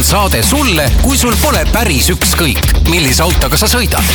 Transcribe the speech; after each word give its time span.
on 0.00 0.04
saade 0.04 0.40
sulle, 0.42 0.86
kui 1.02 1.16
sul 1.18 1.34
pole 1.42 1.60
päris 1.74 2.06
ükskõik, 2.14 2.62
millise 2.88 3.20
autoga 3.20 3.58
sa 3.60 3.66
sõidad. 3.68 4.06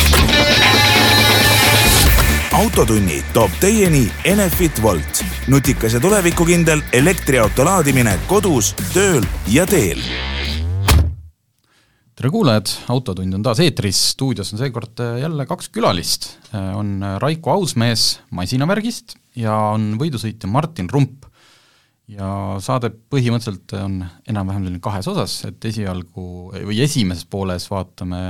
autotunni 2.58 3.20
toob 3.34 3.54
teieni 3.62 4.08
Enefit 4.26 4.80
Volt, 4.82 5.20
nutikas 5.46 5.94
ja 5.94 6.00
tulevikukindel 6.02 6.82
elektriauto 6.96 7.66
laadimine 7.68 8.16
kodus, 8.26 8.72
tööl 8.94 9.22
ja 9.52 9.66
teel. 9.66 10.02
Tere 12.16 12.32
kuulajad, 12.34 12.72
Autotund 12.90 13.38
on 13.38 13.46
taas 13.46 13.60
eetris, 13.62 14.00
stuudios 14.16 14.50
on 14.56 14.64
seekord 14.64 15.04
jälle 15.20 15.46
kaks 15.46 15.68
külalist. 15.68 16.32
on 16.74 16.98
Raiko 17.22 17.52
Ausmees 17.52 18.20
masinavärgist 18.30 19.14
ja 19.36 19.54
on 19.76 19.94
võidusõitja 20.00 20.50
Martin 20.50 20.90
Rump 20.90 21.25
ja 22.10 22.28
saade 22.62 22.92
põhimõtteliselt 23.10 23.74
on 23.80 23.98
enam-vähem 24.28 24.66
selline 24.66 24.82
kahes 24.84 25.08
osas, 25.10 25.40
et 25.48 25.64
esialgu 25.70 26.26
või 26.54 26.78
esimeses 26.84 27.26
pooles 27.30 27.66
vaatame 27.70 28.20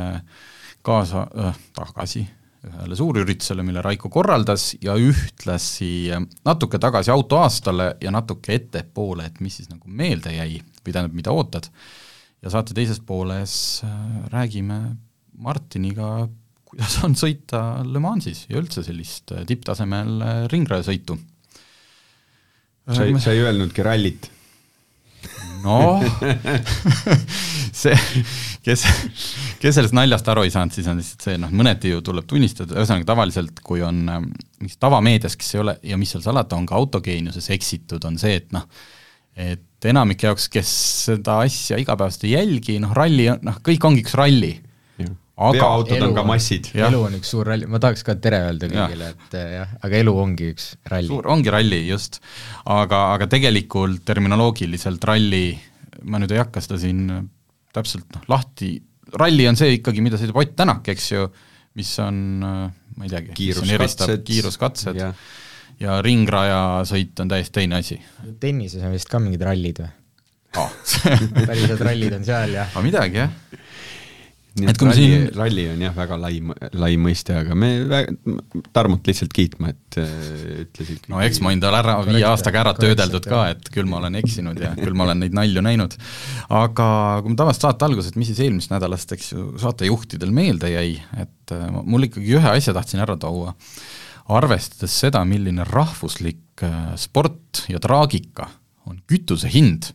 kaasa 0.87 1.27
äh,, 1.27 1.63
tagasi 1.77 2.25
ühele 2.67 2.97
suurüritusele, 2.99 3.63
mille 3.67 3.83
Raiko 3.85 4.11
korraldas 4.13 4.73
ja 4.83 4.97
ühtlasi 4.99 6.11
natuke 6.47 6.81
tagasi 6.83 7.13
autoaastale 7.15 7.93
ja 8.03 8.11
natuke 8.15 8.57
ettepoole, 8.57 9.29
et 9.29 9.41
mis 9.45 9.61
siis 9.61 9.71
nagu 9.71 9.87
meelde 9.87 10.35
jäi 10.35 10.59
või 10.59 10.93
tähendab, 10.95 11.15
mida 11.17 11.35
ootad. 11.35 11.69
ja 12.43 12.53
saate 12.53 12.75
teises 12.75 13.01
pooles 13.01 13.83
äh, 13.85 13.95
räägime 14.33 14.81
Martiniga, 15.37 16.29
kuidas 16.67 16.99
on 17.05 17.15
sõita 17.19 17.83
Le 17.87 18.01
Mansis 18.03 18.47
ja 18.51 18.59
üldse 18.61 18.83
sellist 18.87 19.33
äh, 19.33 19.45
tipptasemel 19.47 20.21
äh, 20.23 20.45
ringrajasõitu 20.53 21.19
sa 22.87 23.05
ei, 23.05 23.15
sa 23.23 23.35
ei 23.35 23.45
öelnudki 23.45 23.85
rallit? 23.87 24.31
noh 25.67 26.03
see, 27.81 27.97
kes, 28.65 28.85
kes 29.61 29.79
sellest 29.79 29.95
naljast 29.97 30.29
aru 30.31 30.45
ei 30.47 30.53
saanud, 30.55 30.75
siis 30.75 30.89
on 30.91 31.01
lihtsalt 31.01 31.27
see, 31.27 31.39
noh, 31.41 31.53
mõneti 31.55 31.93
ju 31.93 32.03
tuleb 32.05 32.29
tunnistada, 32.31 32.77
ühesõnaga 32.79 33.09
tavaliselt, 33.13 33.63
kui 33.67 33.83
on 33.85 34.05
ähm, 34.13 34.29
mingis 34.61 34.79
tavameedias, 34.83 35.37
kes 35.39 35.55
ei 35.57 35.63
ole, 35.65 35.77
ja 35.91 35.99
mis 36.01 36.15
seal 36.15 36.25
salata, 36.25 36.59
on 36.59 36.69
ka 36.69 36.79
autogeeniuses 36.79 37.51
eksitud, 37.57 38.05
on 38.09 38.19
see, 38.21 38.39
et 38.41 38.55
noh, 38.57 38.67
et 39.37 39.91
enamike 39.91 40.29
jaoks, 40.29 40.49
kes 40.53 40.71
seda 41.11 41.41
asja 41.45 41.79
igapäevaselt 41.83 42.29
ei 42.29 42.37
jälgi, 42.37 42.79
noh, 42.83 42.95
ralli, 42.97 43.29
noh, 43.45 43.61
kõik 43.67 43.85
ongi 43.89 44.07
üks 44.07 44.17
ralli 44.19 44.55
aga 45.37 45.53
veoautod 45.59 46.05
on 46.07 46.15
ka 46.17 46.25
massid. 46.27 46.71
elu 46.81 47.01
on 47.09 47.17
üks 47.19 47.31
suur 47.35 47.49
ralli, 47.51 47.69
ma 47.69 47.81
tahaks 47.83 48.05
ka 48.07 48.17
tere 48.23 48.41
öelda 48.49 48.71
kõigile, 48.73 49.11
et 49.13 49.37
eh, 49.37 49.49
jah, 49.59 49.75
aga 49.85 49.99
elu 50.01 50.15
ongi 50.23 50.51
üks 50.55 50.69
ralli. 50.89 51.11
suur, 51.13 51.29
ongi 51.33 51.53
ralli, 51.53 51.81
just. 51.91 52.23
aga, 52.73 53.03
aga 53.17 53.29
tegelikult 53.35 54.01
terminoloogiliselt 54.09 55.05
ralli, 55.11 55.51
ma 56.09 56.23
nüüd 56.23 56.33
ei 56.33 56.41
hakka 56.41 56.63
seda 56.65 56.81
siin 56.81 57.05
täpselt 57.77 58.09
noh, 58.17 58.25
lahti, 58.33 58.73
ralli 59.21 59.49
on 59.51 59.61
see 59.61 59.77
ikkagi, 59.77 60.05
mida 60.05 60.21
sõidab 60.21 60.41
Ott 60.41 60.57
Tänak, 60.57 60.89
eks 60.95 61.11
ju, 61.13 61.29
mis 61.77 61.93
on, 62.01 62.17
ma 62.41 63.05
ei 63.05 63.13
teagi, 63.13 63.37
kiiruskatsed, 63.37 64.25
kiiruskatsed 64.25 65.03
ja, 65.03 65.13
ja 65.83 66.01
ringrajasõit 66.05 67.21
on 67.21 67.35
täiesti 67.35 67.59
teine 67.61 67.83
asi. 67.85 68.01
tennises 68.41 68.89
on 68.89 68.97
vist 68.97 69.13
ka 69.13 69.21
mingid 69.21 69.45
rallid 69.45 69.85
või 69.85 69.93
ah. 70.57 70.73
päriselt 71.51 71.85
rallid 71.85 72.17
on 72.17 72.25
seal, 72.25 72.57
jah? 72.57 72.73
aga 72.73 72.89
midagi, 72.89 73.27
jah 73.27 73.65
nii 74.57 74.69
et, 74.69 74.73
et 74.75 74.83
ralli 74.83 74.97
siin..., 74.97 75.27
ralli 75.37 75.65
on 75.73 75.83
jah, 75.85 75.95
väga 75.97 76.19
lai, 76.21 76.39
lai 76.77 76.93
mõiste, 77.01 77.35
aga 77.37 77.57
me 77.59 77.71
Tarmot 78.75 79.09
lihtsalt 79.09 79.35
kiitma, 79.37 79.73
et 79.75 79.99
äh, 80.01 80.15
ütlesid 80.65 81.11
no 81.13 81.21
eks 81.25 81.43
ma 81.45 81.53
endale 81.55 81.81
ära 81.83 81.97
viie 82.07 82.25
aastaga 82.29 82.63
ära 82.65 82.73
töödeldud 82.79 83.29
ka, 83.29 83.43
et 83.55 83.71
küll 83.75 83.89
ma 83.91 84.01
olen 84.01 84.19
eksinud 84.23 84.61
ja 84.63 84.73
küll 84.79 84.97
ma 84.97 85.07
olen 85.09 85.23
neid 85.25 85.37
nalju 85.37 85.65
näinud. 85.67 85.99
aga 86.49 86.89
kui 87.23 87.35
me 87.35 87.41
tavaliselt 87.41 87.69
saate 87.69 87.89
alguses, 87.89 88.17
mis 88.17 88.33
siis 88.33 88.43
eelmisest 88.47 88.73
nädalast, 88.73 89.13
eks 89.17 89.33
ju, 89.35 89.47
saatejuhtidel 89.63 90.33
meelde 90.35 90.73
jäi, 90.73 90.97
et 91.21 91.55
äh, 91.57 91.69
mul 91.83 92.09
ikkagi 92.09 92.39
ühe 92.41 92.57
asja 92.57 92.75
tahtsin 92.77 93.05
ära 93.05 93.19
tuua, 93.21 93.55
arvestades 94.37 94.95
seda, 95.05 95.23
milline 95.29 95.67
rahvuslik 95.69 96.65
äh, 96.67 96.95
sport 97.01 97.67
ja 97.73 97.83
traagika 97.83 98.51
on 98.87 99.01
kütuse 99.11 99.51
hind 99.53 99.93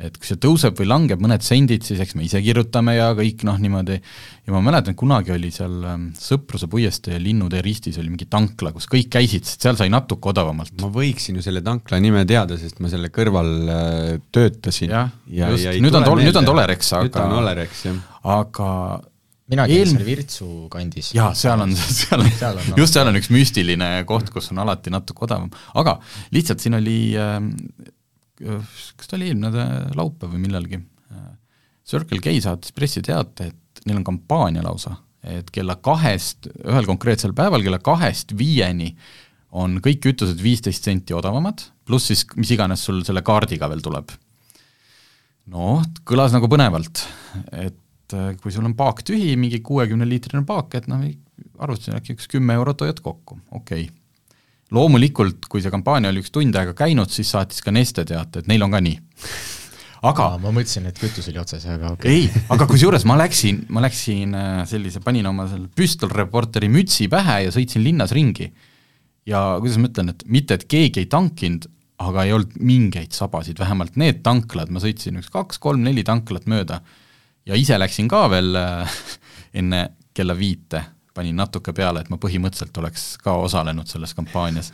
et 0.00 0.16
kui 0.16 0.30
see 0.30 0.38
tõuseb 0.40 0.78
või 0.80 0.88
langeb 0.88 1.20
mõned 1.22 1.44
sendid, 1.44 1.84
siis 1.86 2.00
eks 2.02 2.16
me 2.16 2.24
ise 2.24 2.40
kirjutame 2.44 2.96
ja 2.96 3.10
kõik 3.16 3.44
noh, 3.48 3.58
niimoodi, 3.60 3.98
ja 4.46 4.54
ma 4.54 4.62
mäletan, 4.64 4.96
kunagi 4.98 5.34
oli 5.34 5.52
seal 5.54 5.76
ähm, 5.88 6.08
Sõpruse 6.16 6.70
puiestee 6.72 7.16
ja 7.16 7.20
Linnutee 7.22 7.60
ristis 7.64 7.98
oli 8.00 8.12
mingi 8.12 8.28
tankla, 8.30 8.72
kus 8.76 8.88
kõik 8.90 9.10
käisid, 9.12 9.44
sest 9.48 9.66
seal 9.66 9.78
sai 9.80 9.92
natuke 9.92 10.32
odavamalt. 10.32 10.74
ma 10.80 10.90
võiksin 10.94 11.38
ju 11.38 11.44
selle 11.44 11.62
tankla 11.66 12.00
nime 12.02 12.24
teada, 12.28 12.58
sest 12.60 12.80
ma 12.80 12.92
selle 12.92 13.12
kõrval 13.14 13.52
äh, 13.68 14.16
töötasin. 14.32 14.96
jah 14.96 15.12
ja, 15.28 15.52
just, 15.52 15.70
nüüd 15.84 16.00
on 16.00 16.08
nüüd 16.20 16.40
on 16.42 16.48
Tolerex, 16.48 16.92
aga 16.96 17.06
nüüd 17.06 17.20
on 17.22 17.38
Olerex, 17.42 17.86
jah. 17.90 18.02
aga 18.40 18.72
mina 19.50 19.66
käin 19.68 19.92
seal 19.92 20.06
Virtsu 20.06 20.50
kandis. 20.72 21.12
jaa, 21.16 21.32
seal 21.36 21.60
on, 21.66 21.76
seal 21.76 22.24
on, 22.24 22.32
seal 22.40 22.60
on 22.60 22.74
just 22.80 22.96
seal 22.96 23.10
on 23.10 23.20
üks 23.20 23.30
müstiline 23.34 23.92
koht, 24.08 24.32
kus 24.32 24.50
on 24.54 24.64
alati 24.64 24.92
natuke 24.94 25.28
odavam, 25.28 25.52
aga 25.80 25.98
lihtsalt 26.34 26.62
siin 26.62 26.78
oli 26.80 27.00
äh, 27.18 27.38
kas 28.40 29.10
ta 29.10 29.18
oli 29.18 29.30
eelmine 29.30 29.66
laupäev 29.98 30.32
või 30.34 30.44
millalgi, 30.46 30.80
Circle 31.90 32.22
K 32.22 32.36
saatis 32.42 32.74
pressiteate, 32.76 33.50
et 33.50 33.82
neil 33.86 34.00
on 34.00 34.06
kampaania 34.06 34.62
lausa, 34.64 34.94
et 35.26 35.50
kella 35.52 35.76
kahest, 35.82 36.48
ühel 36.62 36.86
konkreetsel 36.88 37.34
päeval 37.36 37.64
kella 37.66 37.80
kahest 37.82 38.34
viieni 38.38 38.92
on 39.50 39.80
kõik 39.82 40.02
kütused 40.04 40.38
viisteist 40.42 40.86
senti 40.86 41.16
odavamad, 41.16 41.64
pluss 41.84 42.12
siis 42.12 42.24
mis 42.38 42.52
iganes 42.54 42.84
sul 42.86 43.02
selle 43.06 43.24
kaardiga 43.26 43.68
veel 43.70 43.82
tuleb. 43.84 44.12
noh, 45.50 45.82
kõlas 46.06 46.30
nagu 46.30 46.46
põnevalt, 46.46 47.00
et 47.50 48.14
äh, 48.14 48.36
kui 48.38 48.52
sul 48.54 48.68
on 48.68 48.76
paak 48.78 49.02
tühi, 49.02 49.34
mingi 49.40 49.58
kuuekümne 49.66 50.06
liitrine 50.06 50.44
paak, 50.46 50.76
et 50.78 50.86
noh, 50.86 51.02
arvutasin 51.58 51.96
äkki 51.98 52.14
üks 52.14 52.30
kümme 52.30 52.54
eurot 52.60 52.86
hoiad 52.86 53.02
kokku, 53.02 53.40
okei. 53.50 53.88
okay 53.88 53.99
loomulikult, 54.74 55.48
kui 55.50 55.62
see 55.62 55.72
kampaania 55.72 56.12
oli 56.12 56.22
üks 56.22 56.32
tund 56.34 56.56
aega 56.56 56.74
käinud, 56.78 57.10
siis 57.12 57.30
saatis 57.34 57.62
ka 57.64 57.74
Neste 57.74 58.04
teate, 58.08 58.42
et 58.42 58.50
neil 58.50 58.62
on 58.66 58.74
ka 58.74 58.80
nii. 58.84 59.00
aga 60.10 60.28
Aa, 60.34 60.38
ma 60.40 60.52
mõtlesin, 60.54 60.86
et 60.88 61.00
kütus 61.00 61.28
oli 61.32 61.40
otsas, 61.42 61.66
aga 61.68 61.92
okei 61.96 62.22
okay.. 62.24 62.38
ei, 62.38 62.44
aga 62.54 62.68
kusjuures 62.70 63.04
ma 63.08 63.18
läksin, 63.20 63.64
ma 63.74 63.82
läksin 63.84 64.36
äh, 64.38 64.62
sellise, 64.70 65.02
panin 65.04 65.28
oma 65.28 65.48
selle 65.50 65.68
püstolreporteri 65.76 66.70
mütsi 66.72 67.10
pähe 67.12 67.42
ja 67.46 67.52
sõitsin 67.54 67.84
linnas 67.84 68.14
ringi. 68.16 68.48
ja 69.28 69.42
kuidas 69.60 69.76
ma 69.80 69.90
ütlen, 69.90 70.14
et 70.14 70.24
mitte, 70.26 70.56
et 70.56 70.64
keegi 70.70 71.04
ei 71.04 71.10
tankinud, 71.10 71.68
aga 72.00 72.24
ei 72.24 72.32
olnud 72.32 72.56
mingeid 72.64 73.12
sabasid, 73.12 73.58
vähemalt 73.60 73.98
need 74.00 74.22
tanklad, 74.24 74.70
ma 74.72 74.80
sõitsin 74.80 75.20
üks 75.20 75.28
kaks-kolm-neli 75.34 76.06
tanklat 76.06 76.48
mööda 76.48 76.80
ja 77.44 77.58
ise 77.58 77.76
läksin 77.76 78.08
ka 78.08 78.24
veel 78.32 78.56
äh, 78.56 79.00
enne 79.60 79.84
kella 80.16 80.38
viite 80.38 80.84
panin 81.20 81.36
natuke 81.36 81.74
peale, 81.76 82.04
et 82.04 82.12
ma 82.12 82.18
põhimõtteliselt 82.20 82.80
oleks 82.80 83.12
ka 83.24 83.36
osalenud 83.44 83.90
selles 83.90 84.16
kampaanias. 84.16 84.72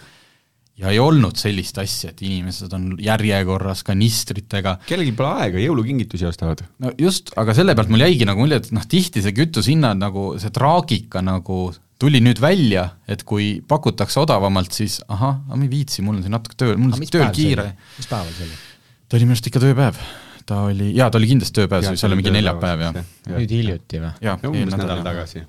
ja 0.76 0.90
ei 0.92 0.98
olnud 1.00 1.38
sellist 1.40 1.78
asja, 1.80 2.10
et 2.12 2.20
inimesed 2.20 2.72
on 2.76 2.90
järjekorras 3.00 3.80
kanistritega. 3.86 4.76
kellelgi 4.86 5.14
pole 5.16 5.30
aega, 5.46 5.62
jõulukingitusi 5.62 6.28
ostavad. 6.28 6.62
no 6.78 6.92
just, 7.00 7.32
aga 7.36 7.54
selle 7.56 7.74
pealt 7.74 7.90
mul 7.92 8.04
jäigi 8.04 8.28
nagu 8.28 8.44
mulje, 8.44 8.60
et 8.62 8.70
noh, 8.76 8.84
tihti 8.86 9.24
see 9.24 9.34
kütusehinnad 9.36 9.98
nagu, 9.98 10.34
see 10.42 10.52
traagika 10.54 11.24
nagu 11.24 11.72
tuli 11.98 12.20
nüüd 12.20 12.42
välja, 12.44 12.90
et 13.08 13.24
kui 13.24 13.62
pakutakse 13.66 14.20
odavamalt, 14.20 14.74
siis 14.76 15.00
ahah, 15.08 15.40
ma 15.48 15.62
ei 15.64 15.72
viitsi, 15.72 16.04
mul 16.04 16.18
on 16.18 16.26
siin 16.26 16.36
natuke 16.36 16.58
töö, 16.60 16.76
mul 16.76 16.92
on 16.92 17.10
tööl 17.10 17.32
kiire. 17.34 17.72
mis 17.96 18.12
päeval 18.12 18.32
see 18.36 18.46
oli? 18.46 18.62
ta 19.06 19.16
oli 19.16 19.26
minu 19.26 19.38
arust 19.38 19.50
ikka 19.50 19.64
tööpäev 19.64 20.06
ta 20.46 20.62
oli, 20.68 20.92
jaa, 20.94 21.10
ta 21.10 21.18
oli 21.18 21.32
kindlasti 21.32 21.62
tööpäev, 21.62 21.90
see 21.96 22.06
oli 22.06 22.20
mingi 22.20 22.36
neljapäev, 22.36 22.88
jah. 22.88 23.04
nüüd 23.32 23.60
hiljuti 23.60 24.02
või? 24.04 24.16
jah, 24.28 24.50
umbes 24.52 24.76
nädal 24.76 25.06
tagasi 25.06 25.46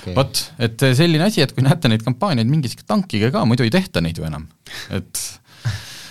okay.. 0.00 0.14
vot, 0.16 0.44
et 0.58 0.86
selline 0.96 1.26
asi, 1.28 1.44
et 1.44 1.52
kui 1.54 1.64
näete 1.64 1.90
neid 1.92 2.04
kampaaniaid 2.06 2.50
mingi 2.50 2.72
sihuke 2.72 2.88
tankiga 2.88 3.30
ka, 3.34 3.44
muidu 3.48 3.66
ei 3.66 3.72
tehta 3.74 4.02
neid 4.04 4.18
ju 4.18 4.26
enam, 4.26 4.48
et 4.96 5.24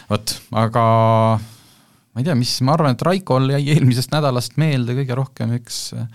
vot, 0.09 0.35
aga 0.61 0.83
ma 1.39 2.21
ei 2.21 2.27
tea, 2.27 2.37
mis, 2.37 2.55
ma 2.65 2.75
arvan, 2.75 2.97
et 2.97 3.05
Raikol 3.05 3.51
jäi 3.55 3.63
eelmisest 3.75 4.13
nädalast 4.13 4.57
meelde 4.61 4.97
kõige 4.97 5.17
rohkem 5.17 5.53
üks 5.59 5.89
äh, 5.97 6.07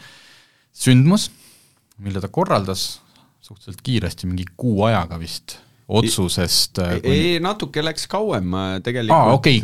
sündmus, 0.74 1.28
mille 2.02 2.22
ta 2.22 2.30
korraldas 2.32 2.88
suhteliselt 3.44 3.84
kiiresti, 3.84 4.28
mingi 4.30 4.48
kuu 4.56 4.86
ajaga 4.88 5.18
vist, 5.20 5.58
otsusest 5.88 6.80
äh, 6.82 6.96
ei, 7.02 7.14
ei, 7.14 7.38
natuke 7.44 7.84
läks 7.84 8.08
kauem, 8.10 8.56
tegelikult 8.84 9.36
okay, 9.38 9.60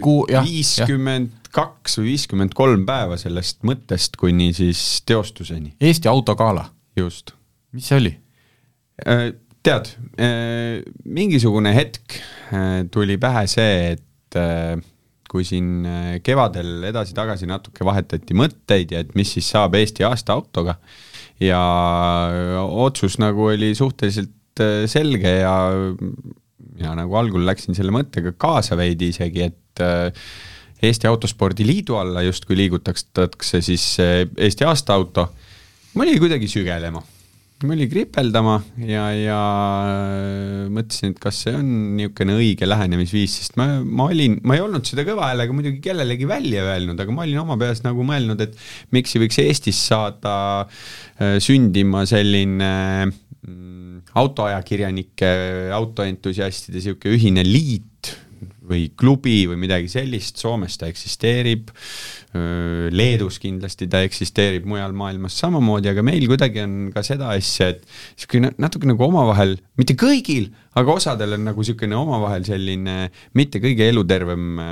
viiskümmend 0.47 1.51
kaks 1.51 1.99
või 1.99 2.13
viiskümmend 2.13 2.55
kolm 2.55 2.85
päeva 2.87 3.19
sellest 3.19 3.65
mõttest 3.67 4.15
kuni 4.21 4.53
siis 4.55 5.01
teostuseni. 5.09 5.75
Eesti 5.83 6.11
autogala. 6.13 6.69
just 6.97 7.35
mis 7.77 7.87
see 7.87 8.01
oli? 8.01 8.13
Äh, 9.07 9.31
tead, 9.65 9.93
äh, 10.21 10.81
mingisugune 11.05 11.73
hetk 11.77 12.17
äh, 12.53 12.83
tuli 12.93 13.19
pähe 13.21 13.47
see, 13.51 13.97
et 13.97 14.07
kui 15.31 15.43
siin 15.43 15.83
kevadel 16.23 16.85
edasi-tagasi 16.87 17.49
natuke 17.51 17.83
vahetati 17.87 18.35
mõtteid 18.39 18.93
ja 18.95 19.01
et 19.03 19.11
mis 19.19 19.33
siis 19.35 19.49
saab 19.51 19.75
Eesti 19.75 20.07
aasta 20.07 20.37
autoga 20.39 20.77
ja 21.43 21.59
otsus 22.63 23.17
nagu 23.19 23.49
oli 23.51 23.73
suhteliselt 23.75 24.63
selge 24.91 25.33
ja 25.41 25.55
mina 25.81 26.95
nagu 27.03 27.19
algul 27.19 27.43
läksin 27.43 27.75
selle 27.75 27.91
mõttega 27.95 28.37
kaasa 28.39 28.79
veidi 28.79 29.11
isegi, 29.11 29.51
et 29.51 29.83
Eesti 30.87 31.11
Autospordi 31.11 31.67
Liidu 31.67 31.99
alla 31.99 32.23
justkui 32.23 32.59
liigutatakse 32.63 33.59
siis 33.67 33.97
Eesti 33.99 34.71
aastaauto, 34.71 35.27
mul 35.99 36.15
jäi 36.15 36.23
kuidagi 36.23 36.55
sügelema. 36.55 37.03
Jäi 37.61 37.89
kripeldama 37.93 38.55
ja, 38.89 39.03
ja 39.13 39.39
mõtlesin, 40.73 41.13
et 41.13 41.19
kas 41.21 41.43
see 41.45 41.53
on 41.59 41.67
niisugune 41.99 42.39
õige 42.39 42.69
lähenemisviis, 42.69 43.35
sest 43.43 43.59
ma, 43.61 43.67
ma 43.85 44.07
olin, 44.09 44.39
ma 44.49 44.57
ei 44.57 44.65
olnud 44.65 44.89
seda 44.89 45.05
kõva 45.05 45.29
häälega 45.29 45.57
muidugi 45.57 45.83
kellelegi 45.85 46.29
välja 46.29 46.65
öelnud, 46.71 47.01
aga 47.01 47.13
ma 47.13 47.27
olin 47.27 47.43
oma 47.43 47.59
peas 47.61 47.85
nagu 47.85 48.07
mõelnud, 48.07 48.41
et 48.41 48.57
miks 48.97 49.13
ei 49.13 49.25
võiks 49.27 49.41
Eestis 49.45 49.83
saada 49.91 50.35
äh, 50.65 51.37
sündima 51.45 52.07
selline 52.09 52.73
mm, 53.11 54.09
autoajakirjanike, 54.21 55.31
autoentusiastide 55.77 56.81
niisugune 56.81 57.19
ühine 57.19 57.45
liit 57.45 57.90
või 58.71 58.89
klubi 58.99 59.45
või 59.51 59.59
midagi 59.65 59.91
sellist, 59.91 60.39
Soomes 60.41 60.79
ta 60.81 60.89
eksisteerib, 60.91 61.73
Leedus 62.95 63.41
kindlasti 63.43 63.89
ta 63.91 64.05
eksisteerib, 64.07 64.69
mujal 64.71 64.95
maailmas 64.97 65.35
samamoodi, 65.43 65.91
aga 65.91 66.05
meil 66.07 66.27
kuidagi 66.31 66.63
on 66.63 66.77
ka 66.95 67.03
seda 67.07 67.33
asja, 67.35 67.73
et 67.75 67.83
niisugune 67.85 68.53
natuke 68.63 68.89
nagu 68.89 69.07
omavahel, 69.09 69.57
mitte 69.81 69.97
kõigil, 69.99 70.51
aga 70.79 70.95
osadel 70.95 71.35
on 71.39 71.49
nagu 71.51 71.65
niisugune 71.65 71.99
omavahel 71.99 72.47
selline 72.47 72.97
mitte 73.39 73.63
kõige 73.63 73.91
elutervem 73.91 74.63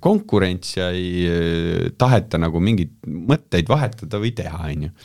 konkurents 0.00 0.78
ja 0.78 0.88
ei 0.96 1.92
taheta 2.00 2.40
nagu 2.40 2.62
mingeid 2.64 2.96
mõtteid 3.04 3.68
vahetada 3.68 4.22
või 4.22 4.32
teha, 4.36 4.64
on 4.72 4.88
ju 4.88 4.96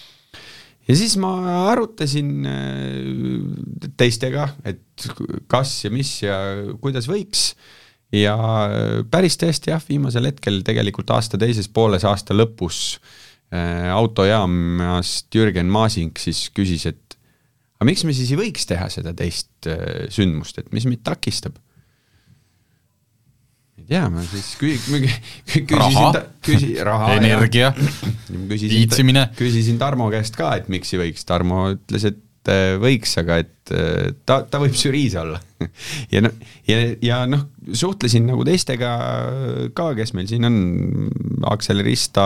ja 0.87 0.97
siis 0.97 1.15
ma 1.21 1.31
arutasin 1.71 2.47
teistega, 3.99 4.49
et 4.67 5.07
kas 5.51 5.75
ja 5.85 5.93
mis 5.93 6.11
ja 6.23 6.37
kuidas 6.81 7.07
võiks 7.09 7.51
ja 8.15 8.35
päris 9.11 9.37
tõesti 9.39 9.71
jah, 9.71 9.81
viimasel 9.87 10.27
hetkel 10.29 10.61
tegelikult 10.67 11.11
aasta 11.15 11.39
teises 11.41 11.69
pooles, 11.71 12.05
aasta 12.07 12.35
lõpus 12.35 12.99
äh, 13.53 13.89
autojaamast 13.93 15.31
Jürgen 15.35 15.71
Maasing 15.71 16.19
siis 16.19 16.49
küsis, 16.55 16.87
et 16.91 17.17
aga 17.79 17.89
miks 17.89 18.05
me 18.07 18.15
siis 18.15 18.33
ei 18.33 18.39
võiks 18.39 18.67
teha 18.69 18.89
seda 18.93 19.15
teist 19.17 19.69
äh, 19.69 20.07
sündmust, 20.13 20.59
et 20.61 20.71
mis 20.75 20.87
meid 20.89 21.03
takistab? 21.07 21.59
ei 23.81 23.87
tea, 23.89 24.03
ma 24.13 24.25
siis 24.27 24.51
kü-, 24.59 24.77
küsisin 25.47 25.79
Raha. 25.79 26.09
ta-, 26.17 26.25
küsi-, 26.45 26.75
raha 26.85 27.15
energia, 27.17 27.71
küsisin, 27.77 28.75
viitsimine. 28.75 29.29
küsisin 29.39 29.79
Tarmo 29.81 30.11
käest 30.13 30.35
ka, 30.37 30.51
et 30.59 30.67
miks 30.71 30.91
ei 30.93 31.05
võiks, 31.05 31.25
Tarmo 31.27 31.69
ütles, 31.77 32.11
et 32.11 32.19
äh, 32.49 32.75
võiks, 32.81 33.13
aga 33.21 33.37
et 33.43 33.73
äh, 33.75 34.11
ta, 34.25 34.41
ta 34.49 34.61
võib 34.61 34.75
žüriis 34.77 35.15
olla 35.19 35.39
ja 36.13 36.23
noh, 36.25 36.33
ja, 36.69 36.79
ja 37.03 37.21
noh, 37.29 37.47
suhtlesin 37.77 38.25
nagu 38.29 38.45
teistega 38.47 38.91
ka, 39.77 39.91
kes 39.97 40.15
meil 40.17 40.29
siin 40.31 40.47
on, 40.49 40.57
Aksel 41.51 41.83
Rista, 41.85 42.25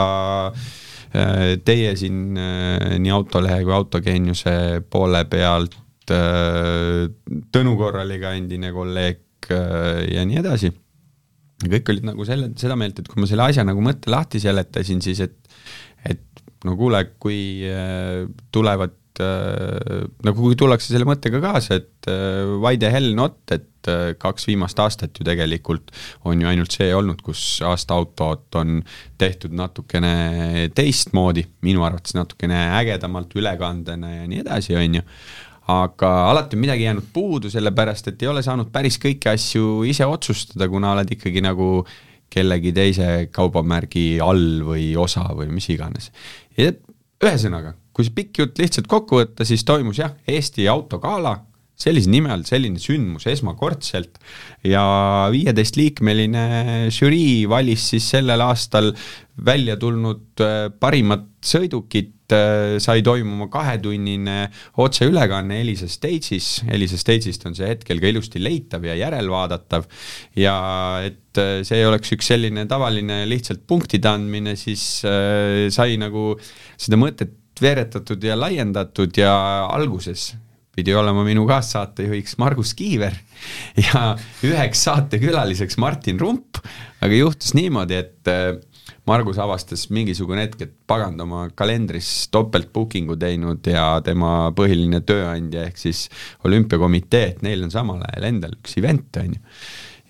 äh, 1.12 1.56
teie 1.68 1.96
siin 2.00 2.38
nii 2.38 3.14
Autolehe 3.16 3.64
kui 3.66 3.76
Autogeeniuse 3.76 4.56
poole 4.92 5.26
pealt, 5.32 5.82
Tõnu 6.06 7.72
Korraliga 7.80 8.36
endine 8.38 8.70
kolleeg 8.70 9.48
ja 9.50 10.22
nii 10.22 10.38
edasi. 10.38 10.70
Kõik 11.66 11.90
olid 11.90 12.06
nagu 12.06 12.28
selle, 12.30 12.52
seda 12.62 12.78
meelt, 12.78 13.00
et 13.02 13.10
kui 13.10 13.24
ma 13.24 13.30
selle 13.30 13.48
asja 13.50 13.66
nagu 13.66 13.82
mõtte 13.82 14.14
lahti 14.14 14.38
seletasin, 14.44 15.02
siis 15.02 15.24
et 15.26 15.34
et 16.06 16.44
no 16.68 16.76
kuule, 16.78 17.02
kui 17.18 17.66
tulevad 18.54 18.94
äh, 19.24 20.04
nagu 20.26 20.44
kui 20.44 20.58
tullakse 20.60 20.92
selle 20.92 21.08
mõttega 21.08 21.42
kaasa, 21.44 21.80
et 21.82 22.10
äh, 22.12 22.44
why 22.60 22.80
the 22.82 22.92
hell 22.92 23.14
not, 23.18 23.40
et 23.54 23.90
äh, 23.92 24.14
kaks 24.20 24.48
viimast 24.50 24.80
aastat 24.82 25.18
ju 25.20 25.28
tegelikult 25.28 25.94
on 26.26 26.42
ju 26.42 26.50
ainult 26.50 26.76
see 26.76 26.92
olnud, 26.96 27.22
kus 27.26 27.44
aastaautot 27.66 28.60
on 28.62 28.80
tehtud 29.22 29.56
natukene 29.56 30.70
teistmoodi, 30.76 31.46
minu 31.66 31.86
arvates 31.88 32.18
natukene 32.18 32.68
ägedamalt, 32.82 33.36
ülekandena 33.40 34.16
ja 34.20 34.30
nii 34.30 34.46
edasi, 34.46 34.78
on 34.80 35.02
ju 35.02 35.06
aga 35.76 36.10
alati 36.30 36.58
on 36.58 36.62
midagi 36.62 36.84
jäänud 36.86 37.08
puudu, 37.14 37.50
sellepärast 37.50 38.12
et 38.12 38.22
ei 38.22 38.30
ole 38.30 38.44
saanud 38.46 38.70
päris 38.74 39.00
kõiki 39.02 39.32
asju 39.32 39.86
ise 39.90 40.06
otsustada, 40.06 40.68
kuna 40.70 40.94
oled 40.94 41.10
ikkagi 41.16 41.42
nagu 41.42 41.86
kellegi 42.36 42.74
teise 42.76 43.08
kaubamärgi 43.34 44.20
all 44.22 44.62
või 44.66 44.92
osa 45.00 45.26
või 45.38 45.50
mis 45.56 45.68
iganes. 45.74 46.12
ühesõnaga, 46.60 47.74
kui 47.96 48.06
see 48.06 48.16
pikk 48.16 48.42
jutt 48.44 48.60
lihtsalt 48.60 48.90
kokku 48.92 49.22
võtta, 49.22 49.48
siis 49.48 49.64
toimus 49.68 50.02
jah, 50.02 50.16
Eesti 50.28 50.68
autogala, 50.68 51.38
sellise 51.80 52.12
nime 52.12 52.32
all 52.32 52.44
selline 52.48 52.80
sündmus 52.80 53.28
esmakordselt. 53.32 54.20
Ja 54.68 54.84
viieteistliikmeline 55.34 56.90
žürii 56.96 57.46
valis 57.52 57.90
siis 57.92 58.08
sellel 58.16 58.44
aastal 58.46 58.94
välja 59.36 59.76
tulnud 59.80 60.44
äh, 60.44 60.70
parimad 60.80 61.26
sõidukid, 61.44 62.14
äh, 62.32 62.78
sai 62.84 63.04
toimuma 63.04 63.50
kahetunnine 63.52 64.38
otseülekanne 64.82 65.60
Elisa 65.66 65.90
Stage'is, 65.92 66.64
Elisa 66.72 67.00
Stage'ist 67.00 67.44
on 67.50 67.58
see 67.60 67.68
hetkel 67.68 68.00
ka 68.00 68.12
ilusti 68.12 68.40
leitav 68.44 68.88
ja 68.88 68.96
järelvaadatav. 69.00 69.88
Ja 70.40 70.58
et 71.04 71.44
äh, 71.44 71.60
see 71.68 71.84
ei 71.84 71.90
oleks 71.92 72.16
üks 72.16 72.32
selline 72.32 72.68
tavaline 72.72 73.24
lihtsalt 73.28 73.68
punktide 73.68 74.16
andmine, 74.16 74.56
siis 74.60 75.04
sai 75.04 76.00
nagu 76.00 76.32
seda 76.80 77.00
mõtet 77.00 77.42
veeretatud 77.62 78.24
ja 78.24 78.38
laiendatud 78.40 79.18
ja 79.18 79.36
alguses 79.72 80.34
pidi 80.76 80.94
olema 80.96 81.24
minu 81.24 81.46
kaassaatejuhiks 81.48 82.38
Margus 82.42 82.74
Kiiver 82.76 83.16
ja 83.86 84.12
üheks 84.44 84.84
saatekülaliseks 84.88 85.78
Martin 85.82 86.20
Rump, 86.20 86.60
aga 87.02 87.16
juhtus 87.16 87.56
niimoodi, 87.56 88.02
et 88.04 88.32
äh, 88.32 88.58
Margus 89.06 89.38
avastas 89.42 89.86
mingisugune 89.94 90.44
hetk, 90.46 90.66
et 90.66 90.74
pagan, 90.90 91.16
ta 91.18 91.26
oma 91.26 91.46
kalendris 91.58 92.28
topelt 92.34 92.72
booking'u 92.74 93.18
teinud 93.22 93.68
ja 93.70 94.00
tema 94.06 94.52
põhiline 94.58 95.04
tööandja 95.06 95.68
ehk 95.70 95.78
siis 95.80 96.08
olümpiakomitee, 96.46 97.28
et 97.36 97.46
neil 97.46 97.64
on 97.66 97.74
samal 97.74 98.02
ajal 98.10 98.30
endal 98.32 98.58
üks 98.58 98.76
event, 98.82 99.22
on 99.22 99.38
ju. 99.38 99.44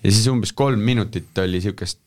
ja 0.02 0.10
siis 0.10 0.26
umbes 0.32 0.54
kolm 0.56 0.82
minutit 0.82 1.36
oli 1.44 1.60
niisugust 1.60 2.00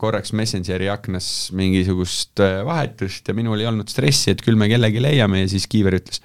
korraks 0.00 0.32
Messengeri 0.34 0.88
aknas 0.90 1.52
mingisugust 1.54 2.42
äh, 2.42 2.60
vahetust 2.66 3.28
ja 3.28 3.36
minul 3.36 3.60
ei 3.62 3.68
olnud 3.70 3.90
stressi, 3.92 4.32
et 4.32 4.42
küll 4.42 4.58
me 4.58 4.68
kellegi 4.70 5.02
leiame 5.02 5.44
ja 5.44 5.50
siis 5.52 5.68
Kiiver 5.70 5.98
ütles, 6.00 6.22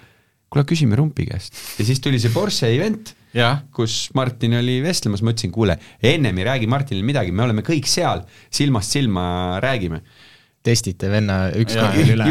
kuule, 0.49 0.65
küsime 0.69 0.97
Rumpi 0.97 1.27
käest. 1.29 1.53
ja 1.77 1.85
siis 1.85 2.01
tuli 2.01 2.19
see 2.21 2.33
Porsche 2.33 2.71
event, 2.73 3.13
kus 3.75 4.07
Martin 4.17 4.57
oli 4.57 4.79
vestlemas, 4.81 5.21
ma 5.21 5.33
ütlesin, 5.35 5.53
kuule, 5.53 5.77
ennem 6.01 6.41
ei 6.41 6.47
räägi 6.47 6.69
Martinile 6.71 7.05
midagi, 7.05 7.35
me 7.35 7.45
oleme 7.45 7.65
kõik 7.65 7.89
seal, 7.89 8.23
silmast 8.49 8.97
silma 8.97 9.27
räägime. 9.63 10.01
Testite 10.67 11.09
venna 11.11 11.37
ükskord 11.55 11.97
üle, 12.03 12.27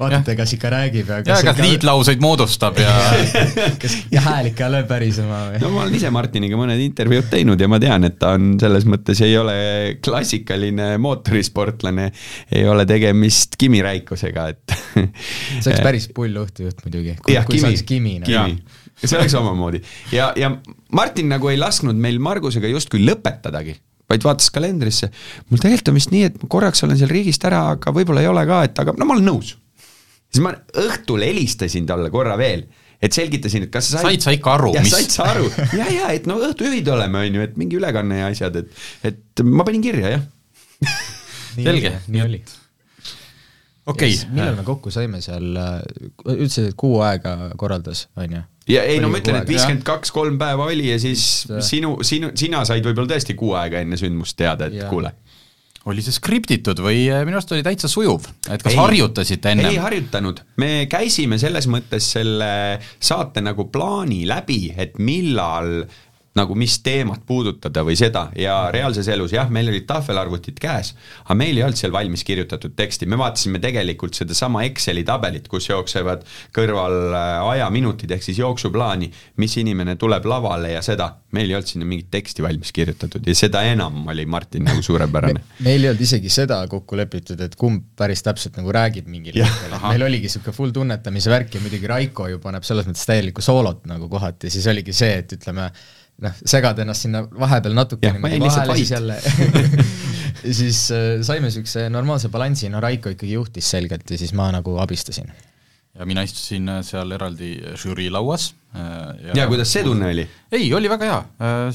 vaatate, 0.00 0.36
kas 0.38 0.54
ikka 0.56 0.70
räägib 0.72 1.10
ja 1.12 1.20
ja 1.20 1.36
kas 1.36 1.44
kas 1.46 1.60
liitlauseid 1.62 2.22
moodustab 2.24 2.78
ja 2.80 2.92
kas 3.82 3.96
ja 4.12 4.22
hääl 4.24 4.50
ikka 4.52 4.70
lööb 4.72 4.88
pärisema 4.90 5.42
või? 5.50 5.60
No 5.62 5.72
ma 5.74 5.84
olen 5.84 5.98
ise 5.98 6.10
Martiniga 6.14 6.58
mõned 6.60 6.80
intervjuud 6.84 7.28
teinud 7.32 7.60
ja 7.60 7.68
ma 7.70 7.80
tean, 7.82 8.08
et 8.08 8.18
ta 8.20 8.34
on 8.36 8.54
selles 8.62 8.86
mõttes 8.88 9.20
ei 9.26 9.36
ole 9.38 9.56
klassikaline 10.04 10.94
mootorisportlane, 11.02 12.08
ei 12.56 12.66
ole 12.70 12.86
tegemist 12.88 13.58
Kimi 13.60 13.82
Räikusega, 13.84 14.48
et 14.54 14.76
see 15.60 15.70
oleks 15.70 15.84
päris 15.84 16.10
pull 16.16 16.42
õhtujutt 16.42 16.84
muidugi, 16.86 17.16
kui, 17.22 17.36
kui 17.36 17.56
Kimi, 17.56 17.60
see 17.60 17.72
oleks 17.72 17.86
Kimi 17.88 18.16
nagu. 18.22 18.32
Kimi. 18.32 18.86
see 19.04 19.18
oleks 19.18 19.36
omamoodi. 19.38 19.82
Ja, 20.14 20.30
ja 20.38 20.54
Martin 20.96 21.28
nagu 21.32 21.52
ei 21.52 21.60
lasknud 21.60 21.98
meil 22.00 22.20
Margusega 22.22 22.70
justkui 22.70 23.02
lõpetadagi, 23.04 23.76
vaid 24.10 24.26
vaatas 24.26 24.50
kalendrisse, 24.54 25.10
mul 25.50 25.62
tegelikult 25.62 25.92
on 25.92 25.98
vist 25.98 26.12
nii, 26.14 26.24
et 26.30 26.40
ma 26.42 26.50
korraks 26.50 26.84
olen 26.86 26.98
seal 26.98 27.12
riigist 27.12 27.46
ära, 27.48 27.62
aga 27.74 27.92
võib-olla 27.94 28.22
ei 28.22 28.30
ole 28.30 28.44
ka, 28.48 28.62
et 28.68 28.82
aga 28.82 28.94
no 28.96 29.08
ma 29.08 29.16
olen 29.16 29.26
nõus. 29.26 29.54
siis 30.30 30.42
ma 30.44 30.52
õhtul 30.82 31.24
helistasin 31.26 31.88
talle 31.88 32.10
korra 32.14 32.36
veel, 32.38 32.66
et 33.02 33.16
selgitasin, 33.16 33.66
et 33.66 33.72
kas 33.72 33.90
sa 33.92 34.04
said 34.06 34.22
sa 34.24 34.34
ikka 34.34 34.54
aru, 34.56 34.72
mis 34.78 34.94
said 34.94 35.12
sa 35.12 35.30
aru 35.34 35.50
ja, 35.78 35.88
ja 35.92 36.12
et 36.14 36.28
no 36.30 36.38
õhtujuhid 36.48 36.88
oleme, 36.94 37.26
on 37.26 37.40
ju, 37.40 37.48
et 37.48 37.58
mingi 37.60 37.80
ülekanne 37.80 38.22
ja 38.22 38.30
asjad, 38.32 38.62
et, 38.62 38.86
et 39.10 39.44
ma 39.46 39.66
panin 39.66 39.84
kirja, 39.84 40.16
jah. 40.16 40.26
Selge. 41.56 41.92
nii 42.12 42.20
oli. 42.20 42.42
okei 43.88 44.12
siis 44.12 44.26
millal 44.28 44.58
me 44.58 44.66
kokku 44.66 44.92
saime 44.94 45.22
seal, 45.24 45.56
ütlesid, 46.26 46.70
et 46.70 46.76
kuu 46.78 47.00
aega 47.06 47.54
korraldas, 47.58 48.06
on 48.20 48.38
ju? 48.38 48.44
Ja 48.68 48.82
ei 48.86 48.98
no 49.02 49.10
ma 49.12 49.20
ütlen, 49.22 49.40
et 49.42 49.50
viiskümmend 49.50 49.84
kaks, 49.86 50.12
kolm 50.14 50.38
päeva 50.40 50.66
oli 50.70 50.90
ja 50.90 50.98
siis 51.02 51.46
sinu, 51.68 51.96
sinu, 52.06 52.32
sina 52.38 52.64
said 52.68 52.86
võib-olla 52.86 53.14
tõesti 53.14 53.36
kuu 53.38 53.54
aega 53.58 53.82
enne 53.84 53.98
sündmust 54.00 54.38
teada, 54.38 54.70
et 54.70 54.80
Jah. 54.82 54.90
kuule 54.90 55.14
oli 55.86 56.02
see 56.02 56.14
skriptitud 56.16 56.80
või 56.82 57.04
eh, 57.06 57.20
minu 57.26 57.38
arust 57.38 57.52
oli 57.54 57.62
täitsa 57.62 57.86
sujuv, 57.90 58.26
et 58.50 58.62
kas 58.62 58.74
Ei. 58.74 58.80
harjutasite 58.80 59.52
enne? 59.54 59.68
ei 59.70 59.78
harjutanud, 59.78 60.42
me 60.58 60.70
käisime 60.90 61.38
selles 61.38 61.68
mõttes 61.70 62.08
selle 62.16 62.50
saate 62.82 63.44
nagu 63.44 63.68
plaani 63.70 64.24
läbi, 64.26 64.74
et 64.74 64.98
millal 64.98 65.84
nagu 66.36 66.56
mis 66.58 66.78
teemat 66.84 67.22
puudutada 67.26 67.82
või 67.86 67.96
seda. 67.98 68.26
Ja 68.36 68.66
reaalses 68.74 69.08
elus 69.12 69.32
jah, 69.36 69.48
meil 69.52 69.70
olid 69.72 69.86
tahvelarvutid 69.88 70.58
käes, 70.60 70.92
aga 71.24 71.36
meil 71.38 71.56
ei 71.56 71.64
olnud 71.64 71.80
seal 71.80 71.94
valmis 71.94 72.24
kirjutatud 72.26 72.76
teksti, 72.76 73.08
me 73.08 73.18
vaatasime 73.20 73.60
tegelikult 73.62 74.18
sedasama 74.18 74.66
Exceli 74.68 75.04
tabelit, 75.06 75.48
kus 75.48 75.70
jooksevad 75.70 76.26
kõrval 76.56 76.98
äh, 77.16 77.50
ajaminutid 77.56 78.12
ehk 78.16 78.26
siis 78.26 78.40
jooksuplaani, 78.42 79.10
mis 79.40 79.56
inimene 79.62 79.96
tuleb 80.00 80.28
lavale 80.28 80.74
ja 80.74 80.82
seda, 80.84 81.10
meil 81.36 81.50
ei 81.50 81.58
olnud 81.58 81.72
sinna 81.72 81.88
mingit 81.88 82.10
teksti 82.12 82.44
valmis 82.44 82.72
kirjutatud 82.76 83.26
ja 83.26 83.34
seda 83.36 83.62
enam 83.68 84.04
oli 84.12 84.26
Martin 84.28 84.66
nagu 84.68 84.84
suurepärane. 84.84 85.40
Me,. 85.40 85.64
meil 85.66 85.84
ei 85.84 85.92
olnud 85.92 86.04
isegi 86.04 86.32
seda 86.32 86.60
kokku 86.70 86.98
lepitud, 87.00 87.40
et 87.44 87.56
kumb 87.58 87.88
päris 87.96 88.24
täpselt 88.26 88.58
nagu 88.60 88.72
räägib 88.76 89.08
mingil 89.10 89.40
hetkel, 89.40 89.72
et 89.72 89.88
meil 89.88 90.08
oligi 90.08 90.28
niisugune 90.28 90.56
full 90.56 90.74
tunnetamise 90.74 91.32
värk 91.32 91.56
ja 91.56 91.62
muidugi 91.64 91.88
Raiko 91.90 92.28
ju 92.28 92.40
paneb 92.42 92.66
selles 92.66 92.88
mõttes 92.88 93.06
täielikku 93.08 93.44
soolot 93.44 93.86
nagu 93.88 94.10
kohati, 94.12 94.50
siis 94.52 94.66
oligi 94.72 94.94
see, 94.96 95.14
et 95.22 95.36
ütleme, 95.38 95.70
noh, 96.24 96.36
segad 96.44 96.78
ennast 96.82 97.06
sinna 97.06 97.24
vahepeal 97.26 97.76
natuke 97.76 98.08
Jah, 98.08 98.20
ma 98.20 98.30
jäin 98.32 98.44
lihtsalt 98.44 98.70
vahele, 98.70 98.84
siis 98.84 98.94
jälle 98.94 99.86
siis 100.60 100.80
äh, 100.94 101.10
saime 101.26 101.50
niisuguse 101.50 101.88
normaalse 101.92 102.30
balansi, 102.32 102.70
no 102.72 102.80
Raiko 102.84 103.12
ikkagi 103.12 103.36
juhtis 103.36 103.70
selgelt 103.76 104.10
ja 104.10 104.18
siis 104.20 104.34
ma 104.36 104.48
nagu 104.54 104.78
abistasin. 104.82 105.32
ja 105.96 106.06
mina 106.08 106.24
istusin 106.26 106.68
äh, 106.72 106.82
seal 106.86 107.12
eraldi 107.16 107.54
žürii 107.80 108.10
lauas 108.12 108.50
äh, 108.76 109.32
ja 109.36 109.46
kuidas 109.50 109.72
see 109.72 109.84
tunne 109.86 110.12
oli? 110.14 110.26
ei, 110.52 110.68
oli 110.74 110.92
väga 110.92 111.10
hea, 111.10 111.22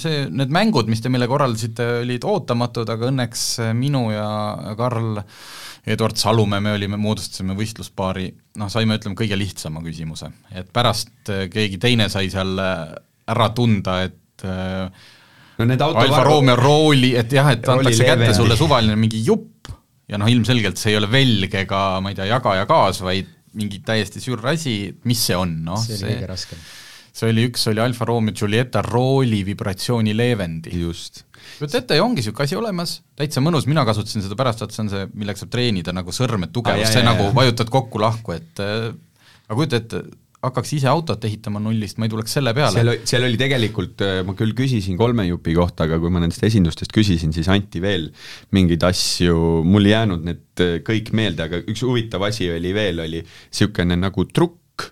see, 0.02 0.28
need 0.30 0.54
mängud, 0.54 0.90
mis 0.90 1.02
te 1.02 1.14
meile 1.14 1.30
korraldasite, 1.30 1.90
olid 2.06 2.28
ootamatud, 2.28 2.90
aga 2.90 3.12
õnneks 3.14 3.50
minu 3.78 4.08
ja 4.14 4.30
Karl 4.78 5.20
Eduard 5.86 6.16
Salumäe, 6.16 6.62
me 6.62 6.76
olime, 6.76 6.98
moodustasime 7.02 7.56
võistluspaari, 7.58 8.28
noh, 8.62 8.70
saime 8.70 9.00
ütleme 9.00 9.18
kõige 9.18 9.38
lihtsama 9.40 9.82
küsimuse, 9.86 10.30
et 10.54 10.70
pärast 10.74 11.32
äh, 11.34 11.48
keegi 11.52 11.80
teine 11.82 12.08
sai 12.12 12.30
seal 12.34 12.54
äh, 12.62 12.84
ära 13.32 13.50
tunda, 13.58 14.02
et 14.06 14.18
äh, 14.48 14.88
no 15.60 15.68
need 15.70 15.84
Alfa 15.84 16.06
autovarud 16.06 16.32
Romeo 16.32 16.58
rooli, 16.60 17.14
et 17.20 17.32
jah, 17.36 17.52
et 17.54 17.68
antakse 17.70 18.08
kätte 18.08 18.34
sulle 18.38 18.58
suvaline 18.60 18.98
mingi 19.00 19.22
jupp 19.26 19.72
ja 20.12 20.20
noh, 20.20 20.30
ilmselgelt 20.32 20.80
see 20.80 20.94
ei 20.94 21.00
ole 21.00 21.10
velg 21.12 21.56
ega 21.62 21.82
ma 22.04 22.12
ei 22.12 22.18
tea, 22.18 22.28
jaga 22.34 22.58
ja 22.60 22.68
kaas, 22.70 23.02
vaid 23.06 23.30
mingi 23.58 23.82
täiesti 23.84 24.22
sürr 24.24 24.46
asi, 24.52 24.76
mis 25.08 25.26
see 25.28 25.38
on, 25.38 25.58
noh 25.66 25.80
see 25.82 25.98
oli 25.98 26.16
kõige 26.16 26.30
raskem. 26.30 26.62
see 27.12 27.32
oli, 27.32 27.46
üks 27.50 27.68
oli 27.72 27.84
Alfa 27.84 28.08
Romeo 28.08 28.36
Giulietta 28.36 28.84
rooli 28.86 29.42
vibratsiooni 29.48 30.16
leevendi. 30.16 30.74
just. 30.84 31.24
kujuta 31.60 31.82
ette, 31.82 32.00
ja 32.00 32.06
ongi 32.06 32.22
niisugune 32.22 32.48
asi 32.48 32.60
olemas, 32.60 32.98
täitsa 33.20 33.44
mõnus, 33.44 33.68
mina 33.68 33.86
kasutasin 33.88 34.24
seda 34.26 34.40
pärast, 34.40 34.64
vaat 34.64 34.76
see 34.76 34.86
on 34.86 34.92
see, 34.94 35.08
millega 35.14 35.44
saab 35.44 35.54
treenida 35.56 35.96
nagu 35.96 36.16
sõrmed 36.16 36.52
Aa, 36.52 36.56
tugevust, 36.60 36.88
jaa, 36.88 36.96
see 36.96 37.04
jaa, 37.04 37.12
nagu 37.12 37.28
jaa. 37.28 37.38
vajutad 37.42 37.72
kokku-lahku, 37.76 38.36
et 38.40 38.64
äh, 38.64 38.92
aga 39.48 39.60
kujuta 39.60 39.82
ette, 39.84 40.04
hakkaks 40.42 40.74
ise 40.78 40.90
autot 40.90 41.26
ehitama 41.28 41.62
nullist, 41.62 42.00
ma 42.02 42.08
ei 42.08 42.12
tuleks 42.14 42.34
selle 42.38 42.54
peale. 42.58 42.74
seal, 42.74 42.94
seal 43.08 43.26
oli 43.28 43.38
tegelikult, 43.40 44.02
ma 44.26 44.36
küll 44.38 44.56
küsisin 44.58 44.98
kolme 45.00 45.28
jupi 45.28 45.54
kohta, 45.58 45.86
aga 45.86 46.00
kui 46.02 46.14
ma 46.14 46.24
nendest 46.24 46.46
esindustest 46.48 46.94
küsisin, 46.96 47.34
siis 47.36 47.50
anti 47.54 47.82
veel 47.84 48.10
mingeid 48.56 48.86
asju, 48.90 49.36
mul 49.68 49.90
ei 49.90 49.94
jäänud 49.94 50.26
need 50.26 50.64
äh, 50.66 50.80
kõik 50.88 51.14
meelde, 51.18 51.46
aga 51.46 51.62
üks 51.62 51.86
huvitav 51.86 52.26
asi 52.30 52.50
oli 52.54 52.74
veel, 52.74 53.04
oli 53.06 53.22
niisugune 53.22 54.00
nagu 54.02 54.26
trukk, 54.34 54.88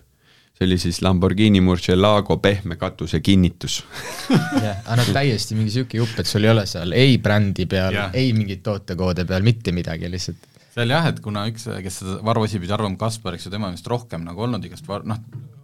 see 0.54 0.68
oli 0.68 0.78
siis 0.78 1.00
Lamborghini 1.02 1.62
Murcielago 1.64 2.36
pehme 2.44 2.78
katuse 2.78 3.18
kinnitus 3.24 3.80
jah, 4.66 4.84
aga 4.84 5.00
no 5.00 5.08
täiesti 5.10 5.58
mingi 5.58 5.72
niisugune 5.72 6.04
jupp, 6.04 6.22
et 6.22 6.30
sul 6.30 6.46
ei 6.46 6.54
ole 6.54 6.66
seal 6.70 6.94
ei 6.94 7.18
brändi 7.18 7.66
peal 7.66 7.98
Jah., 7.98 8.14
ei 8.14 8.30
mingit 8.36 8.62
tootekoode 8.62 9.26
peal, 9.26 9.42
mitte 9.46 9.74
midagi 9.74 10.12
lihtsalt 10.12 10.49
seal 10.74 10.92
jah, 10.94 11.08
et 11.10 11.20
kuna 11.24 11.46
üks, 11.50 11.66
kes 11.84 12.00
seda 12.02 12.18
Varro 12.26 12.44
Osi 12.46 12.60
pidi 12.62 12.74
arvama, 12.74 12.98
Kaspar, 13.00 13.36
eks 13.36 13.48
ju, 13.48 13.54
tema 13.54 13.70
on 13.70 13.78
vist 13.78 13.88
rohkem 13.90 14.22
nagu 14.26 14.46
olnud 14.46 14.64
igast 14.66 14.86
var-, 14.88 15.06
noh, 15.08 15.18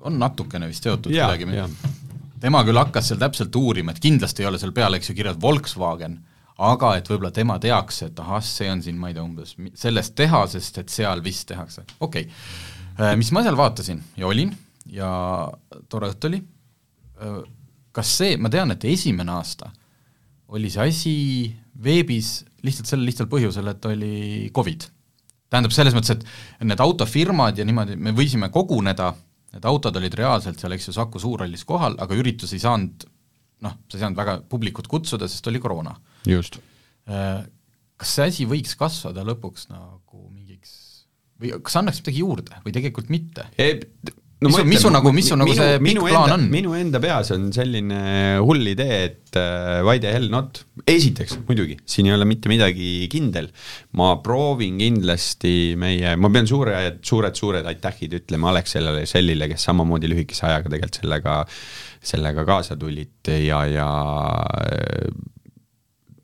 on 0.06 0.18
natukene 0.20 0.68
vist 0.70 0.86
seotud 0.86 1.14
Jaa, 1.14 1.32
kuidagi 1.34 1.94
tema 2.42 2.62
küll 2.66 2.78
hakkas 2.78 3.10
seal 3.10 3.20
täpselt 3.20 3.54
uurima, 3.56 3.94
et 3.94 4.02
kindlasti 4.02 4.44
ei 4.44 4.50
ole 4.50 4.58
seal 4.60 4.74
peal, 4.76 4.98
eks 4.98 5.10
ju, 5.10 5.16
kirjas 5.18 5.38
Volkswagen, 5.40 6.18
aga 6.66 6.92
et 6.98 7.08
võib-olla 7.10 7.32
tema 7.34 7.58
teaks, 7.62 8.02
et 8.08 8.20
ahah, 8.22 8.42
see 8.44 8.68
on 8.72 8.82
siin, 8.84 8.98
ma 9.00 9.10
ei 9.10 9.16
tea, 9.16 9.24
umbes 9.24 9.54
sellest 9.78 10.14
tehasest, 10.18 10.82
et 10.82 10.92
seal 10.92 11.22
vist 11.24 11.48
tehakse, 11.52 11.86
okei 12.00 12.28
okay.. 12.28 13.16
Mis 13.20 13.28
ma 13.36 13.42
seal 13.44 13.56
vaatasin 13.58 13.98
ja 14.16 14.24
olin 14.24 14.54
ja 14.88 15.08
tore 15.92 16.08
õhtu 16.08 16.30
oli, 16.30 16.38
kas 17.92 18.12
see, 18.22 18.38
ma 18.40 18.48
tean, 18.52 18.72
et 18.72 18.86
esimene 18.88 19.34
aasta 19.36 19.68
oli 20.56 20.70
see 20.72 20.86
asi 20.88 21.14
veebis 21.84 22.38
lihtsalt 22.64 22.88
sel 22.88 23.04
lihtsal 23.04 23.28
põhjusel, 23.30 23.68
et 23.72 23.88
oli 23.90 24.14
Covid. 24.54 24.86
Tähendab, 25.52 25.74
selles 25.74 25.94
mõttes, 25.96 26.16
et 26.16 26.66
need 26.66 26.82
autofirmad 26.82 27.58
ja 27.58 27.66
niimoodi, 27.66 27.96
me 27.96 28.14
võisime 28.16 28.50
koguneda, 28.54 29.12
need 29.54 29.68
autod 29.68 29.96
olid 30.00 30.16
reaalselt 30.18 30.60
seal, 30.60 30.74
eks 30.76 30.90
ju, 30.90 30.96
Saku 30.96 31.22
Suurhallis 31.22 31.64
kohal, 31.68 31.98
aga 32.02 32.18
üritus 32.18 32.54
ei 32.56 32.62
saanud 32.62 33.06
noh, 33.64 33.76
sa 33.88 33.98
ei 33.98 34.02
saanud 34.02 34.18
väga 34.18 34.38
publikut 34.50 34.88
kutsuda, 34.90 35.28
sest 35.30 35.46
oli 35.50 35.60
koroona. 35.62 35.94
just. 36.28 36.58
Kas 37.96 38.12
see 38.12 38.28
asi 38.28 38.46
võiks 38.48 38.74
kasvada 38.76 39.24
lõpuks 39.24 39.70
nagu 39.70 40.26
mingiks 40.28 40.74
või 41.40 41.54
kas 41.64 41.78
annaks 41.80 42.02
midagi 42.02 42.20
juurde 42.20 42.60
või 42.64 42.74
tegelikult 42.76 43.12
mitte? 43.12 43.46
No 44.40 44.48
Mis 44.50 44.56
su- 44.58 44.64
mis 44.68 44.80
su 44.84 44.90
nagu- 44.92 45.12
mis 45.16 45.28
su 45.30 45.36
nagu 45.40 45.54
see 45.56 45.78
pikk 45.80 46.02
plaan 46.04 46.32
on? 46.34 46.42
minu 46.52 46.74
enda 46.76 47.00
peas 47.00 47.30
on 47.32 47.46
selline 47.56 48.00
hull 48.44 48.66
idee, 48.68 48.98
et 49.06 49.38
äh, 49.40 49.80
why 49.86 49.96
the 50.02 50.10
hell 50.12 50.28
not, 50.32 50.60
esiteks 50.92 51.38
muidugi, 51.48 51.78
siin 51.88 52.10
ei 52.10 52.12
ole 52.18 52.26
mitte 52.28 52.50
midagi 52.52 53.08
kindel, 53.12 53.48
ma 53.96 54.10
proovin 54.24 54.76
kindlasti 54.82 55.54
meie, 55.80 56.12
ma 56.20 56.28
pean 56.34 56.46
suure, 56.50 56.76
suured-suured 57.00 57.64
aitähid 57.72 58.18
ütlema 58.20 58.52
Alexelale 58.52 59.06
ja 59.06 59.12
Sellile, 59.14 59.48
kes 59.54 59.64
samamoodi 59.70 60.12
lühikese 60.12 60.44
ajaga 60.50 60.68
tegelikult 60.74 61.00
sellega, 61.00 61.38
sellega 62.12 62.44
kaasa 62.52 62.76
tulid 62.80 63.32
ja, 63.48 63.62
ja 63.72 63.88
äh, 64.68 65.08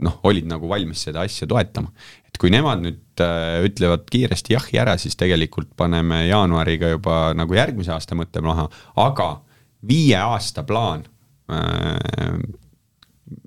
noh, 0.04 0.20
olid 0.28 0.48
nagu 0.50 0.68
valmis 0.68 1.04
seda 1.08 1.24
asja 1.24 1.46
toetama. 1.48 1.88
et 2.28 2.38
kui 2.40 2.50
nemad 2.52 2.80
nüüd 2.84 3.01
äh, 3.20 3.60
ütlevad 3.66 4.06
kiiresti 4.10 4.56
jahi 4.56 4.80
ära, 4.82 4.96
siis 5.00 5.16
tegelikult 5.20 5.72
paneme 5.76 6.24
jaanuariga 6.28 6.94
juba 6.94 7.22
nagu 7.36 7.56
järgmise 7.56 7.92
aasta 7.94 8.16
mõtte 8.18 8.42
maha, 8.44 8.68
aga 9.02 9.30
viie 9.88 10.18
aasta 10.18 10.64
plaan 10.66 11.04
äh,, 11.52 12.38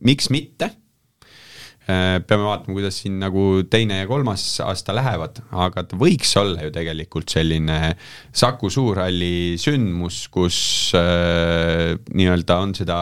miks 0.05 0.29
mitte 0.33 0.69
äh, 0.69 2.21
peame 2.27 2.45
vaatama, 2.45 2.75
kuidas 2.77 3.01
siin 3.01 3.19
nagu 3.21 3.63
teine 3.71 4.01
ja 4.03 4.09
kolmas 4.09 4.43
aasta 4.65 4.95
lähevad, 4.95 5.41
aga 5.65 5.85
ta 5.87 5.99
võiks 5.99 6.35
olla 6.41 6.67
ju 6.67 6.73
tegelikult 6.75 7.31
selline 7.33 7.95
Saku 8.35 8.69
Suurhalli 8.73 9.55
sündmus, 9.61 10.25
kus 10.33 10.57
äh, 10.97 11.95
nii-öelda 12.13 12.59
on 12.61 12.75
seda 12.77 12.99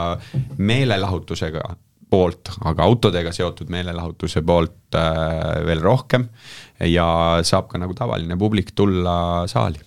meelelahutusega 0.58 1.66
poolt, 2.14 2.54
aga 2.70 2.86
autodega 2.86 3.34
seotud 3.36 3.72
meelelahutuse 3.74 4.44
poolt 4.46 4.98
äh, 5.00 5.64
veel 5.68 5.82
rohkem 5.84 6.28
ja 6.86 7.08
saab 7.46 7.72
ka 7.72 7.82
nagu 7.82 7.96
tavaline 7.98 8.38
publik 8.40 8.74
tulla 8.78 9.48
saali. 9.50 9.82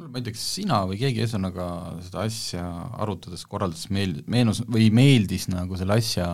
ma 0.00 0.16
ei 0.16 0.24
tea, 0.24 0.34
kas 0.36 0.46
sina 0.56 0.82
või 0.88 1.00
keegi 1.00 1.24
ühesõnaga 1.24 1.66
seda 2.04 2.24
asja 2.28 2.64
arutades, 3.02 3.44
korraldades 3.48 3.90
meel-, 3.92 4.22
meenus 4.30 4.62
või 4.68 4.88
meeldis 4.96 5.48
nagu 5.52 5.76
selle 5.80 5.98
asja 6.00 6.30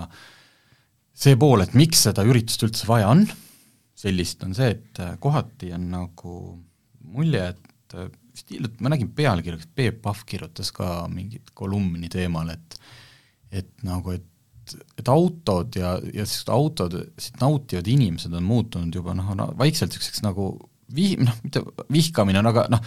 see 1.16 1.38
pool, 1.40 1.64
et 1.64 1.74
miks 1.74 2.04
seda 2.06 2.24
üritust 2.28 2.62
üldse 2.66 2.86
vaja 2.88 3.08
on, 3.14 3.24
sellist 3.96 4.44
on 4.46 4.54
see, 4.56 4.74
et 4.76 5.02
äh, 5.02 5.16
kohati 5.22 5.72
on 5.74 5.88
nagu 5.94 6.36
mulje, 7.16 7.48
et 7.54 7.96
äh, 7.96 8.10
vist 8.36 8.52
hiljuti 8.52 8.84
ma 8.84 8.92
nägin 8.92 9.10
pealkirja, 9.16 9.58
kas 9.62 9.72
Peep 9.74 10.00
Pahv 10.04 10.22
kirjutas 10.28 10.70
ka 10.76 11.06
mingit 11.12 11.54
kolumni 11.56 12.10
teemal, 12.12 12.52
et 12.54 12.78
et 13.56 13.84
nagu, 13.86 14.12
et, 14.12 14.26
et 14.74 15.08
autod 15.12 15.76
ja, 15.78 15.96
ja 16.00 16.24
sellised 16.24 16.50
autod, 16.52 16.96
nautivad 17.40 17.90
inimesed 17.90 18.34
on 18.34 18.46
muutunud 18.46 18.94
juba 18.94 19.14
noh, 19.16 19.34
no 19.38 19.50
vaikselt 19.58 19.94
niisuguseks 19.94 20.24
nagu 20.26 20.50
vih-, 20.94 21.18
noh, 21.22 21.36
mitte 21.44 21.62
vihkamine 21.92 22.40
on, 22.42 22.50
aga 22.50 22.66
noh, 22.72 22.82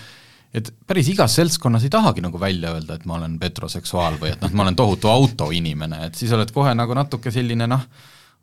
et 0.56 0.72
päris 0.90 1.12
igas 1.14 1.36
seltskonnas 1.38 1.86
ei 1.86 1.94
tahagi 1.94 2.24
nagu 2.26 2.42
välja 2.42 2.74
öelda, 2.76 2.98
et 2.98 3.06
ma 3.10 3.20
olen 3.20 3.38
petroseksuaal 3.42 4.20
või 4.22 4.34
et 4.34 4.42
noh, 4.44 4.54
ma 4.58 4.66
olen 4.66 4.80
tohutu 4.80 5.12
autoinimene, 5.12 6.06
et 6.10 6.20
siis 6.20 6.34
oled 6.36 6.52
kohe 6.56 6.74
nagu 6.78 6.98
natuke 6.98 7.34
selline 7.34 7.70
noh, 7.70 7.86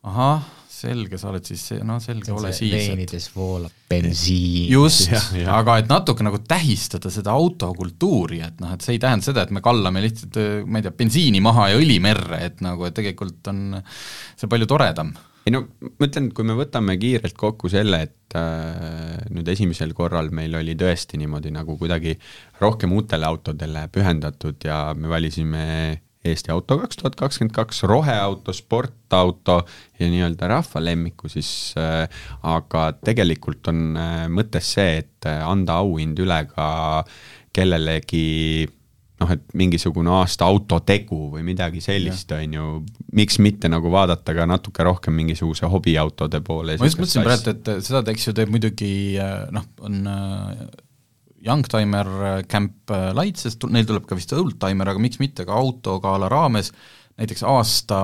ahah, 0.07 0.47
selge, 0.77 1.21
sa 1.21 1.31
oled 1.33 1.47
siis 1.49 1.63
see, 1.71 1.83
no 1.87 1.99
selge, 2.03 2.33
ole 2.37 2.53
siis. 2.57 2.73
veenides 2.73 3.29
voolab 3.35 3.75
bensiin. 3.91 4.67
just, 4.73 5.13
aga 5.51 5.79
et 5.83 5.91
natuke 5.91 6.27
nagu 6.27 6.41
tähistada 6.47 7.13
seda 7.13 7.37
autokultuuri, 7.37 8.43
et 8.47 8.61
noh, 8.63 8.75
et 8.77 8.85
see 8.85 8.97
ei 8.97 9.03
tähenda 9.03 9.27
seda, 9.27 9.47
et 9.47 9.55
me 9.55 9.63
kallame 9.65 10.03
lihtsalt, 10.05 10.41
ma 10.67 10.81
ei 10.81 10.87
tea, 10.87 10.97
bensiini 11.05 11.41
maha 11.45 11.71
ja 11.73 11.81
õli 11.81 11.97
merre, 12.03 12.43
et 12.51 12.61
nagu, 12.65 12.89
et 12.89 12.97
tegelikult 12.97 13.53
on 13.53 13.81
see 14.37 14.51
palju 14.51 14.69
toredam 14.71 15.15
ei 15.47 15.53
no 15.55 15.63
ma 15.79 16.09
ütlen, 16.09 16.33
kui 16.35 16.47
me 16.47 16.57
võtame 16.59 16.97
kiirelt 16.99 17.37
kokku 17.39 17.71
selle, 17.71 18.01
et 18.09 18.35
äh, 18.39 19.21
nüüd 19.31 19.47
esimesel 19.53 19.93
korral 19.95 20.33
meil 20.35 20.57
oli 20.59 20.75
tõesti 20.79 21.21
niimoodi 21.21 21.53
nagu 21.55 21.77
kuidagi 21.79 22.17
rohkem 22.59 22.97
uutele 22.97 23.29
autodele 23.29 23.87
pühendatud 23.95 24.67
ja 24.67 24.81
me 24.99 25.11
valisime 25.13 25.67
Eesti 26.31 26.53
auto 26.55 26.79
kaks 26.83 27.01
tuhat 27.01 27.19
kakskümmend 27.19 27.55
kaks, 27.57 27.83
roheauto, 27.89 28.55
sportauto 28.57 29.61
ja 30.01 30.09
nii-öelda 30.13 30.51
rahva 30.51 30.83
lemmiku 30.85 31.31
siis 31.33 31.51
äh,, 31.81 32.07
aga 32.47 32.89
tegelikult 33.05 33.73
on 33.73 33.85
äh, 34.01 34.25
mõttes 34.33 34.75
see, 34.77 35.03
et 35.05 35.29
äh, 35.29 35.43
anda 35.47 35.81
auhind 35.85 36.19
üle 36.23 36.41
ka 36.53 36.69
kellelegi 37.57 38.67
noh, 39.21 39.31
et 39.33 39.45
mingisugune 39.57 40.11
aasta 40.13 40.45
autotegu 40.45 41.31
või 41.33 41.45
midagi 41.47 41.81
sellist, 41.81 42.33
on 42.37 42.57
ju, 42.59 42.67
miks 43.17 43.39
mitte 43.41 43.71
nagu 43.73 43.89
vaadata 43.93 44.35
ka 44.37 44.45
natuke 44.49 44.85
rohkem 44.85 45.17
mingisuguse 45.17 45.71
hobiautode 45.73 46.43
poole. 46.45 46.77
ma 46.77 46.91
just 46.91 47.01
mõtlesin 47.01 47.25
praegu, 47.25 47.55
et 47.55 47.87
seda 47.87 48.05
eks 48.13 48.29
ju 48.29 48.37
teeb 48.37 48.53
muidugi 48.53 48.91
noh, 49.57 49.71
on 49.89 50.03
Youngtimer 51.45 52.09
Camp 52.49 52.93
Light, 53.17 53.41
sest 53.41 53.67
neil 53.71 53.89
tuleb 53.89 54.07
ka 54.09 54.19
vist 54.19 54.33
Oldtimer, 54.37 54.93
aga 54.93 55.03
miks 55.03 55.21
mitte 55.23 55.47
ka 55.49 55.57
autogala 55.57 56.31
raames. 56.33 56.73
Näiteks 57.17 57.47
aasta, 57.49 57.99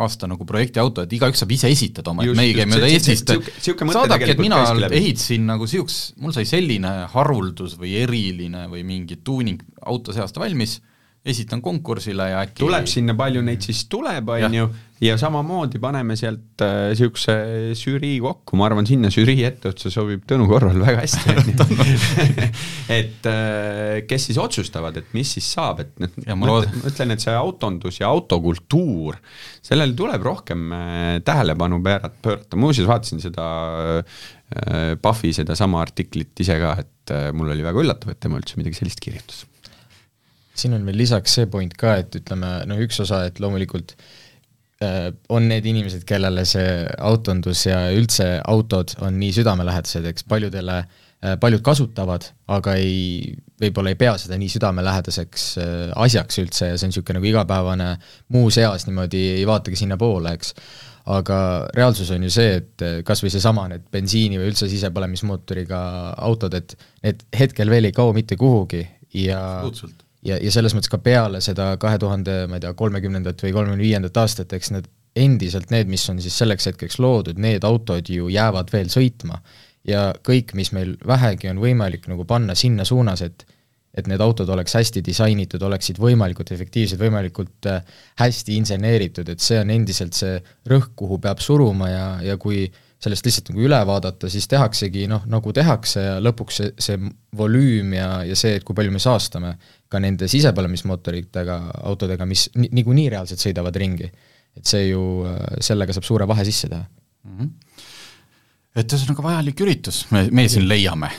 aasta 0.00 0.28
nagu 0.30 0.46
projektiauto, 0.48 1.02
et 1.04 1.10
igaüks 1.12 1.42
saab 1.42 1.50
ise 1.52 1.68
esitada 1.68 2.14
oma, 2.14 2.24
et 2.24 2.38
meie 2.38 2.54
käime 2.56 2.72
mööda 2.72 2.88
Eestist, 2.88 3.28
saadabki, 3.28 4.30
et 4.32 4.40
mina 4.40 4.62
ehitasin 4.88 5.44
nagu 5.44 5.68
siuks, 5.68 5.98
mul 6.24 6.32
sai 6.32 6.46
selline 6.48 6.92
haruldus 7.12 7.74
või 7.76 7.98
eriline 8.00 8.64
või 8.72 8.80
mingi 8.88 9.18
tuuning 9.20 9.60
auto 9.84 10.16
see 10.16 10.24
aasta 10.24 10.40
valmis 10.40 10.78
esitan 11.26 11.62
konkursile 11.64 12.30
ja 12.30 12.42
äkki 12.46 12.62
tuleb 12.62 12.86
sinna, 12.90 13.14
palju 13.18 13.42
neid 13.46 13.64
siis 13.66 13.84
tuleb, 13.90 14.28
on 14.36 14.54
ju, 14.54 14.66
ja 15.02 15.16
samamoodi 15.20 15.80
paneme 15.82 16.14
sealt 16.16 16.62
niisuguse 16.62 17.34
äh, 17.34 17.72
žürii 17.76 18.20
kokku, 18.24 18.56
ma 18.56 18.68
arvan, 18.68 18.86
sinna 18.88 19.10
žürii 19.12 19.42
etteotsa 19.48 19.90
sobib 19.92 20.22
Tõnu 20.28 20.46
Korval 20.48 20.78
väga 20.80 21.02
hästi, 21.02 21.34
on 21.34 21.50
ju. 21.50 22.46
et 22.98 23.28
äh, 23.30 23.98
kes 24.08 24.28
siis 24.30 24.38
otsustavad, 24.40 24.96
et 25.02 25.10
mis 25.16 25.34
siis 25.36 25.48
saab, 25.56 25.82
et 25.84 25.92
noh, 26.00 26.38
ma 26.38 26.60
ütlen, 26.62 27.16
et 27.16 27.24
see 27.24 27.34
autondus 27.36 28.00
ja 28.00 28.12
autokultuur, 28.12 29.18
sellele 29.66 29.96
tuleb 29.98 30.24
rohkem 30.24 30.70
äh, 30.72 31.10
tähelepanu 31.26 31.82
pöörata, 31.84 32.22
pöörata, 32.22 32.60
muuseas 32.60 32.88
vaatasin 32.88 33.24
seda 33.24 33.50
äh, 33.98 34.94
Puffi 35.02 35.34
sedasama 35.34 35.82
artiklit 35.82 36.38
ise 36.40 36.56
ka, 36.62 36.76
et 36.86 37.12
äh, 37.12 37.28
mul 37.36 37.50
oli 37.52 37.66
väga 37.66 37.82
üllatav, 37.82 38.14
et 38.14 38.22
tema 38.22 38.38
üldse 38.40 38.62
midagi 38.62 38.78
sellist 38.78 39.02
kirjutas 39.02 39.44
siin 40.60 40.76
on 40.76 40.86
veel 40.88 41.00
lisaks 41.02 41.36
see 41.38 41.48
point 41.50 41.74
ka, 41.78 41.96
et 42.02 42.20
ütleme, 42.20 42.52
noh 42.68 42.80
üks 42.84 43.00
osa, 43.04 43.24
et 43.28 43.40
loomulikult 43.42 43.96
äh, 44.84 45.10
on 45.32 45.48
need 45.50 45.66
inimesed, 45.68 46.04
kellele 46.08 46.46
see 46.48 46.84
autondus 46.98 47.66
ja 47.68 47.86
üldse 47.94 48.36
autod 48.44 48.96
on 49.04 49.18
nii 49.20 49.34
südamelähedased, 49.38 50.08
eks 50.12 50.26
paljudele 50.28 50.78
äh,, 50.82 51.36
paljud 51.42 51.64
kasutavad, 51.66 52.30
aga 52.56 52.76
ei, 52.80 53.36
võib-olla 53.62 53.92
ei 53.92 54.00
pea 54.00 54.16
seda 54.20 54.38
nii 54.40 54.50
südamelähedaseks 54.56 55.46
äh, 55.62 55.70
asjaks 56.06 56.42
üldse 56.42 56.72
ja 56.72 56.76
see 56.76 56.88
on 56.88 56.94
niisugune 56.94 57.20
nagu 57.20 57.32
igapäevane 57.32 57.94
muus 58.34 58.60
eas 58.62 58.88
niimoodi 58.88 59.24
ei 59.38 59.48
vaatagi 59.48 59.84
sinnapoole, 59.84 60.36
eks. 60.36 60.54
Aga 61.06 61.36
reaalsus 61.70 62.08
on 62.10 62.24
ju 62.26 62.32
see, 62.34 62.56
et 62.58 62.82
äh, 62.82 62.96
kas 63.06 63.20
või 63.22 63.30
seesama, 63.30 63.68
need 63.70 63.84
bensiini 63.94 64.40
või 64.40 64.48
üldse 64.50 64.66
sisepõlemismootoriga 64.72 65.78
autod, 66.26 66.56
et 66.58 66.74
need 67.06 67.22
hetkel 67.38 67.70
veel 67.70 67.86
ei 67.86 67.94
kao 67.94 68.10
mitte 68.16 68.34
kuhugi 68.40 68.82
ja 69.14 69.38
Absoluutselt 69.60 70.05
ja, 70.26 70.38
ja 70.42 70.52
selles 70.52 70.74
mõttes 70.76 70.92
ka 70.92 71.00
peale 71.02 71.40
seda 71.44 71.72
kahe 71.80 71.98
tuhande, 72.02 72.44
ma 72.50 72.58
ei 72.58 72.64
tea, 72.64 72.74
kolmekümnendat 72.78 73.42
või 73.46 73.54
kolmekümne 73.56 73.84
viiendat 73.84 74.22
aastat, 74.22 74.52
eks 74.56 74.72
need 74.74 74.88
endiselt 75.16 75.72
need, 75.72 75.88
mis 75.88 76.04
on 76.12 76.20
siis 76.20 76.36
selleks 76.36 76.68
hetkeks 76.70 76.98
loodud, 77.00 77.38
need 77.40 77.64
autod 77.64 78.08
ju 78.12 78.28
jäävad 78.32 78.72
veel 78.72 78.92
sõitma. 78.92 79.40
ja 79.86 80.10
kõik, 80.26 80.50
mis 80.58 80.72
meil 80.74 80.96
vähegi 81.06 81.46
on 81.46 81.60
võimalik 81.62 82.08
nagu 82.10 82.24
panna 82.26 82.56
sinna 82.58 82.84
suunas, 82.84 83.22
et 83.22 83.46
et 83.96 84.08
need 84.10 84.20
autod 84.20 84.50
oleks 84.52 84.74
hästi 84.76 85.00
disainitud, 85.00 85.62
oleksid 85.62 85.96
võimalikult 85.96 86.50
efektiivsed, 86.52 87.00
võimalikult 87.00 87.68
äh, 87.70 87.78
hästi 88.20 88.58
inseneeritud, 88.60 89.30
et 89.32 89.40
see 89.40 89.56
on 89.56 89.70
endiselt 89.72 90.12
see 90.12 90.34
rõhk, 90.68 90.90
kuhu 91.00 91.16
peab 91.22 91.40
suruma 91.40 91.88
ja, 91.88 92.04
ja 92.20 92.36
kui 92.36 92.66
sellest 93.02 93.26
lihtsalt 93.28 93.50
nagu 93.52 93.64
üle 93.66 93.78
vaadata, 93.88 94.28
siis 94.32 94.48
tehaksegi 94.48 95.04
noh, 95.10 95.26
nagu 95.30 95.52
tehakse 95.54 96.02
ja 96.02 96.14
lõpuks 96.22 96.60
see, 96.60 96.70
see 96.80 97.00
volüüm 97.36 97.92
ja, 97.96 98.08
ja 98.24 98.38
see, 98.38 98.56
et 98.56 98.64
kui 98.64 98.76
palju 98.76 98.94
me 98.94 99.02
saastame, 99.02 99.52
ka 99.92 100.00
nende 100.02 100.28
sisepõlemismootoritega 100.32 101.58
autodega, 101.90 102.28
mis 102.28 102.48
ni-, 102.56 102.70
niikuinii 102.78 103.10
reaalselt 103.12 103.42
sõidavad 103.42 103.76
ringi. 103.76 104.10
et 104.56 104.64
see 104.64 104.88
ju, 104.88 105.02
sellega 105.60 105.92
saab 105.92 106.08
suure 106.08 106.26
vahe 106.28 106.44
sisse 106.48 106.70
teha 106.72 106.80
mm. 106.80 107.38
-hmm. 107.38 107.50
et 108.80 108.92
ühesõnaga 108.92 109.22
vajalik 109.28 109.60
üritus, 109.60 110.06
me, 110.10 110.28
me 110.32 110.48
siin 110.48 110.68
leiame. 110.68 111.10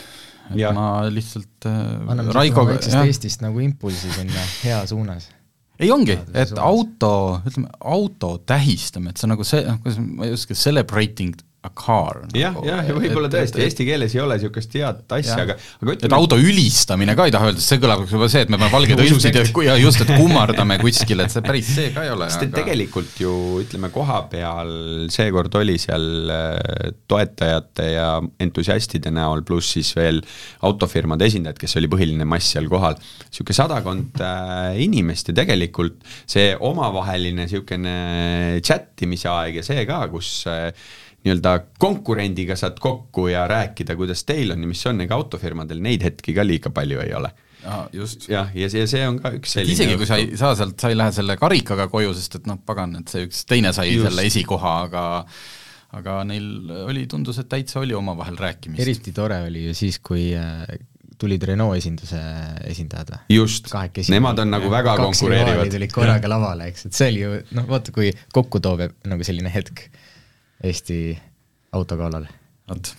ja. 0.56 0.74
ma 0.74 1.06
lihtsalt 1.14 1.70
äh, 1.70 2.32
Raigoga 2.34 2.80
Eestist 3.06 3.46
nagu 3.46 3.60
impulsi 3.62 4.10
sinna 4.18 4.48
hea 4.64 4.86
suunas 4.90 5.30
ei 5.78 5.92
ongi, 5.94 6.16
et 6.34 6.54
auto, 6.58 7.42
ütleme, 7.46 7.70
auto 7.86 8.32
tähistame, 8.50 9.12
et 9.12 9.20
see 9.20 9.28
on 9.28 9.36
nagu 9.36 9.46
see, 9.46 9.62
noh, 9.62 9.78
kuidas 9.84 10.00
ma 10.02 10.26
ei 10.26 10.34
oska, 10.34 10.58
celebrating 10.58 11.38
a 11.68 11.74
car 11.76 12.24
nagu,. 12.24 12.40
jah, 12.40 12.58
jah, 12.66 12.84
ja 12.88 12.98
võib-olla 12.98 13.32
tõesti, 13.34 13.64
eesti 13.66 13.88
keeles 13.88 14.16
ei 14.16 14.24
ole 14.24 14.40
niisugust 14.40 14.78
head 14.78 15.18
asja, 15.20 15.42
aga 15.44 15.58
aga 15.58 15.94
ütleme 15.94 16.10
et 16.10 16.18
auto 16.18 16.40
ülistamine 16.40 17.16
ka 17.18 17.28
ei 17.28 17.36
taha 17.36 17.52
öelda, 17.52 17.64
see 17.64 17.82
kõlab 17.82 18.06
juba 18.08 18.30
see, 18.32 18.46
et 18.46 18.52
me 18.54 18.58
paneme 18.58 18.74
valged 18.74 19.02
õlsid 19.04 19.38
ja, 19.68 19.76
just, 19.80 20.02
et 20.04 20.12
kummardame 20.18 20.78
kuskil, 20.82 21.22
et 21.24 21.34
see 21.34 21.44
päris 21.46 21.70
see 21.78 21.92
ka 21.96 22.06
ei 22.06 22.12
ole. 22.14 22.30
sest 22.32 22.48
et 22.48 22.52
aga... 22.52 22.62
tegelikult 22.62 23.22
ju 23.22 23.34
ütleme, 23.64 23.90
koha 23.94 24.20
peal 24.32 24.72
seekord 25.14 25.56
oli 25.60 25.78
seal 25.82 26.32
äh, 26.34 26.92
toetajate 27.10 27.90
ja 27.94 28.10
entusiastide 28.44 29.12
näol, 29.14 29.44
pluss 29.48 29.76
siis 29.78 29.94
veel 29.98 30.22
autofirmade 30.68 31.28
esindajad, 31.30 31.60
kes 31.62 31.78
oli 31.80 31.92
põhiline 31.92 32.28
mass 32.28 32.54
seal 32.56 32.70
kohal, 32.72 32.98
niisugune 33.28 33.60
sadakond 33.62 34.24
äh, 34.24 34.80
inimest 34.84 35.32
ja 35.32 35.38
tegelikult 35.42 36.00
see 36.30 36.54
omavaheline 36.56 37.46
niisugune 37.46 37.98
chattimise 38.66 39.30
aeg 39.32 39.62
ja 39.62 39.68
see 39.68 39.86
ka, 39.90 40.04
kus 40.12 40.32
äh, 40.52 40.72
nii-öelda 41.28 41.58
konkurendiga 41.80 42.56
saad 42.60 42.80
kokku 42.82 43.28
ja 43.32 43.44
rääkida, 43.52 43.98
kuidas 44.00 44.24
teil 44.28 44.56
on 44.56 44.64
ja 44.64 44.72
mis 44.72 44.86
on, 44.90 45.04
ega 45.04 45.20
autofirmadel 45.20 45.84
neid 45.84 46.08
hetki 46.08 46.36
ka 46.38 46.48
liiga 46.48 46.74
palju 46.74 47.04
ei 47.04 47.14
ole 47.18 47.34
Aa, 47.68 47.88
just. 47.94 48.28
jah, 48.32 48.50
ja 48.56 48.70
see, 48.72 48.86
see 48.90 49.04
on 49.08 49.18
ka 49.22 49.34
üks 49.36 49.58
selline 49.58 49.76
isegi 49.76 50.00
kui 50.00 50.08
sa 50.08 50.20
ei 50.22 50.38
saa 50.40 50.56
sealt, 50.58 50.78
sa 50.80 50.92
ei 50.92 50.98
lähe 50.98 51.14
selle 51.16 51.36
karikaga 51.40 51.88
koju, 51.92 52.14
sest 52.16 52.40
et 52.40 52.50
noh, 52.50 52.60
pagan, 52.66 52.96
et 53.02 53.12
see 53.12 53.26
üks 53.28 53.44
teine 53.50 53.74
sai 53.76 53.90
just. 53.92 54.08
selle 54.08 54.28
esikoha, 54.30 54.76
aga 54.88 55.06
aga 55.98 56.20
neil 56.28 56.70
oli, 56.84 57.06
tundus, 57.10 57.40
et 57.42 57.50
täitsa 57.52 57.82
oli 57.82 57.96
omavahel 57.98 58.38
rääkimist. 58.40 58.84
eriti 58.84 59.14
tore 59.16 59.42
oli 59.48 59.66
ju 59.70 59.76
siis, 59.78 60.00
kui 60.04 60.30
äh, 60.38 60.64
tulid 61.18 61.44
Renault 61.50 61.80
esinduse 61.80 62.20
esindajad 62.70 63.14
või? 63.16 63.22
just, 63.40 63.72
nemad 64.14 64.44
on 64.44 64.54
nagu 64.54 64.70
väga 64.72 64.98
konkureerivad. 65.02 65.72
tulid 65.74 65.96
korraga 65.96 66.32
lavale, 66.32 66.70
eks, 66.72 66.88
et 66.90 67.00
see 67.00 67.10
oli 67.14 67.24
ju 67.24 67.40
noh, 67.58 67.68
vaata 67.70 67.96
kui 67.96 68.12
kokku 68.36 68.62
toov 68.64 68.86
nagu 69.10 69.28
selline 69.28 69.52
hetk 69.54 69.88
Eesti 70.64 71.02
autogalal. 71.78 72.26
vot, 72.70 72.94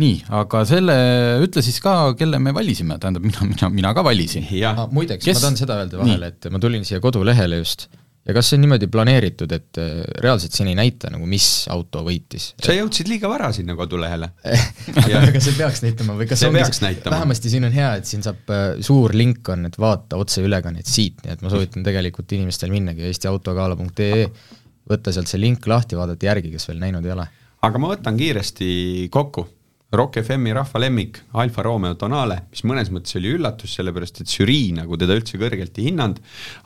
nii, 0.00 0.20
aga 0.40 0.64
selle, 0.68 0.96
ütle 1.44 1.64
siis 1.64 1.80
ka, 1.84 2.14
kelle 2.18 2.38
me 2.42 2.54
valisime, 2.56 2.98
tähendab, 3.02 3.26
mina, 3.26 3.48
mina, 3.48 3.72
mina 3.80 3.94
ka 3.96 4.04
valisin. 4.06 4.46
Ah, 4.68 4.86
muideks 4.92 5.24
Kes..., 5.24 5.38
ma 5.38 5.46
tahan 5.46 5.58
seda 5.60 5.80
öelda 5.82 6.00
vahele, 6.02 6.30
et 6.34 6.52
ma 6.52 6.62
tulin 6.62 6.86
siia 6.86 7.02
kodulehele 7.02 7.60
just 7.60 7.88
ja 8.28 8.34
kas 8.36 8.50
see 8.50 8.58
on 8.58 8.64
niimoodi 8.64 8.88
planeeritud, 8.92 9.52
et 9.56 9.80
äh, 9.80 10.02
reaalselt 10.22 10.54
siin 10.54 10.68
ei 10.70 10.76
näita 10.78 11.10
nagu, 11.12 11.26
mis 11.30 11.46
auto 11.72 12.02
võitis? 12.06 12.50
sa 12.60 12.76
jõudsid 12.76 13.08
liiga 13.10 13.30
vara 13.32 13.48
sinna 13.56 13.76
kodulehele 13.78 14.28
aga, 15.04 15.22
aga 15.22 15.42
see 15.42 15.56
peaks 15.56 15.82
näitama 15.86 16.16
või 16.18 16.28
kas 16.30 16.44
see 16.44 16.52
peaks 16.54 16.82
näitama. 16.84 17.16
vähemasti 17.16 17.52
siin 17.52 17.66
on 17.68 17.74
hea, 17.74 17.94
et 18.00 18.10
siin 18.10 18.24
saab 18.26 18.52
äh, 18.54 18.66
suur 18.84 19.16
link 19.16 19.48
on, 19.52 19.66
et 19.70 19.78
vaata 19.80 20.20
otseülekannet 20.20 20.88
siit, 20.88 21.24
nii 21.24 21.36
et 21.36 21.44
ma 21.44 21.52
soovitan 21.52 21.86
tegelikult 21.86 22.36
inimestel 22.36 22.72
minnagi 22.74 23.08
eestiautogala.ee 23.08 24.26
võtta 24.90 25.14
sealt 25.14 25.30
see 25.30 25.40
link 25.40 25.66
lahti, 25.70 25.98
vaadata 25.98 26.30
järgi, 26.30 26.52
kes 26.54 26.68
veel 26.70 26.82
näinud 26.82 27.06
ei 27.06 27.16
ole. 27.16 27.30
aga 27.66 27.80
ma 27.80 27.94
võtan 27.94 28.18
kiiresti 28.20 29.08
kokku. 29.12 29.46
Rock 29.90 30.20
FM-i 30.20 30.52
rahva 30.54 30.78
lemmik 30.78 31.16
Alfa 31.42 31.64
Romeo 31.66 31.96
Tonale, 31.98 32.36
mis 32.52 32.60
mõnes 32.62 32.92
mõttes 32.94 33.16
oli 33.18 33.32
üllatus, 33.34 33.72
sellepärast 33.74 34.20
et 34.22 34.30
žürii 34.30 34.68
nagu 34.76 34.94
teda 34.94 35.16
üldse 35.18 35.34
kõrgelt 35.40 35.80
ei 35.82 35.88
hinnanud, 35.88 36.20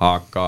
aga 0.04 0.44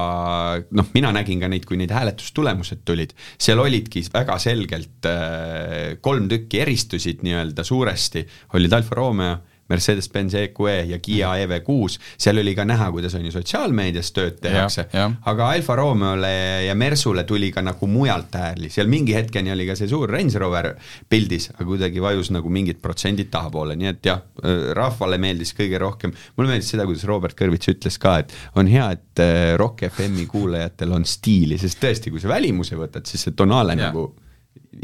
noh, 0.77 0.91
mina 0.93 1.15
nägin 1.17 1.41
ka 1.41 1.49
neid, 1.49 1.65
kui 1.65 1.81
neid 1.81 1.95
hääletustulemused 1.97 2.85
tulid, 2.85 3.15
seal 3.41 3.65
olidki 3.65 4.05
väga 4.13 4.37
selgelt 4.45 5.09
äh, 5.09 5.97
kolm 6.05 6.29
tükki 6.29 6.61
eristusid 6.67 7.25
nii-öelda 7.25 7.65
suuresti, 7.65 8.27
olid 8.61 8.77
Alfa 8.77 9.01
Romeo 9.01 9.39
Mercedes-Benz 9.71 10.37
EQE 10.41 10.77
ja 10.93 10.99
Kiia 11.03 11.33
EV6, 11.45 11.99
seal 12.19 12.41
oli 12.43 12.55
ka 12.57 12.67
näha, 12.69 12.89
kuidas 12.95 13.17
on 13.19 13.25
ju 13.27 13.33
sotsiaalmeedias 13.35 14.13
tööd 14.17 14.39
tehakse, 14.43 14.87
aga 14.97 15.51
Alfa 15.55 15.77
Romeole 15.79 16.33
ja 16.67 16.75
Mersule 16.79 17.27
tuli 17.29 17.51
ka 17.55 17.65
nagu 17.67 17.89
mujalt 17.91 18.37
hääli, 18.39 18.71
seal 18.73 18.91
mingi 18.91 19.17
hetkeni 19.17 19.53
oli 19.55 19.69
ka 19.69 19.77
see 19.79 19.91
suur 19.91 20.11
Range 20.13 20.39
Rover 20.43 20.73
pildis, 21.11 21.51
aga 21.57 21.69
kuidagi 21.69 22.03
vajus 22.03 22.31
nagu 22.35 22.53
mingid 22.53 22.83
protsendid 22.83 23.31
tahapoole, 23.33 23.77
nii 23.79 23.91
et 23.93 24.11
jah, 24.11 24.23
rahvale 24.77 25.19
meeldis 25.23 25.55
kõige 25.57 25.81
rohkem, 25.83 26.15
mulle 26.37 26.55
meeldis 26.55 26.71
seda, 26.75 26.87
kuidas 26.89 27.07
Robert 27.09 27.39
Kõrvits 27.39 27.73
ütles 27.73 27.99
ka, 28.03 28.19
et 28.23 28.37
on 28.57 28.71
hea, 28.71 28.91
et 28.97 29.25
äh, 29.25 29.55
Rock 29.59 29.87
FM-i 29.91 30.29
kuulajatel 30.31 30.95
on 30.97 31.07
stiili, 31.09 31.59
sest 31.61 31.83
tõesti, 31.83 32.13
kui 32.15 32.23
sa 32.23 32.31
välimuse 32.31 32.79
võtad, 32.79 33.07
siis 33.09 33.27
see 33.27 33.37
tonaalne 33.37 33.79
nagu 33.81 34.09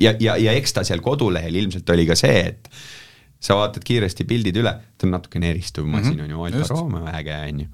ja, 0.01 0.14
ja, 0.21 0.37
ja 0.40 0.55
eks 0.57 0.77
ta 0.77 0.85
seal 0.87 1.03
kodulehel 1.05 1.57
ilmselt 1.62 1.88
oli 1.95 2.07
ka 2.09 2.16
see, 2.18 2.42
et 2.53 2.68
sa 3.42 3.57
vaatad 3.59 3.85
kiiresti 3.87 4.26
pildid 4.28 4.59
üle, 4.61 4.72
ta 4.96 5.09
on 5.09 5.16
natukene 5.16 5.50
eristuv 5.50 5.88
masin 5.88 6.14
mm, 6.14 6.28
-hmm. 6.28 6.38
on 6.38 6.52
ju, 6.52 6.61
Alfa 6.61 6.74
Romeo, 6.74 7.07
äge 7.11 7.38
on 7.48 7.61
ju. 7.64 7.66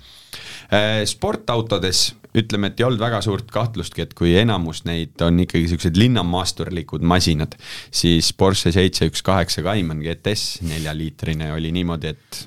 Äh, 0.72 1.02
sportautodes 1.08 2.14
ütleme, 2.38 2.70
et 2.70 2.80
ei 2.80 2.86
olnud 2.86 3.00
väga 3.00 3.20
suurt 3.24 3.50
kahtlustki, 3.52 4.04
et 4.04 4.14
kui 4.14 4.34
enamus 4.36 4.84
neid 4.88 5.20
on 5.24 5.40
ikkagi 5.40 5.66
niisugused 5.66 5.96
linnamaasturlikud 5.96 7.04
masinad, 7.04 7.56
siis 7.90 8.32
Porsche 8.32 8.72
seitse 8.72 9.08
üks 9.08 9.24
kaheksa 9.24 9.64
Cayman 9.66 10.02
GTS 10.04 10.62
neljaliitrine 10.68 11.52
oli 11.52 11.72
niimoodi, 11.72 12.14
et 12.14 12.44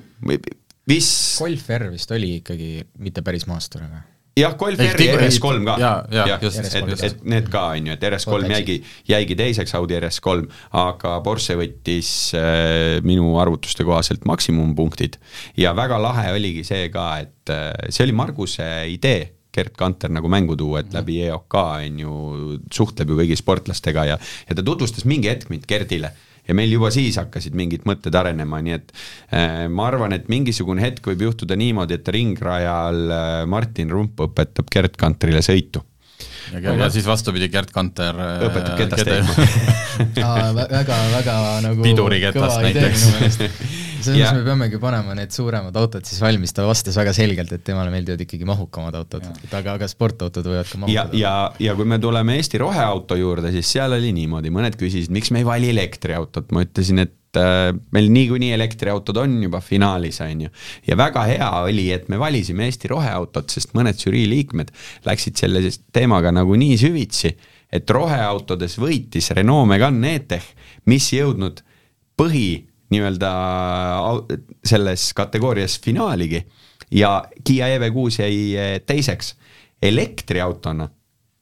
Wis 0.90 1.12
Golf 1.40 1.70
R 1.78 1.92
vist 1.92 2.12
oli 2.12 2.36
ikkagi 2.40 2.82
mitte 3.02 3.22
päris 3.26 3.48
maastur, 3.50 3.86
aga 3.86 4.02
jah, 4.38 4.56
Golf 4.58 4.80
Ei, 4.80 4.92
R 4.92 5.02
ja 5.02 5.12
ei, 5.12 5.18
RS3 5.28 5.66
ka. 5.68 5.76
just, 6.42 6.62
et, 6.62 6.78
RS3 6.84 7.08
et, 7.08 7.26
need 7.34 7.50
ka, 7.52 7.66
on 7.76 7.90
ju, 7.90 7.98
et 7.98 8.06
RS3 8.08 8.38
Oota, 8.38 8.54
jäigi, 8.56 8.78
jäigi 9.10 9.38
teiseks, 9.40 9.76
Audi 9.80 9.98
RS3, 10.00 10.48
aga 10.84 11.18
Porsche 11.26 11.58
võttis 11.60 12.14
äh, 12.38 13.02
minu 13.08 13.36
arvutuste 13.42 13.86
kohaselt 13.88 14.26
maksimumpunktid. 14.30 15.20
Ja 15.60 15.76
väga 15.78 16.00
lahe 16.02 16.32
oligi 16.38 16.64
see 16.68 16.88
ka, 16.94 17.12
et 17.26 17.54
äh, 17.54 17.70
see 17.90 18.08
oli 18.08 18.18
Marguse 18.18 18.72
idee 18.92 19.30
Gerd 19.52 19.76
Kanter 19.76 20.12
nagu 20.14 20.30
mängu 20.32 20.56
tuua, 20.56 20.80
et 20.80 20.94
läbi 20.96 21.20
EOK 21.26 21.56
on 21.62 21.98
ju, 22.00 22.18
suhtleb 22.72 23.12
ju 23.12 23.20
kõigi 23.20 23.36
sportlastega 23.40 24.08
ja, 24.14 24.20
ja 24.48 24.56
ta 24.56 24.64
tutvustas 24.64 25.04
mingi 25.10 25.28
hetk 25.32 25.52
mind 25.52 25.68
Gerdile 25.68 26.14
ja 26.48 26.58
meil 26.58 26.74
juba 26.74 26.92
siis 26.94 27.20
hakkasid 27.22 27.56
mingid 27.58 27.86
mõtted 27.90 28.16
arenema, 28.18 28.62
nii 28.64 28.76
et 28.78 28.92
äh, 29.32 29.68
ma 29.72 29.88
arvan, 29.92 30.16
et 30.18 30.28
mingisugune 30.32 30.84
hetk 30.84 31.12
võib 31.12 31.28
juhtuda 31.28 31.58
niimoodi, 31.60 32.00
et 32.00 32.12
ringrajal 32.16 33.02
äh, 33.06 33.30
Martin 33.50 33.94
Rump 33.94 34.26
õpetab 34.28 34.72
Gerd 34.74 34.98
Kantrile 35.00 35.44
sõitu. 35.46 35.84
Ja, 36.52 36.74
ja 36.76 36.90
siis 36.92 37.06
vastupidi, 37.08 37.48
Gerd 37.54 37.72
Kanter 37.74 38.18
äh, 38.18 38.44
õpetab 38.48 38.76
ketast 38.80 39.08
eemale 39.08 40.58
väga, 40.76 40.98
väga 41.16 41.38
nagu 41.68 41.86
Piduriketast 41.86 42.62
näiteks. 42.66 43.08
selles 44.06 44.20
mõttes 44.22 44.40
me 44.40 44.46
peamegi 44.46 44.80
panema 44.82 45.16
need 45.18 45.34
suuremad 45.36 45.78
autod 45.80 46.08
siis 46.08 46.22
valmis, 46.24 46.54
ta 46.56 46.66
vastas 46.68 46.98
väga 47.00 47.14
selgelt, 47.16 47.52
et 47.56 47.64
temale 47.68 47.94
meeldivad 47.94 48.24
ikkagi 48.26 48.48
mahukamad 48.50 48.98
autod, 49.00 49.26
et 49.46 49.56
aga, 49.58 49.78
aga 49.80 49.90
sportautod 49.92 50.48
võivad 50.50 50.68
ka 50.70 50.78
ja, 50.78 50.84
mahukad 50.84 51.18
ja, 51.18 51.34
ja 51.62 51.76
kui 51.78 51.88
me 51.90 52.00
tuleme 52.02 52.38
Eesti 52.40 52.62
roheauto 52.62 53.18
juurde, 53.20 53.54
siis 53.56 53.72
seal 53.78 53.98
oli 53.98 54.12
niimoodi, 54.18 54.54
mõned 54.54 54.78
küsisid, 54.80 55.14
miks 55.14 55.34
me 55.34 55.44
ei 55.44 55.48
vali 55.48 55.72
elektriautot, 55.74 56.52
ma 56.56 56.66
ütlesin, 56.66 57.04
et 57.06 57.40
äh, 57.40 57.70
meil 57.96 58.12
niikuinii 58.14 58.52
elektriautod 58.58 59.22
on 59.24 59.38
juba 59.46 59.62
finaalis, 59.66 60.22
on 60.26 60.46
ju. 60.48 60.54
ja 60.88 61.00
väga 61.00 61.26
hea 61.30 61.52
oli, 61.64 61.88
et 61.96 62.10
me 62.12 62.20
valisime 62.22 62.68
Eesti 62.70 62.92
roheautot, 62.92 63.50
sest 63.54 63.76
mõned 63.78 64.00
žürii 64.00 64.28
liikmed 64.32 64.74
läksid 65.08 65.42
selle 65.42 65.64
teemaga 65.94 66.34
nagu 66.36 66.58
nii 66.60 66.80
süvitsi, 66.82 67.36
et 67.72 67.90
roheautodes 67.90 68.78
võitis 68.82 69.32
Renault 69.36 69.70
Megane 69.72 70.18
E-Tech, 70.18 70.52
mis 70.92 71.08
jõudnud 71.16 71.64
põhi 72.20 72.71
nii-öelda 72.92 73.32
selles 74.66 75.14
kategoorias 75.14 75.80
finaaligi 75.82 76.46
ja 76.92 77.24
Kiia 77.44 77.68
EV6 77.78 78.22
jäi 78.22 78.58
eh, 78.58 78.82
teiseks. 78.86 79.36
elektriautona 79.82 80.90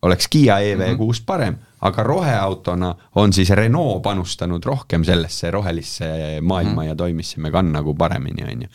oleks 0.01 0.27
Kiia 0.27 0.59
EV6 0.59 0.97
mm 0.97 1.09
-hmm. 1.09 1.23
parem, 1.25 1.55
aga 1.81 2.03
roheautona 2.03 2.95
on 3.15 3.33
siis 3.33 3.49
Renault 3.49 4.01
panustanud 4.01 4.63
rohkem 4.63 5.03
sellesse 5.03 5.51
rohelisse 5.51 6.05
maailma 6.41 6.71
mm 6.71 6.77
-hmm. 6.77 6.87
ja 6.87 6.95
toimis 6.95 7.31
see 7.31 7.41
Megane 7.41 7.71
nagu 7.71 7.93
paremini, 7.93 8.43
on 8.43 8.61
ju. 8.61 8.67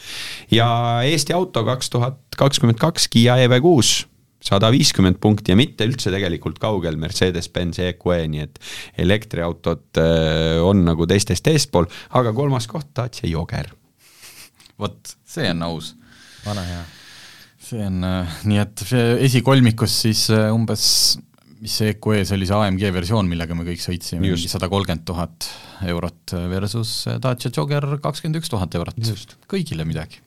ja 0.50 1.00
Eesti 1.02 1.32
auto 1.32 1.64
kaks 1.64 1.90
tuhat 1.90 2.18
kakskümmend 2.36 2.78
kaks 2.78 3.08
Kiia 3.08 3.36
EV6 3.36 4.06
sada 4.44 4.70
viiskümmend 4.74 5.18
punkti 5.22 5.54
ja 5.54 5.58
mitte 5.58 5.86
üldse 5.88 6.12
tegelikult 6.12 6.60
kaugel 6.62 6.98
Mercedes-Benz 7.00 7.80
EQE, 7.88 8.20
nii 8.30 8.44
et 8.44 8.60
elektriautod 9.04 10.00
äh, 10.02 10.60
on 10.64 10.84
nagu 10.86 11.08
teistest 11.10 11.48
eespool, 11.52 11.88
aga 12.18 12.34
kolmas 12.36 12.68
koht 12.70 12.92
Dacia 12.96 13.30
Jogger. 13.30 13.72
vot, 14.80 15.16
see 15.28 15.48
on 15.50 15.62
aus. 15.70 15.94
vana 16.44 16.64
hea. 16.68 16.82
see 17.64 17.84
on 17.86 18.02
äh,, 18.04 18.40
nii 18.50 18.60
et 18.60 18.82
esikolmikus 19.24 20.00
siis 20.04 20.26
äh, 20.34 20.50
umbes 20.52 20.88
mis 21.64 21.78
see 21.80 21.94
EQE-s 21.94 22.34
oli 22.36 22.44
see 22.44 22.58
AMG 22.60 22.90
versioon, 22.92 23.28
millega 23.30 23.56
me 23.56 23.64
kõik 23.64 23.80
sõitsime, 23.80 24.20
mingi 24.20 24.50
sada 24.52 24.68
kolmkümmend 24.68 25.06
tuhat 25.08 25.46
eurot 25.88 26.34
versus 26.50 27.06
Dacia 27.24 27.48
Jogger 27.48 27.86
kakskümmend 28.04 28.42
üks 28.42 28.52
tuhat 28.52 28.76
eurot. 28.76 29.00
kõigile 29.48 29.88
midagi. 29.88 30.20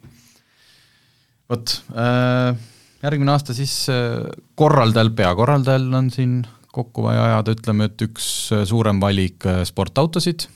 vot 1.48 1.76
äh,, 1.94 2.58
järgmine 3.04 3.34
aasta 3.34 3.56
siis 3.58 3.74
äh, 3.94 4.22
korraldajal, 4.56 5.12
peakorraldajal 5.18 5.90
on 6.00 6.12
siin 6.14 6.40
kokku 6.74 7.08
vaja 7.08 7.24
ajada, 7.32 7.56
ütleme, 7.58 7.90
et 7.90 8.06
üks 8.06 8.28
äh, 8.56 8.64
suurem 8.70 9.02
valik 9.02 9.46
äh, 9.50 9.64
sportautosid 9.68 10.48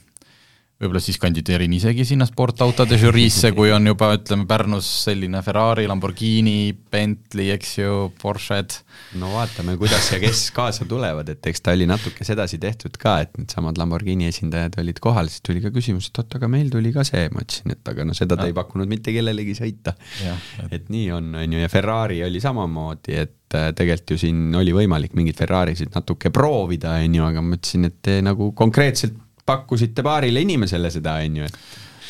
võib-olla 0.81 1.01
siis 1.03 1.19
kandideerin 1.21 1.73
isegi 1.77 2.05
sinna 2.09 2.25
sportautode 2.25 2.97
žüriisse, 2.99 3.51
kui 3.53 3.69
on 3.73 3.85
juba 3.91 4.11
ütleme 4.17 4.47
Pärnus 4.49 4.87
selline 5.05 5.41
Ferrari, 5.45 5.85
Lamborghini, 5.89 6.73
Bentley, 6.73 7.51
eks 7.53 7.75
ju, 7.77 7.97
Porsche'd. 8.21 8.79
no 9.21 9.29
vaatame, 9.35 9.75
kuidas 9.81 10.09
ja 10.13 10.19
kes 10.21 10.47
kaasa 10.55 10.87
tulevad, 10.89 11.29
et 11.29 11.51
eks 11.51 11.61
ta 11.61 11.75
oli 11.77 11.85
natuke 11.89 12.25
sedasi 12.25 12.57
tehtud 12.61 12.97
ka, 13.01 13.19
et 13.25 13.37
needsamad 13.37 13.77
Lamborghini 13.77 14.29
esindajad 14.31 14.79
olid 14.81 15.01
kohal, 15.03 15.29
siis 15.29 15.45
tuli 15.45 15.61
ka 15.61 15.73
küsimus, 15.75 16.09
et 16.09 16.23
oot, 16.23 16.39
aga 16.39 16.49
meil 16.51 16.73
tuli 16.73 16.93
ka 16.95 17.05
see, 17.07 17.29
ma 17.33 17.45
ütlesin, 17.45 17.77
et 17.77 17.93
aga 17.93 18.07
no 18.07 18.17
seda 18.17 18.39
ta 18.39 18.49
ei 18.49 18.57
pakkunud 18.57 18.89
mitte 18.89 19.13
kellelegi 19.13 19.57
sõita. 19.61 19.93
Et... 20.25 20.77
et 20.79 20.93
nii 20.93 21.11
on, 21.13 21.33
on 21.43 21.57
ju, 21.57 21.61
ja 21.61 21.69
Ferrari 21.71 22.23
oli 22.25 22.41
samamoodi, 22.41 23.19
et 23.21 23.57
äh, 23.57 23.69
tegelikult 23.77 24.15
ju 24.15 24.21
siin 24.25 24.47
oli 24.57 24.73
võimalik 24.73 25.13
mingeid 25.17 25.37
Ferrarisid 25.37 25.93
natuke 25.93 26.33
proovida, 26.33 26.97
on 27.05 27.19
ju, 27.21 27.27
aga 27.27 27.45
ma 27.45 27.59
ütlesin, 27.59 27.91
et 27.91 28.15
nagu 28.25 28.49
konkreetselt 28.57 29.19
pakkusite 29.51 30.03
paarile 30.05 30.43
inimesele 30.47 30.91
seda, 30.93 31.19
on 31.21 31.41
ju, 31.41 31.51
et 31.51 31.61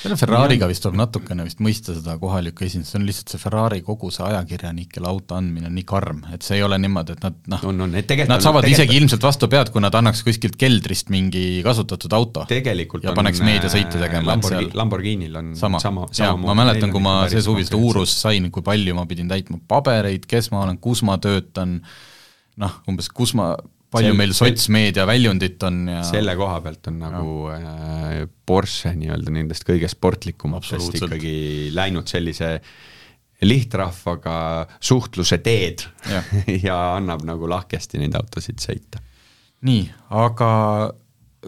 selle 0.01 0.17
Ferrari'ga 0.17 0.67
vist 0.69 0.81
tuleb 0.81 0.97
natukene 0.97 1.43
vist 1.45 1.59
mõista 1.61 1.93
seda 1.93 2.15
kohalikku 2.21 2.65
esindust, 2.65 2.93
see 2.93 2.99
on 2.99 3.05
lihtsalt 3.05 3.33
see 3.33 3.41
Ferrari 3.41 3.81
kogu 3.85 4.09
see 4.13 4.23
ajakirjanikele 4.25 5.09
auto 5.09 5.37
andmine 5.37 5.69
on 5.69 5.75
nii 5.77 5.85
karm, 5.87 6.23
et 6.33 6.45
see 6.45 6.57
ei 6.57 6.65
ole 6.65 6.79
niimoodi, 6.81 7.15
et 7.17 7.25
nad 7.25 7.51
noh, 7.53 7.65
nad 8.31 8.45
saavad 8.45 8.65
on, 8.65 8.71
isegi 8.71 8.97
ilmselt 8.97 9.25
vastu 9.25 9.49
pead, 9.51 9.69
kui 9.73 9.83
nad 9.83 9.95
annaks 9.97 10.23
kuskilt 10.25 10.57
keldrist 10.61 11.11
mingi 11.13 11.43
kasutatud 11.65 12.15
auto. 12.17 12.45
tegelikult 12.49 13.05
ja 13.05 13.13
paneks 13.17 13.43
meediasõite 13.45 14.01
tegema 14.01 14.23
äh, 14.23 14.29
Lamborghini, 14.31 14.71
Lamborghinil 14.81 15.41
on 15.41 15.51
sama, 15.59 15.81
sama, 15.83 16.07
sama, 16.17 16.49
ma 16.49 16.57
mäletan, 16.63 16.93
kui 16.93 17.03
ma 17.03 17.19
see 17.31 17.43
suvi 17.45 17.67
seda 17.67 17.81
uurust 17.81 18.23
sain, 18.25 18.49
kui 18.53 18.65
palju 18.65 18.97
ma 18.97 19.05
pidin 19.09 19.29
täitma 19.29 19.61
pabereid, 19.69 20.25
kes 20.29 20.49
ma 20.55 20.65
olen, 20.65 20.81
kus 20.81 21.05
ma 21.05 21.19
töötan, 21.21 21.77
noh, 22.61 22.81
umbes 22.89 23.11
kus 23.13 23.35
ma 23.37 23.53
palju 23.91 24.13
meil 24.15 24.31
sotsmeedia 24.35 25.05
väljundit 25.07 25.63
on 25.67 25.81
ja 25.91 26.03
selle 26.07 26.35
koha 26.39 26.61
pealt 26.63 26.87
on 26.91 27.01
nagu 27.01 27.33
äh, 27.51 28.23
Porsche 28.47 28.93
nii-öelda 28.95 29.33
nendest 29.35 29.67
kõige 29.67 29.89
sportlikumatest 29.91 30.97
ikkagi 31.01 31.35
läinud 31.75 32.07
sellise 32.11 32.55
lihtrahvaga 33.41 34.35
suhtluse 34.79 35.41
teed 35.43 35.83
ja. 36.09 36.23
ja 36.67 36.79
annab 36.95 37.25
nagu 37.27 37.49
lahkesti 37.49 37.99
neid 38.01 38.15
autosid 38.17 38.61
sõita. 38.63 39.01
nii, 39.67 39.85
aga 40.21 40.49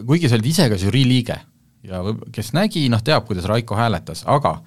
kuigi 0.02 0.28
sa 0.28 0.38
olid 0.38 0.52
ise 0.52 0.68
ka 0.72 0.78
žürii 0.80 1.08
liige 1.08 1.38
ja 1.84 2.00
kes 2.32 2.52
nägi, 2.56 2.86
noh 2.92 3.02
teab, 3.04 3.26
kuidas 3.28 3.46
Raiko 3.48 3.76
hääletas, 3.78 4.24
aga 4.28 4.58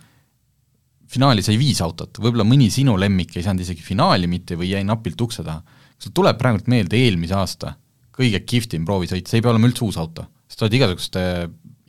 finaali 1.07 1.43
sai 1.45 1.57
viis 1.59 1.79
autot, 1.83 2.17
võib-olla 2.19 2.45
mõni 2.47 2.71
sinu 2.73 2.97
lemmik 2.99 3.37
ei 3.37 3.45
saanud 3.45 3.63
isegi 3.63 3.85
finaali 3.85 4.27
mitte 4.29 4.57
või 4.59 4.73
jäi 4.73 4.83
napilt 4.87 5.21
ukse 5.21 5.45
taha 5.45 5.76
sul 6.01 6.13
tuleb 6.15 6.39
praegult 6.39 6.69
meelde 6.71 6.99
eelmise 6.99 7.37
aasta 7.37 7.75
kõige 8.17 8.41
kihvtim 8.49 8.85
proovisõit, 8.87 9.29
see 9.29 9.39
ei 9.39 9.45
pea 9.45 9.53
olema 9.53 9.69
üldse 9.69 9.85
uus 9.85 9.97
auto, 10.01 10.25
sest 10.49 10.59
sa 10.59 10.67
oled 10.67 10.77
igasuguste 10.79 11.23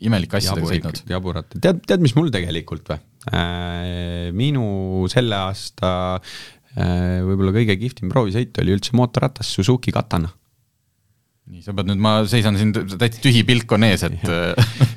imelike 0.08 0.38
asjadega 0.38 0.72
sõitnud. 0.72 1.02
jaburat, 1.10 1.56
tead, 1.56 1.80
tead, 1.88 2.04
mis 2.04 2.14
mul 2.18 2.32
tegelikult 2.34 2.90
või 2.92 3.00
äh,? 3.32 4.28
Minu 4.36 5.06
selle 5.10 5.38
aasta 5.48 5.90
äh, 6.18 7.24
võib-olla 7.24 7.54
kõige 7.56 7.78
kihvtim 7.80 8.12
proovisõit 8.12 8.60
oli 8.62 8.76
üldse 8.76 8.96
mootorratas 8.98 9.50
Suzuki 9.56 9.94
Katana 9.94 10.30
nii, 11.48 11.62
sa 11.64 11.72
pead 11.76 11.88
nüüd, 11.88 12.00
ma 12.02 12.12
seisan 12.28 12.58
siin 12.60 12.72
täitsa 12.74 13.22
tühi 13.24 13.42
pilk 13.48 13.72
on 13.72 13.86
ees, 13.88 14.04
et 14.04 14.18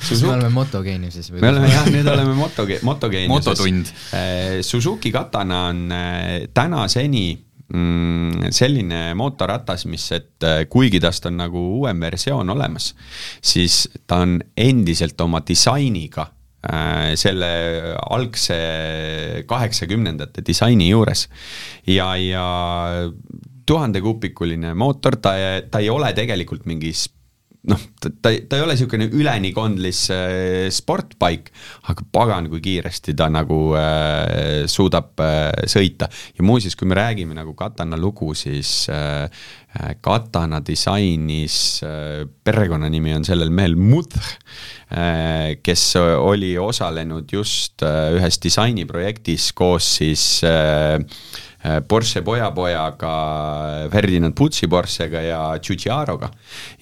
siis 0.04 0.21
me 0.26 0.34
oleme 0.34 0.52
motogeeniuses 0.56 1.32
me 1.38 1.47
oleme 1.47 1.69
jah, 1.71 1.88
nüüd 1.93 2.10
oleme 2.12 2.36
motoge-, 2.38 2.82
motogeeniuses. 2.89 3.32
mototund. 3.32 3.93
Äh, 4.17 4.60
Suzuki 4.65 5.13
Katana 5.15 5.63
on 5.69 5.86
äh, 5.95 6.50
tänaseni 6.54 7.26
mm, 7.74 8.52
selline 8.54 9.02
mootorratas, 9.18 9.86
mis, 9.90 10.06
et 10.16 10.48
äh, 10.48 10.66
kuigi 10.72 11.02
tast 11.04 11.26
on 11.30 11.40
nagu 11.42 11.62
uuem 11.80 12.02
versioon 12.04 12.50
olemas, 12.54 12.92
siis 13.42 13.84
ta 14.08 14.22
on 14.26 14.38
endiselt 14.58 15.20
oma 15.22 15.44
disainiga 15.48 16.28
äh, 16.68 17.14
selle 17.20 17.52
algse 18.02 18.60
kaheksakümnendate 19.50 20.46
disaini 20.48 20.92
juures. 20.92 21.28
ja, 21.88 22.14
ja 22.16 22.46
tuhandekupikuline 23.66 24.74
mootor, 24.74 25.18
ta, 25.22 25.36
ta 25.72 25.80
ei 25.80 25.90
ole 25.90 26.12
tegelikult 26.18 26.66
mingi 26.68 26.92
noh, 27.69 27.82
ta, 28.02 28.10
ta, 28.10 28.32
ta 28.50 28.58
ei 28.58 28.63
ole 28.63 28.74
niisugune 28.74 29.08
üleni 29.13 29.52
kondlis 29.54 30.06
äh, 30.13 30.69
sportbaik, 30.74 31.52
aga 31.91 32.06
pagan, 32.13 32.50
kui 32.50 32.62
kiiresti 32.63 33.13
ta 33.17 33.28
nagu 33.30 33.60
äh, 33.78 34.63
suudab 34.71 35.21
äh, 35.21 35.52
sõita. 35.69 36.10
ja 36.10 36.45
muuseas, 36.45 36.78
kui 36.78 36.89
me 36.89 36.97
räägime 36.97 37.38
nagu 37.38 37.54
Katana 37.58 38.00
lugu, 38.00 38.34
siis 38.38 38.89
äh, 38.89 39.28
äh 39.78 39.93
Katana 40.02 40.60
disainis 40.65 41.84
äh,, 41.86 42.26
perekonnanimi 42.43 43.13
on 43.15 43.26
sellel 43.26 43.54
mehel 43.54 43.78
Mudh 43.78 44.17
äh,, 44.89 45.62
kes 45.62 45.86
oli 46.02 46.58
osalenud 46.58 47.30
just 47.32 47.86
äh, 47.86 48.17
ühes 48.17 48.41
disainiprojektis 48.41 49.52
koos 49.54 49.95
siis 50.02 50.41
äh, 50.43 50.97
Porsche 51.62 52.24
pojapojaga, 52.26 53.88
Ferdinand 53.93 54.34
Putsi 54.34 54.67
Porschega 54.67 55.21
ja 55.21 55.41
Giugiaroga. 55.62 56.32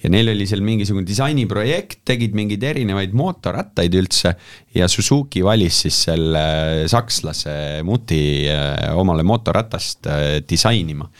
ja 0.00 0.08
neil 0.08 0.32
oli 0.32 0.46
seal 0.48 0.62
mingisugune 0.64 1.04
disainiprojekt, 1.04 2.00
tegid 2.08 2.32
mingeid 2.36 2.64
erinevaid 2.64 3.12
mootorrattaid 3.12 3.94
üldse 4.00 4.32
ja 4.74 4.88
Suzuki 4.88 5.42
valis 5.44 5.82
siis 5.84 5.98
selle 6.08 6.88
sakslase 6.88 7.82
muti 7.84 8.48
omale 8.96 9.22
mootorratast 9.22 10.08
disainima. 10.48 11.10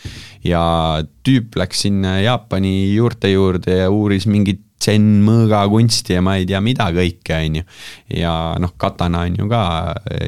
ja 0.43 0.63
tüüp 1.21 1.57
läks 1.61 1.85
sinna 1.85 2.17
Jaapani 2.21 2.95
juurte 2.95 3.29
juurde 3.29 3.77
ja 3.83 3.91
uuris 3.93 4.25
mingit 4.25 4.65
zen-mõõga 4.81 5.61
kunsti 5.69 6.15
ja 6.15 6.23
ma 6.25 6.39
ei 6.39 6.47
tea 6.49 6.61
mida 6.63 6.87
kõike, 6.95 7.37
on 7.37 7.59
ju. 7.61 7.67
ja 8.17 8.33
noh, 8.57 8.73
katana 8.81 9.25
on 9.27 9.37
ju 9.37 9.45
ka 9.51 9.61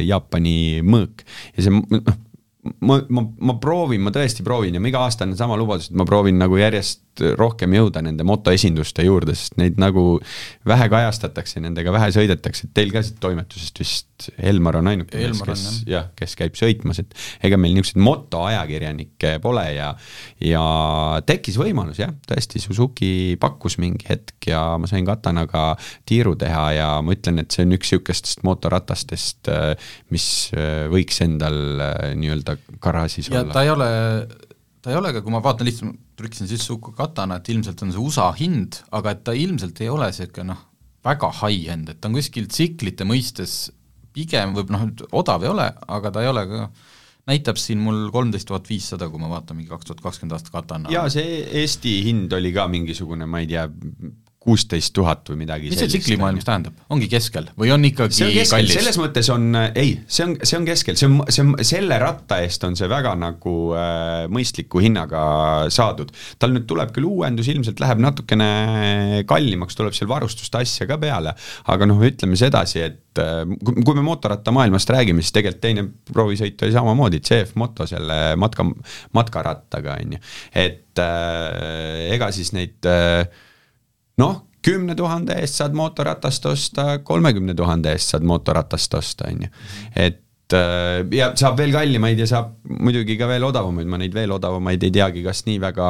Jaapani 0.05 0.83
mõõk 0.85 1.25
ja 1.57 1.65
see 1.65 1.73
noh, 1.73 2.21
ma, 2.63 2.99
ma, 3.09 3.23
ma 3.49 3.55
proovin, 3.61 4.01
ma 4.03 4.11
tõesti 4.15 4.43
proovin 4.45 4.77
ja 4.77 4.81
ma 4.83 4.89
iga 4.91 5.03
aasta 5.03 5.25
annan 5.25 5.39
sama 5.39 5.57
lubadust, 5.59 5.91
et 5.91 5.99
ma 5.99 6.05
proovin 6.07 6.39
nagu 6.39 6.57
järjest 6.59 7.23
rohkem 7.37 7.75
jõuda 7.75 8.01
nende 8.05 8.25
motoesinduste 8.27 9.05
juurde, 9.05 9.35
sest 9.37 9.57
neid 9.59 9.79
nagu 9.81 10.17
vähe 10.67 10.87
kajastatakse, 10.91 11.61
nendega 11.63 11.93
vähe 11.95 12.09
sõidetakse, 12.15 12.69
et 12.69 12.75
teil 12.77 12.93
ka 12.95 13.03
siit 13.05 13.19
toimetusest 13.23 13.83
vist 13.83 14.07
Elmar 14.37 14.77
on 14.79 14.89
ainuke 14.91 15.17
mees, 15.19 15.41
kes 15.45 15.65
jah, 15.89 16.09
kes 16.17 16.35
käib 16.39 16.57
sõitmas, 16.59 17.01
et 17.03 17.13
ega 17.45 17.59
meil 17.59 17.75
niisuguseid 17.75 18.03
motoajakirjanikke 18.03 19.35
pole 19.43 19.65
ja 19.75 19.91
ja 20.43 20.63
tekkis 21.27 21.59
võimalus 21.61 22.01
jah, 22.03 22.13
tõesti, 22.29 22.61
Suzuki 22.63 23.11
pakkus 23.41 23.79
mingi 23.81 24.07
hetk 24.09 24.49
ja 24.51 24.63
ma 24.81 24.89
sain 24.89 25.05
katanaga 25.07 25.73
tiiru 26.09 26.35
teha 26.39 26.65
ja 26.77 26.89
ma 27.03 27.17
ütlen, 27.17 27.43
et 27.43 27.53
see 27.53 27.67
on 27.67 27.77
üks 27.77 27.93
niisugustest 27.93 28.41
motoratastest, 28.47 29.51
mis 30.13 30.27
võiks 30.93 31.21
endal 31.25 31.59
nii-öelda 32.17 32.57
garaažis 32.83 33.29
ja 33.29 33.43
olla. 33.43 33.53
ta 33.53 33.63
ei 33.65 33.73
ole 33.73 33.91
ta 34.83 34.91
ei 34.91 34.99
ole 34.99 35.13
ka, 35.15 35.23
kui 35.23 35.31
ma 35.31 35.41
vaatan 35.43 35.67
lihtsalt, 35.67 35.99
trükkisin 36.19 36.49
sisse 36.49 36.73
Uku 36.75 36.91
katana, 36.95 37.39
et 37.39 37.49
ilmselt 37.53 37.81
on 37.85 37.93
see 37.93 38.01
USA 38.03 38.27
hind, 38.37 38.81
aga 38.95 39.15
et 39.15 39.23
ta 39.25 39.35
ilmselt 39.37 39.79
ei 39.81 39.89
ole 39.91 40.09
niisugune 40.11 40.51
noh, 40.51 40.65
väga 41.03 41.29
high-end, 41.41 41.91
et 41.91 42.01
ta 42.01 42.09
on 42.09 42.17
kuskil 42.17 42.49
tsiklite 42.51 43.07
mõistes 43.07 43.71
pigem 44.13 44.55
võib 44.57 44.73
noh, 44.73 44.87
odav 45.11 45.45
ei 45.45 45.51
ole, 45.51 45.69
aga 45.97 46.11
ta 46.13 46.23
ei 46.23 46.31
ole 46.31 46.45
ka 46.49 46.65
näitab 47.29 47.59
siin 47.59 47.79
mul 47.79 48.09
kolmteist 48.11 48.49
tuhat 48.49 48.67
viissada, 48.67 49.07
kui 49.09 49.21
ma 49.21 49.29
vaatan 49.31 49.57
mingi 49.57 49.71
kaks 49.71 49.87
tuhat 49.87 50.03
kakskümmend 50.03 50.35
aasta 50.35 50.51
katana. 50.53 50.91
jaa, 50.91 51.07
see 51.13 51.39
Eesti 51.63 51.95
hind 52.07 52.33
oli 52.35 52.51
ka 52.55 52.67
mingisugune, 52.71 53.27
ma 53.29 53.43
ei 53.43 53.47
tea, 53.51 53.63
kuusteist 54.43 54.93
tuhat 54.95 55.29
või 55.31 55.43
midagi 55.43 55.71
mis 55.71 55.79
see 55.79 55.91
tsiklimaailmas 55.91 56.47
tähendab, 56.47 56.79
ongi 56.93 57.07
keskel 57.11 57.47
või 57.59 57.71
on 57.75 57.85
ikkagi 57.87 58.17
see 58.17 58.27
on 58.27 58.33
keskel, 58.35 58.57
kallis? 58.57 58.75
selles 58.77 58.99
mõttes 58.99 59.29
on, 59.33 59.45
ei, 59.71 59.93
see 60.07 60.25
on, 60.25 60.33
see 60.43 60.57
on 60.59 60.67
keskel, 60.67 60.97
see 60.99 61.07
on, 61.09 61.19
see 61.31 61.45
on, 61.45 61.53
selle 61.67 61.99
ratta 62.01 62.39
eest 62.43 62.65
on 62.67 62.75
see 62.79 62.89
väga 62.91 63.13
nagu 63.19 63.53
äh, 63.77 64.25
mõistliku 64.33 64.81
hinnaga 64.83 65.21
saadud. 65.73 66.11
tal 66.39 66.55
nüüd 66.55 66.67
tuleb 66.69 66.91
küll 66.95 67.07
uuendus, 67.07 67.47
ilmselt 67.53 67.79
läheb 67.83 68.01
natukene 68.03 68.49
kallimaks, 69.29 69.79
tuleb 69.79 69.95
seal 69.95 70.11
varustust 70.11 70.59
asja 70.59 70.87
ka 70.89 70.99
peale, 71.01 71.35
aga 71.71 71.87
noh, 71.89 72.03
ütleme 72.03 72.39
sedasi, 72.39 72.83
et 72.83 73.23
äh, 73.23 73.45
kui 73.63 73.95
me 73.95 74.03
mootorrattamaailmast 74.09 74.91
räägime, 74.97 75.23
siis 75.23 75.35
tegelikult 75.37 75.63
teine 75.63 75.87
proovisõit 76.11 76.67
oli 76.67 76.75
samamoodi, 76.75 77.23
CF 77.23 77.55
Moto 77.61 77.87
selle 77.89 78.19
matka, 78.39 78.67
matkarattaga, 79.15 79.97
on 80.03 80.17
ju. 80.17 80.21
et 80.65 81.01
äh, 81.01 82.11
ega 82.13 82.31
siis 82.35 82.51
neid 82.55 82.91
äh, 82.91 83.23
noh, 84.21 84.41
kümne 84.63 84.95
tuhande 84.95 85.37
eest 85.41 85.61
saad 85.61 85.77
mootorratast 85.77 86.45
osta, 86.51 86.99
kolmekümne 87.05 87.55
tuhande 87.57 87.93
eest 87.93 88.13
saad 88.13 88.27
mootorratast 88.27 88.93
osta, 88.99 89.31
on 89.31 89.43
ju. 89.45 89.49
et 89.95 90.55
äh, 90.55 91.01
ja 91.17 91.31
saab 91.39 91.57
veel 91.59 91.73
kallimaid 91.75 92.21
ja 92.21 92.27
saab 92.29 92.53
muidugi 92.69 93.17
ka 93.19 93.27
veel 93.27 93.43
odavamaid, 93.47 93.89
ma 93.91 93.99
neid 93.99 94.15
veel 94.15 94.31
odavamaid 94.35 94.85
ei 94.87 94.93
teagi, 94.95 95.23
kas 95.25 95.43
nii 95.49 95.59
väga 95.63 95.89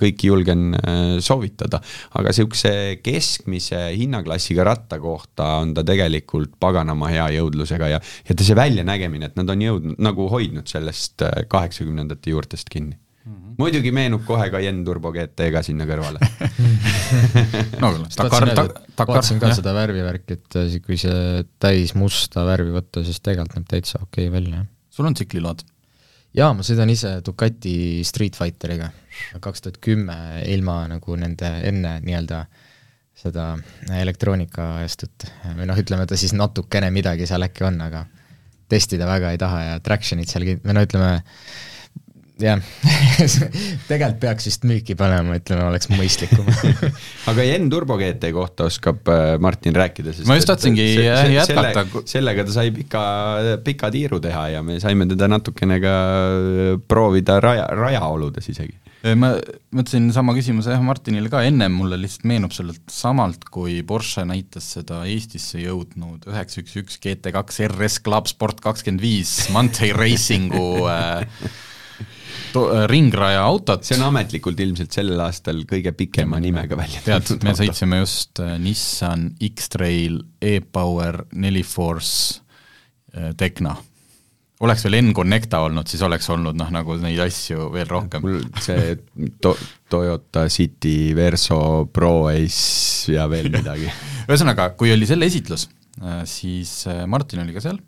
kõiki 0.00 0.30
julgen 0.30 0.68
äh, 0.78 1.16
soovitada. 1.24 1.80
aga 2.20 2.30
niisuguse 2.30 2.72
keskmise 3.02 3.82
hinnaklassiga 3.96 4.66
ratta 4.68 5.00
kohta 5.02 5.56
on 5.64 5.74
ta 5.74 5.86
tegelikult 5.86 6.54
paganama 6.60 7.10
hea 7.14 7.26
jõudlusega 7.40 7.90
ja, 7.96 8.00
ja 8.30 8.38
ta 8.38 8.46
see 8.46 8.58
väljanägemine, 8.58 9.32
et 9.32 9.42
nad 9.42 9.50
on 9.56 9.66
jõudnud, 9.66 9.98
nagu 10.06 10.30
hoidnud 10.30 10.70
sellest 10.70 11.26
äh, 11.26 11.44
kaheksakümnendate 11.50 12.34
juurtest 12.36 12.70
kinni 12.70 12.98
Mm 13.28 13.34
-hmm. 13.34 13.54
muidugi 13.58 13.90
meenub 13.92 14.22
kohe 14.24 14.50
Cayenne 14.50 14.84
Turbo 14.84 15.10
GT 15.12 15.50
ka 15.52 15.60
sinna 15.62 15.84
kõrvale 15.84 16.18
no 17.82 17.90
Dakar, 18.04 18.46
Dakar, 18.50 18.70
vaatasin 18.98 19.40
ka 19.40 19.50
jah. 19.50 19.58
seda 19.60 19.74
värvivärki, 19.76 20.38
et 20.38 20.58
äh, 20.60 20.76
kui 20.84 20.98
see 21.00 21.42
täis 21.62 21.94
musta 21.98 22.44
värvi 22.48 22.74
võtta, 22.74 23.02
siis 23.06 23.20
tegelikult 23.24 23.58
näeb 23.58 23.68
täitsa 23.72 24.02
okei 24.02 24.28
okay 24.28 24.34
välja. 24.34 24.64
sul 24.92 25.08
on 25.08 25.16
tsikliload? 25.18 25.64
jaa, 26.38 26.52
ma 26.54 26.66
sõidan 26.66 26.92
ise 26.92 27.18
Ducati 27.24 28.04
Street 28.06 28.38
Fighteriga, 28.38 28.90
kaks 29.44 29.64
tuhat 29.64 29.80
kümme, 29.84 30.18
ilma 30.50 30.82
nagu 30.90 31.16
nende 31.18 31.50
enne 31.68 31.98
nii-öelda 32.04 32.44
seda 33.18 33.50
elektroonikaajastut 33.98 35.26
või 35.58 35.66
noh, 35.66 35.78
ütleme 35.80 36.06
ta 36.06 36.18
siis 36.18 36.36
natukene 36.38 36.92
midagi 36.94 37.26
seal 37.26 37.42
äkki 37.48 37.66
on, 37.66 37.80
aga 37.82 38.04
testida 38.70 39.08
väga 39.08 39.32
ei 39.34 39.40
taha 39.40 39.62
ja 39.64 39.80
traction'it 39.82 40.30
seal, 40.30 40.46
või 40.62 40.76
no 40.76 40.84
ütleme, 40.84 41.10
jah 42.42 42.62
tegelikult 43.88 44.18
peaks 44.22 44.48
vist 44.48 44.66
müüki 44.68 44.96
panema, 44.98 45.38
ütleme, 45.40 45.66
oleks 45.70 45.90
mõistlikum 45.92 46.48
aga 47.30 47.46
Jen 47.46 47.68
Turbo 47.72 47.98
GT 48.00 48.32
kohta 48.36 48.68
oskab 48.68 49.08
äh, 49.12 49.36
Martin 49.42 49.76
rääkida, 49.76 50.14
sest 50.16 50.28
ma 50.30 50.38
just 50.38 50.50
tahtsingi 50.50 50.86
jätkata. 51.34 51.86
sellega 52.08 52.46
ta 52.48 52.58
sai 52.60 52.72
pika, 52.74 53.04
pika 53.64 53.92
tiiru 53.94 54.20
teha 54.24 54.48
ja 54.56 54.64
me 54.66 54.78
saime 54.82 55.08
teda 55.10 55.30
natukene 55.30 55.80
ka 55.82 55.96
äh, 56.28 56.76
proovida 56.88 57.40
raja, 57.44 57.66
rajaoludes 57.74 58.52
isegi. 58.54 58.76
ma 59.18 59.32
mõtlesin 59.74 60.08
sama 60.14 60.34
küsimuse 60.34 60.74
jah 60.74 60.82
Martinile 60.82 61.30
ka, 61.32 61.44
ennem 61.46 61.74
mulle 61.80 62.00
lihtsalt 62.00 62.26
meenub 62.30 62.54
sellelt 62.54 62.82
samalt, 62.92 63.46
kui 63.50 63.80
Porsche 63.86 64.24
näitas 64.26 64.72
seda 64.78 65.04
Eestisse 65.08 65.62
jõudnud 65.62 66.26
üheksa 66.30 66.62
üks 66.62 66.78
üks 66.82 66.98
GT2 67.02 67.70
RS 67.70 68.00
Club 68.06 68.30
Sport 68.30 68.62
kakskümmend 68.64 69.02
viis 69.02 69.36
Manthei 69.54 69.94
Racingu 69.94 70.66
äh, 70.86 71.08
Äh, 71.08 71.26
ringraja 72.90 73.42
autot. 73.44 73.84
see 73.84 73.98
on 73.98 74.06
ametlikult 74.08 74.60
ilmselt 74.60 74.94
sellel 74.94 75.20
aastal 75.24 75.62
kõige 75.68 75.92
pikema 75.96 76.40
nimega 76.42 76.78
välja 76.78 77.02
tead, 77.04 77.34
me 77.44 77.54
sõitsime 77.58 78.00
just 78.02 78.40
äh, 78.44 78.56
Nissan 78.62 79.30
X-Trail 79.50 80.20
e-Power 80.40 81.24
neli 81.32 81.64
Force 81.66 82.40
äh, 83.14 83.32
Tecna 83.38 83.76
oleks 84.64 84.82
veel 84.86 84.98
N-Connecta 85.04 85.60
olnud, 85.62 85.86
siis 85.86 86.02
oleks 86.02 86.26
olnud 86.34 86.56
noh, 86.58 86.70
nagu 86.74 86.96
neid 86.98 87.20
asju 87.22 87.68
veel 87.74 87.86
rohkem. 87.90 88.24
mul 88.24 88.40
see 88.64 88.96
to-, 89.42 89.56
Toyota 89.90 90.48
City 90.50 91.14
Verso 91.16 91.60
Pro 91.92 92.26
Ace 92.32 93.14
ja 93.14 93.28
veel 93.30 93.52
midagi 93.58 93.86
ühesõnaga, 94.26 94.72
kui 94.78 94.90
oli 94.92 95.06
selle 95.08 95.28
esitlus, 95.30 95.68
siis 96.28 96.82
Martin 97.06 97.44
oli 97.44 97.54
ka 97.54 97.62
seal 97.64 97.78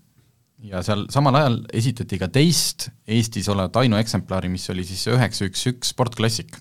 ja 0.69 0.83
seal 0.85 1.07
samal 1.13 1.39
ajal 1.41 1.61
esitati 1.77 2.19
ka 2.21 2.29
teist 2.33 2.91
Eestis 3.09 3.49
olevat 3.53 3.81
ainueksemplari, 3.83 4.51
mis 4.53 4.67
oli 4.73 4.85
siis 4.87 5.07
üheksa 5.13 5.49
üks 5.49 5.67
üks 5.73 5.93
Sport 5.95 6.19
Classic, 6.19 6.53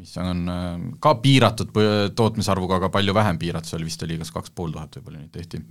mis 0.00 0.12
on 0.20 0.44
äh, 0.50 0.68
ka 1.02 1.16
piiratud 1.22 1.72
tootmisarvuga, 2.16 2.80
aga 2.80 2.92
palju 2.92 3.16
vähem 3.16 3.40
piiratud, 3.40 3.72
seal 3.72 3.86
vist 3.86 4.04
oli 4.06 4.18
kas 4.20 4.32
kaks 4.34 4.54
pool 4.54 4.74
tuhat 4.76 5.00
või 5.00 5.08
palju 5.08 5.22
neid 5.22 5.34
tehti. 5.34 5.62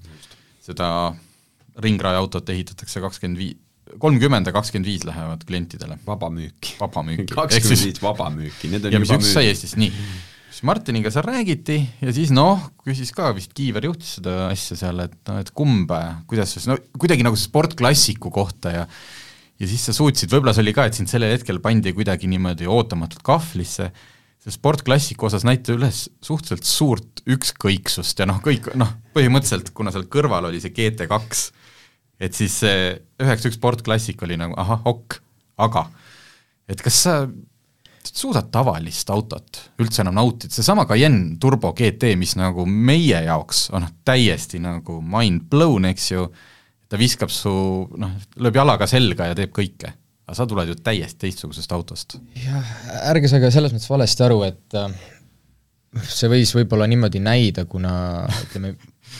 seda 0.69 0.89
ringraja 1.79 2.21
autot 2.21 2.49
ehitatakse 2.49 3.01
kakskümmend 3.03 3.39
viis, 3.39 3.59
kolmkümmend 4.01 4.49
ja 4.49 4.53
kakskümmend 4.53 4.89
viis 4.89 5.05
lähevad 5.07 5.45
klientidele. 5.45 5.99
vabamüüki. 6.07 6.75
vabamüüki. 6.81 7.29
kakskümmend 7.39 7.87
viis 7.91 8.03
vabamüüki, 8.03 8.73
need 8.73 8.89
on 8.89 8.97
ja 8.97 9.05
mis 9.05 9.15
üks 9.15 9.33
sai 9.37 9.47
Eestis, 9.53 9.77
nii 9.79 9.93
siis 10.60 10.67
Martiniga 10.67 11.08
seal 11.08 11.24
räägiti 11.24 11.78
ja 12.04 12.12
siis 12.12 12.34
noh, 12.36 12.60
küsis 12.84 13.13
ka 13.15 13.30
vist 13.38 13.54
Kiiver 13.56 13.86
juhtis 13.88 14.17
seda 14.17 14.50
asja 14.50 14.76
seal, 14.76 14.98
et 15.06 15.15
noh, 15.30 15.38
et 15.39 15.52
kumb, 15.56 15.91
kuidas 16.28 16.52
siis, 16.52 16.65
no 16.67 16.76
kuidagi 17.00 17.24
nagu 17.24 17.39
sportklassiku 17.39 18.32
kohta 18.36 18.74
ja 18.74 18.86
ja 19.60 19.67
siis 19.67 19.86
sa 19.88 19.95
suutsid, 19.95 20.32
võib-olla 20.32 20.52
see 20.56 20.65
oli 20.65 20.74
ka, 20.76 20.86
et 20.88 21.00
sind 21.00 21.12
sellel 21.12 21.32
hetkel 21.32 21.62
pandi 21.63 21.93
kuidagi 21.95 22.28
niimoodi 22.32 22.67
ootamatult 22.67 23.24
kahvlisse, 23.28 23.88
see 24.43 24.56
sportklassiku 24.56 25.30
osas 25.30 25.48
näitab 25.48 25.80
üles 25.80 26.06
suhteliselt 26.24 26.67
suurt 26.67 27.24
ükskõiksust 27.28 28.19
ja 28.19 28.28
noh, 28.28 28.43
kõik 28.43 28.67
noh, 28.80 28.91
põhimõtteliselt 29.15 29.72
kuna 29.76 29.95
seal 29.95 30.10
kõrval 30.12 30.52
oli 30.52 30.60
see 30.63 30.76
GT2, 30.76 31.43
et 32.19 32.36
siis 32.36 32.60
see 32.65 32.98
üheksa 33.24 33.48
üks 33.48 33.60
sportklassik 33.60 34.28
oli 34.28 34.39
nagu 34.39 34.60
ahah, 34.60 34.84
ok, 34.91 35.22
aga 35.63 35.88
et 36.67 36.84
kas 36.84 37.04
sa 37.08 37.22
suudad 38.07 38.49
tavalist 38.51 39.09
autot 39.13 39.62
üldse 39.81 40.03
enam 40.03 40.17
nautida, 40.19 40.53
seesama 40.53 40.85
Cayenne 40.89 41.38
Turbo 41.41 41.71
GT, 41.77 42.13
mis 42.19 42.35
nagu 42.39 42.65
meie 42.65 43.21
jaoks 43.25 43.67
on 43.75 43.88
täiesti 44.07 44.62
nagu 44.63 44.99
mind 45.03 45.47
blown, 45.51 45.89
eks 45.91 46.12
ju, 46.12 46.27
ta 46.89 46.99
viskab 46.99 47.31
su 47.33 47.51
noh, 47.99 48.15
lööb 48.41 48.59
jalaga 48.59 48.88
selga 48.89 49.29
ja 49.31 49.38
teeb 49.38 49.53
kõike. 49.55 49.93
aga 50.29 50.38
sa 50.38 50.45
tuled 50.49 50.69
ju 50.69 50.75
täiesti 50.83 51.25
teistsugusest 51.25 51.71
autost. 51.75 52.19
jah, 52.43 52.75
ärge 53.12 53.31
saage 53.31 53.51
selles 53.53 53.75
mõttes 53.75 53.89
valesti 53.91 54.25
aru, 54.25 54.43
et 54.47 54.77
äh, 54.79 54.93
see 56.07 56.31
võis 56.31 56.53
võib-olla 56.55 56.88
niimoodi 56.89 57.21
näida, 57.23 57.65
kuna 57.65 57.93
ütleme 58.45 58.75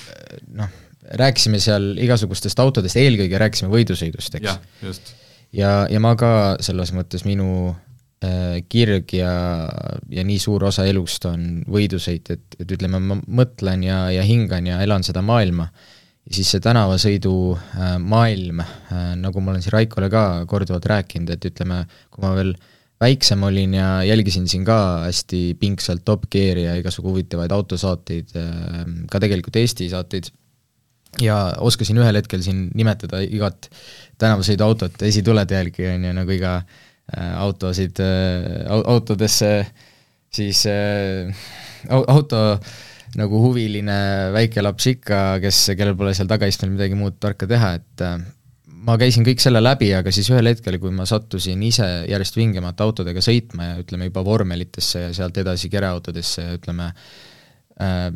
noh, 0.62 0.72
rääkisime 1.20 1.60
seal 1.60 1.92
igasugustest 1.98 2.60
autodest, 2.62 3.00
eelkõige 3.02 3.42
rääkisime 3.42 3.72
võidusõidust, 3.74 4.40
eks. 4.40 5.14
ja, 5.52 5.86
ja 5.90 6.02
ma 6.04 6.16
ka 6.20 6.32
selles 6.64 6.94
mõttes, 6.94 7.26
minu 7.26 7.50
äh, 7.72 7.86
kirg 8.20 9.14
ja, 9.16 9.32
ja 10.12 10.24
nii 10.28 10.40
suur 10.44 10.66
osa 10.68 10.84
elust 10.90 11.24
on 11.30 11.62
võidusõit, 11.72 12.32
et, 12.34 12.58
et 12.60 12.74
ütleme, 12.76 13.00
ma 13.00 13.16
mõtlen 13.16 13.86
ja, 13.86 14.02
ja 14.12 14.26
hingan 14.28 14.68
ja 14.68 14.82
elan 14.84 15.06
seda 15.08 15.24
maailma. 15.26 15.70
Siis 16.30 16.52
see 16.52 16.62
tänavasõidu 16.62 17.32
äh, 17.56 17.94
maailm 17.98 18.60
äh,, 18.62 19.14
nagu 19.18 19.42
ma 19.42 19.54
olen 19.54 19.64
siin 19.64 19.74
Raikole 19.78 20.12
ka 20.14 20.26
korduvalt 20.52 20.86
rääkinud, 20.92 21.32
et 21.34 21.48
ütleme, 21.48 21.80
kui 22.12 22.22
ma 22.22 22.34
veel 22.36 22.52
väiksem 23.00 23.46
olin 23.48 23.74
ja 23.80 23.88
jälgisin 24.06 24.46
siin 24.52 24.68
ka 24.68 25.08
hästi 25.08 25.56
pingsalt 25.58 26.04
Top 26.06 26.28
Gear'i 26.30 26.68
ja 26.68 26.76
igasugu 26.78 27.16
huvitavaid 27.16 27.56
autosaateid 27.56 28.36
äh,, 28.38 28.84
ka 29.10 29.24
tegelikult 29.24 29.58
Eesti 29.64 29.90
saateid, 29.90 30.30
ja 31.24 31.40
oskasin 31.66 31.98
ühel 32.04 32.20
hetkel 32.20 32.44
siin 32.46 32.68
nimetada 32.78 33.24
igat 33.26 33.72
tänavasõiduautot 34.22 35.02
esitulede 35.08 35.58
järgi, 35.58 35.88
on 35.96 36.06
ju, 36.06 36.14
nagu 36.20 36.36
iga 36.36 36.60
äh, 36.60 36.86
autosid 37.18 38.00
äh,, 38.04 38.66
autodesse 38.70 39.52
siis 40.34 40.66
äh, 40.70 41.34
auto 41.90 42.42
äh, 42.54 42.72
nagu 43.18 43.40
huviline 43.42 44.00
väike 44.36 44.62
laps 44.62 44.90
ikka, 44.92 45.22
kes, 45.44 45.62
kellel 45.78 45.96
pole 45.98 46.14
seal 46.18 46.30
tagaistmel 46.30 46.74
midagi 46.76 46.98
muud 46.98 47.18
tarka 47.22 47.48
teha, 47.50 47.72
et 47.80 48.04
äh, 48.06 48.18
ma 48.86 48.98
käisin 49.02 49.26
kõik 49.26 49.42
selle 49.42 49.62
läbi, 49.64 49.90
aga 49.98 50.14
siis 50.14 50.30
ühel 50.32 50.52
hetkel, 50.52 50.78
kui 50.82 50.94
ma 50.96 51.08
sattusin 51.10 51.62
ise 51.66 51.88
järjest 52.10 52.38
vingemate 52.38 52.86
autodega 52.86 53.24
sõitma 53.24 53.72
ja 53.72 53.80
ütleme 53.82 54.10
juba 54.10 54.24
vormelitesse 54.28 55.08
ja 55.08 55.14
sealt 55.16 55.40
edasi 55.42 55.72
kereautodesse 55.74 56.46
ja 56.46 56.58
ütleme, 56.60 56.92
äh, 57.82 58.10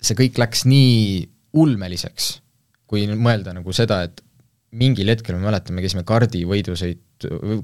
see 0.00 0.16
kõik 0.18 0.40
läks 0.40 0.64
nii 0.68 1.26
ulmeliseks, 1.58 2.32
kui 2.88 3.04
mõelda 3.12 3.52
nagu 3.56 3.74
seda, 3.76 4.02
et 4.08 4.22
mingil 4.78 5.08
hetkel 5.08 5.36
me 5.40 5.52
käisime 5.82 6.04
kardi 6.08 6.44
võidusõit, 6.48 7.00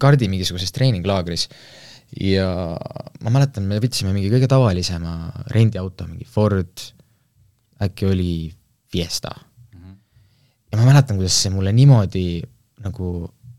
kardi 0.01 0.29
mingisuguses 0.33 0.73
treeninglaagris 0.75 1.49
ja 2.21 2.49
ma 3.25 3.33
mäletan, 3.35 3.67
me 3.69 3.81
võtsime 3.83 4.15
mingi 4.15 4.31
kõige 4.33 4.49
tavalisema 4.51 5.15
rendiauto, 5.53 6.07
mingi 6.11 6.27
Ford, 6.29 6.85
äkki 7.83 8.11
oli 8.11 8.35
Fiesta 8.95 9.33
mm. 9.35 9.81
-hmm. 9.81 9.97
ja 10.73 10.79
ma 10.79 10.91
mäletan, 10.91 11.19
kuidas 11.19 11.43
see 11.43 11.55
mulle 11.55 11.73
niimoodi 11.73 12.43
nagu 12.85 13.11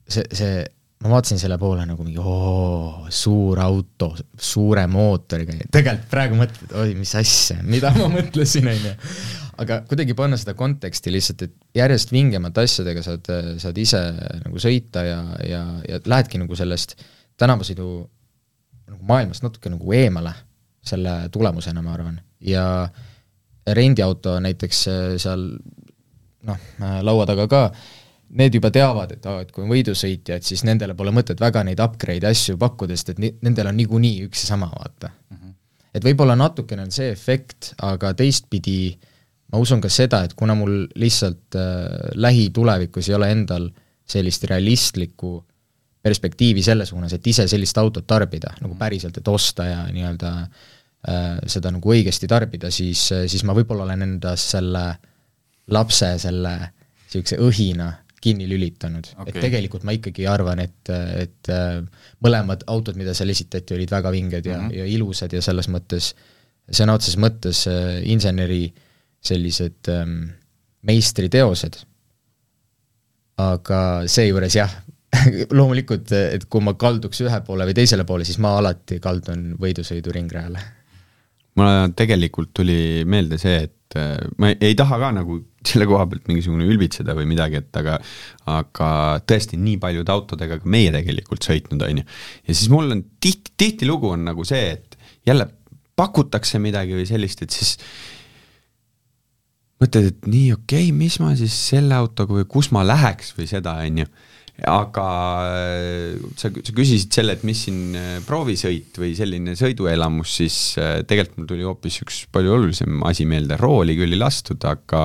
see, 0.08 0.24
see, 0.32 0.64
ma 1.04 1.12
vaatasin 1.16 1.40
selle 1.42 1.58
poole 1.62 1.86
nagu 1.88 2.06
mingi 2.06 2.22
oo, 2.22 3.08
suur 3.14 3.60
auto, 3.62 4.12
suure 4.38 4.86
mootoriga, 4.92 5.58
tegelikult 5.72 6.10
praegu 6.12 6.40
mõtled, 6.40 6.76
oi, 6.82 6.94
mis 6.98 7.16
asja, 7.20 7.60
mida 7.64 7.92
ma 7.98 8.10
mõtlesin, 8.14 8.70
on 8.72 8.88
ju. 8.90 8.94
Aga 9.62 9.82
kuidagi 9.90 10.16
panna 10.18 10.38
seda 10.40 10.54
konteksti 10.58 11.14
lihtsalt, 11.14 11.46
et 11.48 11.80
järjest 11.80 12.12
vingemate 12.12 12.66
asjadega 12.66 13.04
saad, 13.06 13.30
saad 13.62 13.78
ise 13.78 14.02
nagu 14.44 14.62
sõita 14.62 15.06
ja, 15.08 15.20
ja, 15.48 15.62
ja 15.88 16.00
lähedki 16.06 16.42
nagu 16.42 16.58
sellest 16.60 16.98
tänavasõidu 17.40 17.90
nagu 18.92 19.02
maailmast 19.10 19.46
natuke 19.46 19.72
nagu 19.74 19.96
eemale 19.98 20.34
selle 20.86 21.18
tulemusena, 21.34 21.82
ma 21.82 21.96
arvan, 21.96 22.20
ja 22.46 22.88
rendiauto 23.66 24.38
näiteks 24.46 24.82
äh, 24.92 25.06
seal 25.22 25.48
noh, 26.46 26.60
äh, 26.82 27.00
laua 27.06 27.26
taga 27.26 27.48
ka, 27.50 27.62
need 28.38 28.58
juba 28.58 28.70
teavad, 28.74 29.16
et 29.16 29.26
aa, 29.30 29.42
et 29.46 29.52
kui 29.54 29.64
on 29.66 29.72
võidusõitja, 29.72 30.38
et 30.38 30.46
siis 30.46 30.66
nendele 30.68 30.96
pole 30.98 31.14
mõtet 31.16 31.42
väga 31.42 31.64
neid 31.66 31.82
upgrade'e 31.82 32.30
asju 32.30 32.60
pakkuda, 32.62 32.98
sest 32.98 33.16
et 33.16 33.22
ni-, 33.24 33.34
nendel 33.46 33.72
on 33.72 33.78
niikuinii 33.80 34.28
üks 34.28 34.46
ja 34.46 34.54
sama, 34.54 34.70
vaata 34.74 35.10
mm. 35.10 35.38
-hmm. 35.38 35.58
et 35.98 36.06
võib-olla 36.06 36.38
natukene 36.38 36.86
on 36.86 36.94
see 36.94 37.10
efekt, 37.14 37.74
aga 37.82 38.14
teistpidi 38.14 38.96
ma 39.52 39.62
usun 39.62 39.82
ka 39.82 39.90
seda, 39.90 40.24
et 40.26 40.34
kuna 40.34 40.56
mul 40.58 40.86
lihtsalt 40.96 41.56
äh, 41.56 42.14
lähitulevikus 42.16 43.10
ei 43.10 43.16
ole 43.16 43.32
endal 43.32 43.70
sellist 44.06 44.44
realistlikku 44.50 45.38
äh, 45.38 45.56
perspektiivi 46.06 46.62
selle 46.62 46.86
suunas, 46.86 47.16
et 47.18 47.28
ise 47.28 47.48
sellist 47.50 47.78
autot 47.82 48.06
tarbida 48.08 48.54
nagu 48.62 48.78
päriselt, 48.78 49.18
et 49.18 49.30
osta 49.32 49.66
ja 49.66 49.82
nii-öelda 49.90 50.32
äh, 50.38 51.28
seda 51.50 51.72
nagu 51.74 51.94
õigesti 51.96 52.30
tarbida, 52.30 52.70
siis, 52.74 53.08
siis 53.26 53.46
ma 53.48 53.56
võib-olla 53.58 53.88
olen 53.88 54.06
endas 54.06 54.46
selle 54.54 54.86
lapse 55.74 56.12
selle 56.22 56.54
niisuguse 56.62 57.40
õhina 57.42 57.90
kinni 58.22 58.46
lülitanud 58.50 59.10
okay., 59.16 59.32
et 59.32 59.42
tegelikult 59.48 59.86
ma 59.88 59.96
ikkagi 59.98 60.28
arvan, 60.30 60.62
et, 60.62 60.94
et 60.94 61.54
äh, 61.54 61.82
mõlemad 62.26 62.68
autod, 62.70 63.02
mida 63.02 63.18
seal 63.18 63.34
esitati, 63.34 63.74
olid 63.74 63.98
väga 63.98 64.14
vinged 64.14 64.46
ja 64.46 64.60
mm, 64.60 64.70
-hmm. 64.70 64.78
ja 64.78 64.86
ilusad 65.00 65.34
ja 65.34 65.42
selles 65.42 65.72
mõttes, 65.74 66.14
sõna 66.70 67.00
otseses 67.00 67.18
mõttes 67.18 67.66
äh, 67.72 67.98
inseneri 68.14 68.68
sellised 69.28 69.92
ähm, 69.92 70.18
meistriteosed. 70.86 71.82
aga 73.36 73.80
seejuures 74.08 74.56
jah, 74.56 74.72
loomulikult, 75.58 76.12
et 76.16 76.46
kui 76.52 76.64
ma 76.64 76.76
kalduks 76.80 77.20
ühe 77.26 77.40
poole 77.44 77.68
või 77.68 77.76
teisele 77.76 78.06
poole, 78.08 78.28
siis 78.28 78.40
ma 78.44 78.54
alati 78.62 79.02
kaldun 79.04 79.56
võidusõidu 79.60 80.14
ringrajale. 80.16 80.62
mulle 81.60 81.90
tegelikult 81.96 82.54
tuli 82.56 83.04
meelde 83.08 83.40
see, 83.40 83.66
et 83.68 83.98
äh, 84.00 84.16
ma 84.40 84.54
ei 84.56 84.76
taha 84.76 85.00
ka 85.02 85.12
nagu 85.16 85.42
selle 85.66 85.88
koha 85.90 86.06
pealt 86.08 86.30
mingisugune 86.30 86.68
ülbitseda 86.70 87.16
või 87.18 87.28
midagi, 87.32 87.60
et 87.64 87.82
aga 87.82 87.98
aga 88.52 88.90
tõesti 89.28 89.60
nii 89.60 89.80
paljude 89.82 90.14
autodega 90.14 90.60
ka 90.62 90.72
meie 90.72 90.92
tegelikult 90.96 91.48
sõitnud, 91.48 91.84
on 91.84 92.02
ju. 92.02 92.08
ja 92.48 92.56
siis 92.56 92.72
mul 92.72 92.92
on 92.96 93.06
tihti, 93.20 93.56
tihtilugu 93.58 94.14
on 94.16 94.28
nagu 94.30 94.48
see, 94.48 94.76
et 94.78 95.00
jälle 95.28 95.50
pakutakse 95.96 96.60
midagi 96.60 96.96
või 96.98 97.08
sellist, 97.08 97.42
et 97.44 97.56
siis 97.56 97.78
mõtled, 99.84 100.14
et 100.14 100.30
nii 100.30 100.54
okei 100.56 100.90
okay,, 100.90 100.96
mis 100.96 101.20
ma 101.24 101.34
siis 101.38 101.56
selle 101.74 101.98
autoga 101.98 102.38
või 102.40 102.48
kus 102.50 102.72
ma 102.76 102.86
läheks 102.88 103.36
või 103.38 103.50
seda, 103.52 103.78
on 103.84 104.04
ju 104.04 104.10
aga 104.64 105.08
äh, 105.52 106.20
sa, 106.40 106.50
sa 106.54 106.76
küsisid 106.76 107.12
selle, 107.16 107.36
et 107.36 107.44
mis 107.48 107.66
siin 107.68 107.98
äh, 108.00 108.14
proovisõit 108.26 108.96
või 109.02 109.12
selline 109.18 109.56
sõiduelamus, 109.60 110.38
siis 110.40 110.60
äh, 110.80 111.02
tegelikult 111.08 111.42
mul 111.42 111.50
tuli 111.50 111.68
hoopis 111.68 112.00
üks 112.06 112.22
palju 112.32 112.56
olulisem 112.56 113.04
asi 113.08 113.28
meelde, 113.28 113.60
rooli 113.60 113.98
küll 114.00 114.16
ei 114.16 114.22
lastud, 114.22 114.64
aga 114.70 115.04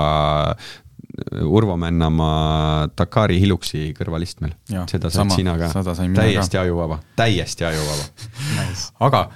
Urvo 1.43 1.75
Männamaa 1.77 2.87
Dakari 2.97 3.41
Hiluksi 3.43 3.91
kõrvalistmel. 3.99 4.55
seda 4.89 5.11
said 5.13 5.35
sina 5.35 5.57
ka, 5.59 5.69
täiesti 6.15 6.61
ajuvaba, 6.61 7.01
täiesti 7.19 7.67
ajuvaba. 7.67 8.07
Nice.. 8.61 8.93
aga 9.03 9.27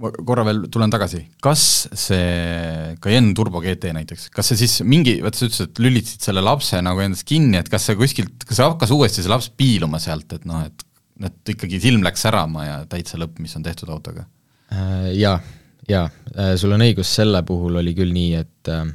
ma 0.00 0.10
korra 0.26 0.44
veel 0.48 0.62
tulen 0.72 0.92
tagasi, 0.92 1.22
kas 1.44 1.62
see 1.98 2.96
Cayenne 3.04 3.34
Turbo 3.36 3.60
GT 3.64 3.92
näiteks, 3.96 4.28
kas 4.34 4.52
see 4.52 4.62
siis 4.62 4.78
mingi, 4.88 5.18
vaata 5.24 5.40
sa 5.42 5.48
ütlesid, 5.48 5.72
et 5.72 5.82
lülitasid 5.84 6.28
selle 6.28 6.44
lapse 6.44 6.80
nagu 6.84 7.02
endast 7.04 7.26
kinni, 7.28 7.58
et 7.60 7.68
kas 7.72 7.88
see 7.88 7.98
kuskilt, 8.00 8.46
kas 8.48 8.62
hakkas 8.64 8.94
uuesti 8.96 9.24
see 9.24 9.32
laps 9.32 9.50
piiluma 9.56 10.00
sealt, 10.02 10.32
et 10.38 10.46
noh, 10.48 10.64
et 10.66 10.86
et 11.20 11.52
ikkagi 11.52 11.76
silm 11.82 12.00
läks 12.00 12.22
särama 12.24 12.62
ja 12.64 12.76
täitsa 12.88 13.18
lõpp, 13.20 13.42
mis 13.44 13.52
on 13.58 13.64
tehtud 13.66 13.90
autoga? 13.92 14.22
Äh, 14.72 15.10
jaa, 15.18 15.34
jaa, 15.84 16.06
äh, 16.32 16.54
sul 16.56 16.72
on 16.72 16.80
õigus, 16.80 17.10
selle 17.12 17.42
puhul 17.44 17.76
oli 17.82 17.92
küll 17.98 18.14
nii, 18.16 18.40
et 18.40 18.70
äh, 18.72 18.86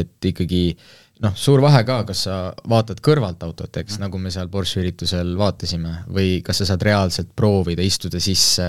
et 0.00 0.30
ikkagi 0.30 0.64
äh, 0.74 0.90
noh, 1.24 1.34
suur 1.36 1.60
vahe 1.62 1.82
ka, 1.86 2.00
kas 2.08 2.24
sa 2.26 2.36
vaatad 2.70 3.00
kõrvalt 3.04 3.42
autot, 3.44 3.76
eks, 3.82 3.98
nagu 4.00 4.18
me 4.20 4.32
seal 4.32 4.48
Porsche 4.52 4.80
üritusel 4.82 5.34
vaatasime, 5.38 5.92
või 6.12 6.40
kas 6.44 6.62
sa 6.62 6.70
saad 6.70 6.84
reaalselt 6.86 7.34
proovida, 7.36 7.84
istuda 7.84 8.20
sisse, 8.22 8.66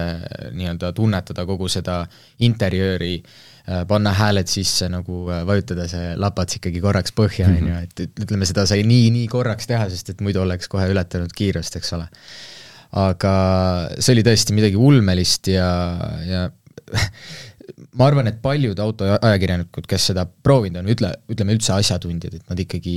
nii-öelda 0.57 0.91
tunnetada 0.97 1.45
kogu 1.47 1.69
seda 1.71 2.01
interjööri, 2.43 3.13
äh, 3.21 3.83
panna 3.89 4.13
hääled 4.17 4.51
sisse, 4.51 4.89
nagu 4.91 5.23
äh, 5.31 5.43
vajutada 5.47 5.87
see 5.91 6.15
lapats 6.19 6.59
ikkagi 6.59 6.83
korraks 6.83 7.15
põhja, 7.17 7.49
on 7.51 7.71
ju, 7.71 7.83
et 7.87 8.25
ütleme, 8.25 8.49
seda 8.49 8.67
sai 8.69 8.83
nii, 8.87 9.11
nii 9.15 9.29
korraks 9.31 9.69
teha, 9.71 9.87
sest 9.91 10.15
et 10.15 10.25
muidu 10.25 10.43
oleks 10.43 10.71
kohe 10.71 10.89
ületanud 10.91 11.31
kiirust, 11.35 11.79
eks 11.79 11.95
ole. 11.99 12.09
aga 12.99 13.35
see 13.99 14.17
oli 14.17 14.25
tõesti 14.27 14.55
midagi 14.57 14.75
ulmelist 14.75 15.47
ja, 15.47 15.69
ja 16.27 16.49
ma 17.99 18.07
arvan, 18.07 18.29
et 18.31 18.37
paljud 18.43 18.79
autoajakirjanikud, 18.79 19.87
kes 19.89 20.11
seda 20.11 20.25
proovinud 20.25 20.81
on, 20.83 20.91
ütle, 20.93 21.11
ütleme 21.31 21.55
üldse 21.57 21.73
asjatundjad, 21.75 22.37
et 22.37 22.51
nad 22.51 22.61
ikkagi 22.63 22.95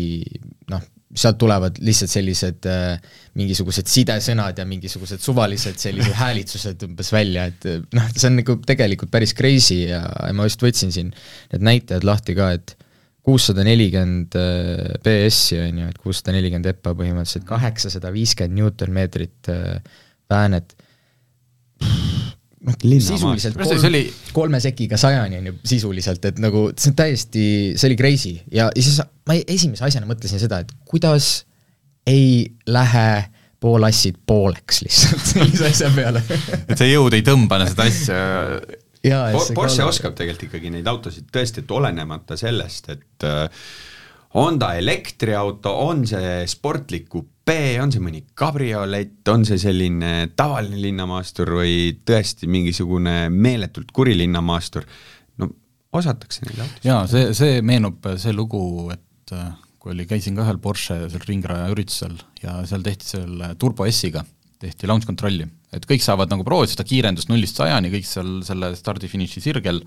noh, 0.70 0.85
sealt 1.14 1.38
tulevad 1.38 1.78
lihtsalt 1.85 2.11
sellised 2.11 2.68
äh, 2.70 3.11
mingisugused 3.38 3.90
sidesõnad 3.90 4.59
ja 4.59 4.66
mingisugused 4.66 5.22
suvalised 5.22 5.78
sellised 5.83 6.14
häälitsused 6.18 6.87
umbes 6.87 7.11
välja, 7.14 7.48
et 7.50 7.66
noh, 7.94 8.09
see 8.14 8.30
on 8.30 8.40
nagu 8.40 8.57
tegelikult 8.66 9.12
päris 9.14 9.35
crazy 9.37 9.85
ja, 9.88 10.02
ja 10.02 10.33
ma 10.35 10.46
just 10.48 10.62
võtsin 10.62 10.94
siin 10.94 11.12
need 11.52 11.68
näitajad 11.70 12.07
lahti 12.07 12.38
ka, 12.38 12.50
et 12.59 12.76
kuussada 13.24 13.64
nelikümmend 13.66 14.37
äh, 14.38 14.96
BS-i 15.04 15.61
on 15.64 15.83
ju, 15.83 15.90
et 15.90 16.00
kuussada 16.02 16.35
nelikümmend 16.37 16.70
EPA 16.74 16.94
põhimõtteliselt, 16.98 17.46
kaheksasada 17.48 18.12
viiskümmend 18.14 18.61
Newton-meetrit 18.61 19.52
äh, 19.54 20.00
väänet 20.30 20.74
noh, 22.64 22.77
sisuliselt 22.81 23.59
kolm, 23.59 23.87
oli... 23.88 24.03
kolme 24.33 24.61
sekiga 24.62 24.98
sajani 25.00 25.40
on 25.40 25.50
ju 25.50 25.55
sisuliselt, 25.74 26.24
et 26.31 26.40
nagu 26.42 26.66
see 26.72 26.92
on 26.92 26.98
täiesti, 26.98 27.46
see 27.77 27.90
oli 27.90 27.98
crazy. 28.00 28.35
Ja, 28.53 28.70
ja 28.70 28.85
siis 28.85 29.00
ma 29.29 29.37
esimese 29.40 29.87
asjana 29.88 30.09
mõtlesin 30.09 30.42
seda, 30.42 30.62
et 30.64 30.72
kuidas 30.88 31.44
ei 32.09 32.55
lähe 32.66 33.09
poolassid 33.64 34.20
pooleks 34.28 34.82
lihtsalt 34.84 35.28
sellise 35.32 35.70
asja 35.70 35.91
peale. 35.95 36.24
Et 36.68 36.76
see 36.76 36.91
jõud 36.91 37.16
ei 37.16 37.24
tõmba 37.26 37.62
seda 37.68 37.89
asja. 37.89 38.18
Jaa, 39.05 39.26
Porsche 39.34 39.82
kalla... 39.82 39.91
oskab 39.91 40.14
tegelikult 40.16 40.49
ikkagi 40.49 40.70
neid 40.72 40.86
autosid 40.89 41.28
tõesti, 41.32 41.61
et 41.64 41.72
olenemata 41.76 42.39
sellest, 42.41 42.89
et 42.95 43.26
äh, 43.28 43.66
on 44.41 44.57
ta 44.59 44.72
elektriauto, 44.80 45.74
on 45.84 46.07
see 46.09 46.39
sportlik 46.49 47.12
B, 47.45 47.76
on 47.82 47.90
see 47.92 48.01
mõni 48.01 48.22
kabriolett, 48.38 49.20
on 49.28 49.42
see 49.45 49.59
selline 49.61 50.30
tavaline 50.36 50.78
linnamaastur 50.80 51.51
või 51.59 51.74
tõesti 52.07 52.49
mingisugune 52.49 53.26
meeletult 53.32 53.90
kuri 53.92 54.14
linnamaastur, 54.16 54.86
no 55.42 55.51
osatakse 55.92 56.47
neile 56.47 56.64
autosid. 56.64 56.86
jaa, 56.88 57.03
see, 57.11 57.34
see 57.36 57.59
meenub 57.66 58.09
see 58.20 58.32
lugu, 58.32 58.62
et 58.95 59.34
äh, 59.36 59.51
kui 59.76 59.92
oli, 59.92 60.07
käisin 60.09 60.38
ka 60.38 60.47
ühel 60.47 60.61
Porsche 60.64 60.97
seal 61.12 61.26
ringraja 61.28 61.68
üritusel 61.74 62.16
ja 62.40 62.62
seal 62.68 62.86
tehti 62.86 63.11
selle 63.12 63.53
Turbo 63.61 63.84
S-iga, 63.90 64.24
tehti 64.64 64.88
launch 64.88 65.05
control'i, 65.11 65.45
et 65.76 65.84
kõik 65.90 66.05
saavad 66.05 66.32
nagu 66.32 66.47
proovida 66.49 66.72
seda 66.72 66.86
kiirendust 66.88 67.28
nullist 67.28 67.61
sajani, 67.61 67.92
kõik 67.92 68.09
seal 68.09 68.38
selle 68.47 68.72
stardi-finiši 68.78 69.45
sirgel, 69.45 69.82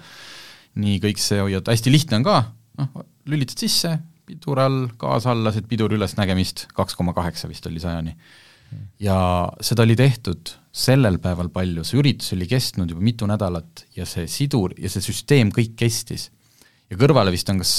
nii 0.78 1.01
kõik 1.08 1.18
see 1.22 1.41
hoiad, 1.41 1.74
hästi 1.74 1.95
lihtne 1.95 2.22
on 2.22 2.28
ka, 2.28 2.38
noh, 2.84 3.01
lülitad 3.26 3.66
sisse, 3.66 3.97
pidur 4.28 4.60
all, 4.60 4.82
gaas 5.00 5.28
all, 5.30 5.46
lasid 5.46 5.68
pidur 5.70 5.94
üles, 5.96 6.18
nägemist, 6.20 6.68
kaks 6.76 6.98
koma 7.00 7.16
kaheksa 7.16 7.50
vist 7.50 7.66
oli 7.70 7.82
sajani. 7.84 8.16
ja 9.00 9.18
seda 9.64 9.86
oli 9.86 9.96
tehtud 9.96 10.50
sellel 10.76 11.22
päeval 11.24 11.48
palju, 11.54 11.86
see 11.88 12.02
üritus 12.02 12.34
oli 12.36 12.50
kestnud 12.52 12.92
juba 12.92 13.06
mitu 13.06 13.30
nädalat 13.30 13.86
ja 13.96 14.06
see 14.06 14.28
sidur 14.28 14.74
ja 14.76 14.92
see 14.92 15.06
süsteem 15.06 15.54
kõik 15.56 15.78
kestis. 15.80 16.30
ja 16.92 17.00
kõrvale 17.00 17.32
vist 17.32 17.50
on 17.50 17.64
kas, 17.64 17.74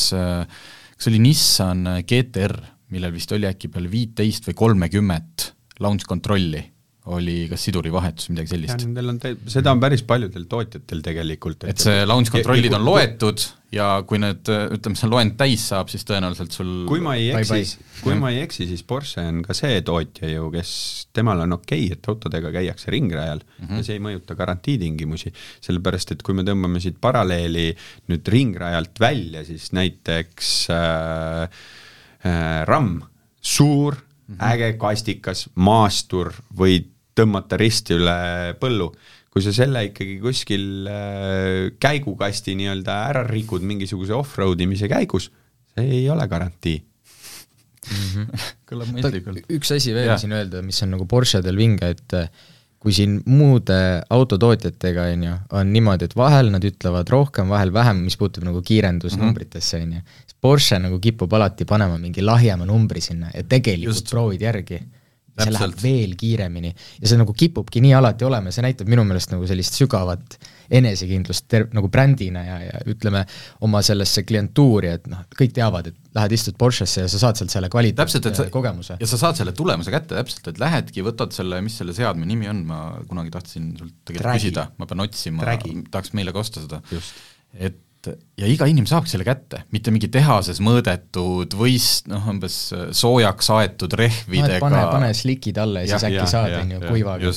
kas 0.97 1.11
oli 1.13 1.21
Nissan 1.21 1.85
GTR, 2.09 2.57
millel 2.89 3.13
vist 3.13 3.33
oli 3.37 3.47
äkki 3.51 3.69
peale 3.69 3.93
viiteist 3.93 4.49
või 4.49 4.57
kolmekümmet 4.65 5.53
launch 5.85 6.09
control'i 6.09 6.65
oli 7.09 7.47
kas 7.51 7.65
sidurivahetus, 7.69 8.29
midagi 8.33 8.53
sellist. 8.55 8.85
Nendel 8.85 9.15
on, 9.15 9.21
seda 9.49 9.73
on 9.73 9.81
päris 9.83 10.05
paljudel 10.07 10.49
tootjatel 10.51 11.05
tegelikult. 11.05 11.65
et 11.71 11.81
see 11.81 12.05
launch 12.07 12.33
control'id 12.35 12.75
on 12.77 12.85
loetud 12.85 13.47
ja 13.75 13.87
kui 14.09 14.21
need, 14.21 14.49
ütleme, 14.49 14.97
see 14.97 15.11
loend 15.11 15.35
täis 15.41 15.67
saab, 15.71 15.91
siis 15.93 16.07
tõenäoliselt 16.09 16.55
sul 16.57 16.71
kui 16.89 17.03
ma 17.05 17.15
ei 17.21 17.29
eksi, 17.37 17.79
kui 18.01 18.17
ma 18.19 18.31
ei 18.33 18.41
eksi, 18.47 18.65
siis 18.71 18.85
Porsche 18.89 19.25
on 19.29 19.43
ka 19.45 19.57
see 19.57 19.83
tootja 19.85 20.31
ju, 20.31 20.49
kes, 20.55 20.73
temal 21.17 21.45
on 21.45 21.59
okei 21.59 21.85
okay,, 21.85 21.99
et 21.99 22.09
autodega 22.09 22.53
käiakse 22.55 22.93
ringrajal 22.95 23.43
mm 23.45 23.67
-hmm. 23.67 23.77
ja 23.77 23.85
see 23.85 23.99
ei 23.99 24.05
mõjuta 24.05 24.37
garantiitingimusi, 24.39 25.33
sellepärast 25.65 26.17
et 26.17 26.25
kui 26.25 26.37
me 26.37 26.47
tõmbame 26.49 26.81
siit 26.81 26.97
paralleeli 27.01 27.71
nüüd 28.09 28.33
ringrajalt 28.37 29.01
välja, 29.01 29.45
siis 29.45 29.73
näiteks 29.77 30.71
äh, 30.73 31.43
äh, 32.25 32.65
RAM, 32.65 33.03
suur 33.41 33.95
mm, 33.95 34.35
-hmm. 34.35 34.53
äge 34.53 34.73
kastikas, 34.81 35.49
maastur, 35.55 36.33
võid 36.57 36.89
tõmmata 37.19 37.59
risti 37.61 37.97
üle 37.99 38.19
põllu. 38.61 38.93
kui 39.29 39.45
sa 39.45 39.53
selle 39.55 39.85
ikkagi 39.91 40.19
kuskil 40.23 40.89
äh, 40.89 41.71
käigukasti 41.79 42.57
nii-öelda 42.59 43.01
ära 43.11 43.25
rikud 43.29 43.63
mingisuguse 43.63 44.15
off-road 44.17 44.61
imise 44.65 44.89
käigus, 44.91 45.29
see 45.75 45.91
ei 46.01 46.07
ole 46.11 46.25
garantii 46.29 46.79
mm. 46.79 48.07
-hmm. 48.13 48.47
kõlab 48.71 48.95
mõistlikult. 48.95 49.51
üks 49.59 49.75
asi 49.77 49.95
veel 49.95 50.15
ja. 50.15 50.21
siin 50.21 50.33
öelda, 50.37 50.63
mis 50.65 50.81
on 50.83 50.97
nagu 50.97 51.07
Porschedel 51.07 51.61
vinge, 51.61 51.93
et 51.95 52.17
äh, 52.17 52.31
kui 52.79 52.95
siin 52.95 53.19
muude 53.27 53.79
autotootjatega, 54.15 55.09
on 55.15 55.25
ju, 55.27 55.37
on 55.59 55.73
niimoodi, 55.75 56.07
et 56.07 56.15
vahel 56.17 56.53
nad 56.55 56.65
ütlevad 56.65 57.11
rohkem, 57.11 57.51
vahel 57.51 57.73
vähem, 57.75 58.05
mis 58.07 58.17
puutub 58.19 58.47
nagu 58.47 58.63
kiirendusnumbritesse, 58.63 59.83
on 59.83 59.97
ju, 59.99 60.03
siis 60.23 60.39
Porsche 60.41 60.79
nagu 60.83 61.01
kipub 61.03 61.33
alati 61.35 61.67
panema 61.67 61.99
mingi 61.99 62.23
lahjema 62.23 62.69
numbri 62.69 63.03
sinna 63.03 63.33
ja 63.35 63.43
tegelikult 63.43 63.99
Just. 63.99 64.13
proovid 64.13 64.47
järgi 64.47 64.79
see 65.39 65.55
läheb 65.55 65.83
veel 65.83 66.15
kiiremini 66.19 66.73
ja 66.73 67.11
see 67.11 67.19
nagu 67.21 67.35
kipubki 67.37 67.83
nii 67.85 67.95
alati 67.99 68.27
olema 68.29 68.51
ja 68.51 68.59
see 68.59 68.67
näitab 68.67 68.91
minu 68.91 69.05
meelest 69.09 69.35
nagu 69.35 69.47
sellist 69.49 69.79
sügavat 69.79 70.39
enesekindlust 70.69 71.47
ter-, 71.49 71.67
nagu 71.73 71.89
brändina 71.93 72.43
ja, 72.45 72.59
ja 72.67 72.83
ütleme, 72.93 73.25
oma 73.65 73.81
sellesse 73.85 74.25
klientuuri, 74.29 74.93
et 74.99 75.09
noh, 75.11 75.25
kõik 75.39 75.55
teavad, 75.57 75.89
et 75.91 76.19
lähed 76.19 76.35
istud 76.37 76.59
Porschesse 76.61 77.07
ja 77.07 77.11
sa 77.11 77.23
saad 77.23 77.41
sealt 77.41 77.55
selle 77.55 77.71
kvaliteetse 77.73 78.49
kogemuse. 78.53 78.99
ja 79.01 79.09
sa 79.09 79.21
saad 79.21 79.41
selle 79.41 79.55
tulemuse 79.57 79.95
kätte 79.95 80.19
täpselt, 80.19 80.53
et 80.53 80.61
lähedki, 80.61 81.05
võtad 81.07 81.33
selle, 81.37 81.63
mis 81.65 81.79
selle 81.81 81.97
seadme 81.97 82.29
nimi 82.29 82.51
on, 82.53 82.65
ma 82.69 82.83
kunagi 83.09 83.33
tahtsin 83.35 83.73
sult 83.79 83.97
tegelikult 84.05 84.29
Dragi. 84.29 84.45
küsida, 84.45 84.69
ma 84.77 84.89
pean 84.91 85.05
otsima, 85.07 85.59
tahaks 85.89 86.15
meile 86.19 86.37
ka 86.37 86.45
osta 86.45 86.65
seda. 86.65 86.83
et 87.57 87.85
ja 88.07 88.49
iga 88.49 88.69
inimene 88.71 88.91
saabki 88.91 89.11
selle 89.13 89.27
kätte, 89.27 89.65
mitte 89.75 89.93
mingi 89.95 90.11
tehases 90.13 90.61
mõõdetud 90.65 91.57
võist, 91.59 92.07
noh 92.11 92.29
umbes 92.31 92.61
soojaks 92.97 93.51
aetud 93.57 93.97
rehvidega 93.99 94.61
no,. 94.61 94.69
pane, 94.69 94.85
pane 94.93 95.11
slikid 95.17 95.59
alla 95.63 95.83
ja, 95.85 95.95
ja 95.95 95.99
siis 95.99 96.09
äkki 96.11 96.23
ja, 96.23 96.31
saad, 96.31 96.55
on 96.61 96.77
ju, 96.77 96.81
kuivaga. 96.87 97.33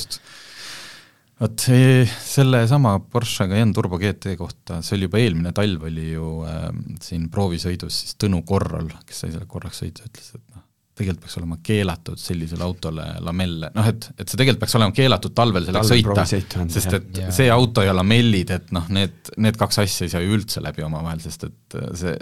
vot 1.42 1.66
sellesama 1.66 2.94
Porsche 3.12 3.48
Cayenne 3.50 3.74
Turbo 3.74 3.98
GT 3.98 4.36
kohta, 4.38 4.78
see 4.86 4.98
oli 4.98 5.08
juba 5.10 5.22
eelmine 5.22 5.54
talv, 5.56 5.88
oli 5.90 6.12
ju 6.12 6.30
äh, 6.46 6.68
siin 7.02 7.26
proovisõidus 7.32 8.02
siis 8.04 8.18
Tõnu 8.22 8.44
Korral, 8.46 8.92
kes 9.08 9.24
sai 9.24 9.34
selle 9.34 9.50
korraks 9.50 9.82
sõita, 9.82 10.06
ütles, 10.06 10.34
et 10.38 10.51
tegelikult 11.02 11.26
peaks 11.26 11.38
olema 11.40 11.58
keelatud 11.66 12.20
sellisele 12.20 12.64
autole 12.66 13.06
lamelle, 13.26 13.72
noh 13.74 13.90
et, 13.90 14.08
et 14.16 14.26
see 14.26 14.38
tegelikult 14.38 14.62
peaks 14.64 14.78
olema 14.78 14.96
keelatud 14.96 15.34
talvel 15.36 15.66
sellega 15.68 15.88
sõita, 15.88 16.26
sest 16.72 16.98
et 16.98 17.24
ja. 17.24 17.32
see 17.34 17.50
auto 17.52 17.84
ja 17.86 17.94
lamellid, 17.96 18.54
et 18.56 18.70
noh, 18.74 18.86
need, 18.94 19.34
need 19.42 19.58
kaks 19.60 19.82
asja 19.84 20.08
ei 20.08 20.14
saa 20.14 20.22
ju 20.24 20.38
üldse 20.38 20.62
läbi 20.64 20.86
omavahel, 20.86 21.20
sest 21.24 21.48
et 21.50 21.78
äh, 21.80 21.90
see 21.98 22.16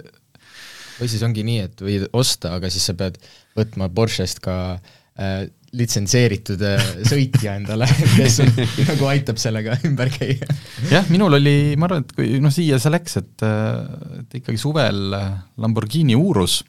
või 1.01 1.09
siis 1.09 1.23
ongi 1.25 1.45
nii, 1.45 1.61
et 1.65 1.81
võid 1.81 2.05
osta, 2.17 2.55
aga 2.57 2.69
siis 2.71 2.85
sa 2.89 2.95
pead 2.97 3.17
võtma 3.57 3.89
Porsche'st 3.93 4.41
ka 4.43 4.55
äh, 4.75 5.47
litsenseeritud 5.77 6.61
äh, 6.67 6.83
sõitja 7.07 7.55
endale, 7.59 7.87
kes 8.17 8.41
on, 8.43 8.51
nagu 8.91 9.07
aitab 9.11 9.39
sellega 9.41 9.79
ümber 9.87 10.11
käia. 10.13 10.49
jah, 10.91 11.07
minul 11.13 11.39
oli, 11.39 11.55
ma 11.79 11.89
arvan, 11.89 12.05
et 12.05 12.13
kui 12.17 12.41
noh, 12.43 12.53
siia 12.53 12.79
see 12.81 12.93
läks, 12.93 13.17
et, 13.21 13.47
äh, 13.47 14.19
et 14.21 14.41
ikkagi 14.41 14.61
suvel 14.61 15.09
Lamborghini 15.61 16.17
Urus 16.19 16.61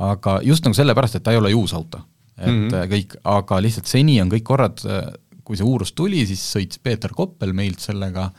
aga 0.00 0.38
just 0.46 0.64
nagu 0.64 0.76
sellepärast, 0.76 1.18
et 1.18 1.26
ta 1.26 1.34
ei 1.34 1.40
ole 1.40 1.52
ju 1.52 1.64
uus 1.64 1.74
auto. 1.76 2.00
et 2.40 2.46
mm 2.46 2.68
-hmm. 2.68 2.88
kõik, 2.88 3.16
aga 3.24 3.60
lihtsalt 3.60 3.86
seni 3.86 4.20
on 4.22 4.30
kõik 4.30 4.42
korrad, 4.42 4.78
äh, 4.84 5.12
kui 5.44 5.56
see 5.56 5.66
uurus 5.66 5.92
tuli, 5.92 6.26
siis 6.26 6.40
sõitis 6.56 6.78
Peeter 6.82 7.10
Koppel 7.12 7.52
meilt 7.52 7.80
sellega, 7.80 8.30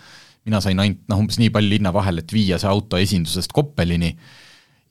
mina 0.45 0.61
sain 0.61 0.79
ainult 0.79 1.03
noh, 1.07 1.19
umbes 1.19 1.37
nii 1.37 1.49
palju 1.49 1.69
linna 1.69 1.93
vahel, 1.93 2.17
et 2.17 2.33
viia 2.33 2.57
see 2.57 2.69
auto 2.69 2.97
esindusest 2.97 3.51
Koppelini 3.51 4.17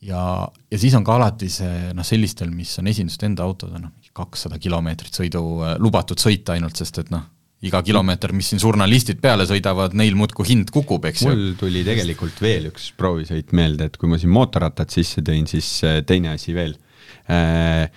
ja, 0.02 0.48
ja 0.70 0.78
siis 0.78 0.94
on 0.94 1.04
ka 1.04 1.16
alati 1.16 1.48
see 1.48 1.92
noh, 1.96 2.06
sellistel, 2.06 2.50
mis 2.50 2.78
on 2.78 2.86
esindusest 2.86 3.22
enda 3.26 3.42
autod, 3.42 3.74
noh, 3.80 3.90
kakssada 4.12 4.58
kilomeetrit 4.58 5.14
sõidu 5.14 5.42
äh, 5.64 5.74
lubatud 5.78 6.18
sõita 6.18 6.52
ainult, 6.52 6.76
sest 6.76 7.02
et 7.02 7.10
noh, 7.10 7.26
iga 7.66 7.82
kilomeeter, 7.84 8.32
mis 8.32 8.48
siin 8.50 8.60
žurnalistid 8.62 9.18
peale 9.20 9.44
sõidavad, 9.48 9.92
neil 9.98 10.16
muudkui 10.16 10.46
hind 10.48 10.70
kukub, 10.72 11.04
eks 11.10 11.26
ju. 11.26 11.32
mul 11.32 11.56
tuli 11.60 11.82
tegelikult 11.84 12.40
veel 12.40 12.70
üks 12.70 12.90
proovisõit 12.96 13.52
meelde, 13.56 13.90
et 13.90 13.98
kui 14.00 14.08
ma 14.08 14.20
siin 14.20 14.32
mootorrattad 14.32 14.92
sisse 14.92 15.24
tõin, 15.24 15.44
siis 15.50 15.68
äh, 15.84 16.00
teine 16.08 16.32
asi 16.32 16.56
veel 16.56 16.72
äh, 17.28 17.90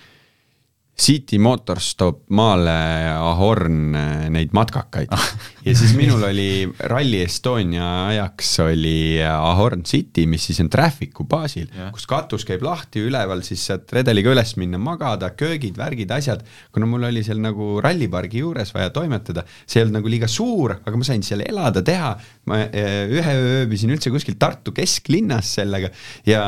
City 0.94 1.40
Motors 1.42 1.94
toob 1.98 2.20
maale 2.36 2.76
Ahorn 3.16 3.96
äh, 3.98 4.28
neid 4.34 4.52
matkakaid. 4.56 5.10
ja 5.64 5.74
siis 5.76 5.94
minul 5.96 6.22
oli 6.28 6.48
Rally 6.90 7.22
Estonia 7.24 7.88
ajaks 8.10 8.52
oli 8.66 9.18
Ahorn 9.24 9.84
City, 9.88 10.26
mis 10.30 10.46
siis 10.50 10.60
on 10.64 10.70
traffic'u 10.72 11.26
baasil 11.28 11.70
kus 11.94 12.06
katus 12.10 12.46
käib 12.48 12.64
lahti, 12.66 13.02
üleval 13.08 13.42
siis 13.46 13.64
saad 13.70 13.88
redeliga 13.94 14.32
üles 14.34 14.54
minna, 14.60 14.78
magada, 14.82 15.30
köögid, 15.36 15.76
värgid, 15.80 16.12
asjad. 16.14 16.44
kuna 16.74 16.88
mul 16.90 17.08
oli 17.08 17.24
seal 17.26 17.40
nagu 17.42 17.78
rallipargi 17.84 18.44
juures 18.44 18.74
vaja 18.74 18.92
toimetada, 18.94 19.44
see 19.64 19.80
ei 19.80 19.86
olnud 19.86 19.98
nagu 20.00 20.12
liiga 20.12 20.30
suur, 20.30 20.76
aga 20.84 21.00
ma 21.00 21.08
sain 21.08 21.24
seal 21.26 21.44
elada, 21.46 21.82
teha. 21.84 22.14
ma 22.50 22.60
äh, 22.68 23.10
ühe 23.10 23.36
öö 23.40 23.64
ööbisin 23.64 23.92
üldse 23.94 24.12
kuskil 24.12 24.36
Tartu 24.40 24.74
kesklinnas 24.76 25.54
sellega 25.58 25.90
ja 26.28 26.42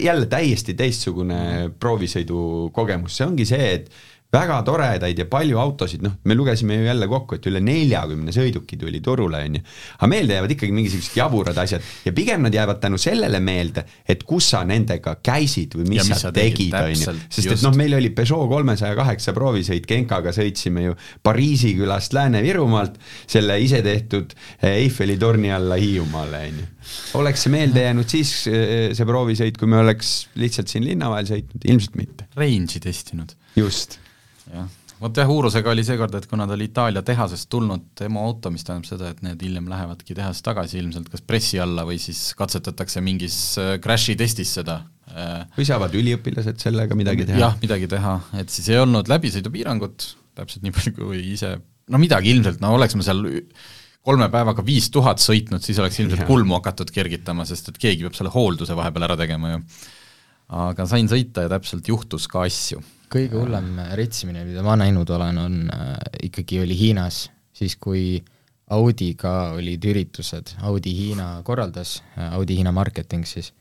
jälle 0.00 0.26
täiesti 0.30 0.74
teistsugune 0.76 1.70
proovisõidu 1.80 2.70
kogemus, 2.74 3.16
see 3.18 3.26
ongi 3.28 3.48
see, 3.48 3.70
et 3.78 3.88
väga 4.34 4.58
toredaid 4.66 5.18
ja 5.18 5.26
palju 5.30 5.58
autosid, 5.60 6.02
noh, 6.04 6.16
me 6.28 6.36
lugesime 6.36 6.78
ju 6.78 6.86
jälle 6.88 7.08
kokku, 7.10 7.38
et 7.38 7.46
üle 7.50 7.60
neljakümne 7.64 8.34
sõiduki 8.34 8.78
tuli 8.80 9.00
turule, 9.04 9.40
on 9.46 9.58
ju. 9.58 9.62
aga 9.98 10.08
meelde 10.10 10.38
jäävad 10.38 10.54
ikkagi 10.54 10.74
mingisugused 10.74 11.18
jaburad 11.18 11.58
asjad 11.62 11.84
ja 12.04 12.12
pigem 12.16 12.44
nad 12.46 12.54
jäävad 12.54 12.80
tänu 12.82 12.98
sellele 13.00 13.40
meelde, 13.44 13.84
et 14.08 14.24
kus 14.26 14.50
sa 14.54 14.64
nendega 14.68 15.16
käisid 15.24 15.76
või 15.78 15.88
mis, 15.92 16.02
ja, 16.02 16.06
mis 16.10 16.24
sa 16.26 16.32
tegid, 16.34 16.74
on 16.78 16.92
ju. 16.94 17.16
sest 17.28 17.48
just. 17.48 17.56
et 17.56 17.66
noh, 17.66 17.76
meil 17.78 17.98
oli 17.98 18.10
Peugeot 18.14 18.48
kolmesaja 18.50 18.96
kaheksa 18.98 19.34
proovisõit, 19.36 19.86
Genkaga 19.88 20.34
sõitsime 20.34 20.88
ju 20.88 20.98
Pariisi 21.24 21.74
külast 21.78 22.16
Lääne-Virumaalt 22.16 22.98
selle 23.26 23.58
isetehtud 23.62 24.34
Eiffeli 24.74 25.18
torni 25.20 25.52
alla 25.54 25.78
Hiiumaale, 25.80 26.44
on 26.50 26.62
ju. 26.62 26.70
oleks 27.20 27.46
see 27.46 27.54
meelde 27.54 27.84
jäänud 27.86 28.10
siis, 28.10 28.32
see 28.44 29.08
proovisõit, 29.08 29.58
kui 29.60 29.70
me 29.70 29.80
oleks 29.84 30.14
lihtsalt 30.40 30.72
siin 30.72 30.86
linna 30.86 31.12
vahel 31.12 31.28
sõitnud, 31.30 31.68
ilmselt 31.68 32.00
mitte. 32.00 32.30
Range'i 32.38 32.82
testinud. 32.82 33.36
just 33.54 34.00
jah, 34.54 34.70
vot 35.00 35.20
jah, 35.20 35.30
Urusega 35.30 35.72
oli 35.72 35.84
seekord, 35.86 36.14
et 36.18 36.26
kuna 36.30 36.46
ta 36.48 36.56
oli 36.56 36.68
Itaalia 36.70 37.02
tehasest 37.06 37.48
tulnud 37.52 37.90
demo 38.00 38.24
auto, 38.28 38.52
mis 38.54 38.66
tähendab 38.66 38.88
seda, 38.88 39.12
et 39.12 39.22
need 39.26 39.42
hiljem 39.44 39.68
lähevadki 39.70 40.16
tehasest 40.16 40.46
tagasi 40.46 40.80
ilmselt 40.80 41.10
kas 41.12 41.24
pressi 41.26 41.60
alla 41.62 41.86
või 41.88 42.00
siis 42.02 42.26
katsetatakse 42.38 43.02
mingis 43.04 43.38
äh, 43.60 43.76
crash'i 43.84 44.16
testis 44.20 44.54
seda. 44.58 44.80
Äh, 45.12 45.44
või 45.58 45.68
saavad 45.68 45.94
üliõpilased 45.98 46.62
sellega 46.62 46.96
midagi 46.98 47.28
teha? 47.28 47.40
jah, 47.46 47.56
midagi 47.62 47.90
teha, 47.90 48.18
et 48.40 48.52
siis 48.52 48.70
ei 48.72 48.80
olnud 48.82 49.10
läbisõidupiirangut, 49.12 50.10
täpselt 50.38 50.66
nii 50.66 50.74
palju 50.74 50.96
kui 50.98 51.24
ise, 51.34 51.56
no 51.90 52.00
midagi 52.02 52.32
ilmselt, 52.34 52.62
no 52.64 52.74
oleks 52.78 52.96
me 52.98 53.06
seal 53.06 53.26
kolme 54.04 54.28
päevaga 54.32 54.64
viis 54.64 54.90
tuhat 54.92 55.20
sõitnud, 55.22 55.64
siis 55.64 55.78
oleks 55.80 55.98
ilmselt 56.00 56.24
ja. 56.24 56.28
kulmu 56.28 56.58
hakatud 56.58 56.90
kergitama, 56.92 57.46
sest 57.48 57.70
et 57.72 57.78
keegi 57.80 58.04
peab 58.04 58.16
selle 58.16 58.32
hoolduse 58.34 58.76
vahepeal 58.76 59.06
ära 59.08 59.16
tegema 59.20 59.54
ju 59.54 59.62
aga 60.52 60.86
sain 60.88 61.08
sõita 61.10 61.46
ja 61.46 61.52
täpselt 61.52 61.88
juhtus 61.88 62.26
ka 62.30 62.44
asju. 62.44 62.82
Kõige 63.12 63.38
hullem 63.38 63.76
retsimine, 63.98 64.44
mida 64.46 64.62
ma 64.66 64.76
näinud 64.80 65.10
olen, 65.16 65.40
on 65.40 65.58
äh, 65.72 65.92
ikkagi 66.30 66.62
oli 66.64 66.76
Hiinas, 66.78 67.26
siis 67.54 67.76
kui 67.80 68.22
Audiga 68.74 69.52
olid 69.54 69.84
üritused, 69.84 70.54
Audi 70.64 70.94
Hiina 70.96 71.42
korraldas, 71.44 71.98
Audi 72.32 72.56
Hiina 72.56 72.72
marketing 72.72 73.26
siis, 73.28 73.52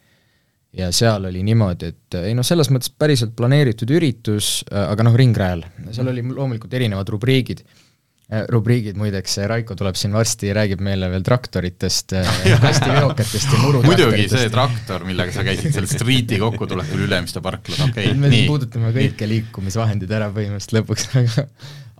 ja 0.73 0.87
seal 0.95 1.27
oli 1.27 1.43
niimoodi, 1.43 1.89
et 1.91 2.17
ei 2.23 2.33
noh, 2.37 2.45
selles 2.47 2.71
mõttes 2.71 2.89
päriselt 2.89 3.35
planeeritud 3.35 3.91
üritus, 3.93 4.61
aga 4.71 5.05
noh, 5.05 5.17
ringrajal, 5.19 5.65
seal 5.91 6.09
oli 6.13 6.23
loomulikult 6.23 6.73
erinevad 6.79 7.11
rubriigid. 7.13 7.65
Äh, 7.67 7.82
rubriigid 8.49 8.97
muideks, 8.97 9.35
Raiko 9.49 9.75
tuleb 9.77 9.97
siin 9.99 10.13
varsti 10.15 10.53
räägib 10.55 10.81
meile 10.83 11.09
veel 11.11 11.25
traktoritest, 11.25 12.15
kastiveokatest 12.63 13.49
äh, 13.49 13.53
ja 13.53 13.59
murutraktoritest. 13.61 14.09
muidugi 14.09 14.27
see 14.31 14.49
traktor, 14.53 15.05
millega 15.07 15.35
sa 15.35 15.45
käisid 15.45 15.75
seal 15.75 15.87
street'i 15.89 16.39
kokkutulekul 16.41 17.05
Ülemiste 17.05 17.43
parklas, 17.45 17.83
okei 17.85 18.09
okay,, 18.09 18.17
me 18.19 18.31
nii. 18.33 18.47
puudutame 18.49 18.93
kõiki 18.95 19.29
liikumisvahendid 19.29 20.15
ära 20.17 20.31
põhimõtteliselt 20.33 20.77
lõpuks, 20.79 21.07
aga 21.21 21.47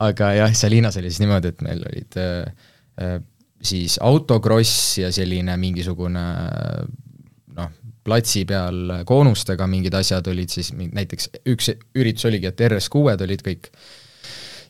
aga 0.09 0.34
jah, 0.39 0.57
seal 0.57 0.77
Hiinas 0.79 0.97
oli 1.01 1.11
siis 1.13 1.21
niimoodi, 1.23 1.53
et 1.53 1.65
meil 1.65 1.86
olid 1.91 2.19
äh, 2.23 3.17
siis 3.63 3.99
autokross 4.03 4.99
ja 5.03 5.11
selline 5.13 5.57
mingisugune 5.61 6.23
noh, 7.57 7.73
platsi 8.03 8.43
peal 8.49 9.03
koonustega 9.07 9.67
mingid 9.69 9.93
asjad 9.99 10.27
olid 10.31 10.51
siis, 10.51 10.73
näiteks 10.73 11.29
üks 11.53 11.75
üritus 11.93 12.25
oligi, 12.31 12.49
et 12.49 12.65
RS6-d 12.71 13.27
olid 13.27 13.45
kõik 13.45 13.69
äh, 13.69 13.91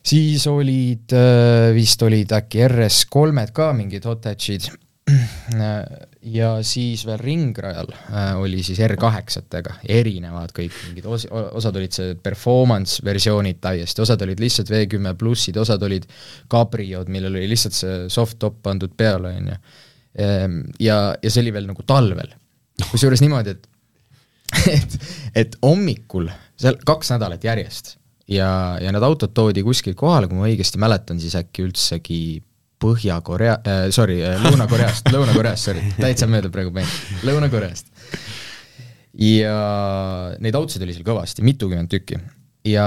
siis 0.03 0.47
olid, 0.51 1.13
äh, 1.15 1.71
vist 1.75 2.01
olid 2.03 2.31
äkki 2.35 2.65
RS3-d 2.67 3.53
ka 3.55 3.71
mingid 3.77 4.07
hot 4.07 4.27
hatch'id 4.27 4.67
ja 6.37 6.49
siis 6.63 7.03
veel 7.07 7.19
ringrajal 7.19 7.89
äh, 7.91 8.29
oli 8.39 8.61
siis 8.63 8.79
R8-tega, 8.85 9.77
erinevad 9.91 10.53
kõik 10.55 10.75
mingid 10.87 11.07
os-, 11.11 11.27
osad 11.31 11.79
olid 11.79 11.95
see 11.95 12.13
performance 12.23 13.03
versioonid 13.03 13.59
täiesti, 13.63 14.03
osad 14.03 14.23
olid 14.23 14.43
lihtsalt 14.43 14.71
V10 14.71 15.17
plussid, 15.19 15.59
osad 15.59 15.83
olid 15.83 16.07
kabriod, 16.51 17.11
millel 17.11 17.35
oli 17.35 17.49
lihtsalt 17.51 17.75
see 17.75 17.97
soft 18.13 18.39
top 18.39 18.61
pandud 18.63 18.95
peale, 18.95 19.33
on 19.39 19.51
ju. 19.51 19.59
Ehm, 20.23 20.61
ja, 20.79 20.97
ja 21.19 21.31
see 21.33 21.43
oli 21.43 21.53
veel 21.55 21.67
nagu 21.67 21.83
talvel. 21.87 22.31
kusjuures 22.91 23.21
niimoodi, 23.23 23.57
et 23.57 23.69
et, 24.77 24.95
et 25.35 25.59
hommikul, 25.63 26.29
seal 26.59 26.77
kaks 26.85 27.11
nädalat 27.15 27.43
järjest 27.43 27.97
ja, 28.31 28.49
ja 28.81 28.93
need 28.93 29.05
autod 29.05 29.33
toodi 29.35 29.63
kuskilt 29.65 29.97
kohale, 29.99 30.29
kui 30.29 30.39
ma 30.39 30.47
õigesti 30.49 30.81
mäletan, 30.81 31.19
siis 31.21 31.35
äkki 31.39 31.67
üldsegi 31.67 32.23
Põhja-Korea 32.83 33.57
äh,, 33.63 33.85
sorry, 33.95 34.19
äh, 34.25 34.39
Lõuna-Koreast 34.43 35.07
Lõuna-Koreast, 35.13 35.69
sorry, 35.69 35.83
täitsa 35.99 36.27
mööda 36.31 36.51
praegu 36.53 36.73
panin, 36.75 36.89
Lõuna-Koreast. 37.27 37.91
ja 39.23 39.57
neid 40.43 40.57
autosid 40.59 40.83
oli 40.83 40.95
seal 40.95 41.07
kõvasti, 41.07 41.45
mitukümmend 41.45 41.91
tükki. 41.91 42.19
ja 42.67 42.85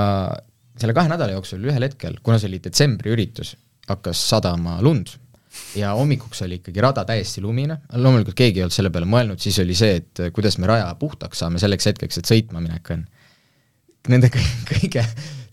selle 0.77 0.97
kahe 0.97 1.09
nädala 1.09 1.37
jooksul 1.37 1.65
ühel 1.65 1.89
hetkel, 1.89 2.19
kuna 2.23 2.41
see 2.41 2.51
oli 2.51 2.61
detsembri 2.65 3.15
üritus, 3.15 3.55
hakkas 3.89 4.21
sadama 4.29 4.81
lund 4.85 5.15
ja 5.79 5.95
hommikuks 5.97 6.43
oli 6.45 6.61
ikkagi 6.61 6.83
rada 6.85 7.05
täiesti 7.09 7.41
lumine, 7.41 7.79
loomulikult 7.95 8.37
keegi 8.37 8.61
ei 8.61 8.67
olnud 8.67 8.77
selle 8.77 8.93
peale 8.93 9.09
mõelnud, 9.09 9.41
siis 9.41 9.57
oli 9.63 9.77
see, 9.79 10.01
et 10.03 10.27
kuidas 10.37 10.59
me 10.61 10.69
raja 10.69 10.91
puhtaks 11.01 11.41
saame 11.41 11.61
selleks 11.63 11.89
hetkeks, 11.93 12.21
et 12.21 12.29
sõitma 12.29 12.61
minek 12.61 12.93
on 12.93 13.07
nende 14.13 14.31
kõige, 14.71 15.05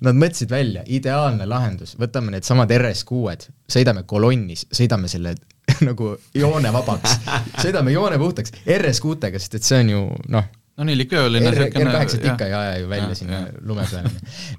nad 0.03 0.19
mõtlesid 0.19 0.51
välja, 0.51 0.83
ideaalne 0.87 1.47
lahendus, 1.49 1.95
võtame 1.99 2.33
needsamad 2.35 2.71
RS6-d, 2.75 3.53
sõidame 3.71 4.05
kolonnis, 4.09 4.67
sõidame 4.73 5.11
selle 5.11 5.35
nagu 5.87 6.15
joone 6.35 6.73
vabaks, 6.75 7.19
sõidame 7.61 7.93
joone 7.95 8.19
puhtaks 8.21 8.55
RS6-tega, 8.65 9.39
sest 9.39 9.59
et 9.59 9.67
see 9.67 9.81
on 9.85 9.93
ju 9.93 10.03
noh, 10.33 10.49
no 10.73 10.87
nii 10.87 10.97
likvööline 11.03 11.51
R, 11.53 11.67
R8-t 11.69 12.31
ikka 12.33 12.47
ei 12.49 12.55
aja 12.57 12.77
ju 12.81 12.89
välja 12.89 13.11
ja, 13.11 13.17
sinna 13.17 13.41
lume 13.61 13.85
peale. 13.89 14.11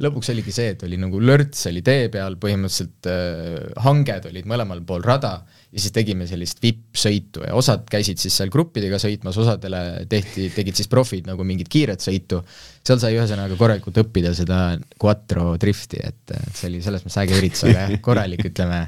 lõpuks 0.04 0.30
oligi 0.34 0.54
see, 0.54 0.74
et 0.76 0.84
oli 0.86 0.98
nagu 1.00 1.20
lörts 1.20 1.66
oli 1.70 1.82
tee 1.86 2.06
peal, 2.12 2.38
põhimõtteliselt 2.40 3.10
äh, 3.10 3.58
hanged 3.84 4.30
olid 4.30 4.48
mõlemal 4.50 4.84
pool 4.86 5.04
rada 5.04 5.40
ja 5.74 5.82
siis 5.82 5.94
tegime 5.94 6.26
sellist 6.30 6.60
vipp-sõitu 6.62 7.42
ja 7.48 7.54
osad 7.58 7.82
käisid 7.90 8.20
siis 8.22 8.36
seal 8.38 8.50
gruppidega 8.52 8.98
sõitmas, 9.02 9.34
osadele 9.42 10.04
tehti, 10.10 10.46
tegid 10.54 10.78
siis 10.78 10.90
profid 10.90 11.26
nagu 11.26 11.42
mingit 11.46 11.68
kiiret 11.72 12.04
sõitu, 12.04 12.38
seal 12.86 13.00
sai 13.02 13.16
ühesõnaga 13.16 13.58
korralikult 13.58 13.98
õppida 14.04 14.30
seda 14.38 14.60
quattro 15.02 15.56
drifti, 15.60 15.98
et, 15.98 16.22
et 16.30 16.60
see 16.60 16.70
oli 16.70 16.84
selles 16.84 17.02
mõttes 17.02 17.18
äge 17.24 17.40
üritus, 17.40 17.64
aga 17.66 17.88
jah, 17.88 17.96
korralik, 18.06 18.46
ütleme, 18.52 18.80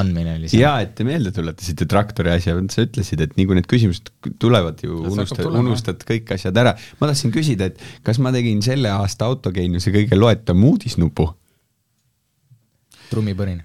andmine 0.00 0.34
oli 0.40 0.50
see. 0.50 0.64
jaa, 0.64 0.82
et 0.82 0.96
te 0.98 1.06
meelde 1.06 1.30
tuletasite 1.36 1.86
traktori 1.90 2.34
asja, 2.34 2.58
sa 2.74 2.88
ütlesid, 2.88 3.22
et 3.22 3.38
nii 3.38 3.48
kui 3.48 3.60
need 3.60 3.70
küsimused 3.70 4.10
tulevad 4.42 4.82
ju, 4.82 4.98
unustad, 5.12 5.46
unustad 5.46 6.02
kõik 6.08 6.34
asjad 6.34 6.58
ära. 6.58 6.74
ma 6.98 7.12
tahtsin 7.12 7.34
küsida, 7.34 7.70
et 7.70 8.02
kas 8.02 8.18
ma 8.18 8.34
tegin 8.34 8.66
selle 8.66 8.90
aasta 8.90 9.30
autogeeniuse 9.30 9.94
kõige 9.94 10.18
loetavam 10.18 10.70
uudisnupu? 10.72 11.30
trummipõrin 13.12 13.62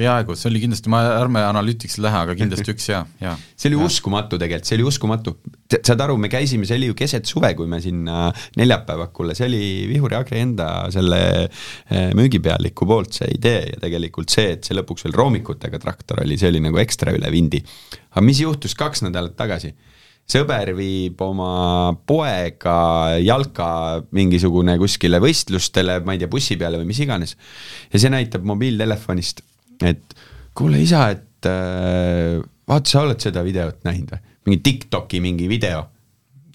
peaaegu, 0.00 0.36
see 0.38 0.48
oli 0.50 0.62
kindlasti, 0.64 0.90
ma, 0.92 1.02
ärme 1.20 1.42
Analyticsi 1.44 2.02
lähe, 2.04 2.22
aga 2.24 2.36
kindlasti 2.38 2.72
üks 2.74 2.88
ja, 2.90 3.02
ja. 3.22 3.34
see 3.54 3.70
oli 3.70 3.78
ja. 3.78 3.88
uskumatu 3.90 4.38
tegelikult, 4.40 4.68
see 4.70 4.78
oli 4.78 4.86
uskumatu. 4.88 5.36
saad 5.76 6.04
aru, 6.06 6.16
me 6.20 6.30
käisime, 6.32 6.68
see 6.68 6.78
oli 6.80 6.90
ju 6.90 6.96
keset 6.98 7.28
suve, 7.28 7.52
kui 7.58 7.68
me 7.70 7.80
sinna 7.84 8.30
neljapäevakule, 8.60 9.36
see 9.38 9.48
oli 9.50 9.62
Vihuri 9.90 10.18
Agri 10.18 10.42
enda 10.44 10.70
selle 10.94 11.20
eh, 11.44 12.10
müügipealiku 12.16 12.88
poolt 12.88 13.20
see 13.20 13.30
idee 13.36 13.62
ja 13.74 13.78
tegelikult 13.84 14.32
see, 14.32 14.56
et 14.56 14.66
see 14.66 14.78
lõpuks 14.78 15.06
veel 15.06 15.16
roomikutega 15.20 15.80
traktor 15.82 16.24
oli, 16.24 16.40
see 16.40 16.50
oli 16.52 16.64
nagu 16.64 16.80
ekstra 16.82 17.14
üle 17.16 17.30
vindi. 17.32 17.62
aga 18.10 18.26
mis 18.26 18.42
juhtus 18.42 18.76
kaks 18.78 19.06
nädalat 19.06 19.38
tagasi? 19.38 19.74
sõber 20.30 20.72
viib 20.78 21.20
oma 21.24 21.92
poega 22.06 23.18
jalka 23.18 23.68
mingisugune 24.14 24.76
kuskile 24.78 25.20
võistlustele, 25.22 25.98
ma 26.06 26.14
ei 26.14 26.22
tea, 26.22 26.30
bussi 26.30 26.58
peale 26.60 26.78
või 26.80 26.90
mis 26.92 27.00
iganes. 27.02 27.36
ja 27.90 28.02
see 28.02 28.12
näitab 28.12 28.46
mobiiltelefonist 28.46 29.42
et 29.88 30.16
kuule 30.56 30.80
isa, 30.82 31.06
et 31.14 31.48
äh, 31.48 32.36
vaata, 32.68 32.90
sa 32.90 33.04
oled 33.06 33.22
seda 33.22 33.44
videot 33.46 33.82
näinud 33.86 34.14
või? 34.14 34.26
mingi 34.48 34.62
TikToki 34.64 35.20
mingi 35.22 35.48
video. 35.50 35.84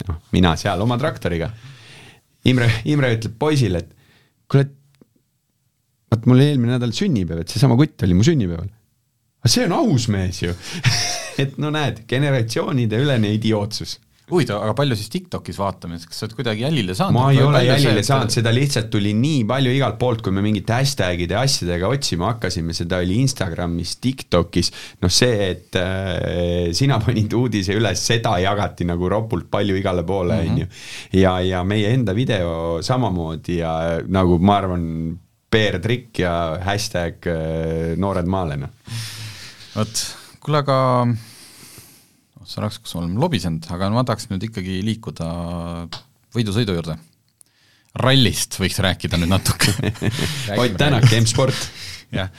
noh, 0.07 0.17
mina 0.35 0.55
seal 0.59 0.81
oma 0.83 0.97
traktoriga. 0.99 1.49
Imre, 2.49 2.67
Imre 2.91 3.13
ütleb 3.15 3.37
poisile, 3.39 3.81
et 3.81 3.93
kuule, 4.51 4.65
et 4.67 4.73
vaat 6.11 6.25
mul 6.29 6.43
eelmine 6.43 6.75
nädal 6.75 6.93
sünnipäev, 6.95 7.41
et 7.41 7.53
seesama 7.53 7.77
kutt 7.79 8.03
oli 8.05 8.17
mu 8.17 8.25
sünnipäeval. 8.25 8.69
aga 9.41 9.51
see 9.53 9.65
on 9.67 9.75
aus 9.77 10.07
mees 10.09 10.41
ju 10.41 10.53
et 11.41 11.57
no 11.61 11.71
näed, 11.73 12.03
generatsioonide 12.09 12.99
ülene 13.01 13.31
idiootsus 13.35 13.99
huvitav, 14.31 14.61
aga 14.63 14.73
palju 14.77 14.95
siis 14.97 15.11
TikTokis 15.13 15.57
vaatamiseks, 15.61 16.09
kas 16.09 16.19
sa 16.19 16.25
oled 16.25 16.35
kuidagi 16.39 16.63
jälile 16.65 16.95
saanud? 16.97 17.17
ma 17.17 17.25
ei 17.33 17.41
ole 17.45 17.61
jälile 17.61 18.01
see, 18.01 18.07
saanud, 18.07 18.33
seda 18.33 18.53
lihtsalt 18.55 18.87
tuli 18.93 19.11
nii 19.17 19.43
palju 19.49 19.73
igalt 19.75 19.99
poolt, 20.01 20.23
kui 20.25 20.33
me 20.33 20.41
mingite 20.45 20.73
hashtag'ide 20.73 21.37
asjadega 21.37 21.91
otsima 21.93 22.31
hakkasime, 22.31 22.73
seda 22.77 23.03
oli 23.03 23.19
Instagramis, 23.21 23.95
TikTokis, 24.01 24.71
noh 25.05 25.13
see, 25.13 25.51
et 25.51 25.77
äh, 25.77 26.71
sina 26.77 26.97
panid 27.03 27.35
uudise 27.37 27.77
üles, 27.77 28.01
seda 28.01 28.33
jagati 28.41 28.87
nagu 28.89 29.11
ropult 29.13 29.49
palju 29.53 29.77
igale 29.77 30.05
poole, 30.07 30.39
mhm. 30.41 30.49
on 30.49 30.63
ju. 30.63 30.71
ja, 31.21 31.37
ja 31.45 31.61
meie 31.67 31.93
enda 31.93 32.17
video 32.17 32.81
samamoodi 32.85 33.59
ja 33.61 33.75
nagu 34.09 34.39
ma 34.41 34.57
arvan, 34.63 34.89
PR-trikk 35.55 36.19
ja 36.25 36.33
hashtag 36.65 37.29
äh, 37.29 37.93
noored 38.01 38.27
maale, 38.27 38.57
noh. 38.65 38.73
vot, 39.77 40.03
kuule 40.41 40.65
aga 40.65 40.81
sõnaks, 42.49 42.79
kus 42.81 42.95
me 42.95 43.03
oleme 43.03 43.21
lobisenud, 43.23 43.67
aga 43.73 43.89
ma 43.93 44.05
tahaks 44.07 44.29
nüüd 44.31 44.47
ikkagi 44.49 44.79
liikuda 44.85 45.27
võidusõidu 46.35 46.77
juurde. 46.77 46.97
rallist 47.95 48.57
võiks 48.59 48.79
rääkida 48.83 49.19
nüüd 49.21 49.31
natuke 49.31 49.71
Ott 50.59 50.75
Tänak, 50.77 51.07
M-sport. 51.21 51.69
jah, 52.13 52.29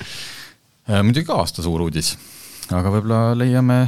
äh, 0.88 1.02
muidugi 1.02 1.26
ka 1.28 1.40
aasta 1.42 1.64
suur 1.64 1.86
uudis, 1.86 2.14
aga 2.70 2.92
võib-olla 2.92 3.34
leiame 3.38 3.86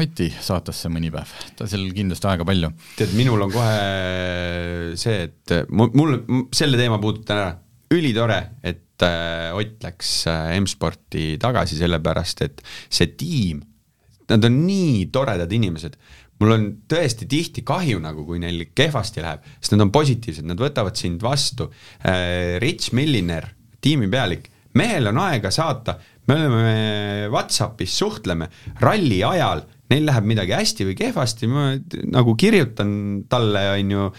Oti 0.00 0.30
saatesse 0.40 0.88
mõni 0.88 1.10
päev, 1.12 1.28
ta 1.58 1.66
seal 1.68 1.90
kindlasti 1.92 2.28
aega 2.30 2.46
palju. 2.48 2.70
tead, 2.96 3.12
minul 3.18 3.44
on 3.44 3.50
kohe 3.52 4.94
see, 4.96 5.26
et 5.26 5.52
mul, 5.68 5.92
mul, 5.92 6.16
selle 6.54 6.80
teema 6.80 6.96
puudutan 7.02 7.42
ära, 7.42 7.50
ülitore, 7.92 8.38
et 8.64 9.04
äh, 9.04 9.52
Ott 9.52 9.84
läks 9.84 10.14
äh, 10.32 10.54
M-sporti 10.62 11.36
tagasi, 11.42 11.76
sellepärast 11.76 12.40
et 12.46 12.64
see 12.88 13.12
tiim 13.20 13.60
nad 14.32 14.48
on 14.48 14.62
nii 14.66 15.06
toredad 15.14 15.52
inimesed. 15.52 15.96
mul 16.42 16.50
on 16.56 16.64
tõesti 16.90 17.28
tihti 17.30 17.62
kahju 17.62 18.00
nagu, 18.02 18.24
kui 18.26 18.40
neil 18.42 18.64
kehvasti 18.74 19.22
läheb, 19.22 19.44
sest 19.60 19.76
nad 19.76 19.84
on 19.84 19.92
positiivsed, 19.94 20.46
nad 20.48 20.58
võtavad 20.58 20.98
sind 20.98 21.22
vastu. 21.22 21.68
Äh, 22.02 22.56
Rich 22.58 22.90
Milliner, 22.98 23.46
tiimipealik, 23.78 24.48
mehel 24.74 25.06
on 25.12 25.20
aega 25.22 25.52
saata, 25.54 25.94
me 26.26 26.34
oleme 26.34 27.28
Whatsappis, 27.30 27.94
suhtleme. 27.94 28.48
Ralli 28.82 29.20
ajal, 29.22 29.62
neil 29.92 30.08
läheb 30.08 30.26
midagi 30.32 30.56
hästi 30.56 30.88
või 30.90 30.98
kehvasti, 30.98 31.52
ma 31.52 31.68
nagu 32.10 32.34
kirjutan 32.34 32.92
talle, 33.30 33.66
on 33.76 33.94
ju, 33.94 34.10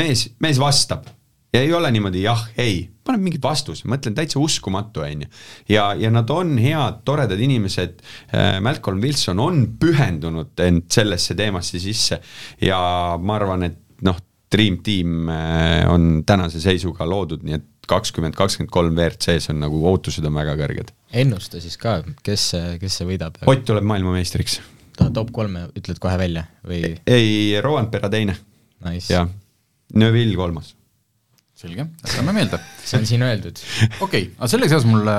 mees, 0.00 0.26
mees 0.42 0.58
vastab 0.58 1.06
ja 1.52 1.62
ei 1.62 1.72
ole 1.74 1.90
niimoodi 1.94 2.22
jah, 2.24 2.42
ei, 2.60 2.84
paneb 3.04 3.24
mingi 3.24 3.40
vastuse, 3.42 3.88
ma 3.90 3.98
ütlen 3.98 4.16
täitsa 4.16 4.40
uskumatu, 4.42 5.02
on 5.04 5.24
ju. 5.24 5.30
ja, 5.74 5.90
ja 5.98 6.10
nad 6.14 6.30
on 6.30 6.56
head, 6.62 7.02
toredad 7.08 7.40
inimesed 7.42 8.00
äh,, 8.02 8.58
Malcolm 8.62 9.00
Wilson 9.02 9.42
on 9.42 9.64
pühendunud 9.80 10.64
end 10.66 10.88
sellesse 10.92 11.36
teemasse 11.38 11.82
sisse 11.82 12.20
ja 12.62 12.80
ma 13.18 13.38
arvan, 13.40 13.66
et 13.70 13.80
noh, 14.06 14.18
Dream 14.50 14.80
Team 14.82 15.28
äh, 15.30 15.84
on 15.90 16.24
tänase 16.26 16.62
seisuga 16.62 17.06
loodud, 17.06 17.44
nii 17.46 17.58
et 17.58 17.68
kakskümmend, 17.90 18.34
kakskümmend 18.38 18.70
kolm 18.74 18.96
WRC-s 18.98 19.50
on 19.52 19.62
nagu 19.62 19.82
ootused 19.90 20.26
on 20.26 20.36
väga 20.38 20.56
kõrged. 20.58 20.92
ennusta 21.22 21.62
siis 21.62 21.78
ka, 21.80 22.00
kes 22.26 22.52
kes 22.82 23.00
see 23.00 23.08
võidab? 23.08 23.40
Ott 23.50 23.64
tuleb 23.66 23.86
maailmameistriks. 23.86 24.60
top 25.00 25.30
kolme 25.34 25.68
ütled 25.78 25.98
kohe 26.02 26.18
välja 26.20 26.46
või? 26.66 26.94
ei, 27.06 27.58
Rovanpera 27.62 28.10
teine 28.12 28.36
nice.. 28.86 29.10
jah, 29.12 29.30
Neville 29.94 30.36
kolmas. 30.38 30.74
Selge, 31.60 31.86
jätame 32.06 32.34
meelde. 32.36 32.60
see 32.84 33.00
on 33.00 33.06
siin 33.08 33.24
öeldud. 33.26 33.62
okei 34.00 34.00
okay,, 34.06 34.26
aga 34.38 34.50
sellega 34.54 34.74
seoses 34.74 34.90
mul, 34.90 35.12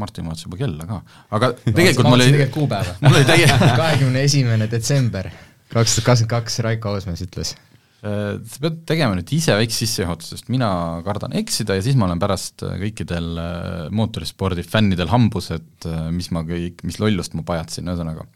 Martin 0.00 0.30
vaatas 0.30 0.46
juba 0.46 0.60
kella 0.62 0.88
ka, 0.88 1.02
aga 1.38 1.52
tegelikult 1.66 2.08
mul 2.08 2.20
oli 2.20 2.30
tegelikult 2.30 2.56
kuupäeva. 2.60 2.96
mul 3.04 3.20
oli 3.20 3.28
täie- 3.28 3.60
kahekümne 3.82 4.24
esimene 4.30 4.70
detsember 4.70 5.30
kaks 5.74 5.96
tuhat 5.98 6.10
kakskümmend 6.10 6.34
kaks, 6.36 6.60
Raiko 6.62 6.94
Oosmees 6.94 7.24
ütles 7.26 7.56
Äh, 8.04 8.36
sa 8.44 8.60
pead 8.60 8.82
tegema 8.84 9.16
nüüd 9.16 9.30
ise 9.32 9.54
väikse 9.56 9.86
sissejuhatuse, 9.86 10.36
sest 10.36 10.50
mina 10.52 10.68
kardan 11.06 11.32
eksida 11.40 11.78
ja 11.78 11.84
siis 11.84 11.96
ma 11.96 12.04
olen 12.04 12.20
pärast 12.20 12.60
äh, 12.66 12.74
kõikidel 12.82 13.30
äh, 13.40 13.86
mootorispordi 13.96 14.64
fännidel 14.66 15.08
hambus, 15.08 15.48
et 15.54 15.88
mis 16.12 16.28
ma 16.34 16.42
kõik, 16.44 16.82
mis 16.84 17.00
lollust 17.00 17.36
ma 17.38 17.46
pajatasin, 17.48 17.88
ühesõnaga. 17.88 18.26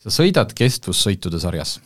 sa 0.00 0.14
sõidad 0.14 0.54
kestvussõitude 0.56 1.42
sarjas. 1.42 1.76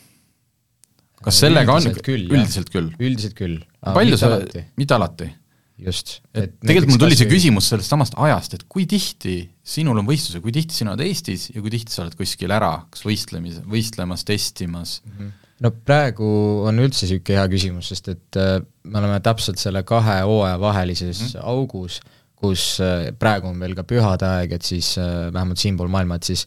Kas 1.27 1.41
sellega 1.43 1.75
on, 1.75 1.89
üldiselt 1.89 2.71
küll? 2.71 2.93
üldiselt 2.99 3.37
küll. 3.39 3.59
palju 3.83 4.21
sa, 4.21 4.37
mitte 4.79 4.97
alati? 4.97 5.31
just. 5.77 6.21
et 6.33 6.55
tegelikult 6.63 6.95
mul 6.95 7.03
tuli 7.05 7.19
see 7.19 7.31
küsimus 7.31 7.71
sellest 7.73 7.93
samast 7.93 8.17
ajast, 8.27 8.57
et 8.57 8.67
kui 8.73 8.87
tihti 8.89 9.39
sinul 9.67 10.01
on 10.01 10.09
võistluse, 10.09 10.41
kui 10.45 10.55
tihti 10.55 10.79
sina 10.79 10.95
oled 10.95 11.05
Eestis 11.05 11.51
ja 11.53 11.61
kui 11.61 11.73
tihti 11.75 11.93
sa 11.93 12.05
oled 12.05 12.17
kuskil 12.19 12.55
ära, 12.55 12.73
kas 12.93 13.05
võistlemis, 13.07 13.61
võistlemas, 13.69 14.25
testimas 14.29 15.01
mm? 15.05 15.19
-hmm 15.19 15.35
no 15.65 15.73
praegu 15.73 16.27
on 16.69 16.83
üldse 16.85 17.07
niisugune 17.07 17.39
hea 17.39 17.47
küsimus, 17.53 17.91
sest 17.93 18.11
et 18.13 18.39
äh, 18.41 18.59
me 18.85 19.01
oleme 19.01 19.21
täpselt 19.25 19.61
selle 19.61 19.83
kahe 19.89 20.19
hooaja 20.29 20.59
vahelises 20.61 21.23
mm. 21.31 21.45
augus, 21.49 22.01
kus 22.37 22.77
äh, 22.85 23.09
praegu 23.17 23.49
on 23.49 23.61
veel 23.63 23.77
ka 23.79 23.87
pühade 23.89 24.29
aeg, 24.29 24.57
et 24.59 24.67
siis 24.67 24.93
äh, 25.01 25.31
vähemalt 25.33 25.63
siinpool 25.63 25.89
maailma, 25.93 26.21
et 26.21 26.29
siis 26.29 26.45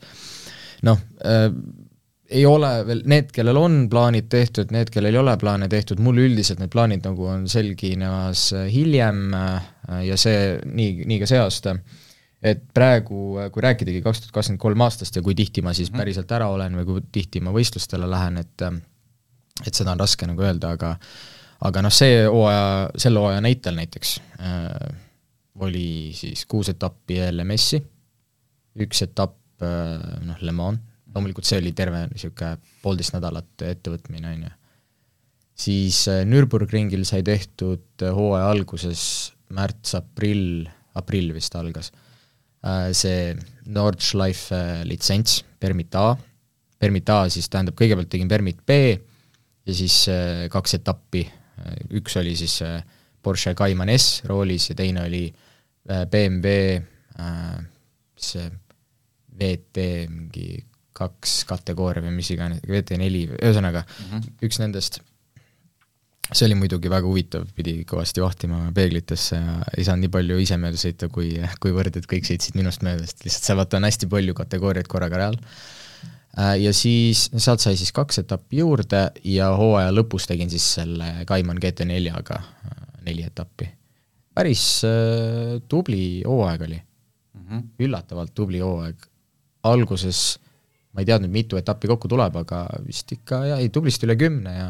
noh 0.86 1.02
äh,, 1.26 1.50
ei 2.30 2.44
ole 2.46 2.70
veel, 2.86 3.02
need, 3.10 3.32
kellel 3.34 3.58
on 3.58 3.80
plaanid 3.90 4.28
tehtud, 4.30 4.74
need, 4.74 4.92
kellel 4.94 5.16
ei 5.16 5.22
ole 5.22 5.34
plaane 5.42 5.70
tehtud, 5.72 6.02
mul 6.04 6.22
üldiselt 6.28 6.62
need 6.62 6.72
plaanid 6.74 7.06
nagu 7.08 7.26
on 7.30 7.48
selginemas 7.50 8.50
hiljem 8.70 9.34
ja 10.06 10.20
see, 10.20 10.60
nii, 10.66 11.08
nii 11.10 11.18
ka 11.24 11.30
see 11.30 11.42
aasta, 11.42 11.74
et 12.46 12.62
praegu, 12.76 13.40
kui 13.54 13.66
rääkidagi 13.66 14.04
kaks 14.06 14.24
tuhat 14.24 14.38
kakskümmend 14.38 14.62
kolm 14.62 14.86
aastast 14.86 15.18
ja 15.18 15.26
kui 15.26 15.36
tihti 15.38 15.64
ma 15.66 15.74
siis 15.74 15.90
mhm. 15.90 16.04
päriselt 16.04 16.32
ära 16.38 16.52
olen 16.54 16.78
või 16.80 16.88
kui 16.88 17.04
tihti 17.18 17.42
ma 17.44 17.56
võistlustele 17.56 18.10
lähen, 18.10 18.40
et 18.44 18.70
et 19.66 19.76
seda 19.76 19.92
on 19.92 20.00
raske 20.00 20.28
nagu 20.30 20.46
öelda, 20.46 20.76
aga 20.78 20.94
aga 21.68 21.84
noh, 21.84 21.94
see 21.94 22.24
hooaja, 22.24 22.90
selle 23.00 23.20
hooaja 23.20 23.42
näitel 23.44 23.76
näiteks 23.76 24.14
äh, 24.40 24.92
oli 25.60 26.12
siis 26.16 26.46
kuus 26.48 26.70
etappi 26.72 27.20
ELMS-i, 27.26 27.82
üks 28.86 29.04
etapp 29.04 29.66
äh, 29.66 30.22
noh, 30.24 30.40
Le 30.40 30.56
Mans, 30.56 30.86
loomulikult 31.14 31.48
see 31.48 31.60
oli 31.62 31.74
terve 31.78 32.06
niisugune 32.12 32.58
poolteist 32.84 33.16
nädalat 33.16 33.66
ettevõtmine, 33.66 34.34
on 34.34 34.46
ju. 34.46 34.52
siis 35.66 36.04
äh, 36.12 36.24
Nürburgringil 36.28 37.06
sai 37.08 37.24
tehtud 37.26 38.06
äh, 38.06 38.14
hooaja 38.16 38.50
alguses 38.54 39.04
märts-aprill, 39.56 40.68
aprill 41.00 41.34
vist 41.34 41.56
algas 41.58 41.92
äh,, 42.62 42.92
see 42.94 43.34
Nordschleife 43.70 44.86
litsents, 44.90 45.44
permit 45.60 45.96
A, 45.98 46.14
permit 46.80 47.10
A 47.14 47.24
siis 47.34 47.50
tähendab, 47.50 47.78
kõigepealt 47.80 48.12
tegin 48.12 48.30
permit 48.32 48.62
B, 48.66 48.80
ja 49.68 49.76
siis 49.76 50.06
kaks 50.50 50.80
etappi, 50.80 51.22
üks 52.00 52.16
oli 52.18 52.32
siis 52.40 52.56
Porsche 53.22 53.52
Cayman 53.54 53.92
S 53.94 54.24
roolis 54.26 54.70
ja 54.72 54.78
teine 54.80 55.04
oli 55.06 55.28
BMW 56.10 56.80
see 58.18 58.48
VT 59.40 59.86
mingi 60.10 60.48
kaks 61.00 61.44
kategooria 61.50 62.04
või 62.06 62.18
mis 62.20 62.34
iganes, 62.36 62.62
VT4, 62.68 63.40
ühesõnaga 63.40 63.86
mm 63.86 64.12
-hmm. 64.12 64.36
üks 64.48 64.60
nendest, 64.62 65.00
see 66.30 66.46
oli 66.46 66.60
muidugi 66.60 66.92
väga 66.92 67.08
huvitav, 67.08 67.48
pidi 67.56 67.80
kõvasti 67.90 68.22
vahtima 68.22 68.62
peeglitesse 68.76 69.40
ja 69.40 69.58
ei 69.78 69.88
saanud 69.88 70.06
nii 70.06 70.14
palju 70.14 70.40
ise 70.44 70.60
mööda 70.62 70.78
sõita, 70.78 71.10
kui, 71.10 71.34
kuivõrd 71.64 71.98
et 71.98 72.10
kõik 72.10 72.28
sõitsid 72.30 72.60
minust 72.60 72.86
mööda, 72.86 73.08
sest 73.08 73.26
lihtsalt 73.26 73.50
seal 73.50 73.62
vaata 73.64 73.80
on 73.80 73.90
hästi 73.90 74.12
palju 74.12 74.38
kategooriaid 74.38 74.92
korraga 74.92 75.24
real 75.24 75.40
Äh, 76.38 76.60
ja 76.62 76.74
siis 76.76 77.26
sealt 77.42 77.64
sai 77.64 77.78
siis 77.80 77.92
kaks 77.96 78.22
etappi 78.22 78.62
juurde 78.62 79.02
ja 79.26 79.50
hooaja 79.58 79.90
lõpus 79.94 80.28
tegin 80.30 80.52
siis 80.52 80.66
selle 80.78 81.08
Cayman 81.30 81.58
GT4-ga 81.62 82.38
äh, 82.38 82.84
neli 83.08 83.26
etappi. 83.26 83.66
päris 84.34 84.84
äh, 84.86 85.58
tubli 85.68 86.22
hooaeg 86.26 86.62
oli 86.68 86.78
mm, 86.78 87.48
-hmm. 87.48 87.64
üllatavalt 87.80 88.36
tubli 88.36 88.60
hooaeg. 88.60 88.96
alguses 89.64 90.40
ma 90.94 91.04
ei 91.04 91.10
teadnud, 91.10 91.32
mitu 91.34 91.60
etappi 91.60 91.90
kokku 91.92 92.10
tuleb, 92.12 92.40
aga 92.42 92.64
vist 92.86 93.12
ikka 93.14 93.44
jah, 93.52 93.62
ei 93.62 93.70
tublisti 93.74 94.08
üle 94.10 94.18
kümne 94.20 94.56
ja 94.56 94.70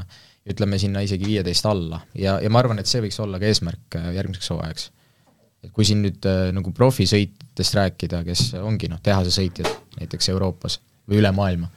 ütleme 0.50 0.80
sinna 0.82 1.04
isegi 1.06 1.28
viieteist 1.28 1.66
alla 1.70 2.02
ja, 2.18 2.38
ja 2.44 2.50
ma 2.52 2.62
arvan, 2.64 2.80
et 2.82 2.90
see 2.90 3.04
võiks 3.04 3.20
olla 3.24 3.40
ka 3.40 3.48
eesmärk 3.48 4.00
järgmiseks 4.16 4.52
hooajaks. 4.54 4.90
et 5.64 5.72
kui 5.76 5.88
siin 5.88 6.04
nüüd 6.04 6.28
nagu 6.56 6.72
profisõitjatest 6.76 7.76
rääkida, 7.80 8.24
kes 8.28 8.54
ongi 8.60 8.90
noh, 8.92 9.02
tehasesõitjad 9.04 9.72
näiteks 10.00 10.32
Euroopas 10.34 10.80
või 11.10 11.20
üle 11.24 11.32
maailma. 11.36 11.70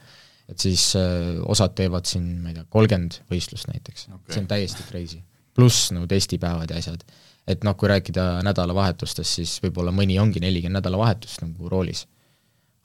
et 0.49 0.59
siis 0.59 0.91
äh, 0.99 1.39
osad 1.49 1.75
teevad 1.77 2.07
siin, 2.09 2.25
ma 2.43 2.51
ei 2.51 2.57
tea, 2.57 2.65
kolmkümmend 2.69 3.21
võistlust 3.31 3.69
näiteks 3.71 4.09
okay., 4.11 4.35
see 4.35 4.43
on 4.43 4.49
täiesti 4.49 4.87
crazy. 4.89 5.21
pluss 5.55 5.91
nagu 5.95 6.07
testipäevad 6.09 6.69
ja 6.69 6.81
asjad. 6.81 7.03
et 7.47 7.63
noh, 7.63 7.75
kui 7.79 7.89
rääkida 7.91 8.43
nädalavahetustest, 8.45 9.39
siis 9.39 9.55
võib-olla 9.63 9.93
mõni 9.95 10.19
ongi 10.21 10.43
nelikümmend 10.43 10.81
nädalavahetust 10.81 11.43
nagu 11.45 11.69
roolis. 11.71 12.05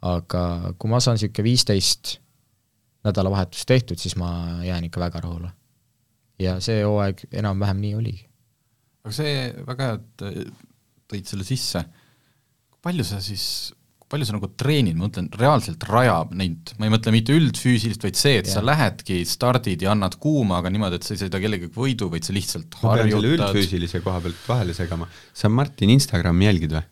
Aga 0.07 0.74
kui 0.78 0.90
ma 0.90 1.01
saan 1.03 1.18
niisugune 1.18 1.46
viisteist 1.46 2.18
nädalavahetust 3.07 3.66
tehtud, 3.68 3.99
siis 4.01 4.16
ma 4.18 4.30
jään 4.66 4.86
ikka 4.88 5.01
väga 5.01 5.22
rahule. 5.24 5.53
ja 6.38 6.61
see 6.62 6.84
hooaeg 6.86 7.24
enam-vähem 7.32 7.80
nii 7.82 7.94
oligi. 7.99 8.28
aga 9.05 9.14
see, 9.14 9.34
väga 9.66 9.88
hea, 9.88 9.99
et 9.99 10.53
tõid 11.11 11.30
selle 11.30 11.46
sisse, 11.46 11.82
palju 12.84 13.07
sa 13.07 13.20
siis 13.24 13.49
palju 14.09 14.24
sa 14.24 14.34
nagu 14.38 14.49
treenid, 14.57 14.96
ma 14.96 15.07
mõtlen, 15.07 15.28
reaalselt 15.36 15.84
rajab 15.88 16.32
neid, 16.38 16.72
ma 16.80 16.88
ei 16.88 16.92
mõtle 16.94 17.12
mitte 17.12 17.34
üldfüüsilist, 17.36 18.05
vaid 18.07 18.16
see, 18.16 18.38
et 18.40 18.49
yeah. 18.49 18.57
sa 18.57 18.62
lähedki, 18.64 19.18
stardid 19.28 19.84
ja 19.84 19.92
annad 19.92 20.16
kuuma, 20.22 20.62
aga 20.62 20.72
niimoodi, 20.72 21.01
et 21.01 21.05
sa 21.05 21.12
ei 21.12 21.20
sõida 21.24 21.40
kellegagi 21.42 21.68
võidu, 21.74 22.09
vaid 22.12 22.24
sa 22.24 22.36
lihtsalt 22.36 22.78
ma 22.80 22.96
pean 22.96 23.12
selle 23.12 23.34
üldfüüsilise 23.36 24.01
koha 24.05 24.22
pealt 24.24 24.49
vahele 24.49 24.76
segama, 24.76 25.11
sa 25.36 25.53
Martin 25.53 25.92
Instagrami 25.92 26.49
jälgid 26.49 26.78
või? 26.78 26.86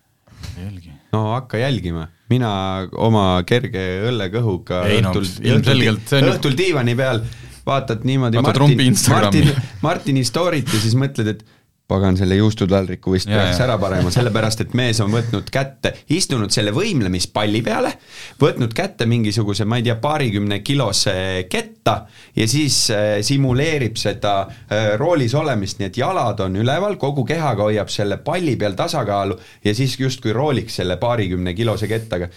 ei 0.57 0.67
jälgi. 0.67 0.96
No 1.17 1.33
hakka 1.33 1.61
jälgima, 1.65 2.07
mina 2.33 2.53
oma 2.93 3.27
kerge 3.49 3.83
õllekõhuga 4.11 4.85
ei, 4.91 5.01
õhtul 5.01 5.27
no,, 5.27 5.59
õhtul, 5.59 6.31
õhtul 6.31 6.57
diivani 6.59 6.97
peal 6.99 7.25
vaatad 7.67 8.05
niimoodi 8.07 8.43
Martin, 8.45 8.95
Martin, 9.11 9.53
Martini 9.83 10.23
story't 10.27 10.71
ja 10.71 10.83
siis 10.83 10.95
mõtled, 10.99 11.33
et 11.35 11.56
pagan, 11.89 12.17
selle 12.19 12.35
juustutaldriku 12.39 13.13
vist 13.15 13.29
ja, 13.31 13.39
peaks 13.39 13.61
ja. 13.61 13.67
ära 13.69 13.77
panema, 13.79 14.11
sellepärast 14.11 14.65
et 14.65 14.75
mees 14.79 14.99
on 15.05 15.13
võtnud 15.15 15.51
kätte, 15.55 15.93
istunud 16.15 16.51
selle 16.55 16.73
võimlemispalli 16.75 17.63
peale, 17.67 17.93
võtnud 18.43 18.75
kätte 18.77 19.07
mingisuguse, 19.07 19.65
ma 19.69 19.79
ei 19.79 19.87
tea, 19.87 19.95
paarikümne 20.03 20.61
kilose 20.67 21.17
ketta 21.51 21.97
ja 22.37 22.49
siis 22.51 22.81
äh, 22.95 23.07
simuleerib 23.27 23.99
seda 24.01 24.35
äh, 24.43 24.93
roolis 24.99 25.35
olemist, 25.39 25.79
nii 25.81 25.91
et 25.93 26.01
jalad 26.03 26.43
on 26.43 26.59
üleval, 26.63 26.99
kogu 27.01 27.25
kehaga 27.29 27.69
hoiab 27.71 27.93
selle 27.93 28.19
palli 28.25 28.57
peal 28.59 28.75
tasakaalu 28.79 29.39
ja 29.65 29.75
siis 29.75 29.99
justkui 30.01 30.35
rooliks 30.35 30.81
selle 30.83 30.99
paarikümne 31.03 31.55
kilose 31.55 31.87
kettaga. 31.91 32.29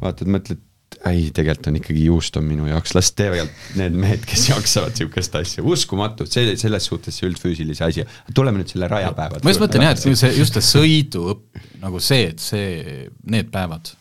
vaatad, 0.00 0.28
mõtled, 0.28 0.64
ei, 1.08 1.28
tegelikult 1.34 1.68
on 1.70 1.78
ikkagi 1.80 2.04
juust 2.06 2.38
on 2.40 2.46
minu 2.48 2.68
jaoks, 2.70 2.94
las 2.96 3.10
teevad 3.16 3.50
need 3.78 3.96
mehed, 4.00 4.24
kes 4.28 4.48
jaksavad 4.50 4.94
niisugust 4.96 5.36
asja, 5.40 5.64
uskumatu, 5.66 6.26
see, 6.30 6.54
selles 6.60 6.88
suhtes 6.88 7.18
see 7.18 7.28
üldfüüsilise 7.28 7.86
asi, 7.86 8.06
tuleme 8.36 8.62
nüüd 8.62 8.72
selle 8.72 8.88
rajapäeva 8.90 9.42
ma 9.42 9.52
just 9.52 9.62
mõtlen 9.62 9.86
jah, 9.86 9.94
et 9.96 10.02
see, 10.06 10.32
just 10.38 10.58
see 10.58 10.66
sõidu 10.66 11.38
nagu 11.82 12.02
see, 12.02 12.30
et 12.32 12.42
see, 12.42 13.08
need 13.28 13.50
päevad. 13.54 13.92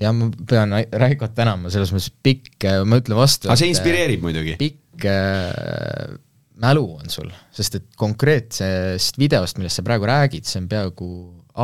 ja 0.00 0.12
ma 0.16 0.30
pean 0.48 0.76
Raikot 0.76 1.36
tänama, 1.36 1.72
selles 1.74 1.92
mõttes 1.94 2.12
pikk, 2.24 2.68
ma 2.88 3.02
ütlen 3.02 3.18
vastu. 3.18 3.50
aga 3.50 3.58
see 3.60 3.72
inspireerib 3.72 4.24
muidugi. 4.24 4.56
pikk 4.60 5.06
äh, 5.10 6.16
mälu 6.62 6.88
on 6.96 7.12
sul, 7.12 7.28
sest 7.54 7.80
et 7.80 7.92
konkreetsest 8.00 9.20
videost, 9.20 9.60
millest 9.60 9.82
sa 9.82 9.86
praegu 9.86 10.08
räägid, 10.08 10.48
see 10.48 10.62
on 10.64 10.72
peaaegu 10.72 11.10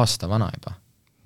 aasta 0.03 0.29
vana 0.29 0.53
juba 0.53 0.77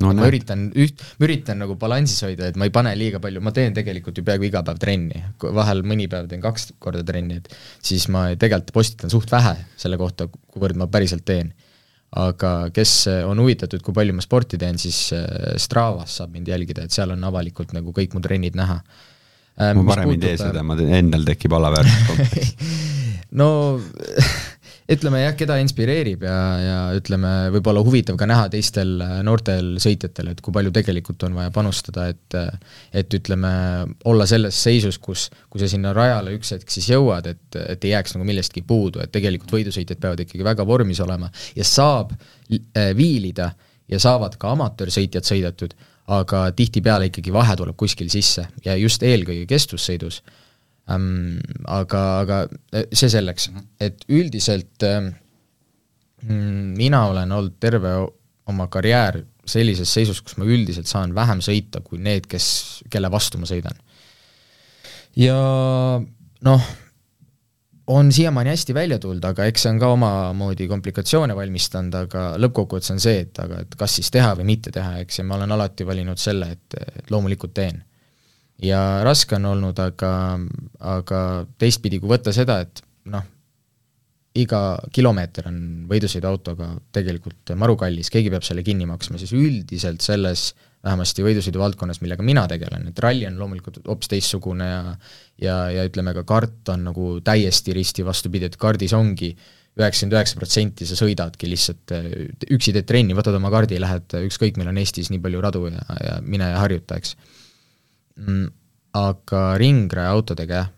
no, 0.03 0.13
ma 0.17 0.29
üritan 0.29 0.67
üht, 0.77 1.03
ma 1.17 1.29
üritan 1.29 1.61
nagu 1.63 1.77
balansis 1.81 2.25
hoida, 2.27 2.51
et 2.51 2.59
ma 2.61 2.69
ei 2.69 2.75
pane 2.75 2.93
liiga 2.99 3.21
palju, 3.23 3.43
ma 3.45 3.53
teen 3.57 3.77
tegelikult 3.77 4.19
ju 4.19 4.25
peaaegu 4.27 4.49
iga 4.49 4.63
päev 4.67 4.81
trenni, 4.83 5.23
vahel 5.57 5.83
mõni 5.87 6.09
päev 6.13 6.29
teen 6.31 6.43
kaks 6.45 6.75
korda 6.83 7.05
trenni, 7.07 7.41
et 7.41 7.49
siis 7.85 8.09
ma 8.13 8.29
tegelikult 8.35 8.75
postitan 8.77 9.13
suht 9.13 9.33
vähe 9.33 9.57
selle 9.81 9.99
kohta, 10.01 10.29
kuivõrd 10.53 10.81
ma 10.81 10.91
päriselt 10.93 11.27
teen. 11.29 11.55
aga 12.17 12.71
kes 12.73 12.91
on 13.27 13.41
huvitatud, 13.43 13.83
kui 13.85 13.93
palju 13.93 14.15
ma 14.15 14.23
sporti 14.25 14.57
teen, 14.57 14.79
siis 14.79 15.11
äh, 15.13 15.57
Stravas 15.61 16.15
saab 16.21 16.31
mind 16.33 16.49
jälgida, 16.49 16.87
et 16.87 16.95
seal 16.95 17.11
on 17.13 17.25
avalikult 17.27 17.75
nagu 17.77 17.93
kõik 17.93 18.15
mu 18.15 18.23
trennid 18.25 18.57
näha. 18.57 18.79
Äh, 19.59 19.75
ma 19.75 19.83
varem 19.91 20.15
ei 20.15 20.21
tee 20.23 20.37
seda, 20.39 20.63
ma 20.65 20.79
teen, 20.79 20.95
endal 20.95 21.27
tekib 21.27 21.57
alaväärsus 21.59 22.55
no 23.41 23.49
ütleme 24.93 25.21
jah, 25.23 25.35
keda 25.39 25.57
inspireerib 25.63 26.23
ja, 26.27 26.37
ja 26.63 26.79
ütleme, 26.97 27.33
võib-olla 27.55 27.83
huvitav 27.87 28.19
ka 28.21 28.29
näha 28.29 28.47
teistel 28.53 28.97
äh, 29.03 29.19
noortel 29.27 29.75
sõitjatel, 29.83 30.31
et 30.33 30.43
kui 30.45 30.55
palju 30.55 30.73
tegelikult 30.75 31.27
on 31.27 31.37
vaja 31.39 31.53
panustada, 31.55 32.09
et 32.13 32.39
et 32.97 33.15
ütleme, 33.19 33.51
olla 34.09 34.27
selles 34.29 34.57
seisus, 34.63 34.99
kus, 35.03 35.29
kui 35.51 35.63
sa 35.63 35.69
sinna 35.71 35.93
rajale 35.97 36.35
üks 36.37 36.53
hetk 36.55 36.73
siis 36.73 36.91
jõuad, 36.93 37.27
et, 37.31 37.59
et 37.77 37.85
ei 37.87 37.95
jääks 37.95 38.17
nagu 38.17 38.27
millestki 38.29 38.63
puudu, 38.67 39.03
et 39.03 39.13
tegelikult 39.15 39.55
võidusõitjad 39.57 40.01
peavad 40.03 40.23
ikkagi 40.25 40.47
väga 40.47 40.67
vormis 40.69 41.01
olema 41.05 41.31
ja 41.57 41.67
saab 41.67 42.15
äh, 42.15 42.93
viilida 42.97 43.53
ja 43.91 44.01
saavad 44.03 44.39
ka 44.41 44.55
amatöörsõitjad 44.55 45.27
sõidetud, 45.27 45.77
aga 46.13 46.47
tihtipeale 46.55 47.11
ikkagi 47.11 47.33
vahe 47.35 47.57
tuleb 47.59 47.77
kuskil 47.79 48.11
sisse 48.13 48.47
ja 48.65 48.77
just 48.79 49.03
eelkõige 49.03 49.47
kestvussõidus. 49.51 50.23
Aga, 50.87 52.03
aga 52.23 52.37
äh, 52.47 52.85
see 52.95 53.11
selleks, 53.11 53.49
mhm. 53.51 53.65
et 53.83 54.05
üldiselt 54.07 54.85
ähm, 54.87 55.09
mina 56.79 57.09
olen 57.11 57.33
olnud 57.35 57.57
terve 57.59 57.91
oma 58.47 58.69
karjäär 58.71 59.25
sellises 59.47 59.91
seisus, 59.91 60.21
kus 60.23 60.37
ma 60.39 60.47
üldiselt 60.47 60.87
saan 60.91 61.15
vähem 61.15 61.43
sõita 61.43 61.83
kui 61.83 61.99
need, 62.03 62.29
kes, 62.31 62.85
kelle 62.91 63.11
vastu 63.11 63.39
ma 63.43 63.51
sõidan. 63.51 63.75
ja 65.19 65.37
noh, 66.47 66.71
on 67.87 68.13
siiamaani 68.13 68.51
hästi 68.51 68.75
välja 68.75 68.99
tulnud, 68.99 69.25
aga 69.25 69.47
eks 69.47 69.67
see 69.67 69.73
on 69.75 69.79
ka 69.81 69.91
omamoodi 69.95 70.67
komplikatsioone 70.71 71.37
valmistanud, 71.37 71.95
aga 72.07 72.25
lõppkokkuvõttes 72.43 72.95
on 72.95 73.03
see, 73.03 73.21
et 73.27 73.43
aga 73.43 73.63
et 73.63 73.77
kas 73.79 73.99
siis 74.01 74.11
teha 74.15 74.35
või 74.39 74.49
mitte 74.51 74.73
teha, 74.75 74.99
eks, 75.05 75.21
ja 75.21 75.27
ma 75.27 75.39
olen 75.39 75.55
alati 75.55 75.87
valinud 75.87 76.21
selle, 76.21 76.51
et, 76.57 76.79
et 76.99 77.15
loomulikult 77.15 77.55
teen. 77.55 77.83
Ja 78.63 78.83
raske 79.05 79.37
on 79.37 79.51
olnud, 79.53 79.79
aga, 79.83 80.13
aga 80.97 81.23
teistpidi, 81.61 82.01
kui 82.01 82.11
võtta 82.11 82.33
seda, 82.35 82.61
et 82.65 82.83
noh, 83.13 83.25
iga 84.37 84.61
kilomeeter 84.93 85.49
on 85.49 85.59
võidusõiduautoga 85.89 86.71
tegelikult 86.93 87.55
maru 87.57 87.77
kallis, 87.81 88.11
keegi 88.13 88.33
peab 88.33 88.45
selle 88.45 88.65
kinni 88.67 88.89
maksma, 88.89 89.21
siis 89.21 89.33
üldiselt 89.37 90.05
selles 90.05 90.51
vähemasti 90.87 91.25
võidusõidu 91.25 91.61
valdkonnas, 91.61 92.01
millega 92.03 92.25
mina 92.27 92.45
tegelen, 92.51 92.91
et 92.91 93.01
ralli 93.03 93.27
on 93.29 93.39
loomulikult 93.41 93.81
hoopis 93.87 94.13
teistsugune 94.13 94.67
ja 94.69 94.83
ja, 95.43 95.57
ja 95.73 95.85
ütleme 95.89 96.15
ka 96.17 96.25
kart 96.29 96.73
on 96.73 96.87
nagu 96.91 97.17
täiesti 97.25 97.75
risti 97.77 98.05
vastupidi, 98.07 98.49
et 98.49 98.61
kardis 98.61 98.95
ongi 98.97 99.33
üheksakümmend 99.77 100.17
üheksa 100.17 100.39
protsenti 100.41 100.87
sa 100.89 100.97
sõidadki 100.97 101.51
lihtsalt, 101.51 101.93
üksi 102.53 102.73
teed 102.73 102.87
trenni, 102.89 103.17
võtad 103.17 103.37
oma 103.37 103.51
kardi, 103.53 103.81
lähed 103.81 104.15
ükskõik, 104.23 104.57
meil 104.57 104.71
on 104.73 104.81
Eestis 104.81 105.11
nii 105.13 105.21
palju 105.21 105.43
radu 105.45 105.67
ja, 105.69 105.83
ja 106.01 106.15
mine 106.25 106.49
ja 106.55 106.63
harjuta, 106.63 106.97
eks. 106.97 107.13
Aga 108.97 109.41
ringraja 109.61 110.13
autodega 110.17 110.61
jah, 110.63 110.69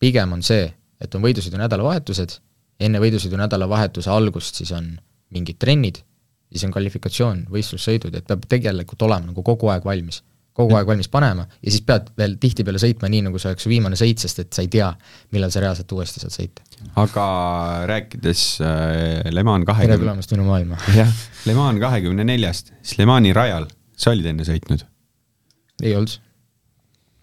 pigem 0.00 0.32
on 0.32 0.42
see, 0.46 0.70
et 1.00 1.14
on 1.14 1.24
võidusõidu 1.24 1.58
nädalavahetused, 1.60 2.38
enne 2.80 3.00
võidusõidu 3.02 3.36
nädalavahetuse 3.36 4.08
algust 4.12 4.62
siis 4.62 4.72
on 4.72 4.94
mingid 5.34 5.58
trennid, 5.60 6.00
siis 6.48 6.64
on 6.64 6.72
kvalifikatsioon, 6.72 7.44
võistlussõidud, 7.52 8.16
et 8.16 8.24
peab 8.24 8.46
tegelikult 8.48 9.04
olema 9.04 9.28
nagu 9.28 9.44
kogu 9.44 9.68
aeg 9.72 9.84
valmis 9.84 10.22
kogu 10.56 10.76
aeg 10.76 10.88
valmis 10.88 11.08
panema 11.12 11.44
ja 11.44 11.68
siis 11.72 11.84
pead 11.86 12.08
veel 12.18 12.36
tihtipeale 12.40 12.80
sõitma 12.80 13.10
nii, 13.12 13.26
nagu 13.28 13.40
see 13.40 13.50
oleks 13.50 13.66
su 13.66 13.70
viimane 13.70 13.98
sõit, 14.00 14.22
sest 14.22 14.40
et 14.42 14.56
sa 14.56 14.64
ei 14.64 14.70
tea, 14.72 14.88
millal 15.36 15.52
sa 15.52 15.62
reaalselt 15.64 15.92
uuesti 15.92 16.22
saad 16.22 16.32
sõita. 16.32 16.64
aga 17.02 17.24
rääkides 17.90 18.44
äh, 18.64 19.32
Le 19.32 19.44
Mans 19.46 19.68
kahekümne 19.68 19.92
20... 19.92 19.98
tere 19.98 20.04
tulemast 20.04 20.32
minu 20.32 20.46
maailma. 20.48 20.80
jah, 21.00 21.12
Le 21.48 21.56
Mans 21.58 21.82
kahekümne 21.82 22.24
neljast, 22.28 22.72
siis 22.80 23.00
Le 23.00 23.08
Mani 23.08 23.34
rajal, 23.36 23.68
sa 23.96 24.14
olid 24.14 24.30
enne 24.32 24.48
sõitnud? 24.48 24.86
ei 25.84 25.92
olnud. 25.96 26.16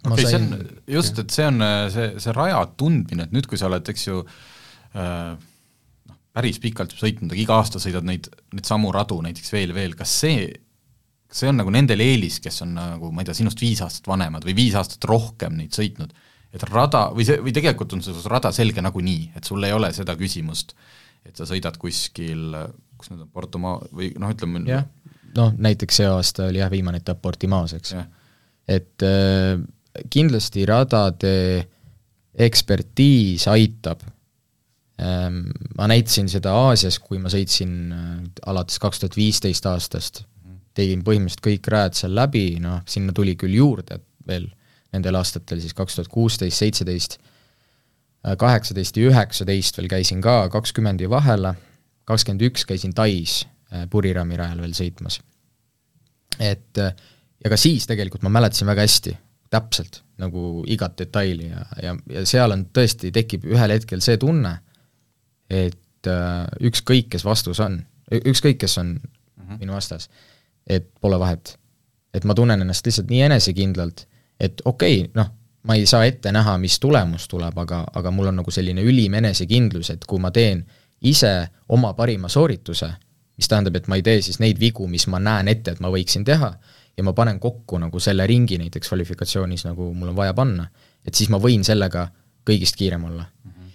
Okei 0.04 0.14
okay, 0.14 0.32
sain..., 0.32 0.50
see 0.50 0.60
on 0.60 0.98
just, 0.98 1.24
et 1.24 1.38
see 1.38 1.48
on 1.48 1.66
äh, 1.66 1.88
see, 1.94 2.12
see 2.24 2.36
raja 2.36 2.62
tundmine, 2.80 3.28
et 3.28 3.36
nüüd, 3.36 3.48
kui 3.50 3.60
sa 3.60 3.70
oled, 3.70 3.88
eks 3.94 4.08
ju 4.10 4.20
äh, 4.24 5.32
noh, 6.12 6.20
päris 6.36 6.60
pikalt 6.64 6.96
sõitnud, 6.98 7.32
aga 7.32 7.44
iga 7.46 7.58
aasta 7.62 7.82
sõidad 7.84 8.06
neid, 8.08 8.30
neid 8.56 8.70
samu 8.70 8.94
radu 8.96 9.22
näiteks 9.26 9.56
veel, 9.56 9.76
veel, 9.76 9.98
kas 10.00 10.14
see 10.24 10.48
see 11.34 11.50
on 11.50 11.58
nagu 11.60 11.72
nendel 11.74 12.02
eelis, 12.04 12.40
kes 12.44 12.62
on 12.66 12.76
nagu 12.78 13.10
ma 13.14 13.24
ei 13.24 13.30
tea, 13.30 13.38
sinust 13.42 13.62
viis 13.62 13.82
aastat 13.84 14.08
vanemad 14.10 14.46
või 14.46 14.56
viis 14.58 14.78
aastat 14.78 15.06
rohkem 15.10 15.58
neid 15.58 15.76
sõitnud, 15.76 16.14
et 16.54 16.66
rada, 16.70 17.08
või 17.16 17.26
see, 17.28 17.40
või 17.42 17.54
tegelikult 17.56 17.96
on 17.98 18.04
see 18.06 18.26
rada 18.30 18.54
selge 18.56 18.84
nagunii, 18.86 19.32
et 19.38 19.48
sul 19.50 19.66
ei 19.66 19.74
ole 19.74 19.90
seda 19.96 20.16
küsimust, 20.20 20.76
et 21.26 21.40
sa 21.40 21.48
sõidad 21.50 21.80
kuskil, 21.82 22.54
kus 23.00 23.10
need 23.12 23.26
on, 23.26 23.32
Portoma- 23.34 23.80
või 23.92 24.12
noh, 24.22 24.34
ütleme 24.34 24.62
jah, 24.70 24.86
noh 25.38 25.56
näiteks 25.58 26.02
see 26.02 26.10
aasta 26.10 26.50
oli 26.52 26.62
jah, 26.62 26.72
viimane 26.74 27.02
etapp 27.02 27.24
Portimaos, 27.24 27.74
eks. 27.80 27.96
et 28.70 29.08
äh, 29.08 29.58
kindlasti 30.10 30.66
radade 30.66 31.36
ekspertiis 32.34 33.48
aitab. 33.52 34.02
Ähm,, 35.04 35.50
ma 35.78 35.88
näitasin 35.90 36.30
seda 36.30 36.54
Aasias, 36.68 37.00
kui 37.02 37.20
ma 37.22 37.30
sõitsin 37.34 37.74
äh, 37.94 38.10
alates 38.50 38.80
kaks 38.82 39.02
tuhat 39.02 39.18
viisteist 39.18 39.66
aastast. 39.70 40.24
Tegin 40.74 41.04
põhimõtteliselt 41.06 41.46
kõik 41.46 41.70
rajad 41.70 41.98
seal 41.98 42.16
läbi, 42.18 42.46
noh, 42.62 42.82
sinna 42.90 43.14
tuli 43.14 43.36
küll 43.38 43.58
juurde 43.60 44.00
veel 44.26 44.48
nendel 44.94 45.18
aastatel 45.18 45.62
siis 45.62 45.76
kaks 45.78 45.98
tuhat 45.98 46.10
kuusteist, 46.12 46.60
seitseteist, 46.62 47.18
kaheksateist 48.40 48.98
ja 48.98 49.10
üheksateist 49.10 49.80
veel 49.80 49.90
käisin 49.92 50.22
ka, 50.24 50.48
kakskümmend 50.54 51.02
jäi 51.04 51.10
vahele, 51.12 51.56
kakskümmend 52.10 52.46
üks 52.48 52.68
käisin 52.70 52.94
Tais 52.96 53.42
äh, 53.74 53.88
Purirami 53.92 54.38
rajal 54.40 54.64
veel 54.64 54.76
sõitmas. 54.78 55.20
et 56.40 56.80
äh, 56.82 56.96
ja 57.44 57.52
ka 57.52 57.60
siis 57.60 57.88
tegelikult 57.90 58.24
ma 58.24 58.32
mäletasin 58.34 58.70
väga 58.70 58.86
hästi, 58.86 59.18
täpselt, 59.54 60.02
nagu 60.18 60.64
igat 60.72 60.98
detaili 60.98 61.48
ja, 61.52 61.64
ja, 61.82 61.96
ja 62.10 62.26
seal 62.30 62.56
on 62.56 62.68
tõesti, 62.74 63.14
tekib 63.14 63.46
ühel 63.50 63.76
hetkel 63.76 64.02
see 64.02 64.18
tunne, 64.22 64.58
et 65.54 66.10
äh, 66.10 66.46
ükskõik, 66.70 67.12
kes 67.14 67.26
vastus 67.26 67.62
on, 67.64 67.80
ükskõik, 68.12 68.60
kes 68.66 68.78
on 68.82 68.96
mm 68.98 69.44
-hmm. 69.46 69.60
minu 69.62 69.78
vastas 69.78 70.10
et 70.68 70.90
pole 71.02 71.20
vahet. 71.20 71.60
et 72.14 72.24
ma 72.30 72.36
tunnen 72.38 72.62
ennast 72.62 72.86
lihtsalt 72.86 73.10
nii 73.10 73.22
enesekindlalt, 73.26 74.04
et 74.40 74.62
okei 74.66 75.00
okay,, 75.02 75.12
noh, 75.18 75.32
ma 75.66 75.76
ei 75.80 75.88
saa 75.90 76.06
ette 76.06 76.32
näha, 76.32 76.60
mis 76.62 76.76
tulemus 76.80 77.26
tuleb, 77.28 77.58
aga, 77.58 77.80
aga 77.94 78.12
mul 78.14 78.30
on 78.30 78.38
nagu 78.38 78.52
selline 78.54 78.84
ülim 78.86 79.16
enesekindlus, 79.18 79.90
et 79.90 80.06
kui 80.06 80.22
ma 80.22 80.30
teen 80.32 80.62
ise 81.02 81.32
oma 81.74 81.96
parima 81.98 82.30
soorituse, 82.30 82.92
mis 83.38 83.50
tähendab, 83.50 83.80
et 83.80 83.90
ma 83.90 83.98
ei 83.98 84.06
tee 84.06 84.22
siis 84.22 84.38
neid 84.44 84.62
vigu, 84.62 84.86
mis 84.88 85.08
ma 85.10 85.20
näen 85.20 85.50
ette, 85.50 85.74
et 85.74 85.82
ma 85.82 85.90
võiksin 85.90 86.26
teha, 86.28 86.52
ja 86.98 87.04
ma 87.04 87.14
panen 87.18 87.40
kokku 87.42 87.80
nagu 87.82 88.00
selle 88.04 88.28
ringi 88.30 88.60
näiteks 88.62 88.92
kvalifikatsioonis, 88.92 89.66
nagu 89.66 89.90
mul 89.94 90.12
on 90.12 90.18
vaja 90.18 90.36
panna, 90.38 90.68
et 91.06 91.16
siis 91.16 91.32
ma 91.34 91.40
võin 91.42 91.66
sellega 91.66 92.08
kõigist 92.46 92.78
kiirem 92.80 93.08
olla. 93.10 93.26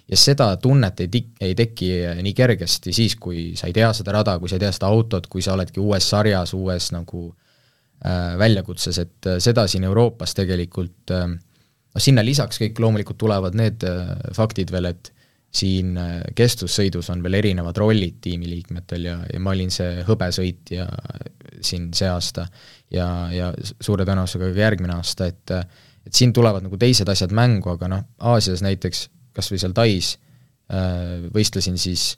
Ja 0.08 0.16
seda 0.16 0.46
tunnet 0.56 1.00
ei 1.04 1.08
tik-, 1.12 1.34
ei 1.44 1.54
teki 1.54 1.88
nii 2.24 2.32
kergesti 2.32 2.94
siis, 2.96 3.18
kui 3.20 3.50
sa 3.60 3.66
ei 3.68 3.74
tea 3.76 3.90
seda 3.92 4.14
rada, 4.16 4.38
kui 4.40 4.48
sa 4.48 4.56
ei 4.56 4.62
tea 4.62 4.70
seda 4.72 4.88
autot, 4.88 5.26
kui 5.28 5.42
sa 5.44 5.52
oledki 5.52 5.82
uues 5.84 6.06
sarjas, 6.08 6.54
uues 6.56 6.86
nagu 6.94 7.26
äh, 8.06 8.38
väljakutses, 8.40 9.02
et 9.02 9.28
äh, 9.28 9.36
seda 9.44 9.66
siin 9.68 9.84
Euroopas 9.84 10.32
tegelikult 10.38 11.12
äh, 11.12 11.26
noh, 11.28 12.00
sinna 12.00 12.24
lisaks 12.24 12.60
kõik 12.62 12.80
loomulikult 12.80 13.20
tulevad 13.20 13.58
need 13.58 13.84
äh, 13.84 14.14
faktid 14.36 14.72
veel, 14.72 14.88
et 14.94 15.12
siin 15.58 15.96
äh, 16.00 16.22
kestvussõidus 16.36 17.08
on 17.12 17.22
veel 17.24 17.38
erinevad 17.40 17.76
rollid 17.80 18.18
tiimiliikmetel 18.24 19.04
ja, 19.08 19.18
ja 19.32 19.40
ma 19.40 19.54
olin 19.56 19.72
see 19.72 20.04
hõbesõitja 20.08 20.88
siin 21.64 21.90
see 21.96 22.08
aasta 22.08 22.46
ja, 22.90 23.06
ja 23.32 23.52
suure 23.80 24.06
tõenäosusega 24.08 24.52
ka 24.52 24.66
järgmine 24.66 24.98
aasta, 24.98 25.28
et 25.30 25.54
et 26.08 26.16
siin 26.16 26.32
tulevad 26.32 26.64
nagu 26.64 26.78
teised 26.80 27.08
asjad 27.12 27.34
mängu, 27.36 27.74
aga 27.74 27.90
noh, 27.92 28.06
Aasias 28.30 28.62
näiteks 28.64 29.08
kas 29.36 29.50
või 29.52 29.60
seal 29.62 29.74
Tais 29.76 30.14
äh, 30.72 31.26
võistlesin 31.34 31.76
siis 31.80 32.10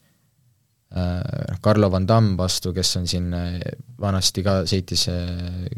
äh, 0.95 1.59
Carlo 1.65 1.91
Van 1.93 2.07
Damme 2.09 2.37
vastu, 2.39 2.73
kes 2.77 2.95
on 3.01 3.09
siin 3.11 3.33
äh, 3.37 3.59
vanasti 4.01 4.45
ka, 4.47 4.61
sõitis 4.71 5.09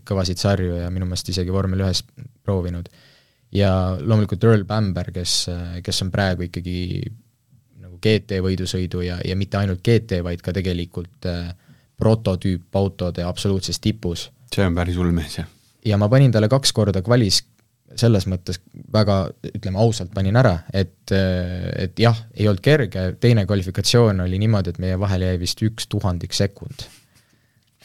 kõvasid 0.09 0.43
sarju 0.43 0.83
ja 0.83 0.93
minu 0.93 1.09
meelest 1.09 1.33
isegi 1.33 1.55
vormel 1.55 1.87
ühes 1.87 2.05
proovinud. 2.45 2.91
ja 3.53 3.73
loomulikult 4.01 4.45
Earl 4.45 4.65
Bamber, 4.69 5.11
kes, 5.13 5.35
kes 5.85 6.05
on 6.05 6.13
praegu 6.13 6.47
ikkagi 6.49 6.79
nagu 7.83 7.99
GT 8.01 8.39
võidusõidu 8.45 9.03
ja, 9.05 9.19
ja 9.25 9.37
mitte 9.37 9.59
ainult 9.59 9.83
GT, 9.85 10.23
vaid 10.25 10.45
ka 10.45 10.55
tegelikult 10.57 11.29
prototüüpautode 12.03 13.25
absoluutses 13.27 13.81
tipus. 13.81 14.31
see 14.55 14.67
on 14.67 14.77
päris 14.77 14.99
hull 15.01 15.15
mees, 15.15 15.39
jah. 15.39 15.49
ja 15.87 15.99
ma 15.99 16.11
panin 16.13 16.35
talle 16.35 16.51
kaks 16.53 16.75
korda 16.77 17.03
kvalis 17.03 17.43
selles 17.99 18.27
mõttes 18.31 18.61
väga, 18.93 19.17
ütleme 19.53 19.81
ausalt 19.83 20.13
panin 20.15 20.37
ära, 20.41 20.55
et, 20.73 21.13
et 21.13 21.99
jah, 22.01 22.17
ei 22.33 22.49
olnud 22.49 22.63
kerge, 22.65 23.11
teine 23.21 23.45
kvalifikatsioon 23.49 24.25
oli 24.25 24.39
niimoodi, 24.41 24.73
et 24.73 24.81
meie 24.83 24.99
vahele 25.01 25.29
jäi 25.33 25.41
vist 25.43 25.61
üks 25.67 25.89
tuhandik 25.93 26.33
sekund. 26.37 26.87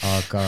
aga 0.08 0.44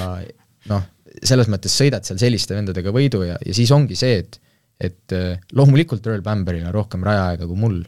noh, 0.70 0.86
selles 1.26 1.50
mõttes 1.52 1.74
sõidad 1.76 2.06
seal 2.06 2.22
selliste 2.22 2.56
vendadega 2.56 2.94
võidu 2.96 3.24
ja, 3.26 3.40
ja 3.46 3.56
siis 3.56 3.72
ongi 3.76 3.98
see, 4.00 4.22
et 4.24 4.40
et 4.80 5.12
loomulikult 5.60 6.06
Earl 6.08 6.22
Bamberil 6.24 6.64
on 6.64 6.72
rohkem 6.72 7.02
rajaaega 7.04 7.48
kui 7.50 7.58
mul. 7.60 7.82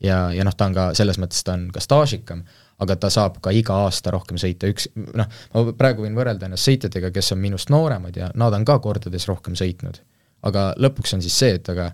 ja, 0.00 0.30
ja 0.32 0.46
noh, 0.48 0.54
ta 0.56 0.70
on 0.70 0.76
ka, 0.76 0.86
selles 0.96 1.18
mõttes 1.20 1.44
ta 1.44 1.58
on 1.58 1.66
ka 1.74 1.82
staažikam, 1.84 2.40
aga 2.82 2.96
ta 3.00 3.10
saab 3.12 3.38
ka 3.44 3.52
iga 3.56 3.78
aasta 3.86 4.12
rohkem 4.12 4.40
sõita, 4.40 4.68
üks 4.72 4.90
noh, 4.94 5.28
ma 5.54 5.62
praegu 5.78 6.04
võin 6.04 6.16
võrrelda 6.16 6.48
ennast 6.48 6.68
sõitjatega, 6.68 7.10
kes 7.14 7.32
on 7.32 7.40
minust 7.40 7.72
nooremad 7.72 8.16
ja 8.16 8.28
nad 8.36 8.54
on 8.56 8.66
ka 8.68 8.78
kordades 8.84 9.28
rohkem 9.30 9.56
sõitnud. 9.58 10.02
Aga 10.46 10.68
lõpuks 10.80 11.16
on 11.16 11.24
siis 11.24 11.38
see, 11.38 11.56
et 11.56 11.70
aga 11.72 11.90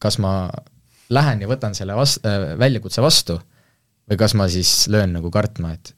kas 0.00 0.18
ma 0.20 0.50
lähen 1.10 1.40
ja 1.42 1.48
võtan 1.50 1.74
selle 1.76 1.96
vas-, 1.96 2.18
äh, 2.26 2.52
väljakutse 2.60 3.02
vastu 3.02 3.38
või 4.10 4.18
kas 4.20 4.34
ma 4.36 4.48
siis 4.50 4.88
löön 4.92 5.14
nagu 5.16 5.30
kartma, 5.32 5.72
et 5.72 5.94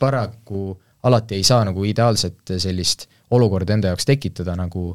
paraku 0.00 0.72
alati 1.06 1.38
ei 1.38 1.46
saa 1.46 1.62
nagu 1.68 1.84
ideaalset 1.86 2.56
sellist 2.58 3.06
olukorda 3.30 3.76
enda 3.76 3.92
jaoks 3.92 4.08
tekitada, 4.08 4.56
nagu 4.58 4.90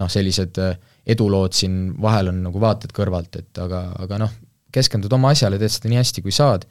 noh, 0.00 0.10
sellised 0.10 0.60
äh, 0.60 0.76
edulood 1.06 1.56
siin 1.56 1.94
vahel 2.02 2.32
on 2.32 2.44
nagu 2.44 2.60
vaated 2.60 2.92
kõrvalt, 2.96 3.40
et 3.40 3.62
aga, 3.62 3.86
aga 4.04 4.20
noh, 4.26 4.36
keskendud 4.74 5.12
oma 5.16 5.32
asjale, 5.34 5.58
teed 5.58 5.72
seda 5.72 5.90
nii 5.90 6.00
hästi, 6.00 6.22
kui 6.24 6.34
saad, 6.34 6.66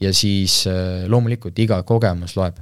ja 0.00 0.12
siis 0.14 0.62
äh, 0.66 1.06
loomulikult 1.10 1.58
iga 1.58 1.82
kogemus 1.86 2.36
loeb. 2.38 2.58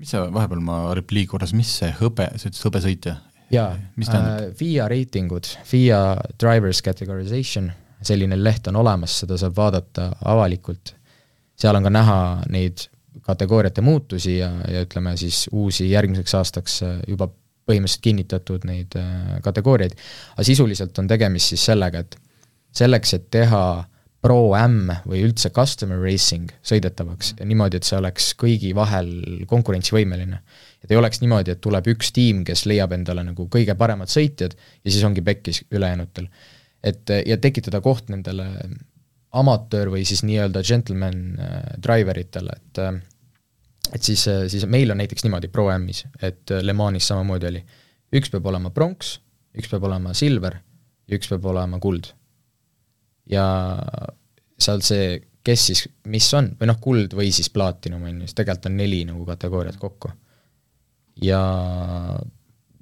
mis 0.00 0.14
see, 0.14 0.20
vahepeal 0.32 0.62
ma 0.64 0.78
repliigi 0.96 1.28
korras, 1.28 1.52
mis 1.56 1.70
see 1.80 1.90
hõbe, 1.98 2.30
sa 2.36 2.48
ütlesid 2.48 2.66
hõbesõitja? 2.68 3.16
jaa, 3.52 3.74
äh, 4.06 4.30
FIA 4.56 4.88
reitingud, 4.90 5.48
FIA 5.66 6.00
Drivers 6.40 6.82
Categorization, 6.86 7.70
selline 8.02 8.38
leht 8.40 8.70
on 8.70 8.80
olemas, 8.80 9.18
seda 9.22 9.36
saab 9.40 9.58
vaadata 9.58 10.10
avalikult, 10.32 10.94
seal 11.60 11.76
on 11.76 11.86
ka 11.86 11.92
näha 11.92 12.20
neid 12.48 12.86
kategooriate 13.26 13.82
muutusi 13.84 14.38
ja, 14.38 14.48
ja 14.70 14.86
ütleme 14.86 15.12
siis 15.20 15.44
uusi 15.52 15.90
järgmiseks 15.90 16.34
aastaks 16.38 16.80
äh, 16.86 16.96
juba 17.08 17.28
põhimõtteliselt 17.70 18.02
kinnitatud 18.02 18.64
neid 18.66 18.94
kategooriaid, 19.44 19.92
aga 20.32 20.44
sisuliselt 20.48 20.96
on 20.98 21.06
tegemist 21.06 21.52
siis 21.52 21.62
sellega, 21.68 22.00
et 22.02 22.16
selleks, 22.74 23.12
et 23.14 23.28
teha 23.30 23.60
Pro-M 24.20 24.90
või 25.08 25.22
üldse 25.24 25.48
customer 25.56 25.96
racing 26.02 26.50
sõidetavaks 26.66 27.34
ja 27.38 27.46
niimoodi, 27.48 27.80
et 27.80 27.88
see 27.88 27.96
oleks 27.96 28.34
kõigi 28.40 28.74
vahel 28.76 29.08
konkurentsivõimeline. 29.48 30.42
et 30.84 30.90
ei 30.90 31.00
oleks 31.00 31.22
niimoodi, 31.22 31.54
et 31.54 31.60
tuleb 31.60 31.88
üks 31.94 32.12
tiim, 32.12 32.44
kes 32.44 32.66
leiab 32.66 32.92
endale 32.92 33.24
nagu 33.24 33.48
kõige 33.48 33.74
paremad 33.74 34.12
sõitjad 34.12 34.56
ja 34.56 34.90
siis 34.90 35.04
ongi 35.04 35.24
pekkis 35.24 35.64
ülejäänutel. 35.70 36.28
et 36.84 37.08
ja 37.26 37.36
tekitada 37.36 37.80
koht 37.80 38.08
nendele 38.08 38.46
amatöör 39.32 39.92
või 39.94 40.04
siis 40.08 40.22
nii-öelda 40.26 40.62
gentleman 40.66 41.18
äh, 41.38 41.58
driver 41.82 42.18
itele, 42.18 42.56
et 42.56 42.82
äh, 42.82 42.94
et 43.94 44.02
siis, 44.06 44.26
äh, 44.28 44.46
siis 44.50 44.66
meil 44.66 44.90
on 44.90 44.98
näiteks 45.00 45.24
niimoodi 45.26 45.48
Pro-Am-is, 45.48 46.04
et 46.22 46.50
Le 46.62 46.72
Manis 46.76 47.08
samamoodi 47.10 47.50
oli, 47.50 47.62
üks 48.14 48.30
peab 48.30 48.46
olema 48.50 48.70
pronks, 48.74 49.18
üks 49.56 49.70
peab 49.70 49.86
olema 49.88 50.14
silver 50.14 50.60
ja 51.08 51.18
üks 51.18 51.30
peab 51.30 51.46
olema 51.50 51.80
kuld. 51.82 52.12
Ja 53.30 53.44
seal 54.60 54.82
see, 54.84 55.20
kes 55.44 55.66
siis, 55.70 55.84
mis 56.12 56.26
on, 56.36 56.52
või 56.60 56.68
noh, 56.68 56.80
kuld 56.82 57.14
või 57.16 57.30
siis 57.32 57.48
plaatinum 57.52 58.02
on 58.04 58.20
ju, 58.20 58.28
siis 58.28 58.36
tegelikult 58.40 58.68
on 58.70 58.76
neli 58.76 59.04
nagu 59.08 59.24
kategooriat 59.28 59.80
kokku. 59.80 60.12
ja 61.22 61.40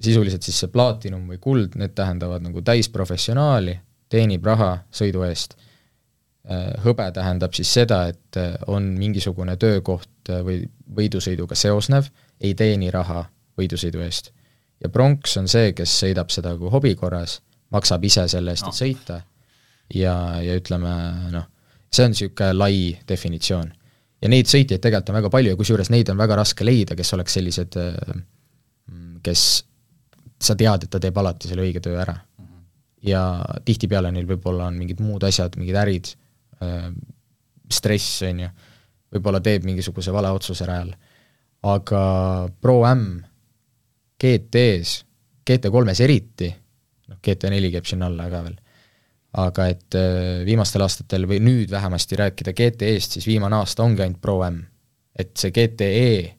sisuliselt 0.00 0.42
siis 0.46 0.58
see 0.62 0.70
plaatinum 0.72 1.26
või 1.30 1.38
kuld, 1.42 1.78
need 1.78 1.94
tähendavad 1.94 2.42
nagu 2.42 2.62
täisprofessionaali, 2.62 3.78
teenib 4.08 4.44
raha 4.46 4.76
sõidu 4.94 5.24
eest 5.26 5.58
Äh, 6.48 6.70
hõbe 6.80 7.04
tähendab 7.12 7.52
siis 7.52 7.68
seda, 7.76 8.06
et 8.08 8.36
äh, 8.40 8.54
on 8.72 8.86
mingisugune 8.96 9.58
töökoht 9.60 10.30
äh, 10.32 10.38
või 10.46 10.62
võidusõiduga 10.96 11.56
seosnev, 11.58 12.06
ei 12.40 12.54
teeni 12.56 12.88
raha 12.94 13.26
võidusõidu 13.58 14.00
eest. 14.00 14.30
ja 14.80 14.88
pronks 14.88 15.36
on 15.36 15.48
see, 15.50 15.74
kes 15.76 15.92
sõidab 16.00 16.32
seda 16.32 16.54
kui 16.56 16.70
hobi 16.72 16.94
korras, 16.96 17.42
maksab 17.74 18.04
ise 18.08 18.24
selle 18.32 18.54
eest 18.56 18.64
no., 18.64 18.72
et 18.72 18.80
sõita 18.80 19.18
ja, 19.94 20.14
ja 20.44 20.56
ütleme 20.58 20.92
noh, 21.32 21.48
see 21.92 22.04
on 22.04 22.14
niisugune 22.14 22.52
lai 22.56 22.78
definitsioon. 23.08 23.72
ja 24.22 24.28
neid 24.28 24.50
sõitjaid 24.50 24.82
tegelikult 24.82 25.12
on 25.12 25.20
väga 25.20 25.32
palju 25.32 25.54
ja 25.54 25.58
kusjuures 25.58 25.90
neid 25.94 26.10
on 26.12 26.20
väga 26.20 26.38
raske 26.40 26.66
leida, 26.66 26.96
kes 26.98 27.12
oleks 27.16 27.38
sellised, 27.38 27.76
kes 29.22 29.44
sa 30.38 30.54
tead, 30.54 30.84
et 30.84 30.90
ta 30.90 31.00
teeb 31.02 31.16
alati 31.18 31.50
selle 31.50 31.64
õige 31.64 31.82
töö 31.82 31.98
ära. 31.98 32.14
Ja 33.02 33.20
tihtipeale 33.64 34.10
neil 34.14 34.26
võib-olla 34.26 34.66
on 34.70 34.78
mingid 34.78 35.00
muud 35.02 35.22
asjad, 35.26 35.54
mingid 35.58 35.76
ärid, 35.78 36.10
Äh, 36.58 36.90
stress, 37.70 38.22
on 38.26 38.42
ju, 38.42 38.48
võib-olla 39.14 39.38
teeb 39.44 39.66
mingisuguse 39.68 40.12
vale 40.14 40.30
otsuse 40.34 40.66
rajal. 40.66 40.94
aga 41.68 42.00
Pro-M 42.62 43.04
GT-s, 44.18 45.02
GT3-s 45.46 46.00
eriti, 46.06 46.48
noh, 47.10 47.18
GT4 47.22 47.70
käib 47.74 47.86
sinna 47.86 48.06
alla 48.06 48.28
ka 48.30 48.42
veel, 48.46 48.56
aga 49.36 49.68
et 49.68 49.96
äh, 49.98 50.40
viimastel 50.48 50.82
aastatel 50.84 51.26
või 51.28 51.40
nüüd 51.44 51.70
vähemasti 51.70 52.16
rääkida 52.16 52.54
GT-st, 52.56 53.18
siis 53.18 53.28
viimane 53.28 53.58
aasta 53.60 53.84
ongi 53.84 54.04
ainult 54.04 54.22
Pro-M. 54.24 54.62
et 55.18 55.34
see 55.36 55.52
GTE 55.52 56.38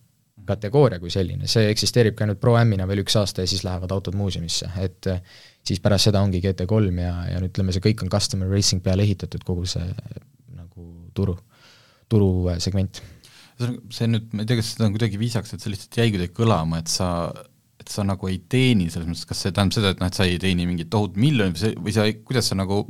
kategooria 0.50 0.98
kui 1.02 1.12
selline, 1.14 1.46
see 1.52 1.68
eksisteeribki 1.70 2.26
ainult 2.26 2.40
Pro-M-ina 2.42 2.88
veel 2.90 3.04
üks 3.04 3.18
aasta 3.20 3.46
ja 3.46 3.52
siis 3.52 3.62
lähevad 3.68 3.92
autod 3.94 4.18
muuseumisse, 4.18 4.72
et 4.82 5.10
äh, 5.12 5.22
siis 5.66 5.82
pärast 5.84 6.10
seda 6.10 6.24
ongi 6.26 6.42
GT3 6.42 7.04
ja, 7.04 7.14
ja 7.30 7.44
ütleme, 7.46 7.76
see 7.76 7.84
kõik 7.86 8.02
on 8.06 8.10
customer 8.10 8.50
racing 8.50 8.82
peale 8.86 9.06
ehitatud, 9.06 9.46
kogu 9.46 9.68
see 9.70 9.86
nagu 10.58 10.90
turu, 11.14 11.38
turusegment. 12.10 13.04
see 13.94 14.10
nüüd, 14.10 14.32
ma 14.34 14.42
ei 14.42 14.50
tea, 14.50 14.58
kas 14.58 14.74
seda 14.74 14.88
on 14.88 14.96
kuidagi 14.96 15.22
viisakas, 15.22 15.54
et 15.54 15.62
see 15.62 15.76
lihtsalt 15.76 16.02
jäi 16.02 16.10
kuidagi 16.16 16.34
kõlama, 16.42 16.82
et 16.82 16.90
sa 16.90 17.10
et 17.90 17.96
sa 17.96 18.06
nagu 18.06 18.30
ei 18.30 18.38
teeni 18.46 18.86
selles 18.94 19.10
mõttes, 19.10 19.26
kas 19.26 19.40
see 19.42 19.54
tähendab 19.56 19.80
seda, 19.80 19.92
et 19.96 20.02
noh, 20.02 20.10
et 20.12 20.18
sa 20.18 20.28
ei 20.30 20.38
teeni 20.42 20.68
mingit 20.70 20.92
tohutut 20.94 21.18
miljonit 21.18 21.58
või 21.58 21.64
see, 21.64 21.78
või 21.88 21.96
sa, 21.96 22.06
kuidas 22.28 22.52
sa 22.52 22.58
nagu 22.60 22.84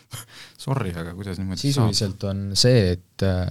sorry, 0.64 0.94
aga 0.96 1.12
kuidas 1.18 1.40
niimoodi 1.40 1.66
sisuliselt 1.66 2.16
saab? 2.16 2.32
on 2.32 2.56
see, 2.56 2.94
et 2.96 3.26
äh, 3.28 3.44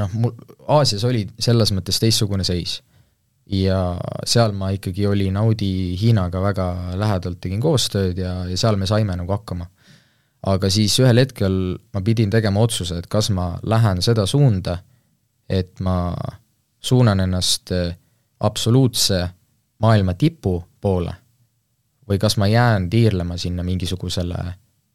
noh, 0.00 0.16
mul 0.16 0.32
Aasias 0.78 1.04
oli 1.08 1.26
selles 1.36 1.74
mõttes 1.76 2.00
teistsugune 2.00 2.46
seis 2.48 2.78
ja 3.52 3.78
seal 4.26 4.56
ma 4.56 4.72
ikkagi 4.74 5.06
olin 5.06 5.36
Audi 5.38 5.70
Hiinaga 6.00 6.40
väga 6.42 6.70
lähedalt 6.98 7.38
tegin 7.44 7.60
koostööd 7.62 8.18
ja, 8.18 8.40
ja 8.48 8.56
seal 8.58 8.80
me 8.80 8.88
saime 8.88 9.14
nagu 9.20 9.36
hakkama. 9.36 9.68
aga 10.46 10.70
siis 10.72 10.96
ühel 11.02 11.20
hetkel 11.20 11.76
ma 11.92 12.00
pidin 12.06 12.32
tegema 12.32 12.64
otsuse, 12.64 13.02
et 13.02 13.12
kas 13.12 13.28
ma 13.34 13.58
lähen 13.62 14.00
seda 14.02 14.26
suunda, 14.26 14.78
et 15.48 15.80
ma 15.84 16.14
suunan 16.80 17.20
ennast 17.20 17.72
äh, 17.76 17.92
absoluutse 18.40 19.26
maailma 19.82 20.14
tipu 20.14 20.58
poole 20.80 21.14
või 22.08 22.18
kas 22.22 22.36
ma 22.36 22.46
jään 22.46 22.90
tiirlema 22.90 23.36
sinna 23.36 23.64
mingisugusele 23.66 24.38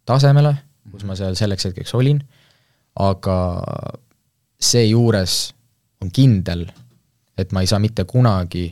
tasemele, 0.06 0.56
kus 0.92 1.04
ma 1.08 1.16
seal 1.16 1.36
selleks 1.36 1.68
hetkeks 1.70 1.94
olin, 1.96 2.22
aga 3.00 3.38
seejuures 4.62 5.36
on 6.02 6.12
kindel, 6.14 6.66
et 7.38 7.52
ma 7.52 7.64
ei 7.64 7.70
saa 7.70 7.80
mitte 7.84 8.06
kunagi 8.10 8.66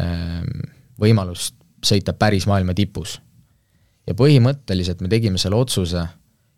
ähm, 0.00 0.66
võimalust 1.00 1.56
sõita 1.84 2.14
päris 2.16 2.46
maailma 2.46 2.74
tipus. 2.74 3.20
ja 4.06 4.14
põhimõtteliselt 4.14 5.00
me 5.02 5.08
tegime 5.10 5.38
selle 5.38 5.58
otsuse, 5.58 6.02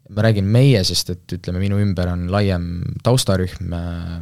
ma 0.08 0.22
räägin 0.24 0.44
meie, 0.44 0.82
sest 0.84 1.10
et 1.14 1.32
ütleme, 1.32 1.62
minu 1.62 1.78
ümber 1.80 2.10
on 2.12 2.26
laiem 2.32 2.82
taustarühm, 3.02 3.72
äh, 3.72 4.18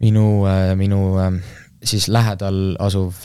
minu, 0.00 0.46
äh, 0.48 0.72
minu 0.76 1.18
äh, 1.20 1.36
siis 1.84 2.08
lähedal 2.08 2.76
asuv 2.78 3.22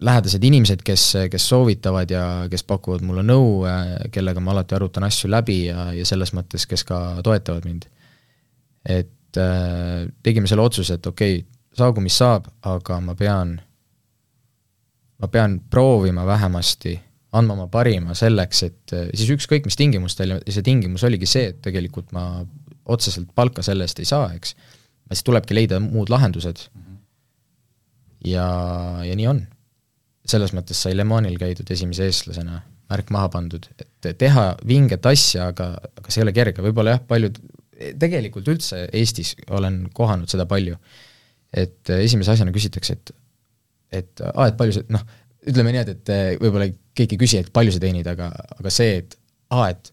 lähedased 0.00 0.44
inimesed, 0.44 0.82
kes, 0.86 1.04
kes 1.30 1.48
soovitavad 1.48 2.10
ja 2.10 2.24
kes 2.50 2.62
pakuvad 2.64 3.02
mulle 3.04 3.24
nõu, 3.26 3.66
kellega 4.14 4.40
ma 4.40 4.54
alati 4.54 4.76
arutan 4.78 5.04
asju 5.08 5.30
läbi 5.30 5.58
ja, 5.66 5.88
ja 5.92 6.06
selles 6.06 6.32
mõttes, 6.36 6.64
kes 6.70 6.86
ka 6.88 7.00
toetavad 7.26 7.66
mind. 7.66 7.88
et 8.88 9.10
et 9.28 9.40
äh, 9.40 10.08
tegime 10.22 10.48
selle 10.48 10.64
otsuse, 10.64 10.96
et 10.98 11.06
okei 11.06 11.40
okay,, 11.40 11.46
saagu 11.78 12.02
mis 12.02 12.16
saab, 12.16 12.48
aga 12.66 12.98
ma 13.04 13.14
pean, 13.14 13.58
ma 15.20 15.28
pean 15.28 15.58
proovima 15.70 16.24
vähemasti 16.26 16.96
andma 17.36 17.54
oma 17.58 17.68
parima 17.68 18.16
selleks, 18.16 18.62
et 18.64 18.96
äh, 18.96 19.10
siis 19.14 19.30
ükskõik 19.36 19.68
mis 19.68 19.76
tingimustel 19.76 20.38
ja 20.38 20.40
see 20.54 20.64
tingimus 20.64 21.04
oligi 21.04 21.28
see, 21.28 21.52
et 21.52 21.60
tegelikult 21.64 22.12
ma 22.16 22.42
otseselt 22.88 23.34
palka 23.36 23.62
selle 23.62 23.84
eest 23.84 24.00
ei 24.00 24.08
saa, 24.08 24.30
eks, 24.34 24.54
siis 25.12 25.24
tulebki 25.26 25.56
leida 25.56 25.80
muud 25.84 26.08
lahendused 26.12 26.64
mm. 26.72 26.87
Ja, 28.24 28.48
ja 29.04 29.14
nii 29.18 29.28
on. 29.30 29.44
selles 30.28 30.52
mõttes 30.52 30.80
sai 30.82 30.96
Le 30.96 31.06
Manil 31.08 31.38
käidud 31.40 31.70
esimese 31.72 32.04
eestlasena, 32.04 32.60
märk 32.90 33.12
maha 33.14 33.30
pandud, 33.32 33.64
et 33.80 34.10
teha 34.20 34.50
vinget 34.68 35.06
asja, 35.08 35.50
aga, 35.52 35.70
aga 36.00 36.10
see 36.12 36.20
ei 36.20 36.26
ole 36.26 36.34
kerge, 36.36 36.64
võib-olla 36.64 36.96
jah, 36.96 37.04
paljud 37.08 37.38
tegelikult 38.00 38.48
üldse 38.50 38.82
Eestis 38.96 39.34
olen 39.54 39.84
kohanud 39.94 40.30
seda 40.30 40.46
palju, 40.50 40.76
et 41.54 41.92
äh, 41.92 42.02
esimese 42.04 42.34
asjana 42.34 42.54
küsitakse, 42.54 42.98
et 42.98 43.14
et 43.88 44.20
aa, 44.20 44.50
et 44.50 44.56
palju 44.58 44.74
sa, 44.76 44.82
noh, 44.92 45.04
ütleme 45.48 45.72
nii, 45.72 45.84
et, 45.86 45.92
et 45.94 46.10
äh, 46.12 46.24
võib-olla 46.42 46.66
keegi 46.98 47.16
ei 47.16 47.20
küsi, 47.22 47.38
et 47.40 47.52
palju 47.54 47.72
sa 47.72 47.80
teenid, 47.80 48.08
aga, 48.10 48.28
aga 48.58 48.72
see, 48.74 48.98
et 49.00 49.16
aa, 49.54 49.70
et 49.70 49.92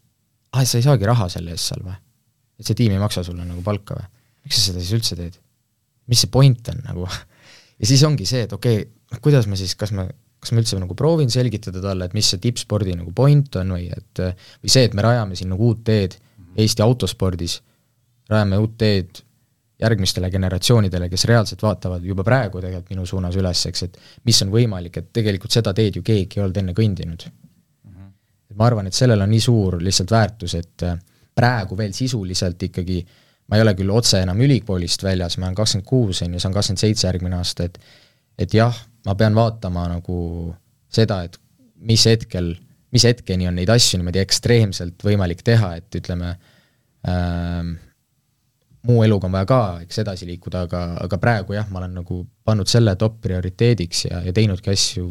aa, 0.52 0.64
et 0.64 0.68
sa 0.68 0.82
ei 0.82 0.88
saagi 0.88 1.08
raha 1.08 1.30
selle 1.32 1.56
eest 1.56 1.72
seal 1.72 1.86
või? 1.86 1.96
et 2.60 2.68
see 2.68 2.78
tiim 2.80 2.94
ei 2.96 3.00
maksa 3.02 3.24
sulle 3.24 3.44
nagu 3.44 3.64
palka 3.64 3.98
või? 4.00 4.10
miks 4.48 4.60
sa 4.60 4.70
seda 4.70 4.84
siis 4.84 4.98
üldse 4.98 5.20
teed? 5.20 5.40
mis 6.12 6.26
see 6.26 6.32
point 6.34 6.74
on 6.74 6.84
nagu? 6.90 7.08
ja 7.80 7.90
siis 7.90 8.04
ongi 8.08 8.28
see, 8.30 8.46
et 8.48 8.54
okei 8.54 8.82
okay,, 8.82 8.92
noh 9.12 9.22
kuidas 9.24 9.48
ma 9.52 9.58
siis, 9.60 9.76
kas 9.80 9.94
ma, 9.96 10.08
kas 10.40 10.54
ma 10.54 10.62
üldse 10.62 10.80
nagu 10.82 10.96
proovin 10.98 11.32
selgitada 11.34 11.82
talle, 11.84 12.08
et 12.08 12.16
mis 12.18 12.30
see 12.32 12.42
tippspordi 12.44 12.96
nagu 12.98 13.14
point 13.16 13.62
on 13.62 13.76
või 13.78 13.90
et 13.94 14.24
või 14.24 14.72
see, 14.72 14.86
et 14.88 14.98
me 14.98 15.06
rajame 15.06 15.38
siin 15.40 15.52
nagu 15.54 15.72
uut 15.72 15.84
teed 15.88 16.20
Eesti 16.56 16.84
autospordis 16.86 17.60
rajame 18.32 18.58
uut 18.62 18.78
teed 18.80 19.22
järgmistele 19.82 20.30
generatsioonidele, 20.32 21.10
kes 21.12 21.26
reaalselt 21.28 21.64
vaatavad 21.66 22.04
juba 22.08 22.24
praegu 22.24 22.62
tegelikult 22.64 22.94
minu 22.94 23.06
suunas 23.06 23.36
üles, 23.36 23.66
eks, 23.70 23.84
et 23.84 23.98
mis 24.28 24.38
on 24.46 24.54
võimalik, 24.54 25.02
et 25.02 25.10
tegelikult 25.14 25.52
seda 25.52 25.74
teed 25.76 26.00
ju 26.00 26.04
keegi 26.06 26.40
ei 26.40 26.46
olnud 26.46 26.62
enne 26.62 26.76
kõndinud. 26.78 27.26
-hmm. 27.28 28.14
ma 28.56 28.66
arvan, 28.70 28.88
et 28.88 28.96
sellel 28.96 29.22
on 29.22 29.30
nii 29.30 29.44
suur 29.44 29.82
lihtsalt 29.84 30.12
väärtus, 30.12 30.56
et 30.56 30.88
praegu 31.36 31.78
veel 31.78 31.94
sisuliselt 31.94 32.64
ikkagi 32.64 33.06
ma 33.50 33.58
ei 33.58 33.64
ole 33.66 33.76
küll 33.78 33.94
otse 33.94 34.22
enam 34.26 34.42
ülikoolist 34.42 35.04
väljas, 35.06 35.38
ma 35.38 35.50
olen 35.50 35.58
kakskümmend 35.60 35.88
kuus, 35.90 36.22
on 36.26 36.36
ju, 36.36 36.42
saan 36.42 36.56
kakskümmend 36.56 36.82
seitse 36.82 37.08
järgmine 37.08 37.40
aasta, 37.40 37.70
et 37.70 37.80
et 38.42 38.52
jah, 38.54 38.76
ma 39.08 39.16
pean 39.16 39.36
vaatama 39.36 39.86
nagu 39.94 40.18
seda, 40.92 41.22
et 41.28 41.38
mis 41.88 42.04
hetkel, 42.10 42.52
mis 42.92 43.06
hetkeni 43.08 43.48
on 43.48 43.56
neid 43.56 43.72
asju 43.72 44.00
niimoodi 44.00 44.20
ekstreemselt 44.24 45.06
võimalik 45.06 45.44
teha, 45.46 45.76
et 45.80 46.00
ütleme 46.02 46.34
ähm,, 47.08 47.76
muu 48.86 49.04
eluga 49.04 49.30
on 49.30 49.36
vaja 49.36 49.48
ka, 49.50 49.60
eks, 49.86 50.02
edasi 50.04 50.28
liikuda, 50.30 50.66
aga, 50.68 50.82
aga 51.06 51.20
praegu 51.22 51.56
jah, 51.56 51.70
ma 51.72 51.82
olen 51.82 51.96
nagu 52.02 52.20
pannud 52.46 52.70
selle 52.70 52.96
top 53.02 53.22
prioriteediks 53.24 54.06
ja, 54.10 54.22
ja 54.26 54.34
teinudki 54.36 54.74
asju 54.74 55.06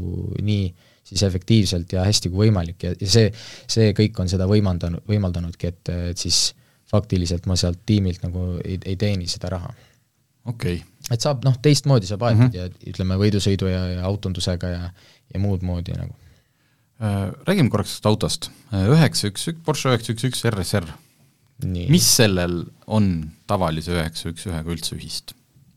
nii 0.45 0.69
siis 1.05 1.25
efektiivselt 1.27 1.93
ja 1.93 2.05
hästi 2.07 2.31
kui 2.33 2.47
võimalik 2.47 2.87
ja, 2.87 2.93
ja 2.97 3.09
see, 3.11 3.33
see 3.71 3.91
kõik 3.97 4.21
on 4.23 4.31
seda 4.31 4.47
võimaldanud, 4.49 5.05
võimaldanudki, 5.11 5.73
et, 5.73 5.93
et 6.13 6.21
siis 6.21 6.47
faktiliselt 6.95 7.47
ma 7.51 7.59
sealt 7.59 7.83
tiimilt 7.87 8.23
nagu 8.25 8.55
ei, 8.63 8.79
ei 8.85 8.97
teeni 8.97 9.29
seda 9.31 9.53
raha. 9.57 9.75
okei 10.47 10.79
okay 10.81 10.95
et 11.13 11.25
saab 11.25 11.45
noh, 11.45 11.57
teistmoodi 11.63 12.09
saab 12.09 12.25
aetud 12.29 12.47
mm 12.47 12.51
-hmm. 12.51 12.83
ja 12.87 12.93
ütleme, 12.93 13.19
võidusõidu 13.21 13.69
ja, 13.69 13.83
ja 13.99 14.05
autondusega 14.09 14.71
ja, 14.73 14.91
ja 15.35 15.41
muud 15.41 15.65
moodi 15.67 15.97
nagu. 15.97 16.15
Äh, 17.03 17.33
räägime 17.49 17.71
korraks 17.71 17.97
sellest 17.97 18.07
autost, 18.09 18.51
äh, 18.73 18.87
üheksa 18.89 19.29
üks 19.29 19.49
üks, 19.51 19.65
Porsche 19.67 19.91
üheksa 19.91 20.15
üks 20.15 20.29
üks 20.31 20.45
RSR. 20.51 20.87
mis 21.65 22.07
sellel 22.17 22.65
on 22.87 23.31
tavalise 23.47 23.93
üheksa 23.93 24.31
üks 24.31 24.47
ühega 24.47 24.71
üldse 24.71 24.97
ühist? 24.97 25.35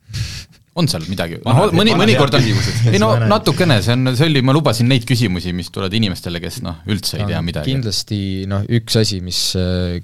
on 0.77 0.87
seal 0.89 1.05
midagi, 1.09 1.39
noh 1.41 1.73
mõni, 1.75 1.93
mõnikord 1.97 2.37
on, 2.37 2.45
ei 2.91 3.01
no 3.01 3.09
natukene, 3.25 3.79
see 3.85 3.95
on, 3.95 4.11
see 4.17 4.29
oli, 4.29 4.43
ma 4.45 4.53
lubasin 4.55 4.89
neid 4.91 5.07
küsimusi, 5.09 5.53
mis 5.57 5.71
tulevad 5.73 5.95
inimestele, 5.97 6.41
kes 6.43 6.59
noh, 6.65 6.79
üldse 6.91 7.17
ei 7.17 7.29
tea 7.31 7.41
midagi. 7.45 7.73
kindlasti 7.73 8.19
noh, 8.49 8.65
üks 8.77 8.99
asi, 9.01 9.19
mis, 9.25 9.41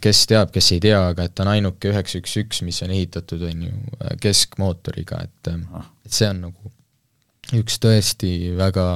kes 0.04 0.24
teab, 0.32 0.54
kes 0.56 0.72
ei 0.76 0.84
tea, 0.84 1.00
aga 1.14 1.28
et 1.30 1.36
ta 1.38 1.46
on 1.46 1.54
ainuke 1.54 1.92
üheksa 1.94 2.20
üks 2.22 2.36
üks, 2.42 2.64
mis 2.66 2.82
on 2.86 2.94
ehitatud, 2.96 3.46
on 3.50 3.66
ju, 3.68 3.74
keskmootoriga, 4.24 5.24
et 5.28 5.54
ah. 5.54 5.90
et 6.08 6.16
see 6.16 6.32
on 6.32 6.46
nagu 6.50 6.74
üks 7.60 7.78
tõesti 7.84 8.34
väga 8.58 8.88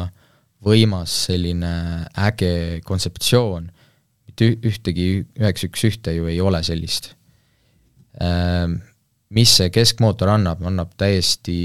võimas 0.65 1.13
selline 1.28 1.73
äge 2.28 2.82
kontseptsioon, 2.88 3.69
mitte 4.28 4.51
ühtegi 4.65 5.09
üheksa 5.38 5.69
üks 5.69 5.86
ühte 5.91 6.13
ju 6.15 6.30
ei 6.32 6.39
ole 6.41 6.63
sellist 6.65 7.11
ehm, 8.21 8.80
mis 9.30 9.57
see 9.59 9.69
keskmootor 9.73 10.30
annab, 10.32 10.63
annab 10.65 10.93
täiesti 10.97 11.57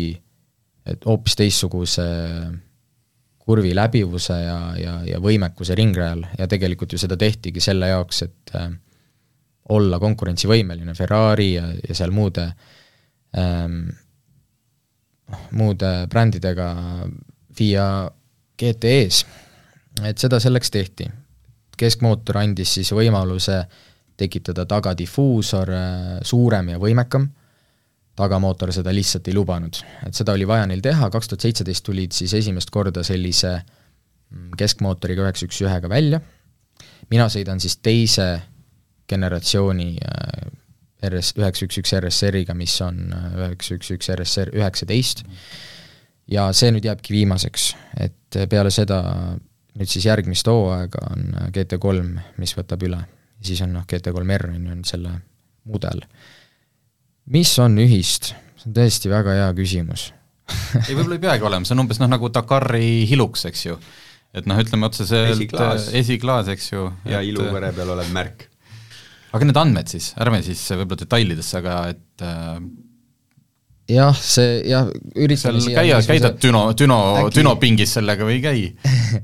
hoopis 1.06 1.36
teistsuguse 1.38 2.04
kurvi 3.42 3.74
läbivuse 3.74 4.38
ja, 4.38 4.58
ja, 4.78 4.94
ja 5.06 5.18
võimekuse 5.22 5.74
ringrajal 5.78 6.24
ja 6.38 6.46
tegelikult 6.50 6.94
ju 6.94 7.00
seda 7.00 7.18
tehtigi 7.18 7.62
selle 7.62 7.90
jaoks, 7.90 8.22
et 8.26 8.54
äh, 8.58 8.70
olla 9.74 9.98
konkurentsivõimeline 10.02 10.94
Ferrari 10.94 11.52
ja, 11.56 11.66
ja 11.88 11.94
seal 11.94 12.14
muude 12.14 12.46
ähm,, 13.38 13.90
muude 15.56 15.92
brändidega 16.10 16.68
FIA 17.56 17.86
GTE-s. 18.58 19.24
et 20.04 20.18
seda 20.18 20.40
selleks 20.40 20.70
tehti. 20.70 21.06
keskmootor 21.78 22.38
andis 22.38 22.74
siis 22.74 22.92
võimaluse 22.94 23.62
tekitada 24.16 24.66
tagadifuusor 24.66 25.70
äh, 25.70 26.18
suurem 26.22 26.74
ja 26.74 26.78
võimekam 26.78 27.30
tagamootor 28.16 28.72
seda 28.74 28.92
lihtsalt 28.94 29.28
ei 29.28 29.34
lubanud. 29.34 29.80
et 30.06 30.14
seda 30.14 30.34
oli 30.36 30.46
vaja 30.48 30.66
neil 30.68 30.82
teha, 30.84 31.10
kaks 31.10 31.30
tuhat 31.30 31.46
seitseteist 31.46 31.84
tulid 31.84 32.12
siis 32.12 32.34
esimest 32.34 32.70
korda 32.70 33.04
sellise 33.06 33.52
mm, 33.56 34.50
keskmootoriga 34.58 35.24
üheksa 35.24 35.48
üks 35.48 35.60
ühega 35.64 35.88
välja, 35.88 36.20
mina 37.10 37.28
sõidan 37.32 37.60
siis 37.62 37.78
teise 37.80 38.28
generatsiooni 39.08 39.94
äh, 39.96 40.50
RS, 41.08 41.32
üheksa 41.40 41.66
üks 41.66 41.80
üks 41.80 41.94
RSR-iga, 41.98 42.56
mis 42.56 42.74
on 42.84 43.00
äh, 43.16 43.30
üheksa 43.46 43.78
üks 43.78 43.94
üks 43.96 44.12
RSR 44.12 44.52
üheksateist, 44.60 45.24
ja 46.30 46.50
see 46.56 46.70
nüüd 46.74 46.84
jääbki 46.86 47.16
viimaseks, 47.16 47.72
et 48.00 48.40
peale 48.50 48.70
seda 48.70 49.00
nüüd 49.72 49.88
siis 49.88 50.04
järgmist 50.04 50.46
hooaega 50.48 51.08
on 51.14 51.32
GT3, 51.54 52.04
mis 52.38 52.52
võtab 52.58 52.84
üle. 52.84 53.00
siis 53.42 53.64
on 53.64 53.72
noh, 53.74 53.88
GT3R 53.88 54.52
on 54.52 54.66
ju, 54.66 54.76
on 54.76 54.84
selle 54.86 55.16
mudel 55.64 56.04
mis 57.30 57.52
on 57.62 57.78
ühist? 57.82 58.32
see 58.58 58.70
on 58.70 58.76
tõesti 58.76 59.10
väga 59.12 59.38
hea 59.38 59.48
küsimus 59.58 60.10
ei, 60.88 60.94
võib-olla 60.94 61.18
ei 61.18 61.22
peagi 61.22 61.46
olema, 61.48 61.66
see 61.66 61.76
on 61.76 61.84
umbes 61.84 62.00
noh, 62.02 62.10
nagu 62.10 62.30
Dakari 62.32 63.04
hiluks, 63.08 63.46
eks 63.50 63.66
ju. 63.66 63.78
et 64.36 64.48
noh, 64.48 64.58
ütleme 64.62 64.88
otseselt 64.88 65.34
esiklaas, 65.34 65.90
esiklaas, 66.02 66.52
eks 66.52 66.72
ju. 66.72 66.86
ja 67.08 67.20
et... 67.20 67.30
iluvere 67.30 67.72
peal 67.76 67.94
olev 67.94 68.12
märk. 68.14 68.48
aga 69.32 69.48
need 69.48 69.60
andmed 69.64 69.92
siis, 69.92 70.12
ärme 70.20 70.42
siis 70.44 70.62
võib-olla 70.74 71.04
detailidesse, 71.04 71.60
aga 71.62 71.76
et 71.94 72.26
äh, 72.26 72.58
jah, 73.92 74.18
see 74.18 74.58
jah, 74.68 74.90
üritame 75.14 75.62
seal 75.62 75.78
käia, 75.78 76.02
käidad 76.06 76.38
Düno, 76.42 76.66
Düno 76.78 77.00
äkki..., 77.22 77.38
Düno 77.38 77.56
pingis 77.62 77.96
sellega 77.98 78.26
või 78.28 78.40
ei 78.40 78.44
käi 78.44 78.66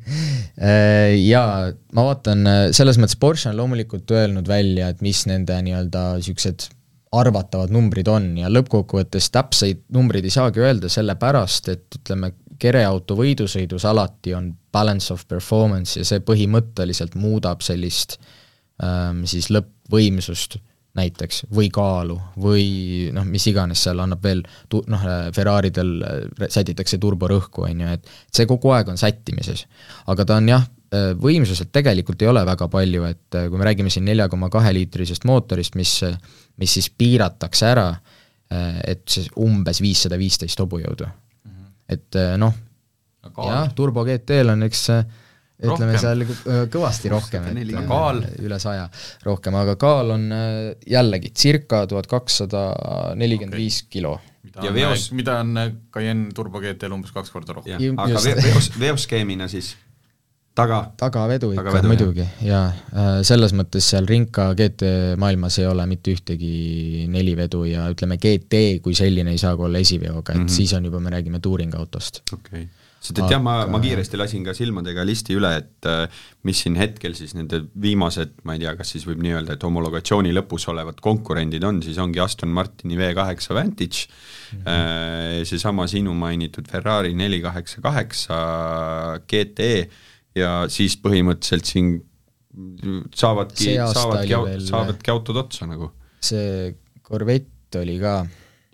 äh, 0.71 1.19
jaa, 1.19 1.69
ma 1.99 2.09
vaatan, 2.13 2.47
selles 2.77 3.01
mõttes 3.03 3.19
Porsche 3.21 3.53
on 3.53 3.61
loomulikult 3.61 4.17
öelnud 4.17 4.49
välja, 4.49 4.95
et 4.95 5.05
mis 5.05 5.27
nende 5.31 5.59
nii-öelda 5.67 6.11
niisugused 6.23 6.71
arvatavad 7.13 7.73
numbrid 7.73 8.09
on 8.13 8.31
ja 8.41 8.51
lõppkokkuvõttes 8.53 9.31
täpseid 9.33 9.87
numbreid 9.95 10.27
ei 10.29 10.35
saagi 10.35 10.61
öelda, 10.61 10.91
sellepärast 10.93 11.71
et 11.73 12.01
ütleme, 12.01 12.33
kereauto 12.59 13.17
võidusõidus 13.19 13.87
alati 13.89 14.35
on 14.35 14.51
balance 14.73 15.13
of 15.15 15.25
performance 15.29 15.99
ja 15.99 16.07
see 16.07 16.21
põhimõtteliselt 16.25 17.15
muudab 17.19 17.63
sellist 17.65 18.19
ähm, 18.83 19.23
siis 19.31 19.49
lõppvõimsust 19.55 20.59
näiteks, 20.99 21.45
või 21.55 21.69
kaalu, 21.71 22.17
või 22.43 22.65
noh, 23.15 23.27
mis 23.29 23.45
iganes 23.51 23.85
seal 23.87 24.01
annab 24.03 24.25
veel 24.25 24.43
tu-, 24.73 24.83
noh, 24.91 25.05
Ferraridel 25.37 25.93
äh, 26.03 26.49
sätitakse 26.51 26.99
turborõhku, 26.99 27.69
on 27.69 27.85
ju, 27.85 27.93
et 27.99 28.11
see 28.35 28.49
kogu 28.51 28.73
aeg 28.75 28.91
on 28.91 28.99
sättimises. 29.01 29.67
aga 30.11 30.27
ta 30.27 30.41
on 30.41 30.51
jah, 30.51 30.67
võimsuselt 31.21 31.69
tegelikult 31.73 32.23
ei 32.23 32.29
ole 32.31 32.41
väga 32.49 32.69
palju, 32.73 33.05
et 33.05 33.37
äh, 33.37 33.49
kui 33.51 33.59
me 33.61 33.67
räägime 33.69 33.91
siin 33.93 34.07
nelja 34.09 34.29
koma 34.33 34.49
kahe 34.49 34.73
liitrisest 34.73 35.27
mootorist, 35.29 35.75
mis 35.77 35.99
mis 36.59 36.75
siis 36.79 36.91
piiratakse 36.91 37.71
ära, 37.71 37.89
äh, 38.53 38.83
et 38.95 39.07
siis 39.11 39.31
umbes 39.41 39.83
viissada 39.85 40.19
viisteist 40.21 40.61
hobujõudu 40.61 41.07
mm. 41.07 41.55
-hmm. 41.55 41.73
et 41.95 42.21
äh, 42.21 42.37
noh, 42.41 42.55
jah, 43.37 43.73
Turbo 43.75 44.05
GT-l 44.05 44.55
on 44.55 44.67
üks 44.67 44.89
äh, 44.95 45.05
ütleme 45.59 45.95
rohkem. 45.95 45.99
seal 45.99 46.69
kõvasti 46.71 47.11
rohkem, 47.11 47.49
et 47.51 47.73
kaal. 47.89 48.23
üle 48.47 48.59
saja 48.63 48.89
rohkem, 49.27 49.57
aga 49.59 49.75
kaal 49.77 50.15
on 50.15 50.29
jällegi 50.87 51.33
circa 51.35 51.83
tuhat 51.91 52.07
kakssada 52.07 52.69
nelikümmend 53.19 53.59
viis 53.59 53.83
kilo. 53.91 54.21
ja 54.63 54.71
veos, 54.75 55.11
mida 55.13 55.41
on 55.43 55.59
Cayenne 55.95 56.31
Turbo 56.35 56.63
GT-l 56.63 56.95
umbes 56.95 57.11
kaks 57.13 57.35
korda 57.35 57.59
rohkem. 57.59 57.99
aga 57.99 58.23
veos, 58.39 58.71
veoskeemina 58.79 59.49
siis 59.51 59.75
taga? 60.59 60.81
tagavedu 61.01 61.53
ikka 61.55 61.65
tagavedu, 61.65 61.93
muidugi 61.93 62.27
ja 62.47 62.65
äh, 62.69 63.13
selles 63.27 63.55
mõttes 63.57 63.89
seal 63.93 64.09
Rinka 64.11 64.51
GT 64.59 64.91
maailmas 65.21 65.61
ei 65.63 65.69
ole 65.71 65.87
mitte 65.91 66.15
ühtegi 66.17 67.07
nelivedu 67.13 67.65
ja 67.69 67.87
ütleme, 67.93 68.21
GT 68.23 68.83
kui 68.85 68.99
selline 68.99 69.35
ei 69.35 69.41
saa 69.41 69.57
ka 69.57 69.69
olla 69.69 69.83
esiveoga, 69.85 70.35
et 70.35 70.39
mm 70.39 70.45
-hmm. 70.45 70.59
siis 70.61 70.75
on 70.79 70.91
juba, 70.91 71.01
me 71.01 71.15
räägime 71.15 71.41
touring 71.41 71.75
autost. 71.79 72.23
okei 72.33 72.63
okay 72.67 72.69
sest 72.99 73.21
et 73.23 73.31
jah, 73.31 73.41
ma, 73.43 73.61
ma 73.71 73.79
kiiresti 73.83 74.19
lasin 74.19 74.45
ka 74.47 74.55
silmadega 74.57 75.05
listi 75.07 75.37
üle, 75.39 75.53
et 75.61 75.87
äh, 75.87 76.25
mis 76.49 76.63
siin 76.65 76.77
hetkel 76.79 77.15
siis 77.15 77.35
nende 77.39 77.61
viimased, 77.81 78.35
ma 78.49 78.57
ei 78.57 78.65
tea, 78.65 78.75
kas 78.79 78.91
siis 78.95 79.07
võib 79.07 79.23
nii 79.23 79.37
öelda, 79.37 79.55
et 79.55 79.67
homologatsiooni 79.67 80.35
lõpus 80.35 80.67
olevad 80.73 80.99
konkurendid 81.05 81.65
on, 81.69 81.81
siis 81.85 82.01
ongi 82.03 82.23
Aston 82.23 82.51
Martini 82.55 82.99
V8 82.99 83.55
Vantage 83.55 84.09
mm, 84.09 84.65
-hmm. 84.65 85.47
seesama 85.49 85.87
sinu 85.87 86.15
mainitud 86.19 86.69
Ferrari 86.71 87.15
neli 87.15 87.41
kaheksa 87.45 87.81
kaheksa 87.85 88.39
GTE 89.31 89.89
ja 90.39 90.53
siis 90.73 90.97
põhimõtteliselt 91.03 91.69
siin 91.69 91.95
saavadki, 93.15 93.77
saavadki, 93.95 94.35
saavadki 94.67 95.13
autod 95.15 95.45
otsa 95.45 95.69
nagu. 95.71 95.93
see 96.25 96.75
Corvette 97.09 97.81
oli 97.81 97.97
ka 98.01 98.21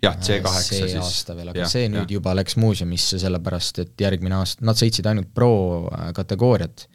jah, 0.03 0.15
C8 0.17 0.63
see 0.63 0.87
siis. 0.87 0.95
aasta 1.01 1.35
veel, 1.37 1.51
aga 1.51 1.63
ja, 1.63 1.69
see 1.71 1.89
nüüd 1.91 2.09
ja. 2.09 2.17
juba 2.17 2.33
läks 2.37 2.57
muuseumisse, 2.61 3.19
sellepärast 3.21 3.81
et 3.83 4.05
järgmine 4.05 4.37
aasta, 4.39 4.65
nad 4.67 4.79
sõitsid 4.79 5.07
ainult 5.09 5.31
pro 5.35 5.51
äh, 5.89 6.09
kategooriat 6.17 6.87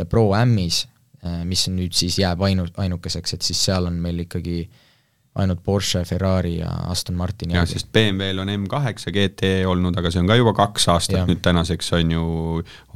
ja 0.00 0.06
pro 0.08 0.28
M-is, 0.42 0.84
äh, 1.24 1.42
mis 1.48 1.66
nüüd 1.72 1.96
siis 1.96 2.18
jääb 2.20 2.42
ainu-, 2.46 2.70
ainukeseks, 2.80 3.36
et 3.36 3.46
siis 3.46 3.64
seal 3.68 3.90
on 3.90 3.98
meil 4.02 4.24
ikkagi 4.26 4.64
ainult 5.38 5.60
Porsche, 5.62 6.02
Ferrari 6.04 6.56
ja 6.58 6.70
Aston 6.90 7.14
Martin 7.18 7.52
jah, 7.54 7.66
sest 7.68 7.90
BMW-l 7.94 8.42
on 8.42 8.50
M8 8.50 9.12
GT 9.14 9.52
olnud, 9.70 9.94
aga 9.96 10.10
see 10.10 10.22
on 10.22 10.30
ka 10.30 10.36
juba 10.38 10.54
kaks 10.58 10.88
aastat 10.90 11.20
ja. 11.20 11.26
nüüd 11.28 11.42
tänaseks 11.44 11.92
on 12.00 12.10
ju 12.16 12.24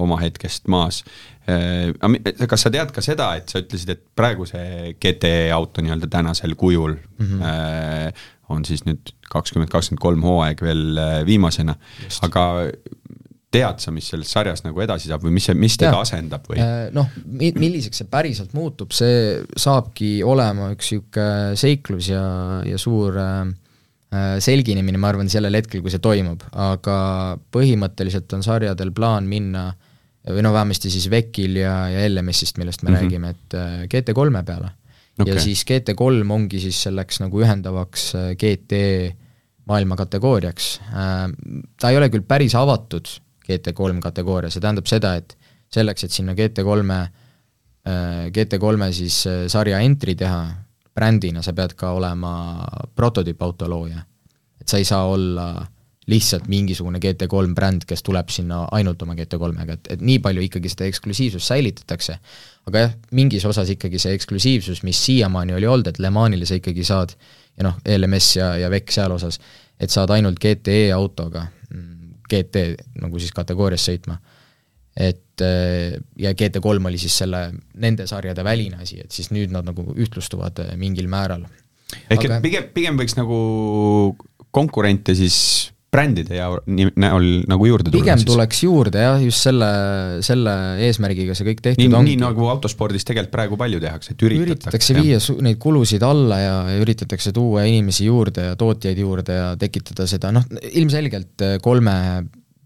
oma 0.03 0.19
hetkest 0.19 0.67
maas. 0.73 1.05
Äh, 1.47 1.93
kas 2.51 2.67
sa 2.67 2.73
tead 2.75 2.91
ka 2.95 3.05
seda, 3.05 3.31
et 3.39 3.53
sa 3.53 3.63
ütlesid, 3.63 3.95
et 3.95 4.03
praegu 4.19 4.49
see 4.51 4.97
GT 4.99 5.53
auto 5.55 5.85
nii-öelda 5.85 6.11
tänasel 6.11 6.57
kujul 6.59 6.97
mm 6.97 7.27
-hmm. 7.27 8.25
on 8.49 8.65
siis 8.65 8.83
nüüd 8.89 9.15
kakskümmend, 9.31 9.71
kakskümmend 9.71 10.03
kolm 10.03 10.27
hooaeg 10.27 10.63
veel 10.63 10.99
äh, 10.99 11.21
viimasena, 11.27 11.77
aga 12.23 12.45
tead 13.55 13.83
sa, 13.83 13.93
mis 13.95 14.09
selles 14.11 14.31
sarjas 14.35 14.65
nagu 14.65 14.83
edasi 14.85 15.11
saab 15.11 15.25
või 15.27 15.37
mis 15.37 15.49
see, 15.49 15.57
mis 15.59 15.79
teda 15.81 16.01
asendab 16.03 16.47
või? 16.51 16.61
Noh, 16.95 17.11
mi-, 17.25 17.55
milliseks 17.57 18.03
see 18.03 18.11
päriselt 18.11 18.55
muutub, 18.57 18.95
see 18.97 19.41
saabki 19.57 20.17
olema 20.27 20.73
üks 20.75 20.93
niisugune 20.95 21.59
seiklus 21.61 22.11
ja, 22.11 22.25
ja 22.67 22.81
suur 22.81 23.19
äh, 23.23 23.47
selginemine, 24.43 25.01
ma 25.01 25.11
arvan, 25.13 25.31
sellel 25.33 25.59
hetkel, 25.59 25.83
kui 25.85 25.93
see 25.95 26.03
toimub, 26.03 26.45
aga 26.53 26.99
põhimõtteliselt 27.55 28.31
on 28.37 28.47
sarjadel 28.47 28.95
plaan 28.95 29.29
minna 29.31 29.71
või 30.25 30.45
no 30.45 30.55
vähemasti 30.55 30.91
siis 30.93 31.09
VEC-il 31.13 31.59
ja, 31.61 31.75
ja 31.93 32.07
LMS-ist, 32.09 32.59
millest 32.61 32.83
me 32.83 32.91
mm 32.91 32.95
-hmm. 32.95 33.03
räägime, 33.03 33.31
et 33.31 33.55
äh, 33.55 33.83
GT3-e 33.93 34.43
peale 34.43 34.71
okay.. 35.19 35.35
ja 35.35 35.41
siis 35.41 35.65
GT3 35.69 36.33
ongi 36.33 36.61
siis 36.61 36.83
selleks 36.87 37.21
nagu 37.21 37.43
ühendavaks 37.43 38.15
äh, 38.15 38.31
GT 38.39 38.81
maailma 39.69 39.97
kategooriaks. 39.97 40.81
Äh, 40.93 41.29
ta 41.81 41.91
ei 41.91 41.97
ole 41.97 42.09
küll 42.13 42.25
päris 42.29 42.55
avatud 42.55 43.09
GT3 43.45 44.01
kategooria, 44.03 44.51
see 44.51 44.63
tähendab 44.63 44.89
seda, 44.91 45.15
et 45.21 45.37
selleks, 45.75 46.07
et 46.07 46.15
sinna 46.15 46.35
GT3-e, 46.39 47.01
GT3-e 48.35 48.91
siis 48.97 49.21
sarja 49.53 49.81
entry 49.85 50.15
teha, 50.19 50.41
brändina 50.95 51.43
sa 51.43 51.53
pead 51.53 51.75
ka 51.77 51.91
olema 51.97 52.33
prototüüpauto 52.97 53.69
looja. 53.69 54.05
et 54.61 54.69
sa 54.69 54.79
ei 54.79 54.85
saa 54.89 55.05
olla 55.05 55.67
lihtsalt 56.07 56.49
mingisugune 56.49 56.99
GT3 57.01 57.55
bränd, 57.57 57.85
kes 57.89 58.03
tuleb 58.05 58.29
sinna 58.33 58.65
ainult 58.77 59.03
oma 59.03 59.17
GT3-ga, 59.17 59.77
et, 59.79 59.89
et 59.97 60.03
nii 60.05 60.19
palju 60.25 60.45
ikkagi 60.45 60.73
seda 60.73 60.89
eksklusiivsust 60.89 61.49
säilitatakse, 61.49 62.17
aga 62.69 62.83
jah, 62.83 62.93
mingis 63.17 63.45
osas 63.49 63.73
ikkagi 63.73 64.01
see 64.03 64.13
eksklusiivsus, 64.19 64.83
mis 64.85 65.01
siiamaani 65.07 65.57
oli 65.57 65.69
olnud, 65.71 65.89
et 65.89 66.01
Le 66.03 66.13
Manile 66.13 66.49
sa 66.49 66.59
ikkagi 66.61 66.85
saad 66.85 67.17
ja 67.57 67.69
noh, 67.69 67.79
LMS 67.89 68.31
ja, 68.37 68.51
ja 68.61 68.71
VEC 68.73 68.93
seal 68.93 69.15
osas, 69.17 69.41
et 69.81 69.93
saad 69.93 70.13
ainult 70.15 70.41
GTE 70.43 70.91
autoga, 70.95 71.47
GT 72.31 72.65
nagu 73.03 73.21
siis 73.21 73.35
kategoorias 73.35 73.89
sõitma. 73.89 74.19
et 74.97 75.43
ja 76.23 76.31
GT3 76.31 76.87
oli 76.87 76.99
siis 77.03 77.17
selle, 77.19 77.49
nende 77.83 78.07
sarjade 78.07 78.45
väline 78.47 78.79
asi, 78.83 79.01
et 79.03 79.11
siis 79.11 79.33
nüüd 79.35 79.51
nad 79.51 79.67
nagu 79.67 79.83
ühtlustuvad 79.91 80.61
mingil 80.79 81.09
määral. 81.11 81.47
ehk 82.11 82.25
et 82.25 82.37
pigem, 82.43 82.69
pigem 82.75 83.01
võiks 83.01 83.17
nagu 83.19 83.39
konkurente 84.55 85.17
siis 85.19 85.74
brändide 85.95 86.39
ja 86.39 86.51
näol 86.67 87.27
nagu 87.51 87.69
juurde 87.69 87.91
tulla? 87.91 88.03
pigem 88.03 88.21
siis. 88.21 88.29
tuleks 88.31 88.63
juurde 88.67 89.05
jah, 89.05 89.19
just 89.23 89.47
selle, 89.47 89.71
selle 90.27 90.55
eesmärgiga 90.87 91.37
see 91.37 91.49
kõik 91.51 91.63
tehtud 91.65 91.85
nii, 91.85 91.99
ongi. 91.99 92.15
nii 92.15 92.23
nagu 92.25 92.49
autospordis 92.53 93.07
tegelikult 93.07 93.35
praegu 93.35 93.59
palju 93.61 93.83
tehakse, 93.83 94.15
et 94.15 94.25
üritatakse. 94.27 94.55
üritatakse 94.55 94.97
viia 94.99 95.21
su-, 95.23 95.39
neid 95.45 95.61
kulusid 95.63 96.05
alla 96.07 96.41
ja, 96.43 96.57
ja 96.75 96.81
üritatakse 96.83 97.35
tuua 97.37 97.67
inimesi 97.71 98.09
juurde 98.09 98.51
ja 98.51 98.57
tootjaid 98.61 98.99
juurde 99.05 99.39
ja 99.39 99.53
tekitada 99.61 100.09
seda, 100.11 100.33
noh, 100.35 100.47
ilmselgelt 100.73 101.47
eh, 101.47 101.59
kolme 101.65 101.95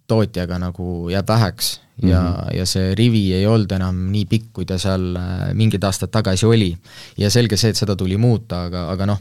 tootjaga 0.09 0.57
nagu 0.63 1.11
jääb 1.13 1.29
väheks 1.29 1.75
ja 2.03 2.21
mm, 2.21 2.27
-hmm. 2.27 2.57
ja 2.57 2.67
see 2.67 2.95
rivi 2.95 3.33
ei 3.35 3.47
olnud 3.47 3.73
enam 3.75 3.97
nii 4.13 4.25
pikk, 4.31 4.53
kui 4.53 4.65
ta 4.65 4.79
seal 4.79 5.11
eh, 5.17 5.51
mingid 5.55 5.85
aastad 5.85 6.13
tagasi 6.15 6.47
oli. 6.47 6.77
ja 7.19 7.31
selge 7.31 7.57
see, 7.57 7.71
et 7.71 7.77
seda 7.77 7.97
tuli 7.97 8.17
muuta, 8.17 8.65
aga, 8.71 8.89
aga 8.93 9.07
noh, 9.07 9.21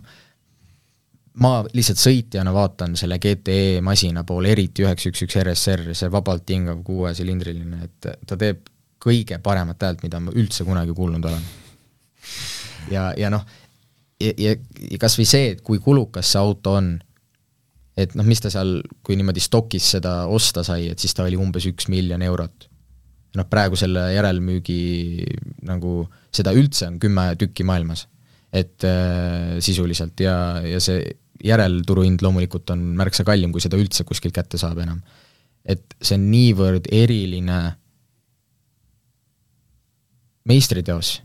ma 1.44 1.52
lihtsalt 1.74 2.02
sõitjana 2.02 2.54
vaatan 2.54 2.96
selle 2.98 3.20
GTE 3.22 3.82
masina 3.86 4.24
poole, 4.28 4.52
eriti 4.56 4.86
üheksa 4.86 5.12
üks 5.12 5.24
üks 5.28 5.38
RSR, 5.44 5.92
see 5.98 6.10
vabalt 6.14 6.50
hingav 6.50 6.82
kuuesilindriline, 6.88 7.84
et 7.86 8.10
ta 8.26 8.38
teeb 8.40 8.66
kõige 9.04 9.38
paremat 9.44 9.84
häält, 9.86 10.04
mida 10.06 10.22
ma 10.24 10.34
üldse 10.36 10.66
kunagi 10.68 10.96
kuulnud 10.98 11.26
olen. 11.30 11.44
ja, 12.92 13.12
ja 13.18 13.30
noh, 13.34 13.46
ja, 14.22 14.32
ja, 14.34 14.56
ja 14.92 15.02
kas 15.02 15.18
või 15.20 15.28
see, 15.30 15.52
et 15.54 15.62
kui 15.66 15.82
kulukas 15.84 16.32
see 16.34 16.42
auto 16.42 16.78
on, 16.80 16.96
et 17.98 18.16
noh, 18.18 18.26
mis 18.28 18.42
ta 18.42 18.52
seal, 18.54 18.80
kui 19.06 19.18
niimoodi 19.20 19.44
stokis 19.44 19.94
seda 19.98 20.24
osta 20.34 20.66
sai, 20.66 20.90
et 20.94 21.02
siis 21.02 21.14
ta 21.18 21.26
oli 21.28 21.38
umbes 21.40 21.70
üks 21.70 21.90
miljon 21.94 22.26
eurot. 22.26 22.70
noh, 23.38 23.46
praegu 23.46 23.78
selle 23.78 24.08
järelmüügi 24.16 24.82
nagu, 25.68 26.08
seda 26.34 26.56
üldse 26.58 26.88
on 26.88 26.98
kümme 27.00 27.36
tükki 27.38 27.64
maailmas. 27.68 28.08
et 28.54 28.82
äh, 28.88 29.60
sisuliselt 29.62 30.20
ja, 30.24 30.64
ja 30.66 30.80
see 30.82 31.04
järelturuhind 31.44 32.24
loomulikult 32.26 32.70
on 32.74 32.84
märksa 32.98 33.26
kallim, 33.28 33.52
kui 33.54 33.64
seda 33.64 33.80
üldse 33.80 34.06
kuskilt 34.08 34.36
kätte 34.36 34.60
saab 34.62 34.82
enam. 34.84 35.02
et 35.68 35.84
see 36.00 36.16
on 36.16 36.30
niivõrd 36.32 36.86
eriline 36.96 37.58
meistriteos 40.48 41.18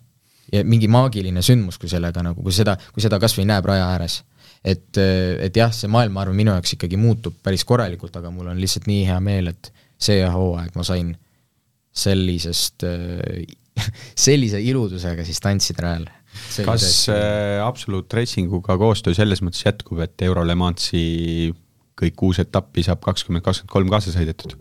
ja 0.52 0.64
mingi 0.66 0.88
maagiline 0.90 1.42
sündmus, 1.46 1.78
kui 1.78 1.88
sellega 1.88 2.24
nagu, 2.26 2.42
kui 2.42 2.54
seda, 2.54 2.74
kui 2.92 3.04
seda 3.04 3.20
kas 3.22 3.36
või 3.38 3.46
näeb 3.48 3.66
raja 3.70 3.86
ääres. 3.94 4.22
et, 4.64 4.98
et 4.98 5.56
jah, 5.56 5.72
see 5.74 5.90
maailm, 5.90 6.14
ma 6.14 6.24
arvan, 6.24 6.36
minu 6.38 6.52
jaoks 6.54 6.76
ikkagi 6.76 6.98
muutub 6.98 7.38
päris 7.42 7.64
korralikult, 7.66 8.16
aga 8.18 8.30
mul 8.30 8.50
on 8.52 8.60
lihtsalt 8.60 8.86
nii 8.90 9.06
hea 9.08 9.18
meel, 9.20 9.52
et 9.54 9.72
see 10.02 10.22
hooaeg 10.26 10.74
ma 10.78 10.84
sain 10.86 11.14
sellisest, 11.92 12.84
sellise 14.26 14.60
iludusega 14.62 15.24
siis 15.26 15.40
tantsida 15.42 15.86
rajal 15.86 16.06
kas 16.64 16.86
äh, 17.12 17.60
Absolute 17.64 18.16
Racinguga 18.16 18.76
koostöö 18.80 19.16
selles 19.16 19.42
mõttes 19.44 19.64
jätkub, 19.66 20.00
et 20.04 20.24
Euro 20.26 20.44
Le 20.46 20.56
Mansi 20.58 21.52
kõik 21.98 22.16
kuus 22.18 22.40
etappi 22.42 22.84
saab 22.86 23.02
kakskümmend, 23.04 23.44
kakskümmend 23.44 23.72
kolm 23.72 23.92
kaasa 23.92 24.14
sõidetud? 24.14 24.56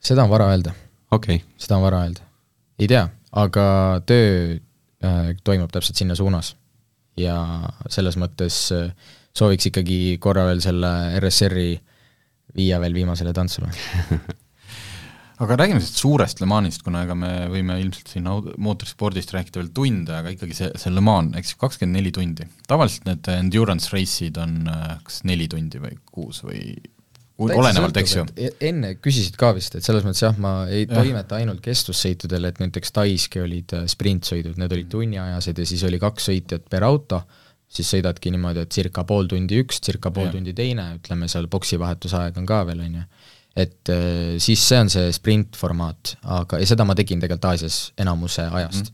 seda 0.00 0.24
on 0.24 0.32
vara 0.32 0.48
öelda 0.54 0.74
okay.. 1.12 1.42
seda 1.60 1.78
on 1.78 1.84
vara 1.84 2.04
öelda. 2.06 2.24
ei 2.80 2.88
tea, 2.90 3.04
aga 3.36 3.64
töö 4.08 4.56
äh, 5.04 5.32
toimub 5.44 5.72
täpselt 5.74 6.00
sinna 6.00 6.16
suunas. 6.18 6.54
ja 7.18 7.36
selles 7.90 8.18
mõttes 8.20 8.62
äh, 8.76 8.92
sooviks 9.36 9.70
ikkagi 9.70 10.18
korra 10.22 10.46
veel 10.48 10.62
selle 10.64 10.92
RSR-i 11.20 11.72
viia 12.56 12.80
veel 12.82 12.94
viimasele 12.94 13.34
tantsule 13.36 13.70
aga 15.40 15.56
räägime 15.56 15.80
sellest 15.80 16.00
suurest 16.02 16.40
Le 16.42 16.46
Manist, 16.50 16.82
kuna 16.84 17.04
ega 17.06 17.16
me 17.16 17.30
võime 17.52 17.78
ilmselt 17.80 18.12
siin 18.12 18.28
mootorspordist 18.60 19.32
rääkida 19.32 19.62
veel 19.62 19.72
tunde, 19.76 20.14
aga 20.18 20.34
ikkagi 20.34 20.56
see, 20.56 20.70
see 20.80 20.92
Le 20.92 21.02
Mans, 21.04 21.36
eks 21.40 21.54
ju, 21.54 21.60
kakskümmend 21.62 21.96
neli 21.96 22.12
tundi. 22.14 22.46
tavaliselt 22.68 23.08
need 23.08 23.30
endurance 23.32 23.92
race'id 23.94 24.40
on 24.40 24.56
äh, 24.68 24.96
kas 25.06 25.22
neli 25.28 25.48
tundi 25.50 25.80
või 25.80 25.96
kuus 26.12 26.42
või 26.44 26.74
olenevalt, 27.40 27.96
eks 28.02 28.16
ju. 28.18 28.26
E-, 28.36 28.52
enne 28.68 28.92
küsisid 29.00 29.38
ka 29.40 29.54
vist, 29.56 29.78
et 29.78 29.86
selles 29.86 30.04
mõttes 30.04 30.20
jah, 30.26 30.36
ma 30.36 30.54
ei 30.68 30.84
ja. 30.84 30.92
toimeta 30.92 31.38
ainult 31.40 31.64
kestvussõitudel, 31.64 32.50
et 32.50 32.60
näiteks 32.60 32.92
Taiski 32.96 33.40
olid 33.40 33.76
äh, 33.78 33.88
sprintsõidud, 33.88 34.60
need 34.60 34.76
olid 34.76 34.92
tunniajased 34.92 35.64
ja 35.64 35.68
siis 35.72 35.86
oli 35.88 36.02
kaks 36.02 36.28
sõitjat 36.28 36.68
per 36.68 36.84
auto, 36.84 37.22
siis 37.70 37.88
sõidadki 37.94 38.32
niimoodi, 38.34 38.66
et 38.66 38.76
circa 38.76 39.06
pool 39.08 39.30
tundi 39.30 39.62
üks, 39.62 39.80
circa 39.80 40.12
pool 40.12 40.28
ja. 40.28 40.36
tundi 40.36 40.52
teine, 40.56 40.90
ütleme 41.00 41.32
seal 41.32 41.48
boksi 41.48 41.80
vahetusaeg 41.80 42.36
on 42.36 42.48
ka 42.48 42.64
veel, 42.68 42.84
on 42.84 43.00
ju 43.00 43.08
et 43.56 43.88
äh, 43.90 44.38
siis 44.38 44.62
see 44.62 44.78
on 44.78 44.90
see 44.92 45.12
sprintformaat, 45.14 46.16
aga, 46.38 46.60
ja 46.62 46.68
seda 46.70 46.86
ma 46.86 46.96
tegin 46.98 47.22
tegelikult 47.22 47.50
Aasias 47.50 47.78
enamuse 48.00 48.44
ajast 48.46 48.92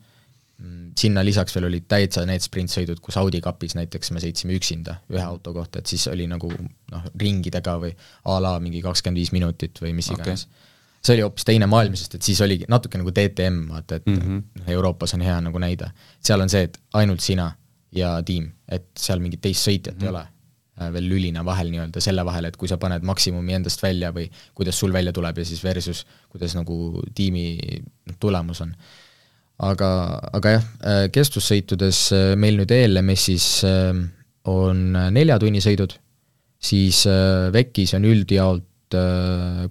mm.. 0.62 0.92
sinna 0.98 1.24
lisaks 1.26 1.56
veel 1.56 1.68
olid 1.68 1.88
täitsa 1.90 2.24
need 2.28 2.44
sprintsõidud, 2.44 3.02
kus 3.04 3.18
Audi 3.20 3.42
kapis 3.44 3.76
näiteks 3.76 4.14
me 4.16 4.22
sõitsime 4.22 4.56
üksinda 4.56 5.00
ühe 5.12 5.24
auto 5.24 5.52
kohta, 5.56 5.82
et 5.82 5.92
siis 5.92 6.06
oli 6.12 6.28
nagu 6.30 6.50
noh, 6.52 7.10
ringidega 7.20 7.76
või 7.82 7.92
a 8.24 8.38
la 8.42 8.56
mingi 8.62 8.80
kakskümmend 8.84 9.20
viis 9.20 9.34
minutit 9.36 9.82
või 9.84 9.92
mis 9.98 10.08
iganes 10.14 10.46
okay. 10.48 10.70
see 11.02 11.18
oli 11.18 11.26
hoopis 11.26 11.48
teine 11.50 11.68
maailm, 11.70 11.98
sest 12.00 12.16
et 12.16 12.30
siis 12.30 12.40
oligi 12.44 12.68
natuke 12.72 13.00
nagu 13.02 13.12
DTM, 13.12 13.66
vaata, 13.74 14.00
et 14.00 14.08
mm 14.08 14.22
-hmm. 14.22 14.70
Euroopas 14.78 15.14
on 15.14 15.26
hea 15.26 15.36
nagu 15.40 15.60
näide. 15.60 15.90
seal 16.20 16.40
on 16.40 16.48
see, 16.48 16.62
et 16.62 16.80
ainult 16.94 17.20
sina 17.20 17.52
ja 17.92 18.22
tiim, 18.22 18.48
et 18.68 18.88
seal 18.96 19.20
mingit 19.20 19.40
teist 19.40 19.68
sõitjat 19.68 19.94
mm 19.94 20.00
-hmm. 20.00 20.08
ei 20.08 20.16
ole 20.16 20.26
Äh, 20.26 20.35
veel 20.76 21.08
lülina 21.08 21.44
vahel 21.44 21.70
nii-öelda 21.72 22.02
selle 22.04 22.24
vahel, 22.26 22.48
et 22.48 22.56
kui 22.60 22.68
sa 22.68 22.76
paned 22.80 23.04
maksimumi 23.06 23.56
endast 23.56 23.82
välja 23.82 24.12
või 24.12 24.26
kuidas 24.56 24.76
sul 24.80 24.92
välja 24.92 25.14
tuleb 25.16 25.38
ja 25.40 25.46
siis 25.48 25.62
versus 25.64 26.04
kuidas 26.32 26.56
nagu 26.58 27.00
tiimi 27.16 27.56
tulemus 28.20 28.60
on. 28.64 28.74
aga, 29.56 29.88
aga 30.36 30.52
jah, 30.58 30.66
äh, 30.84 31.06
kestvussõitudes 31.12 32.00
äh, 32.12 32.34
meil 32.36 32.60
nüüd 32.60 32.74
ELMS-is 32.76 33.48
on 34.46 34.82
neljatunnisõidud, 35.10 35.96
siis 36.62 37.00
VEC-is 37.52 37.96
on 37.96 38.04
üldjaolt 38.06 38.94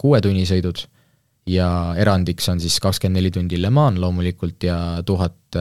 kuuetunnisõidud 0.02 0.82
ja 1.48 1.70
erandiks 1.96 2.50
on 2.52 2.60
siis 2.60 2.76
kakskümmend 2.84 3.22
neli 3.22 3.32
tundi 3.32 3.62
Le 3.62 3.70
Mans 3.72 4.02
loomulikult 4.02 4.66
ja 4.68 4.76
tuhat, 5.08 5.56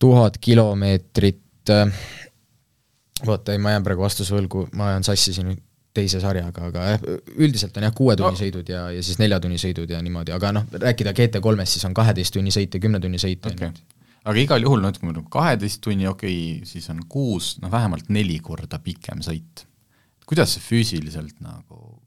tuhat 0.00 0.38
kilomeetrit 0.40 1.74
vaata, 3.26 3.54
ei 3.54 3.62
ma 3.62 3.74
jään 3.74 3.86
praegu 3.86 4.04
vastuse 4.04 4.34
võlgu, 4.34 4.68
ma 4.78 4.92
ajan 4.92 5.06
sassi 5.06 5.34
siin 5.36 5.54
teise 5.98 6.20
sarjaga, 6.22 6.70
aga 6.70 6.86
jah, 6.92 7.06
üldiselt 7.40 7.76
on 7.78 7.86
jah, 7.88 7.94
kuuetunnisõidud 7.96 8.70
ja, 8.70 8.88
ja 8.94 9.04
siis 9.04 9.18
neljatunnisõidud 9.22 9.90
ja 9.90 10.00
niimoodi, 10.04 10.34
aga 10.34 10.52
noh, 10.54 10.66
rääkida 10.72 11.14
GT3-st, 11.16 11.74
siis 11.74 11.86
on 11.88 11.96
kaheteist 11.96 12.36
tunni 12.36 12.52
sõite, 12.54 12.80
kümne 12.82 13.00
tunni 13.02 13.20
sõite 13.22 13.54
okay.. 13.54 13.72
aga 14.22 14.42
igal 14.42 14.62
juhul, 14.62 14.82
no 14.84 14.92
ütleme, 14.94 15.24
kaheteist 15.32 15.82
tunni, 15.84 16.06
okei 16.10 16.36
okay,, 16.58 16.68
siis 16.68 16.86
on 16.94 17.02
kuus, 17.10 17.56
noh 17.62 17.72
vähemalt 17.72 18.12
neli 18.14 18.38
korda 18.44 18.78
pikem 18.84 19.24
sõit. 19.26 19.64
kuidas 20.28 20.54
see 20.54 20.66
füüsiliselt 20.68 21.40
nagu 21.42 21.98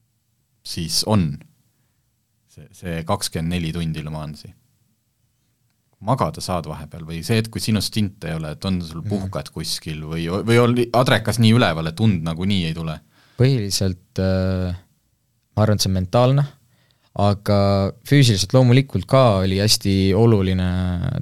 siis 0.64 1.02
on, 1.10 1.34
see, 2.52 2.68
see 2.76 3.04
kakskümmend 3.08 3.58
neli 3.58 3.74
tundi 3.76 4.04
Le 4.04 4.14
Mansi? 4.14 4.54
Magada 6.02 6.42
saad 6.42 6.68
vahepeal 6.70 7.06
või 7.08 7.22
see, 7.26 7.42
et 7.42 7.50
kui 7.54 7.62
sinu 7.64 7.82
stint 7.84 8.26
ei 8.26 8.38
ole, 8.38 8.56
et 8.56 8.66
on 8.66 8.82
sul 8.82 9.02
mhm. 9.04 9.10
puhkad 9.10 9.52
kuskil 9.54 10.04
või, 10.10 10.28
või 10.48 10.62
oli 10.62 10.88
adrekas 10.98 11.42
nii 11.42 11.54
üleval, 11.58 11.92
et 11.92 12.00
und 12.04 12.24
nagunii 12.28 12.66
ei 12.70 12.78
tule? 12.78 12.98
põhiliselt 13.42 14.20
äh, 14.22 14.74
ma 15.56 15.64
arvan, 15.64 15.80
et 15.80 15.86
see 15.86 15.90
on 15.90 15.98
mentaalne 15.98 16.44
aga 17.20 17.58
füüsiliselt 18.08 18.54
loomulikult 18.56 19.06
ka 19.10 19.24
oli 19.42 19.58
hästi 19.60 20.14
oluline 20.16 20.68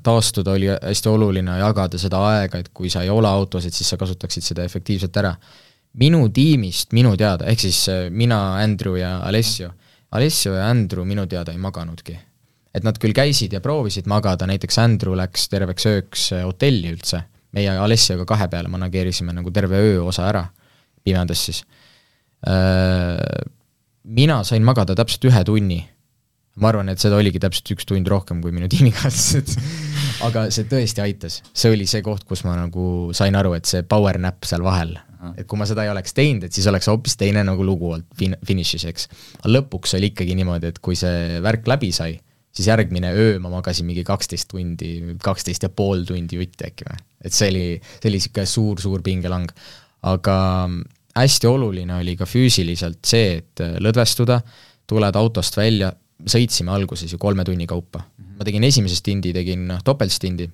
taastuda, 0.05 0.53
oli 0.53 0.69
hästi 0.69 1.09
oluline 1.09 1.57
jagada 1.63 1.97
seda 2.01 2.21
aega, 2.29 2.61
et 2.61 2.69
kui 2.73 2.91
sa 2.93 3.01
ei 3.05 3.09
ole 3.09 3.27
autos, 3.29 3.65
et 3.65 3.73
siis 3.73 3.89
sa 3.89 3.97
kasutaksid 3.97 4.45
seda 4.45 4.63
efektiivselt 4.67 5.17
ära. 5.17 5.35
minu 5.93 6.29
tiimist 6.29 6.93
minu 6.93 7.15
teada, 7.17 7.47
ehk 7.49 7.59
siis 7.59 7.89
äh, 7.89 8.09
mina, 8.11 8.61
Andrew 8.61 8.97
ja 8.97 9.19
Alessio, 9.25 9.71
Alessio 10.11 10.53
ja 10.53 10.67
Andrew 10.69 11.05
minu 11.05 11.25
teada 11.25 11.51
ei 11.51 11.57
maganudki. 11.57 12.19
Et 12.75 12.85
nad 12.85 12.97
küll 13.01 13.15
käisid 13.17 13.53
ja 13.55 13.61
proovisid 13.63 14.09
magada, 14.09 14.47
näiteks 14.49 14.79
Andrew 14.81 15.17
läks 15.17 15.47
terveks 15.51 15.87
ööks 15.89 16.25
äh, 16.37 16.45
hotelli 16.47 16.93
üldse, 16.93 17.23
meie 17.57 17.77
Alessioga 17.81 18.27
kahe 18.29 18.49
peale 18.51 18.71
manageerisime 18.71 19.33
nagu 19.35 19.53
terve 19.53 19.81
ööosa 19.91 20.27
ära, 20.29 20.45
pimedas 21.05 21.45
siis. 21.49 21.63
Äh, 22.47 23.17
mina 24.03 24.43
sain 24.47 24.65
magada 24.65 24.95
täpselt 24.97 25.31
ühe 25.31 25.45
tunni. 25.45 25.85
ma 26.59 26.73
arvan, 26.73 26.89
et 26.91 26.99
seda 26.99 27.15
oligi 27.15 27.39
täpselt 27.39 27.69
üks 27.71 27.85
tund 27.87 28.07
rohkem 28.11 28.41
kui 28.43 28.51
minu 28.51 28.67
tiimikaaslased 28.73 29.53
aga 30.25 30.45
see 30.53 30.67
tõesti 30.69 31.03
aitas, 31.03 31.39
see 31.55 31.71
oli 31.73 31.85
see 31.89 32.01
koht, 32.05 32.25
kus 32.27 32.43
ma 32.47 32.55
nagu 32.57 33.13
sain 33.15 33.35
aru, 33.39 33.53
et 33.57 33.69
see 33.69 33.85
power 33.87 34.19
nap 34.21 34.47
seal 34.47 34.63
vahel, 34.65 34.95
et 35.35 35.47
kui 35.49 35.59
ma 35.59 35.67
seda 35.69 35.85
ei 35.85 35.91
oleks 35.91 36.15
teinud, 36.17 36.45
et 36.47 36.55
siis 36.55 36.67
oleks 36.71 36.89
hoopis 36.91 37.15
teine 37.19 37.43
nagu 37.47 37.65
lugu 37.65 37.93
olnud 37.93 38.07
fin-, 38.19 38.37
finišis, 38.45 38.85
eks. 38.91 39.07
lõpuks 39.47 39.95
oli 39.99 40.11
ikkagi 40.13 40.35
niimoodi, 40.39 40.73
et 40.73 40.81
kui 40.83 40.97
see 40.99 41.39
värk 41.43 41.67
läbi 41.71 41.91
sai, 41.95 42.17
siis 42.55 42.67
järgmine 42.67 43.11
öö 43.13 43.39
ma 43.39 43.51
magasin 43.53 43.87
mingi 43.87 44.03
kaksteist 44.03 44.49
tundi, 44.51 45.15
kaksteist 45.23 45.63
ja 45.63 45.69
pool 45.69 46.03
tundi 46.07 46.39
jutti 46.39 46.67
äkki 46.67 46.87
või. 46.87 47.01
et 47.25 47.35
see 47.35 47.51
oli, 47.51 47.65
see 47.81 48.09
oli 48.09 48.19
niisugune 48.19 48.45
suur-suur 48.53 49.03
pingelang. 49.05 49.51
aga 50.09 50.37
hästi 51.19 51.47
oluline 51.47 51.97
oli 51.99 52.15
ka 52.19 52.27
füüsiliselt 52.29 53.03
see, 53.05 53.39
et 53.41 53.63
äh, 53.63 53.75
lõdvestuda, 53.83 54.39
tuled 54.89 55.19
autost 55.19 55.57
välja, 55.59 55.91
sõitsime 56.19 56.73
alguses 56.73 57.11
ju 57.13 57.19
kolme 57.21 57.45
tunni 57.47 57.67
kaupa. 57.67 58.03
ma 58.39 58.47
tegin 58.47 58.63
esimese 58.63 58.95
stindi, 58.95 59.33
tegin 59.35 59.67
noh, 59.67 59.83
topeltstindi, 59.83 60.47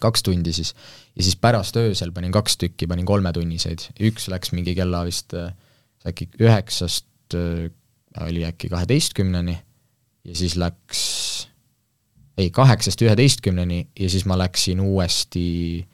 kaks 0.00 0.24
tundi 0.24 0.52
siis, 0.56 0.72
ja 1.14 1.22
siis 1.22 1.36
pärast 1.36 1.76
öösel 1.76 2.12
panin 2.12 2.32
kaks 2.32 2.56
tükki, 2.60 2.88
panin 2.90 3.06
kolmetunniseid, 3.06 3.90
üks 4.08 4.28
läks 4.32 4.54
mingi 4.56 4.74
kella 4.74 5.04
vist 5.06 5.36
äh, 5.36 5.52
äkki 6.08 6.30
üheksast 6.40 7.36
äh, 7.36 7.68
oli 8.24 8.44
äkki 8.46 8.70
kaheteistkümneni 8.72 9.58
ja 10.24 10.36
siis 10.36 10.56
läks 10.56 11.00
ei, 12.38 12.50
kaheksast 12.50 13.02
üheteistkümneni 13.02 13.88
ja 14.00 14.10
siis 14.10 14.26
ma 14.26 14.38
läksin 14.38 14.80
uuesti 14.80 15.86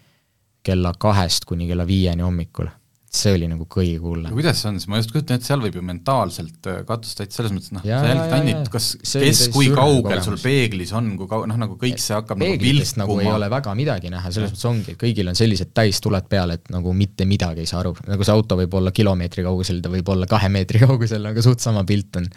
kella 0.62 0.92
kahest 0.98 1.44
kuni 1.44 1.66
kella 1.68 1.86
viieni 1.86 2.22
hommikul 2.22 2.68
see 3.10 3.32
oli 3.34 3.46
nagu 3.50 3.64
kõige 3.66 3.98
hullem. 3.98 4.30
kuidas 4.30 4.60
see 4.62 4.68
on 4.70 4.76
siis, 4.78 4.86
ma 4.90 5.00
just 5.00 5.10
kujutan 5.10 5.34
ette, 5.34 5.46
seal 5.48 5.62
võib 5.64 5.74
ju 5.80 5.82
mentaalselt 5.82 6.68
äh, 6.70 6.76
katust 6.86 7.18
täitsa 7.18 7.40
selles 7.40 7.54
mõttes, 7.56 7.72
noh, 7.74 7.82
sa 7.82 8.04
jälgid 8.06 8.34
ainult, 8.36 8.70
kas, 8.70 8.86
kes, 9.02 9.40
kui 9.50 9.66
kaugel 9.74 10.22
sul 10.22 10.36
peeglis 10.38 10.92
on, 10.94 11.08
kui 11.18 11.26
kau-, 11.30 11.42
noh, 11.50 11.58
nagu 11.58 11.74
kõik 11.80 11.98
see 11.98 12.14
hakkab 12.14 12.38
nagu 12.38 12.60
vilkuma. 12.62 13.02
nagu 13.02 13.16
ei 13.24 13.32
ole 13.32 13.48
väga 13.50 13.74
midagi 13.78 14.12
näha, 14.14 14.30
selles 14.30 14.54
mõttes 14.54 14.68
ongi, 14.70 14.94
et 14.94 15.00
kõigil 15.02 15.32
on 15.32 15.40
sellised 15.40 15.74
täistuled 15.74 16.30
peal, 16.30 16.54
et 16.54 16.70
nagu 16.70 16.94
mitte 16.94 17.26
midagi 17.26 17.64
ei 17.64 17.72
saa 17.72 17.82
aru, 17.82 17.96
nagu 18.06 18.28
see 18.28 18.36
auto 18.36 18.60
võib 18.62 18.78
olla 18.78 18.94
kilomeetri 18.94 19.46
kaugusel, 19.48 19.82
ta 19.82 19.90
võib 19.90 20.14
olla 20.14 20.30
kahe 20.30 20.52
meetri 20.54 20.82
kaugusel, 20.86 21.26
aga 21.32 21.42
suht 21.42 21.66
sama 21.66 21.82
pilt 21.88 22.22
on. 22.22 22.30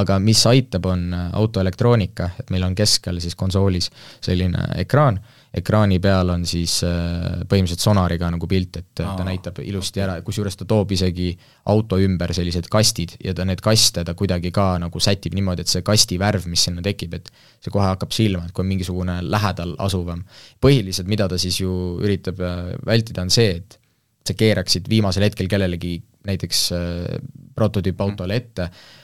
aga 0.00 0.18
mis 0.24 0.40
aitab, 0.48 0.88
on 0.88 1.06
auto 1.36 1.60
elektroonika, 1.60 2.32
et 2.40 2.54
meil 2.54 2.64
on 2.64 2.72
keskel 2.78 3.20
siis 3.20 3.36
konsoolis 3.36 3.92
selline 4.24 4.70
ekraan 4.80 5.20
ekraani 5.54 6.00
peal 6.02 6.30
on 6.34 6.44
siis 6.48 6.76
äh, 6.86 7.44
põhimõtteliselt 7.48 7.84
sonariga 7.84 8.28
nagu 8.32 8.48
pilt, 8.50 8.78
et 8.80 9.02
Aa, 9.04 9.14
ta 9.18 9.26
näitab 9.26 9.60
ilusti 9.62 10.02
ära, 10.02 10.16
kusjuures 10.26 10.58
ta 10.58 10.66
toob 10.68 10.94
isegi 10.96 11.28
auto 11.70 11.98
ümber 12.02 12.34
sellised 12.36 12.66
kastid 12.72 13.14
ja 13.24 13.34
ta 13.36 13.46
need 13.46 13.62
kaste 13.64 14.04
ta 14.06 14.16
kuidagi 14.18 14.50
ka 14.54 14.72
nagu 14.82 15.02
sätib 15.02 15.36
niimoodi, 15.38 15.64
et 15.64 15.70
see 15.70 15.84
kasti 15.86 16.18
värv, 16.20 16.48
mis 16.50 16.66
sinna 16.68 16.82
tekib, 16.84 17.14
et 17.20 17.30
see 17.62 17.74
kohe 17.74 17.86
hakkab 17.86 18.14
silma, 18.14 18.44
et 18.48 18.56
kui 18.56 18.64
on 18.64 18.70
mingisugune 18.72 19.20
lähedal 19.28 19.76
asuvam. 19.84 20.24
põhiliselt, 20.64 21.08
mida 21.10 21.28
ta 21.30 21.38
siis 21.38 21.60
ju 21.60 22.00
üritab 22.02 22.42
äh, 22.42 22.74
vältida, 22.86 23.22
on 23.22 23.30
see, 23.30 23.60
et 23.62 23.78
sa 24.24 24.34
keeraksid 24.34 24.88
viimasel 24.88 25.28
hetkel 25.28 25.48
kellelegi 25.48 25.98
näiteks 26.26 26.66
äh, 26.72 27.16
prototüüpautole 27.54 28.42
ette 28.42 28.66
mm, 28.66 28.70
Äh, 28.72 29.02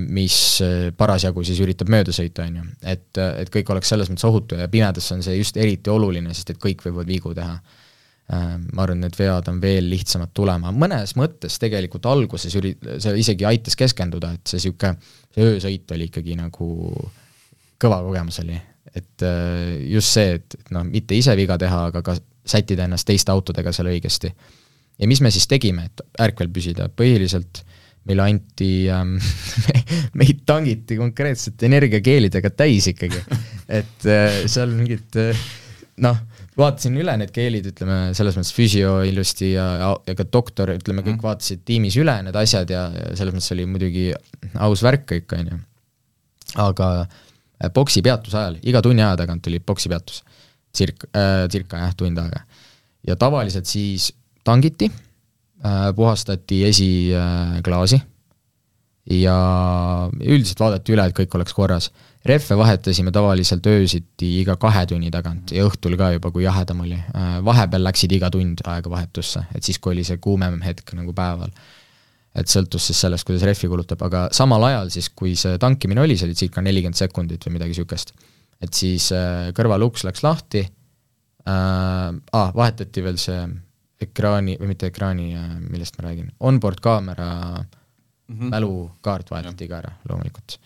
mis 0.00 0.36
äh, 0.64 0.88
parasjagu 0.96 1.42
siis 1.44 1.58
üritab 1.60 1.90
mööda 1.92 2.12
sõita, 2.14 2.46
on 2.48 2.60
ju. 2.60 2.62
et, 2.88 3.10
äh, 3.20 3.34
et 3.42 3.50
kõik 3.52 3.68
oleks 3.74 3.90
selles 3.92 4.08
mõttes 4.08 4.24
ohutu 4.24 4.56
ja 4.56 4.68
pimedas 4.72 5.10
on 5.12 5.20
see 5.24 5.36
just 5.36 5.58
eriti 5.60 5.92
oluline, 5.92 6.32
sest 6.36 6.54
et 6.54 6.60
kõik 6.62 6.86
võivad 6.86 7.08
vigu 7.08 7.34
teha. 7.36 7.58
ma 8.28 8.82
arvan, 8.84 8.98
need 9.00 9.14
vead 9.16 9.46
on 9.48 9.56
veel 9.56 9.86
lihtsamad 9.88 10.34
tulema, 10.36 10.68
mõnes 10.68 11.14
mõttes 11.16 11.54
tegelikult 11.56 12.04
alguses 12.10 12.52
üri-, 12.60 12.74
see 13.00 13.14
isegi 13.22 13.46
aitas 13.48 13.72
keskenduda, 13.80 14.34
et 14.36 14.50
see 14.50 14.58
niisugune, 14.58 14.98
see 15.32 15.46
öösõit 15.46 15.94
oli 15.96 16.10
ikkagi 16.10 16.36
nagu 16.36 16.68
kõva 17.80 18.02
kogemus 18.04 18.42
oli. 18.42 18.58
et 18.92 19.24
just 19.88 20.12
see, 20.12 20.36
et, 20.36 20.58
et 20.60 20.70
noh, 20.76 20.84
mitte 20.84 21.16
ise 21.16 21.32
viga 21.40 21.56
teha, 21.56 21.86
aga 21.88 22.04
ka 22.04 22.18
sättida 22.44 22.84
ennast 22.84 23.08
teiste 23.08 23.32
autodega 23.32 23.72
seal 23.72 23.88
õigesti. 23.94 24.34
ja 24.98 25.08
mis 25.08 25.24
me 25.24 25.32
siis 25.32 25.48
tegime, 25.48 25.88
et 25.88 26.04
ärkvel 26.28 26.52
püsida, 26.52 26.90
põhiliselt 26.92 27.64
äh, 27.64 27.77
meile 28.08 28.24
anti 28.24 28.72
ähm,, 28.92 29.16
meid 30.18 30.42
tangiti 30.48 30.98
konkreetselt 30.98 31.62
energiakeelidega 31.68 32.52
täis 32.56 32.88
ikkagi. 32.92 33.20
et 33.80 34.08
äh, 34.08 34.42
seal 34.50 34.72
mingid 34.76 35.18
äh, 35.20 35.46
noh, 36.04 36.18
vaatasin 36.58 36.96
üle 36.98 37.14
need 37.20 37.32
keelid, 37.34 37.68
ütleme 37.72 37.98
selles 38.16 38.36
mõttes 38.38 38.52
füsio 38.54 38.98
ilusti 39.06 39.52
ja, 39.52 39.66
ja, 39.82 39.90
ja 40.08 40.16
ka 40.18 40.26
doktor, 40.26 40.72
ütleme 40.74 41.04
kõik 41.04 41.18
mhm. 41.18 41.26
vaatasid 41.26 41.64
tiimis 41.68 41.98
üle 42.00 42.16
need 42.26 42.38
asjad 42.38 42.70
ja, 42.72 42.88
ja 42.94 43.08
selles 43.18 43.36
mõttes 43.36 43.54
oli 43.54 43.66
muidugi 43.70 44.06
aus 44.64 44.84
värk 44.86 45.06
kõik, 45.12 45.34
on 45.38 45.52
ju. 45.52 45.60
aga 46.64 46.92
äh, 47.04 47.72
boksi 47.74 48.02
peatuse 48.04 48.40
ajal, 48.40 48.60
iga 48.62 48.82
tunni 48.84 49.04
aja 49.04 49.18
tagant 49.22 49.44
tuli 49.44 49.60
boksi 49.60 49.92
peatus, 49.92 50.22
circa 50.74 51.10
äh,, 51.12 51.44
circa 51.52 51.84
jah, 51.84 51.98
tund 51.98 52.22
aega. 52.22 52.44
ja 53.06 53.18
tavaliselt 53.20 53.68
siis 53.70 54.10
tangiti 54.46 54.90
puhastati 55.96 56.60
esiklaasi 56.68 57.98
ja 59.08 59.34
üldiselt 60.20 60.60
vaadati 60.60 60.92
üle, 60.92 61.08
et 61.08 61.16
kõik 61.16 61.34
oleks 61.38 61.56
korras. 61.56 61.90
rehve 62.28 62.56
vahetasime 62.58 63.12
tavaliselt 63.14 63.66
öösiti 63.66 64.28
iga 64.40 64.58
kahe 64.60 64.82
tunni 64.86 65.08
tagant 65.10 65.52
ja 65.54 65.64
õhtul 65.64 65.94
ka 65.96 66.10
juba, 66.12 66.30
kui 66.30 66.42
jahedam 66.44 66.82
oli. 66.84 66.98
Äh, 66.98 67.38
vahepeal 67.44 67.86
läksid 67.86 68.12
iga 68.12 68.28
tund 68.30 68.60
aega 68.68 68.90
vahetusse, 68.90 69.46
et 69.54 69.64
siis, 69.64 69.78
kui 69.78 69.94
oli 69.94 70.04
see 70.04 70.18
kuumem 70.20 70.60
hetk 70.62 70.92
nagu 70.98 71.14
päeval. 71.14 71.52
et 72.38 72.46
sõltus 72.46 72.84
siis 72.86 72.98
sellest, 73.00 73.24
kuidas 73.26 73.42
rehvi 73.42 73.66
kulutab, 73.68 74.02
aga 74.04 74.28
samal 74.36 74.62
ajal 74.62 74.90
siis, 74.94 75.08
kui 75.08 75.32
see 75.34 75.56
tankimine 75.58 76.00
oli, 76.00 76.16
see 76.16 76.28
oli 76.28 76.36
circa 76.38 76.62
nelikümmend 76.62 76.94
sekundit 76.94 77.42
või 77.46 77.56
midagi 77.56 77.72
niisugust, 77.72 78.12
et 78.62 78.74
siis 78.74 79.08
äh, 79.16 79.48
kõrvaluks 79.56 80.04
läks 80.06 80.22
lahti 80.22 80.60
äh,, 80.62 81.48
ah, 81.48 82.52
vahetati 82.54 83.02
veel 83.02 83.18
see 83.18 83.40
ekraani, 84.02 84.56
või 84.60 84.72
mitte 84.72 84.90
ekraani, 84.92 85.32
millest 85.68 85.98
ma 85.98 86.08
räägin, 86.08 86.30
onboard 86.40 86.80
kaamera 86.84 87.30
mm 87.58 88.36
-hmm. 88.36 88.52
mälukaart 88.54 89.30
vahetati 89.30 89.68
ka 89.68 89.82
ära 89.82 89.92
loomulikult. 90.08 90.58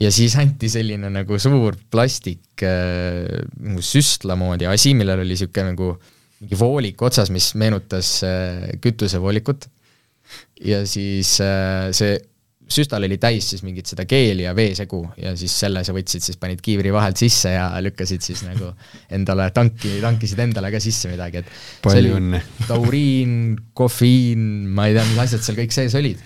ja 0.00 0.10
siis 0.12 0.36
anti 0.36 0.68
selline 0.68 1.10
nagu 1.10 1.38
suur 1.38 1.76
plastik 1.90 2.62
äh, 2.62 3.44
nagu 3.58 3.82
süstla 3.82 4.36
moodi 4.36 4.66
asi, 4.66 4.94
millel 4.94 5.20
oli 5.20 5.34
niisugune 5.34 5.72
nagu 5.72 5.98
mingi 6.40 6.58
voolik 6.58 7.02
otsas, 7.02 7.30
mis 7.30 7.54
meenutas 7.54 8.22
äh, 8.24 8.70
kütusevoolikut 8.80 9.68
ja 10.64 10.86
siis 10.86 11.40
äh, 11.40 11.90
see 11.92 12.16
süstal 12.70 13.04
oli 13.06 13.18
täis 13.20 13.48
siis 13.52 13.62
mingit 13.66 13.90
seda 13.90 14.06
keeli 14.08 14.44
ja 14.44 14.54
veesegu 14.56 15.00
ja 15.18 15.32
siis 15.38 15.54
selle 15.62 15.82
sa 15.86 15.94
võtsid, 15.94 16.24
siis 16.24 16.38
panid 16.40 16.62
kiivri 16.64 16.92
vahelt 16.94 17.18
sisse 17.20 17.54
ja 17.54 17.66
lükkasid 17.82 18.24
siis 18.24 18.44
nagu 18.46 18.70
endale 19.16 19.48
tanki, 19.54 19.96
tankisid 20.02 20.42
endale 20.46 20.70
ka 20.72 20.82
sisse 20.82 21.10
midagi, 21.10 21.42
et 21.42 21.50
palju 21.84 22.18
õnne! 22.20 22.42
tauriin, 22.68 23.32
kofeiin, 23.76 24.44
ma 24.76 24.86
ei 24.88 24.94
tea, 24.98 25.08
mis 25.10 25.24
asjad 25.26 25.48
seal 25.48 25.58
kõik 25.58 25.74
sees 25.74 25.98
olid. 25.98 26.22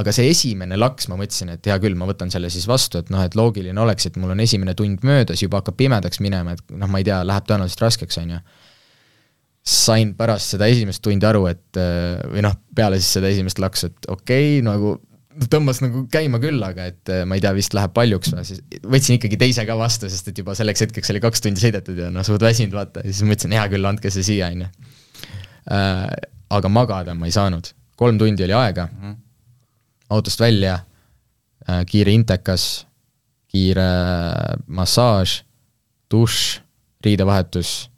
aga 0.00 0.10
see 0.16 0.26
esimene 0.32 0.78
laks, 0.80 1.06
ma 1.10 1.18
mõtlesin, 1.20 1.54
et 1.54 1.70
hea 1.70 1.78
küll, 1.82 1.94
ma 1.98 2.08
võtan 2.10 2.32
selle 2.34 2.50
siis 2.50 2.66
vastu, 2.66 2.98
et 2.98 3.14
noh, 3.14 3.22
et 3.22 3.38
loogiline 3.38 3.78
oleks, 3.80 4.10
et 4.10 4.18
mul 4.18 4.34
on 4.34 4.42
esimene 4.42 4.74
tund 4.74 5.06
möödas, 5.06 5.42
juba 5.44 5.62
hakkab 5.62 5.78
pimedaks 5.78 6.18
minema, 6.24 6.56
et 6.56 6.74
noh, 6.74 6.90
ma 6.90 6.98
ei 6.98 7.06
tea, 7.06 7.22
läheb 7.22 7.46
tõenäoliselt 7.46 7.86
raskeks, 7.86 8.18
on 8.24 8.34
ju 8.34 8.44
sain 9.64 10.10
pärast 10.18 10.56
seda 10.56 10.66
esimest 10.68 11.00
tundi 11.00 11.24
aru, 11.24 11.46
et 11.48 11.78
või 11.78 12.42
noh, 12.44 12.58
peale 12.74 12.98
siis 12.98 13.14
seda 13.20 13.30
esimest 13.30 13.62
laksu, 13.62 13.92
et 13.94 14.10
okei 14.10 14.58
okay,, 14.58 14.64
nagu 14.66 14.98
tõmbas 15.50 15.80
nagu 15.82 16.04
käima 16.12 16.38
küll, 16.42 16.62
aga 16.62 16.88
et 16.90 17.10
äh, 17.12 17.22
ma 17.28 17.38
ei 17.38 17.42
tea, 17.42 17.52
vist 17.56 17.74
läheb 17.76 17.94
paljuks 17.96 18.32
või 18.34 18.46
siis 18.46 18.62
võtsin 18.82 19.18
ikkagi 19.18 19.38
teise 19.40 19.64
ka 19.68 19.76
vastu, 19.78 20.10
sest 20.10 20.30
et 20.30 20.38
juba 20.40 20.54
selleks 20.58 20.86
hetkeks 20.86 21.12
oli 21.14 21.22
kaks 21.24 21.44
tundi 21.44 21.62
sõidetud 21.62 21.98
ja 22.04 22.10
noh, 22.14 22.26
suht 22.26 22.44
väsinud 22.44 22.76
vaata 22.76 23.02
ja 23.04 23.10
siis 23.10 23.26
mõtlesin, 23.26 23.56
hea 23.56 23.64
küll, 23.72 23.88
andke 23.88 24.12
see 24.14 24.26
siia, 24.26 24.50
on 24.54 24.66
ju. 24.66 24.70
Äh, 25.74 26.04
aga 26.54 26.70
magada 26.70 27.16
ma 27.18 27.28
ei 27.28 27.34
saanud, 27.34 27.72
kolm 27.98 28.18
tundi 28.20 28.46
oli 28.46 28.54
aega 28.56 28.86
mm, 28.90 29.00
-hmm. 29.00 29.16
autost 30.16 30.40
välja, 30.40 30.78
äh, 31.68 31.82
kiire 31.86 32.12
intekas, 32.12 32.86
kiire 33.50 33.88
massaaž, 34.66 35.42
dušš, 36.10 36.60
riidevahetus, 37.04 37.90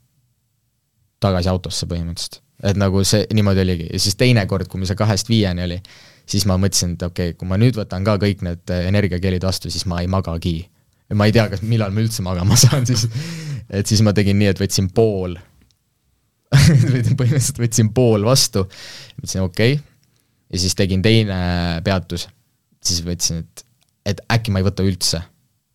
tagasi 1.20 1.48
autosse 1.48 1.86
põhimõtteliselt. 1.86 2.42
et 2.64 2.76
nagu 2.76 3.02
see 3.04 3.26
niimoodi 3.34 3.60
oligi 3.60 3.88
ja 3.92 3.98
siis 4.00 4.16
teine 4.16 4.46
kord, 4.46 4.68
kui 4.68 4.80
meil 4.80 4.88
see 4.88 4.96
kahest 4.96 5.28
viieni 5.28 5.64
oli, 5.64 5.82
siis 6.26 6.46
ma 6.48 6.58
mõtlesin, 6.60 6.96
et 6.96 7.04
okei 7.06 7.32
okay,, 7.32 7.38
kui 7.38 7.48
ma 7.48 7.58
nüüd 7.60 7.78
võtan 7.78 8.06
ka 8.06 8.16
kõik 8.22 8.42
need 8.46 8.72
energiakeelid 8.76 9.46
vastu, 9.46 9.70
siis 9.72 9.86
ma 9.90 10.02
ei 10.02 10.10
magagi. 10.10 10.58
ma 11.14 11.28
ei 11.28 11.34
tea, 11.34 11.46
kas, 11.52 11.62
millal 11.62 11.94
ma 11.94 12.02
üldse 12.02 12.24
magama 12.26 12.58
saan 12.64 12.86
siis, 12.88 13.06
et 13.70 13.86
siis 13.86 14.02
ma 14.02 14.14
tegin 14.16 14.38
nii, 14.40 14.50
et 14.54 14.62
võtsin 14.62 14.90
pool 14.94 15.36
põhimõtteliselt 16.56 17.60
võtsin 17.62 17.92
pool 17.94 18.26
vastu, 18.26 18.66
mõtlesin 19.20 19.46
okei 19.46 19.78
okay., 19.78 19.84
ja 20.52 20.62
siis 20.62 20.76
tegin 20.78 21.02
teine 21.02 21.38
peatus, 21.86 22.28
siis 22.82 23.02
võtsin, 23.06 23.42
et, 23.42 23.64
et 24.06 24.22
äkki 24.30 24.54
ma 24.54 24.62
ei 24.62 24.66
võta 24.66 24.86
üldse. 24.86 25.22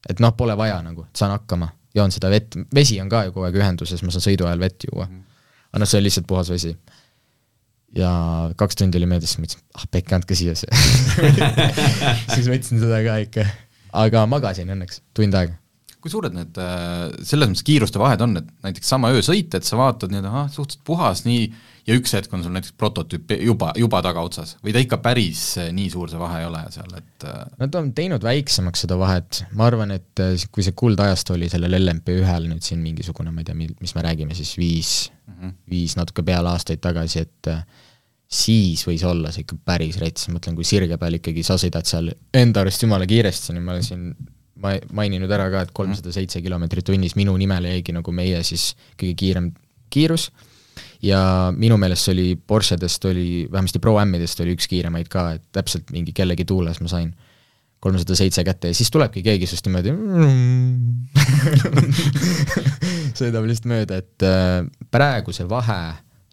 et 0.10 0.20
noh, 0.24 0.34
pole 0.36 0.56
vaja 0.58 0.80
nagu, 0.84 1.06
saan 1.16 1.36
hakkama, 1.36 1.70
joon 1.96 2.12
seda 2.12 2.32
vett, 2.32 2.56
vesi 2.76 3.00
on 3.04 3.10
ka 3.12 3.26
ju 3.28 3.36
kogu 3.36 3.48
aeg 3.48 3.60
ühenduses, 3.60 4.04
ma 4.04 4.12
saan 4.12 4.24
sõidu 4.24 4.48
ajal 4.48 4.64
vett 4.64 4.88
juua. 4.88 5.08
aga 5.72 5.84
noh, 5.84 5.88
see 5.88 6.00
on 6.00 6.08
lihtsalt 6.08 6.28
puhas 6.28 6.52
vesi 6.52 6.76
ja 7.98 8.12
kaks 8.60 8.80
tundi 8.80 9.00
oli 9.00 9.10
möödas, 9.10 9.34
siis 9.34 9.42
mõtlesin, 9.44 9.64
ah 9.76 9.88
pekki, 9.92 10.16
andke 10.16 10.38
siia 10.38 10.56
see 10.58 10.72
siis 12.36 12.48
võtsin 12.48 12.80
seda 12.80 13.02
ka 13.06 13.18
ikka, 13.26 13.48
aga 14.04 14.24
magasin 14.32 14.72
õnneks 14.76 15.02
tund 15.18 15.36
aega. 15.38 15.58
kui 16.00 16.14
suured 16.14 16.36
need 16.36 16.60
äh, 16.62 17.10
selles 17.28 17.52
mõttes 17.52 17.68
kiiruste 17.68 18.02
vahed 18.02 18.24
on, 18.24 18.40
et 18.40 18.48
näiteks 18.66 18.94
sama 18.96 19.12
öösõit, 19.16 19.52
et 19.58 19.68
sa 19.68 19.80
vaatad 19.80 20.14
nii-öelda, 20.14 20.32
ahah, 20.32 20.48
suhteliselt 20.54 20.86
puhas, 20.88 21.26
nii, 21.28 21.50
ja 21.88 21.98
üks 21.98 22.14
hetk 22.16 22.34
on 22.36 22.44
sul 22.46 22.54
näiteks 22.56 22.76
prototüüp 22.78 23.34
juba, 23.42 23.72
juba 23.80 24.02
tagaotsas 24.06 24.56
või 24.66 24.74
ta 24.76 24.84
ikka 24.84 25.02
päris 25.04 25.44
äh, 25.62 25.70
nii 25.76 25.90
suur 25.94 26.12
see 26.12 26.22
vahe 26.22 26.42
ei 26.44 26.48
ole 26.50 26.64
seal, 26.74 26.92
et 26.98 27.28
äh, 27.28 27.44
Nad 27.62 27.78
on 27.80 27.92
teinud 27.98 28.24
väiksemaks 28.26 28.86
seda 28.86 28.98
vahet, 29.02 29.44
ma 29.58 29.68
arvan, 29.70 29.94
et 29.98 30.24
kui 30.52 30.66
see 30.66 30.76
kuldajastu 30.78 31.36
oli 31.38 31.50
sellel 31.52 31.78
LMP1-l 31.82 32.50
nüüd 32.52 32.66
siin 32.66 32.82
mingisugune, 32.84 33.34
ma 33.34 33.44
ei 33.44 33.50
tea, 33.50 33.58
mis 33.58 33.96
me 33.98 34.06
räägime 34.06 34.38
siis, 34.38 34.56
viis 34.60 34.92
mm, 35.12 35.38
-hmm. 35.38 35.56
viis 35.72 35.98
natuke 36.00 36.26
peale 36.28 36.54
aastaid 36.54 36.84
tagasi, 36.84 37.26
et 37.26 37.54
siis 38.32 38.84
võis 38.88 39.04
olla 39.08 39.32
see 39.32 39.44
ikka 39.46 39.58
päris 39.66 39.98
rets, 40.00 40.30
ma 40.30 40.38
mõtlen, 40.38 40.56
kui 40.56 40.68
sirge 40.68 40.98
peal 40.98 41.18
ikkagi 41.20 41.44
sa 41.44 41.58
sõidad 41.60 41.88
seal 41.88 42.14
enda 42.34 42.64
arust 42.64 42.86
jumala 42.86 43.08
kiiresti, 43.10 43.56
nii 43.56 43.66
ma 43.66 43.76
olen 43.76 43.88
siin 43.88 44.06
ma 44.62 44.76
maininud 44.94 45.32
ära 45.32 45.50
ka, 45.52 45.66
et 45.66 45.74
kolmsada 45.76 46.14
seitse 46.16 46.42
kilomeetrit 46.44 46.86
tunnis 46.88 47.18
minu 47.20 47.34
nimele 47.40 47.74
jäigi 47.76 47.96
nagu 47.96 48.14
meie 48.16 48.40
siis 48.48 48.72
kõige 48.94 49.16
kiirem 49.24 49.52
kiirus 49.92 50.30
ja 51.06 51.22
minu 51.56 51.78
meelest 51.82 52.08
see 52.08 52.16
oli 52.16 52.28
Porschedest 52.36 53.06
oli, 53.10 53.48
vähemasti 53.52 53.82
Pro 53.82 53.96
M-idest 54.04 54.42
oli 54.44 54.56
üks 54.58 54.70
kiiremaid 54.72 55.10
ka, 55.12 55.32
et 55.38 55.46
täpselt 55.56 55.92
mingi 55.94 56.14
kellegi 56.16 56.46
tuules 56.48 56.82
ma 56.82 56.92
sain 56.92 57.12
kolmsada 57.82 58.16
seitse 58.18 58.44
kätte 58.46 58.70
ja 58.70 58.78
siis 58.78 58.92
tulebki 58.94 59.24
keegi 59.26 59.50
sinust 59.50 59.66
niimoodi 59.66 59.96
sõidab 63.18 63.48
lihtsalt 63.50 63.72
mööda, 63.72 64.02
et 64.04 64.28
äh, 64.28 64.62
praegu 64.94 65.34
see 65.34 65.50
vahe 65.50 65.82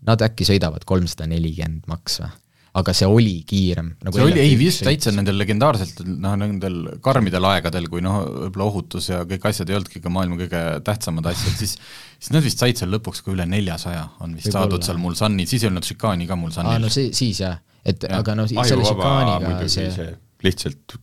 nad 0.08 0.26
äkki 0.28 0.46
sõidavad 0.48 0.84
kolmsada 0.88 1.28
nelikümmend 1.30 1.88
maks 1.90 2.20
või? 2.22 2.34
Aga 2.78 2.92
see 2.96 3.08
oli 3.08 3.36
kiirem 3.48 3.90
nagu. 4.04 4.12
see 4.14 4.26
oli, 4.26 4.40
ei 4.42 4.58
vist 4.60 4.84
täitsa 4.86 5.12
nendel 5.14 5.38
legendaarsetel, 5.40 6.10
noh 6.20 6.36
nendel 6.38 6.76
karmidel 7.04 7.48
aegadel, 7.50 7.88
kui 7.90 8.04
noh, 8.04 8.20
võib-olla 8.44 8.68
ohutus 8.68 9.08
ja 9.10 9.22
kõik 9.28 9.48
asjad 9.50 9.72
ei 9.72 9.78
olnudki 9.78 10.02
ka 10.04 10.12
maailma 10.12 10.38
kõige 10.42 10.62
tähtsamad 10.86 11.30
asjad, 11.32 11.56
siis 11.60 11.78
siis 12.18 12.32
nad 12.34 12.44
vist 12.44 12.60
said 12.60 12.78
seal 12.80 12.92
lõpuks 12.92 13.24
ka 13.24 13.32
üle 13.32 13.46
neljasaja, 13.48 14.04
on 14.24 14.36
vist 14.36 14.50
võib 14.50 14.58
saadud 14.58 14.78
olla. 14.78 14.90
seal 14.90 15.02
Mulsanni, 15.02 15.48
siis 15.50 15.64
ei 15.64 15.72
olnud 15.72 15.88
šikaani 15.88 16.28
ka 16.28 16.38
Mulsannil. 16.38 16.76
aa, 16.76 16.84
no 16.84 16.92
see, 16.92 17.12
siis 17.16 17.42
jah, 17.44 17.60
et 17.86 18.04
ja. 18.04 18.20
aga 18.20 18.36
noh, 18.38 18.48
selle 18.50 18.86
šikaaniga 18.86 19.68
see 19.72 20.08
lihtsalt 20.44 20.98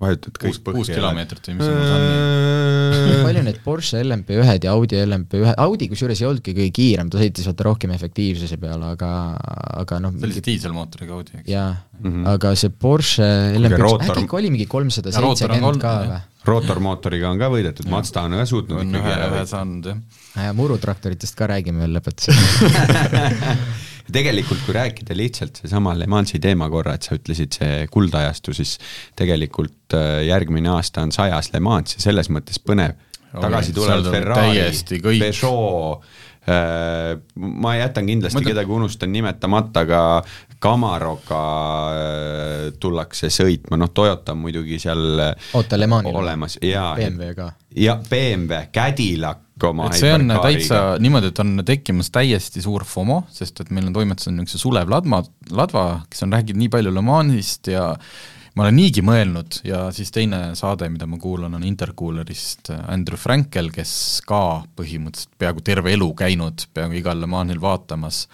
vajutad 0.00 0.38
kõik 0.40 0.60
põhja. 0.64 0.76
kuus 0.78 0.90
kilomeetrit 0.90 1.50
või 1.50 1.56
mis 1.58 1.68
see 1.68 1.74
on? 1.76 3.24
palju 3.26 3.42
neid 3.46 3.58
Porsche 3.64 4.00
LMP1-d 4.02 4.66
ja 4.66 4.72
Audi 4.74 4.98
LMP1, 5.04 5.52
Audi 5.60 5.88
kusjuures 5.90 6.22
ei 6.22 6.28
olnudki 6.28 6.54
kõige 6.56 6.72
kiirem, 6.78 7.10
ta 7.12 7.20
sõitis 7.20 7.48
vaata 7.50 7.66
rohkem 7.68 7.92
efektiivsuse 7.94 8.58
peale, 8.60 8.94
aga, 8.96 9.10
aga 9.82 10.00
noh 10.02 10.16
see 10.16 10.28
oli 10.28 10.38
see 10.38 10.46
diiselmootoriga 10.48 11.16
Audi, 11.18 11.36
eks? 11.42 11.50
jaa 11.52 11.68
mm, 11.74 12.08
-hmm. 12.08 12.24
aga 12.32 12.54
see 12.62 12.72
Porsche 12.86 13.28
LMP1 13.58 13.84
rootor... 13.84 14.08
äkki 14.08 14.26
ikka 14.26 14.40
oli 14.40 14.54
mingi 14.56 14.68
kolmsada 14.70 15.12
seitsekümmend 15.14 15.82
ka 15.84 15.94
või? 16.00 16.20
rootormootoriga 16.48 17.30
on 17.30 17.38
ka 17.44 17.52
võidetud, 17.52 17.92
Mazda 17.92 18.24
on 18.24 18.38
ka 18.40 18.48
suutnud 18.48 18.80
on 18.80 18.98
ühe, 19.02 19.14
ühe 19.28 19.44
saanud, 19.46 19.92
jah. 19.92 20.50
murutraktoritest 20.56 21.36
ka 21.36 21.50
räägime 21.52 21.84
veel 21.84 22.00
lõpetuseks 22.00 22.48
tegelikult 24.14 24.62
kui 24.66 24.74
rääkida 24.76 25.16
lihtsalt 25.16 25.60
seesama 25.62 25.94
Le 25.98 26.08
Mansi 26.10 26.40
teema 26.42 26.68
korra, 26.72 26.96
et 26.96 27.06
sa 27.06 27.16
ütlesid 27.18 27.56
see 27.58 27.84
kuldajastu, 27.92 28.54
siis 28.56 28.76
tegelikult 29.18 29.96
äh, 29.96 30.22
järgmine 30.28 30.72
aasta 30.76 31.04
on 31.06 31.14
sajas 31.14 31.52
Le 31.54 31.62
Mans 31.64 31.96
ja 31.96 32.02
selles 32.02 32.30
mõttes 32.32 32.60
põnev. 32.62 32.98
tagasi 33.30 33.72
tulevad 33.76 34.10
Ferrari, 34.10 34.62
Peugeot, 35.20 36.06
äh, 36.50 37.12
ma 37.36 37.74
jätan 37.78 38.08
kindlasti 38.10 38.40
Mõtled... 38.40 38.54
kedagi, 38.54 38.74
unustan 38.78 39.12
nimetamata, 39.12 39.84
aga 39.86 40.00
Camaroga 40.60 41.42
äh, 41.90 42.64
tullakse 42.80 43.30
sõitma, 43.32 43.78
noh, 43.80 43.92
Toyota 43.94 44.34
on 44.36 44.42
muidugi 44.46 44.80
seal 44.82 45.22
oota, 45.54 45.78
Le 45.78 45.90
Manil 45.90 46.16
olemas 46.22 46.58
ja 46.62 46.90
BMW 46.98 47.36
ka. 47.38 47.52
ja 47.76 48.00
BMW, 48.08 48.66
Cadillac 48.74 49.46
et 49.86 49.98
see 50.00 50.10
on 50.14 50.26
täitsa 50.42 50.80
niimoodi, 51.02 51.30
et 51.32 51.40
on 51.42 51.62
tekkimas 51.66 52.10
täiesti 52.14 52.62
suur 52.64 52.84
FOMO, 52.88 53.22
sest 53.34 53.62
et 53.62 53.70
meil 53.74 53.88
on 53.90 53.96
toimetuses 53.96 54.32
niisuguse 54.34 54.60
Sulev 54.62 54.90
Ladma, 54.92 55.22
Ladva, 55.54 55.86
kes 56.10 56.26
on 56.26 56.36
rääkinud 56.36 56.62
nii 56.62 56.70
palju 56.72 56.92
Le 56.94 57.04
Mansist 57.04 57.70
ja 57.72 57.90
ma 58.56 58.66
olen 58.66 58.78
niigi 58.80 59.04
mõelnud 59.06 59.60
ja 59.66 59.86
siis 59.94 60.12
teine 60.14 60.54
saade, 60.58 60.88
mida 60.92 61.06
ma 61.10 61.20
kuulan, 61.20 61.54
on 61.56 61.66
Intercoolerist 61.66 62.72
Andrew 62.80 63.20
Frankel, 63.20 63.70
kes 63.74 63.92
ka 64.28 64.62
põhimõtteliselt 64.78 65.36
peaaegu 65.40 65.64
terve 65.66 65.94
elu 65.94 66.10
käinud 66.18 66.66
peaaegu 66.74 67.00
igal 67.00 67.20
Le 67.22 67.30
Manil 67.30 67.62
vaatamas. 67.62 68.26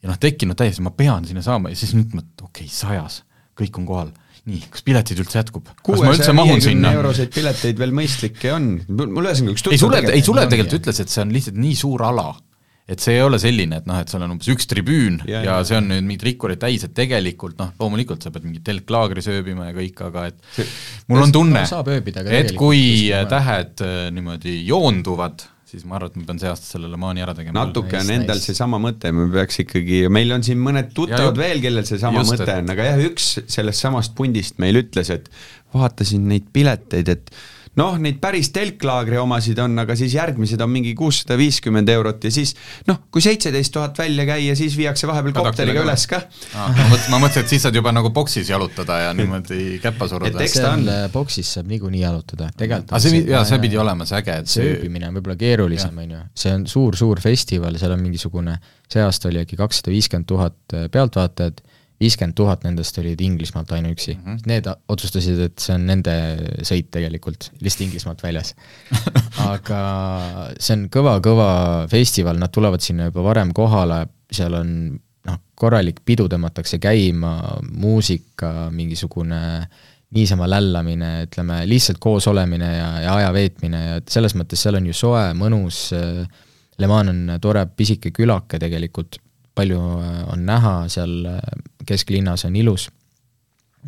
Ja 0.00 0.08
noh, 0.08 0.16
tekkinud 0.20 0.56
täiesti, 0.56 0.84
ma 0.84 0.94
pean 0.96 1.26
sinna 1.28 1.42
saama 1.44 1.72
ja 1.72 1.76
siis 1.76 1.92
nüüd 1.96 2.14
ma, 2.16 2.24
okei 2.40 2.64
okay,, 2.64 2.72
sajas, 2.72 3.20
kõik 3.58 3.76
on 3.82 3.88
kohal 3.88 4.12
nii, 4.50 4.66
kas 4.74 4.84
piletid 4.86 5.22
üldse 5.22 5.40
jätkub? 5.40 5.70
kas 5.86 6.04
ma 6.04 6.12
üldse 6.14 6.34
mahun 6.36 6.62
sinna? 6.64 6.92
euroseid 6.98 7.32
pileteid 7.34 7.80
veel 7.80 7.94
mõistlikke 7.96 8.54
on, 8.56 8.70
mul 8.90 9.26
ühesõnaga 9.26 9.56
üks 9.56 9.66
ei 9.70 9.80
Sulev, 9.80 10.12
ei 10.12 10.24
Sulev 10.26 10.52
tegelikult 10.52 10.80
ütles, 10.82 11.02
et 11.02 11.12
see 11.12 11.24
on 11.24 11.34
lihtsalt 11.34 11.60
nii 11.60 11.76
suur 11.78 12.04
ala, 12.10 12.28
et 12.90 13.02
see 13.02 13.14
ei 13.18 13.22
ole 13.22 13.38
selline, 13.42 13.80
et 13.80 13.86
noh, 13.88 14.00
et 14.02 14.10
seal 14.10 14.24
on 14.26 14.34
umbes 14.34 14.50
üks 14.50 14.66
tribüün 14.70 15.20
ja, 15.30 15.44
ja, 15.46 15.58
see 15.66 15.78
on 15.78 15.88
nüüd 15.92 16.06
mingid 16.08 16.26
rikkurid 16.26 16.60
täis, 16.62 16.84
et 16.86 16.94
tegelikult 16.96 17.60
noh, 17.62 17.70
loomulikult 17.80 18.26
sa 18.26 18.32
pead 18.34 18.48
mingit 18.48 18.66
telklaagri 18.66 19.22
sööbima 19.24 19.70
ja 19.70 19.76
kõik, 19.76 20.02
aga 20.08 20.26
et 20.32 20.42
see, 20.56 20.66
mul 21.12 21.24
on 21.28 21.34
tunne, 21.34 21.64
et 22.34 22.52
kui 22.58 22.82
tähed 23.30 23.86
äh, 23.86 24.02
niimoodi 24.14 24.58
joonduvad, 24.66 25.46
siis 25.70 25.86
ma 25.86 25.98
arvan, 25.98 26.10
et 26.10 26.18
ma 26.20 26.26
pean 26.28 26.40
see 26.42 26.50
aasta 26.50 26.66
selle 26.66 26.90
Le 26.90 26.98
Mani 27.00 27.22
ära 27.24 27.34
tegema. 27.36 27.54
natuke 27.62 27.98
on 28.00 28.12
endal 28.16 28.40
nice. 28.40 28.50
seesama 28.50 28.80
mõte, 28.82 29.12
me 29.14 29.28
peaks 29.34 29.62
ikkagi, 29.64 30.02
meil 30.12 30.34
on 30.34 30.44
siin 30.46 30.60
mõned 30.62 30.90
tuttavad 30.96 31.38
ja, 31.38 31.44
veel, 31.44 31.62
kellel 31.62 31.86
seesama 31.88 32.24
mõte 32.26 32.50
on, 32.56 32.74
aga 32.74 32.90
jah, 32.90 33.06
üks 33.10 33.30
sellest 33.46 33.86
samast 33.86 34.16
pundist 34.18 34.58
meil 34.62 34.80
ütles, 34.82 35.12
et 35.14 35.30
vaatasin 35.76 36.26
neid 36.32 36.50
pileteid, 36.54 37.14
et 37.14 37.34
noh, 37.78 37.96
neid 38.02 38.18
päris 38.22 38.50
telklaagri 38.54 39.18
omasid 39.20 39.58
on, 39.62 39.78
aga 39.82 39.94
siis 39.98 40.14
järgmised 40.16 40.60
on 40.64 40.70
mingi 40.72 40.92
kuussada 40.98 41.36
viiskümmend 41.38 41.90
eurot 41.92 42.26
ja 42.26 42.32
siis 42.34 42.54
noh, 42.88 43.04
kui 43.14 43.22
seitseteist 43.22 43.72
tuhat 43.74 43.98
välja 44.00 44.26
käia, 44.28 44.56
siis 44.58 44.74
viiakse 44.78 45.06
vahepeal 45.10 45.36
kopteriga 45.36 45.84
üles 45.84 46.06
ka. 46.10 46.22
ma 46.56 46.66
mõtlesin, 46.74 47.14
ma 47.14 47.20
mõtlesin, 47.22 47.46
et 47.46 47.54
siis 47.54 47.64
saad 47.66 47.78
juba 47.78 47.94
nagu 47.94 48.10
boksis 48.14 48.50
jalutada 48.50 48.98
ja 49.04 49.14
niimoodi 49.16 49.78
käppa 49.82 50.10
suruda. 50.10 50.46
seal 50.50 50.90
äh, 50.90 51.06
boksis 51.14 51.54
saab 51.56 51.70
niikuinii 51.70 52.02
jalutada, 52.02 52.50
tegelikult 52.58 52.94
aga 52.96 53.02
see, 53.06 53.22
jaa, 53.30 53.44
see 53.48 53.62
pidi 53.62 53.80
olema 53.80 54.08
see 54.08 54.18
äge, 54.18 54.38
et 54.42 54.50
see 54.50 54.66
ööbimine 54.74 55.10
on 55.10 55.20
võib-olla 55.20 55.38
keerulisem, 55.40 56.02
on 56.04 56.16
ju, 56.16 56.22
see 56.44 56.54
on 56.56 56.66
suur-suur 56.70 57.22
festival, 57.22 57.78
seal 57.80 57.94
on 57.94 58.02
mingisugune, 58.02 58.58
see 58.90 59.04
aasta 59.04 59.30
oli 59.30 59.44
äkki 59.44 59.58
kakssada 59.60 59.94
viiskümmend 59.94 60.30
tuhat 60.30 60.58
äh, 60.74 60.90
pealtvaatajat 60.90 61.62
viiskümmend 62.00 62.36
tuhat 62.36 62.64
nendest 62.64 62.98
olid 63.02 63.20
Inglismaalt 63.20 63.72
ainuüksi 63.76 64.14
mm. 64.14 64.24
-hmm. 64.24 64.40
Need 64.46 64.70
otsustasid, 64.88 65.38
et 65.46 65.58
see 65.58 65.74
on 65.74 65.86
nende 65.86 66.14
sõit 66.66 66.88
tegelikult, 66.90 67.50
lihtsalt 67.60 67.86
Inglismaalt 67.88 68.22
väljas 68.24 68.54
aga 69.52 69.82
see 70.58 70.78
on 70.78 70.88
kõva-kõva 70.96 71.50
festival, 71.92 72.40
nad 72.40 72.52
tulevad 72.52 72.80
sinna 72.80 73.10
juba 73.10 73.24
varem 73.26 73.52
kohale, 73.56 74.06
seal 74.32 74.56
on 74.56 74.74
noh, 75.28 75.38
korralik 75.54 76.00
pidu 76.04 76.28
tõmmatakse 76.28 76.80
käima, 76.80 77.36
muusika, 77.70 78.70
mingisugune 78.72 79.42
niisama 80.10 80.48
lällamine, 80.50 81.10
ütleme, 81.28 81.62
lihtsalt 81.70 82.00
koos 82.02 82.26
olemine 82.26 82.76
ja, 82.76 82.88
ja 83.04 83.16
aja 83.20 83.32
veetmine 83.32 83.82
ja 83.84 83.98
selles 84.08 84.34
mõttes 84.34 84.62
seal 84.62 84.80
on 84.80 84.88
ju 84.88 84.96
soe, 84.96 85.30
mõnus, 85.38 85.90
Le 86.80 86.88
Mans 86.88 87.12
on 87.12 87.34
tore 87.44 87.66
pisike 87.76 88.10
külake 88.16 88.58
tegelikult 88.58 89.20
palju 89.54 89.80
äh, 90.00 90.22
on 90.32 90.46
näha 90.46 90.74
seal 90.92 91.26
äh, 91.26 91.42
kesklinnas, 91.86 92.46
on 92.48 92.56
ilus. 92.56 92.88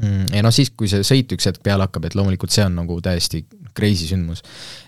Mm, 0.00 0.30
ja 0.32 0.40
noh, 0.44 0.52
siis, 0.54 0.70
kui 0.72 0.88
see 0.88 1.04
sõit 1.04 1.32
üks 1.34 1.50
hetk 1.50 1.60
peale 1.64 1.84
hakkab, 1.84 2.06
et 2.08 2.14
loomulikult 2.16 2.52
see 2.54 2.64
on 2.64 2.78
nagu 2.80 2.96
täiesti 3.04 3.42
crazy 3.76 4.06
sündmus. 4.08 4.42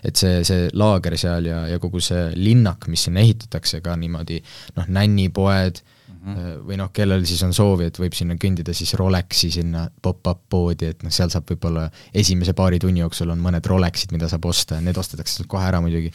et 0.05 0.17
see, 0.17 0.39
see 0.45 0.69
laager 0.73 1.17
seal 1.17 1.45
ja, 1.49 1.65
ja 1.69 1.81
kogu 1.81 2.01
see 2.03 2.31
linnak, 2.37 2.87
mis 2.89 3.05
sinna 3.05 3.21
ehitatakse 3.21 3.81
ka 3.85 3.95
niimoodi, 4.01 4.39
noh, 4.77 4.87
nännipoed 4.97 5.81
mm, 5.81 6.17
-hmm. 6.23 6.55
või 6.69 6.79
noh, 6.81 6.89
kellel 6.93 7.25
siis 7.25 7.43
on 7.45 7.53
soovi, 7.53 7.89
et 7.89 7.99
võib 8.01 8.17
sinna 8.17 8.37
kõndida 8.41 8.73
siis 8.73 8.95
Rolexi 8.97 9.51
sinna 9.53 9.85
pop-up 10.01 10.41
poodi, 10.49 10.89
et 10.93 11.05
noh, 11.05 11.13
seal 11.13 11.29
saab 11.33 11.53
võib-olla 11.53 11.87
esimese 12.13 12.57
paari 12.57 12.81
tunni 12.81 13.05
jooksul 13.05 13.29
on 13.33 13.45
mõned 13.45 13.65
Rolexid, 13.65 14.13
mida 14.13 14.29
saab 14.29 14.45
osta 14.49 14.79
ja 14.79 14.85
need 14.85 14.97
ostetakse 14.97 15.45
kohe 15.47 15.69
ära 15.69 15.81
muidugi 15.85 16.11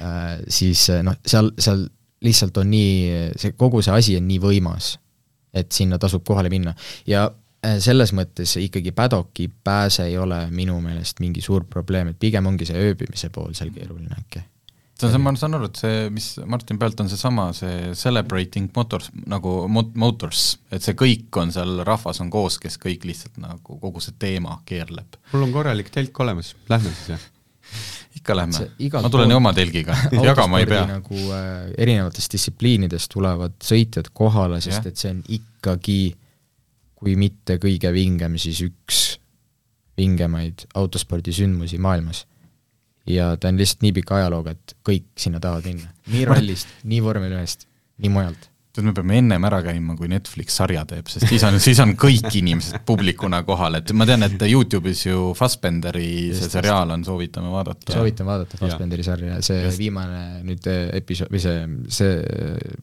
äh,. 0.00 0.38
Siis 0.48 0.86
noh, 1.02 1.18
seal, 1.26 1.50
seal 1.58 1.88
lihtsalt 2.24 2.56
on 2.62 2.70
nii, 2.72 3.30
see, 3.36 3.54
kogu 3.58 3.82
see 3.84 3.94
asi 3.94 4.18
on 4.18 4.28
nii 4.28 4.40
võimas, 4.42 4.94
et 5.54 5.72
sinna 5.72 5.98
tasub 6.02 6.24
kohale 6.26 6.50
minna 6.52 6.74
ja 7.06 7.26
äh, 7.28 7.76
selles 7.84 8.14
mõttes 8.16 8.56
ikkagi 8.60 8.94
padocki 8.96 9.50
pääse 9.64 10.08
ei 10.08 10.18
ole 10.18 10.46
minu 10.50 10.80
meelest 10.84 11.22
mingi 11.24 11.44
suur 11.44 11.68
probleem, 11.70 12.12
et 12.12 12.20
pigem 12.20 12.50
ongi 12.50 12.68
see 12.68 12.80
ööbimise 12.80 13.30
pool 13.34 13.54
seal 13.54 13.72
keeruline 13.74 14.16
äkki 14.18 14.42
see 14.94 15.08
on 15.08 15.14
see, 15.14 15.22
ma 15.22 15.32
saan 15.38 15.56
aru, 15.58 15.68
et 15.70 15.80
see, 15.80 16.02
mis 16.14 16.28
Martin 16.50 16.78
Pealt 16.78 17.00
on 17.02 17.10
seesama, 17.10 17.48
see 17.56 17.92
celebrating 17.98 18.70
motors, 18.76 19.10
nagu 19.30 19.56
mot-, 19.70 19.94
motors, 19.98 20.44
et 20.74 20.84
see 20.84 20.96
kõik 20.98 21.40
on 21.40 21.52
seal, 21.54 21.82
rahvas 21.86 22.22
on 22.22 22.30
koos, 22.32 22.60
kes 22.62 22.78
kõik 22.82 23.06
lihtsalt 23.08 23.40
nagu 23.42 23.78
kogu 23.82 24.02
see 24.04 24.14
teema 24.22 24.60
keerleb. 24.68 25.18
mul 25.32 25.48
on 25.48 25.54
korralik 25.54 25.90
telk 25.94 26.24
olemas, 26.24 26.54
lähme 26.70 26.94
siis, 26.94 27.14
jah? 27.16 27.28
ikka 28.24 28.36
lähme, 28.38 28.66
ma 29.04 29.12
tulen 29.12 29.32
ju 29.32 29.38
oma 29.38 29.52
telgiga 29.56 29.96
jagama 30.28 30.60
ei 30.62 30.68
pea. 30.70 30.84
nagu 30.88 31.24
äh, 31.36 31.70
erinevatest 31.78 32.36
distsipliinidest 32.36 33.12
tulevad 33.12 33.56
sõitjad 33.62 34.10
kohale, 34.16 34.60
sest 34.64 34.80
yeah. 34.80 34.92
et 34.92 35.00
see 35.00 35.12
on 35.14 35.24
ikkagi, 35.38 35.98
kui 36.98 37.18
mitte 37.20 37.58
kõige 37.62 37.92
vingem, 37.94 38.38
siis 38.40 38.62
üks 38.64 39.02
vingemaid 39.98 40.66
autospordisündmusi 40.74 41.78
maailmas 41.78 42.24
ja 43.06 43.34
ta 43.36 43.50
on 43.52 43.60
lihtsalt 43.60 43.84
nii 43.84 43.92
pika 44.00 44.18
ajalooga, 44.20 44.54
et 44.54 44.74
kõik 44.86 45.06
sinna 45.20 45.40
tahavad 45.42 45.68
minna. 45.68 45.92
nii 46.12 46.24
rallist, 46.30 46.70
nii 46.88 47.02
vormel 47.04 47.36
ühest, 47.36 47.68
nii 48.02 48.12
mujalt. 48.12 48.48
Tead, 48.74 48.86
me 48.88 48.92
peame 48.96 49.18
ennem 49.20 49.46
ära 49.46 49.60
käima, 49.64 49.94
kui 49.98 50.08
Netflix 50.10 50.56
sarja 50.58 50.82
teeb, 50.88 51.06
sest 51.10 51.28
siis 51.30 51.44
on, 51.46 51.58
siis 51.62 51.80
on 51.82 51.94
kõik 52.00 52.26
inimesed 52.40 52.82
publikuna 52.88 53.42
kohal, 53.46 53.78
et 53.78 53.92
ma 53.96 54.06
tean, 54.08 54.26
et 54.26 54.46
Youtube'is 54.50 55.04
ju 55.06 55.28
Fassbenderi 55.38 56.08
see 56.34 56.50
seriaal 56.52 56.94
on, 56.94 57.04
soovitame 57.06 57.52
vaadata. 57.52 57.94
soovitan 57.94 58.28
vaadata 58.28 58.58
Fassbenderi 58.60 59.06
sarja, 59.06 59.38
see 59.46 59.60
just. 59.66 59.78
viimane 59.82 60.24
nüüd 60.46 60.66
eh, 60.70 60.88
episood, 61.00 61.30
või 61.34 61.44
see, 61.44 61.68
see 62.00 62.16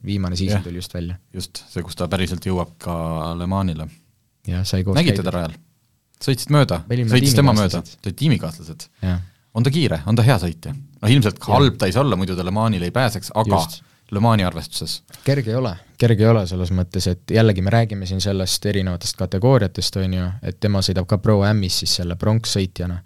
viimane 0.08 0.38
season 0.40 0.64
tuli 0.64 0.80
just 0.80 0.96
välja. 0.96 1.18
just, 1.36 1.64
see, 1.72 1.84
kus 1.84 1.98
ta 1.98 2.08
päriselt 2.12 2.48
jõuab 2.48 2.72
ka 2.82 2.96
Le 3.38 3.50
Manile. 3.50 3.90
jah, 4.48 4.64
sai 4.68 4.86
koos 4.86 4.96
nägid 4.96 5.20
teda 5.20 5.36
rajal? 5.36 5.60
sõitsid 6.22 6.54
mööda? 6.54 6.82
sõitis 6.88 7.36
tema 7.36 7.54
mööda? 7.56 7.84
Te 7.84 8.08
olite 8.08 8.16
tiimikaaslased? 8.24 8.88
on 9.52 9.64
ta 9.66 9.72
kiire, 9.74 10.00
on 10.08 10.16
ta 10.16 10.24
hea 10.24 10.40
sõitja? 10.40 10.72
noh, 10.72 11.10
ilmselt 11.10 11.42
halb 11.52 11.76
ta 11.76 11.90
ei 11.90 11.94
saa 11.94 12.06
olla, 12.06 12.16
muidu 12.16 12.38
ta 12.38 12.46
Le 12.46 12.54
Manile 12.54 12.88
ei 12.88 12.94
pääseks, 12.94 13.34
aga 13.36 13.60
Just. 13.60 13.82
Le 14.12 14.20
Mani 14.20 14.44
arvestuses? 14.44 15.00
kerge 15.24 15.50
ei 15.50 15.56
ole, 15.56 15.72
kerge 15.98 16.24
ei 16.24 16.28
ole 16.28 16.44
selles 16.50 16.72
mõttes, 16.76 17.06
et 17.08 17.32
jällegi 17.32 17.64
me 17.64 17.72
räägime 17.72 18.06
siin 18.08 18.20
sellest 18.20 18.66
erinevatest 18.68 19.16
kategooriatest, 19.16 19.96
on 20.02 20.16
ju, 20.18 20.28
et 20.42 20.60
tema 20.60 20.82
sõidab 20.84 21.08
ka 21.08 21.18
Pro-Amis 21.22 21.82
siis 21.82 21.96
selle 22.00 22.16
pronkssõitjana. 22.20 22.98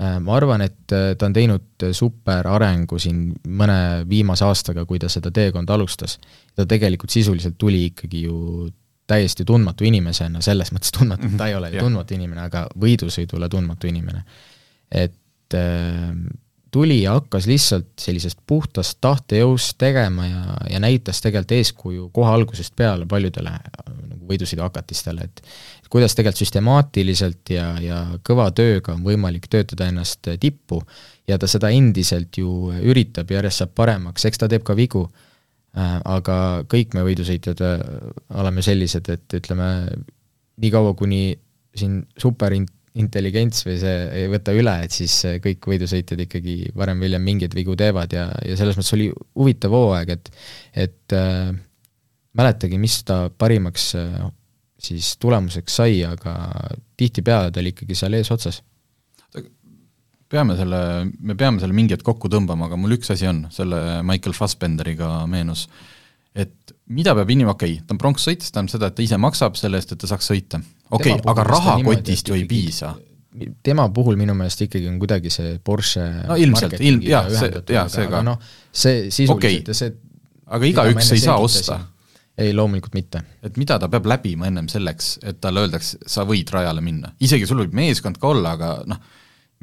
Äh, 0.00 0.16
ma 0.24 0.34
arvan, 0.36 0.64
et 0.64 0.96
äh, 0.96 1.12
ta 1.18 1.28
on 1.28 1.36
teinud 1.36 1.86
super 1.96 2.48
arengu 2.50 2.98
siin 2.98 3.28
mõne 3.46 3.78
viimase 4.10 4.46
aastaga, 4.48 4.86
kui 4.88 4.98
ta 4.98 5.10
seda 5.12 5.30
teekonda 5.30 5.76
alustas. 5.76 6.18
ta 6.56 6.66
tegelikult 6.66 7.14
sisuliselt 7.14 7.58
tuli 7.58 7.84
ikkagi 7.92 8.26
ju 8.26 8.68
täiesti 9.10 9.44
tundmatu 9.46 9.84
inimesena, 9.86 10.42
selles 10.44 10.70
mõttes 10.74 10.94
tundmatu, 10.94 11.30
ta 11.38 11.50
ei 11.50 11.56
ole 11.58 11.70
ju 11.74 11.82
tundmatu 11.82 12.14
inimene, 12.14 12.46
aga 12.46 12.66
võidusõidule 12.78 13.48
tundmatu 13.50 13.90
inimene. 13.90 14.24
et 14.90 15.54
äh, 15.54 16.14
tuli 16.70 17.02
ja 17.02 17.16
hakkas 17.18 17.46
lihtsalt 17.50 17.88
sellisest 18.00 18.38
puhtast 18.46 18.98
tahtejõust 19.00 19.76
tegema 19.78 20.26
ja, 20.26 20.42
ja 20.70 20.80
näitas 20.82 21.20
tegelikult 21.22 21.56
eeskuju 21.58 22.08
kohe 22.14 22.32
algusest 22.32 22.76
peale 22.76 23.06
paljudele 23.10 23.52
nagu 23.52 24.28
võidusõiduhakatistele, 24.30 25.26
et 25.26 25.42
kuidas 25.90 26.14
tegelikult 26.14 26.44
süstemaatiliselt 26.44 27.50
ja, 27.54 27.72
ja 27.82 28.00
kõva 28.26 28.50
tööga 28.54 28.94
on 28.94 29.02
võimalik 29.06 29.48
töötada 29.50 29.88
ennast 29.90 30.30
tippu 30.40 30.80
ja 31.28 31.38
ta 31.38 31.50
seda 31.50 31.72
endiselt 31.74 32.38
ju 32.38 32.70
üritab, 32.80 33.30
järjest 33.30 33.64
saab 33.64 33.74
paremaks, 33.78 34.26
eks 34.26 34.42
ta 34.42 34.48
teeb 34.50 34.64
ka 34.66 34.76
vigu, 34.78 35.06
äh, 35.76 35.96
aga 36.04 36.36
kõik 36.70 36.94
me 36.94 37.04
võidusõitjad 37.06 37.62
äh, 37.66 37.86
oleme 38.42 38.62
sellised, 38.66 39.10
et 39.10 39.38
ütleme, 39.40 39.70
niikaua, 40.60 40.94
kuni 40.98 41.34
siin 41.76 42.02
superint-, 42.18 42.74
intelligents 42.98 43.62
või 43.66 43.76
see 43.78 43.96
ei 44.18 44.28
võta 44.32 44.54
üle, 44.56 44.72
et 44.84 44.94
siis 44.94 45.14
kõik 45.44 45.68
võidusõitjad 45.70 46.24
ikkagi 46.26 46.56
varem 46.74 46.98
või 46.98 47.10
hiljem 47.10 47.26
mingeid 47.26 47.54
vigu 47.54 47.76
teevad 47.78 48.12
ja, 48.16 48.26
ja 48.46 48.56
selles 48.58 48.78
mõttes 48.78 48.96
oli 48.96 49.10
huvitav 49.38 49.74
hooaeg, 49.76 50.10
et 50.16 50.32
et 50.86 51.14
äh, 51.14 51.52
mäletagi, 52.38 52.78
mis 52.82 52.98
ta 53.06 53.28
parimaks 53.30 53.92
äh, 53.98 54.18
siis 54.80 55.14
tulemuseks 55.20 55.78
sai, 55.82 56.00
aga 56.06 56.34
tihtipeale 56.98 57.52
ta 57.52 57.62
oli 57.62 57.74
ikkagi 57.74 57.96
seal 57.98 58.16
eesotsas. 58.18 58.62
peame 60.30 60.54
selle, 60.54 60.80
me 61.26 61.34
peame 61.34 61.58
selle 61.58 61.74
mingi 61.74 61.96
hetk 61.96 62.06
kokku 62.06 62.28
tõmbama, 62.30 62.68
aga 62.68 62.76
mul 62.78 62.94
üks 62.94 63.10
asi 63.10 63.26
on, 63.26 63.48
selle 63.50 64.00
Michael 64.06 64.36
Fassbenderiga 64.36 65.24
meenus, 65.26 65.64
et 66.38 66.74
mida 66.86 67.16
peab 67.18 67.32
inimene, 67.34 67.56
okei 67.56 67.72
okay,, 67.74 67.86
ta 67.86 67.96
on 67.96 67.98
pronkssõit, 67.98 68.44
see 68.44 68.54
tähendab 68.54 68.76
seda, 68.76 68.90
et 68.90 68.98
ta 68.98 69.02
ise 69.02 69.18
maksab 69.18 69.58
selle 69.58 69.80
eest, 69.80 69.90
et 69.90 69.98
ta 69.98 70.10
saaks 70.10 70.30
sõita. 70.30 70.62
Okei 70.90 71.14
okay,, 71.14 71.24
aga 71.32 71.46
rahakotist 71.46 72.28
ju 72.28 72.34
ei 72.34 72.44
piisa. 72.50 72.94
tema 73.62 73.88
puhul 73.94 74.16
minu 74.18 74.34
meelest 74.34 74.66
ikkagi 74.66 74.88
on 74.90 74.98
kuidagi 74.98 75.30
see 75.30 75.58
Porsche 75.64 76.06
no 76.26 76.36
ilmselt, 76.36 76.80
ilm-, 76.80 77.04
jah, 77.06 77.28
see, 77.30 77.62
jah, 77.70 77.90
see 77.90 78.08
ka. 78.10 78.22
noh, 78.26 78.40
see 78.72 79.10
sisuliselt 79.10 79.36
okay. 79.38 79.60
ja 79.66 79.76
see 79.76 79.92
aga 80.50 80.68
igaüks 80.70 81.14
ei 81.14 81.22
saa 81.22 81.38
osta. 81.42 81.78
ei, 82.40 82.52
loomulikult 82.56 82.94
mitte. 82.96 83.22
et 83.44 83.56
mida 83.60 83.78
ta 83.78 83.88
peab 83.92 84.06
läbima 84.10 84.48
ennem 84.50 84.68
selleks, 84.72 85.16
et 85.26 85.40
talle 85.42 85.64
öeldakse, 85.64 86.00
sa 86.08 86.24
võid 86.28 86.50
rajale 86.54 86.82
minna, 86.84 87.12
isegi 87.22 87.48
sul 87.48 87.62
võib 87.64 87.74
meeskond 87.76 88.20
ka 88.20 88.30
olla, 88.30 88.54
aga 88.58 88.70
noh, 88.90 89.00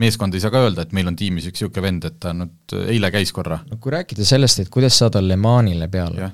meeskond 0.02 0.36
ei 0.38 0.44
saa 0.44 0.54
ka 0.54 0.62
öelda, 0.68 0.86
et 0.86 0.94
meil 0.94 1.10
on 1.10 1.18
tiimis 1.18 1.50
üks 1.50 1.64
niisugune 1.64 1.86
vend, 1.88 2.10
et 2.10 2.20
ta 2.22 2.34
nüüd 2.38 2.76
eile 2.86 3.12
käis 3.14 3.34
korra. 3.36 3.60
no 3.68 3.80
kui 3.82 3.94
rääkida 3.96 4.26
sellest, 4.28 4.64
et 4.64 4.74
kuidas 4.74 5.00
saada 5.02 5.24
Le 5.24 5.40
Manile 5.42 5.90
peale, 5.92 6.32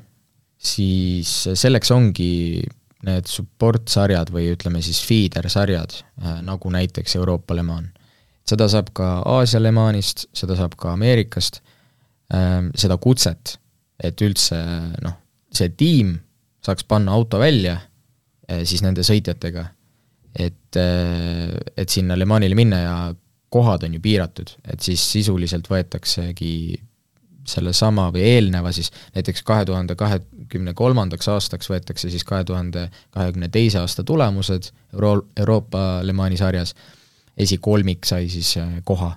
siis 0.64 1.32
selleks 1.60 1.92
ongi 1.96 2.32
need 3.08 3.28
support-sarjad 3.30 4.32
või 4.34 4.50
ütleme 4.54 4.82
siis 4.84 5.02
feeder-sarjad, 5.08 5.98
äh, 6.24 6.40
nagu 6.46 6.72
näiteks 6.72 7.18
Euroopa 7.20 7.56
Le 7.56 7.66
Mans. 7.68 8.00
seda 8.44 8.68
saab 8.68 8.90
ka 8.92 9.22
Aasia 9.26 9.62
Le 9.62 9.72
Manist, 9.72 10.26
seda 10.36 10.58
saab 10.60 10.74
ka 10.76 10.92
Ameerikast, 10.94 11.62
ähm, 12.34 12.74
seda 12.76 12.98
kutset, 12.98 13.58
et 14.04 14.20
üldse 14.22 14.58
noh, 15.02 15.16
see 15.54 15.70
tiim 15.70 16.18
saaks 16.64 16.84
panna 16.84 17.14
auto 17.16 17.40
välja 17.40 17.78
äh, 17.78 18.66
siis 18.68 18.84
nende 18.84 19.06
sõitjatega, 19.08 19.64
et, 20.36 20.76
äh, 20.76 21.56
et 21.78 21.90
sinna 21.90 22.18
Le 22.20 22.28
Manile 22.28 22.56
minna 22.56 22.82
ja 22.82 22.98
kohad 23.54 23.86
on 23.86 23.94
ju 23.94 24.02
piiratud, 24.02 24.56
et 24.66 24.82
siis 24.82 25.04
sisuliselt 25.12 25.70
võetaksegi 25.70 26.82
sellesama 27.48 28.08
või 28.14 28.24
eelneva 28.28 28.72
siis 28.76 28.92
näiteks 29.16 29.44
kahe 29.48 29.66
tuhande 29.66 29.96
kahekümne 30.00 30.74
kolmandaks 30.78 31.28
aastaks 31.32 31.70
võetakse 31.72 32.12
siis 32.12 32.24
kahe 32.28 32.44
tuhande 32.48 32.88
kahekümne 33.12 33.50
teise 33.54 33.82
aasta 33.82 34.04
tulemused 34.04 34.72
Euro-, 34.94 35.26
Euroopa 35.38 36.02
Le 36.04 36.14
Mani 36.14 36.38
sarjas, 36.40 36.76
esikolmik 37.38 38.06
sai 38.06 38.30
siis 38.30 38.56
äh, 38.62 38.80
koha. 38.84 39.16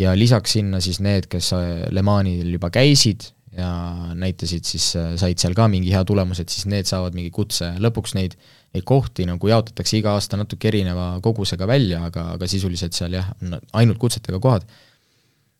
ja 0.00 0.12
lisaks 0.18 0.52
sinna 0.52 0.80
siis 0.80 1.00
need, 1.00 1.30
kes 1.32 1.52
äh, 1.56 1.86
Le 1.90 2.02
Manil 2.02 2.52
juba 2.52 2.70
käisid 2.70 3.30
ja 3.56 3.70
näitasid 4.14 4.64
siis, 4.68 4.90
äh, 4.96 5.14
said 5.16 5.40
seal 5.40 5.54
ka 5.56 5.68
mingi 5.68 5.92
hea 5.92 6.04
tulemuse, 6.04 6.42
et 6.42 6.52
siis 6.52 6.66
need 6.68 6.88
saavad 6.88 7.16
mingi 7.16 7.30
kutse, 7.32 7.72
lõpuks 7.80 8.12
neid, 8.18 8.36
neid 8.76 8.84
kohti 8.84 9.24
nagu 9.28 9.48
jaotatakse 9.48 9.96
iga 9.96 10.12
aasta 10.18 10.36
natuke 10.36 10.68
erineva 10.68 11.14
kogusega 11.24 11.68
välja, 11.68 12.02
aga, 12.10 12.32
aga 12.36 12.50
sisuliselt 12.50 12.96
seal 12.98 13.16
jah, 13.16 13.32
on 13.40 13.56
ainult 13.80 14.02
kutsetega 14.02 14.42
kohad 14.42 14.68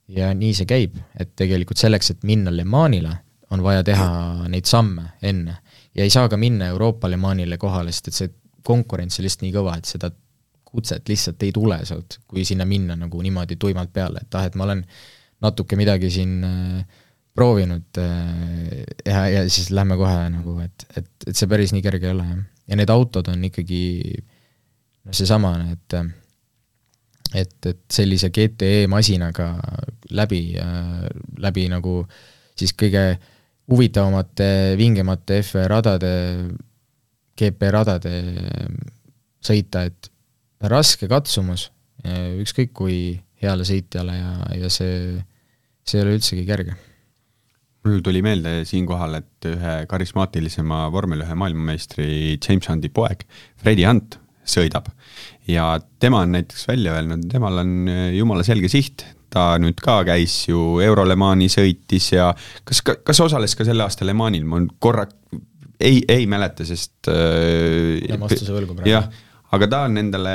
ja 0.09 0.33
nii 0.35 0.55
see 0.55 0.69
käib, 0.69 0.99
et 1.19 1.33
tegelikult 1.39 1.81
selleks, 1.81 2.13
et 2.15 2.27
minna 2.27 2.53
Le 2.55 2.65
Manile, 2.65 3.15
on 3.55 3.63
vaja 3.63 3.85
teha 3.87 4.09
neid 4.51 4.67
samme 4.67 5.13
enne. 5.23 5.57
ja 5.95 6.05
ei 6.05 6.11
saa 6.11 6.29
ka 6.29 6.37
minna 6.37 6.67
Euroopa 6.75 7.11
Le 7.11 7.17
Manile 7.17 7.59
kohale, 7.59 7.93
sest 7.93 8.09
et 8.09 8.19
see 8.21 8.33
konkurents 8.67 9.19
on 9.19 9.25
lihtsalt 9.27 9.47
nii 9.47 9.55
kõva, 9.55 9.77
et 9.79 9.89
seda 9.89 10.11
kutset 10.67 11.09
lihtsalt 11.09 11.43
ei 11.47 11.53
tule 11.55 11.79
sealt, 11.89 12.19
kui 12.29 12.45
sinna 12.45 12.67
minna 12.69 12.97
nagu 12.99 13.23
niimoodi 13.23 13.57
tuimalt 13.57 13.93
peale, 13.95 14.23
et 14.27 14.39
ah, 14.39 14.47
et 14.49 14.59
ma 14.59 14.67
olen 14.67 14.83
natuke 15.45 15.79
midagi 15.79 16.11
siin 16.13 16.43
äh, 16.45 17.03
proovinud 17.37 18.01
äh, 18.03 18.85
ja, 19.07 19.27
ja 19.31 19.45
siis 19.49 19.71
lähme 19.71 19.97
kohe 20.01 20.29
nagu, 20.33 20.59
et, 20.65 20.87
et, 20.97 21.11
et 21.29 21.37
see 21.37 21.49
päris 21.51 21.73
nii 21.77 21.85
kerge 21.85 22.11
ei 22.11 22.17
ole, 22.17 22.29
jah. 22.29 22.45
ja 22.73 22.81
need 22.81 22.93
autod 22.93 23.31
on 23.33 23.45
ikkagi 23.49 23.83
noh, 24.17 25.15
seesama, 25.17 25.55
et 25.73 25.99
äh, 25.99 26.11
et, 27.35 27.57
et 27.67 27.81
sellise 27.93 28.31
GTE 28.31 28.87
masinaga 28.91 29.55
läbi 30.15 30.43
äh,, 30.61 31.07
läbi 31.43 31.67
nagu 31.73 32.03
siis 32.57 32.73
kõige 32.79 33.17
huvitavamate, 33.71 34.77
vingemate 34.79 35.41
F 35.43 35.59
radade, 35.69 36.11
GP 37.37 37.71
radade 37.75 38.13
sõita, 39.45 39.87
et 39.89 40.11
raske 40.71 41.09
katsumus, 41.11 41.69
ükskõik 42.07 42.73
kui 42.77 42.99
heale 43.43 43.67
sõitjale 43.69 44.17
ja, 44.17 44.35
ja 44.63 44.71
see, 44.73 45.17
see 45.85 45.99
ei 45.99 46.07
ole 46.07 46.15
üldsegi 46.17 46.47
kerge. 46.49 46.77
Mul 47.87 48.01
tuli 48.03 48.23
meelde 48.25 48.65
siinkohal, 48.67 49.21
et 49.21 49.47
ühe 49.47 49.75
karismaatilisema 49.91 50.87
vormel 50.95 51.23
ühe 51.23 51.37
maailmameistri 51.39 52.09
James 52.35 52.67
Hundi 52.71 52.91
poeg, 52.91 53.23
Freddie 53.61 53.87
Hunt, 53.87 54.19
sõidab 54.47 54.89
ja 55.51 55.69
tema 56.03 56.25
on 56.27 56.35
näiteks 56.37 56.67
välja 56.69 56.97
öelnud, 56.99 57.29
temal 57.31 57.63
on 57.63 57.77
äh, 57.91 58.09
jumala 58.17 58.47
selge 58.47 58.71
siht, 58.73 59.05
ta 59.33 59.55
nüüd 59.63 59.79
ka 59.83 60.01
käis 60.09 60.47
ju 60.49 60.81
Euro 60.85 61.07
Le 61.07 61.17
Mani 61.19 61.51
sõitis 61.53 62.13
ja 62.15 62.31
kas, 62.65 62.83
kas 62.83 63.23
osales 63.25 63.57
ka 63.59 63.67
selle 63.67 63.87
aasta 63.87 64.07
Le 64.07 64.17
Manil, 64.17 64.47
ma 64.49 64.63
korra 64.83 65.07
ei, 65.81 66.01
ei 66.09 66.27
mäleta, 66.31 66.67
sest 66.67 67.11
äh, 67.13 68.03
jään 68.03 68.23
vastuse 68.23 68.55
võlgu 68.55 68.75
praegu. 68.79 68.91
jah, 68.91 69.09
aga 69.55 69.69
ta 69.71 69.83
on 69.87 70.01
endale, 70.01 70.35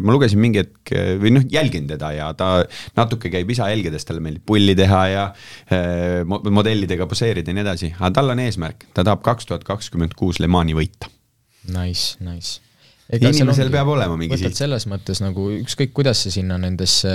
ma 0.00 0.14
lugesin 0.14 0.40
mingi 0.40 0.62
hetk 0.62 0.94
või 1.20 1.34
noh, 1.34 1.44
jälgin 1.52 1.88
teda 1.90 2.12
ja 2.16 2.30
ta 2.38 2.52
natuke 2.96 3.32
käib 3.32 3.50
isa 3.52 3.68
jälgedes, 3.72 4.06
talle 4.08 4.24
meeldib 4.24 4.46
pulli 4.48 4.76
teha 4.78 5.02
ja 5.10 5.26
eh, 5.68 6.22
modellidega 6.24 7.08
poseerida 7.10 7.52
ja 7.52 7.58
nii 7.58 7.66
edasi, 7.66 7.92
aga 7.98 8.14
tal 8.20 8.32
on 8.32 8.42
eesmärk, 8.46 8.88
ta 8.96 9.04
tahab 9.04 9.24
kaks 9.26 9.50
tuhat 9.50 9.68
kakskümmend 9.68 10.16
kuus 10.18 10.40
Le 10.40 10.48
Mani 10.50 10.76
võita. 10.78 11.12
Nice, 11.68 12.16
nice. 12.24 12.62
Inimesel 13.18 13.66
ongi, 13.66 13.74
peab 13.74 13.90
olema 13.90 14.16
mingi 14.18 14.38
siht. 14.38 14.58
selles 14.58 14.86
mõttes 14.90 15.22
nagu 15.22 15.48
ükskõik, 15.58 15.92
kuidas 15.96 16.24
sa 16.24 16.32
sinna 16.34 16.58
nendesse 16.62 17.12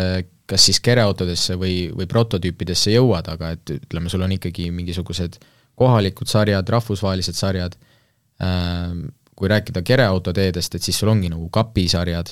kas 0.49 0.67
siis 0.67 0.79
kereautodesse 0.83 1.57
või, 1.59 1.89
või 1.95 2.07
prototüüpidesse 2.09 2.93
jõuad, 2.93 3.29
aga 3.31 3.53
et 3.55 3.75
ütleme, 3.77 4.11
sul 4.11 4.25
on 4.25 4.33
ikkagi 4.35 4.69
mingisugused 4.75 5.39
kohalikud 5.79 6.29
sarjad, 6.29 6.67
rahvusvahelised 6.75 7.37
sarjad 7.37 7.77
ähm,, 8.43 9.07
kui 9.35 9.49
rääkida 9.51 9.81
kereautoteedest, 9.83 10.77
et 10.77 10.85
siis 10.85 10.99
sul 11.01 11.11
ongi 11.11 11.27
nagu 11.31 11.49
kapisarjad, 11.51 12.29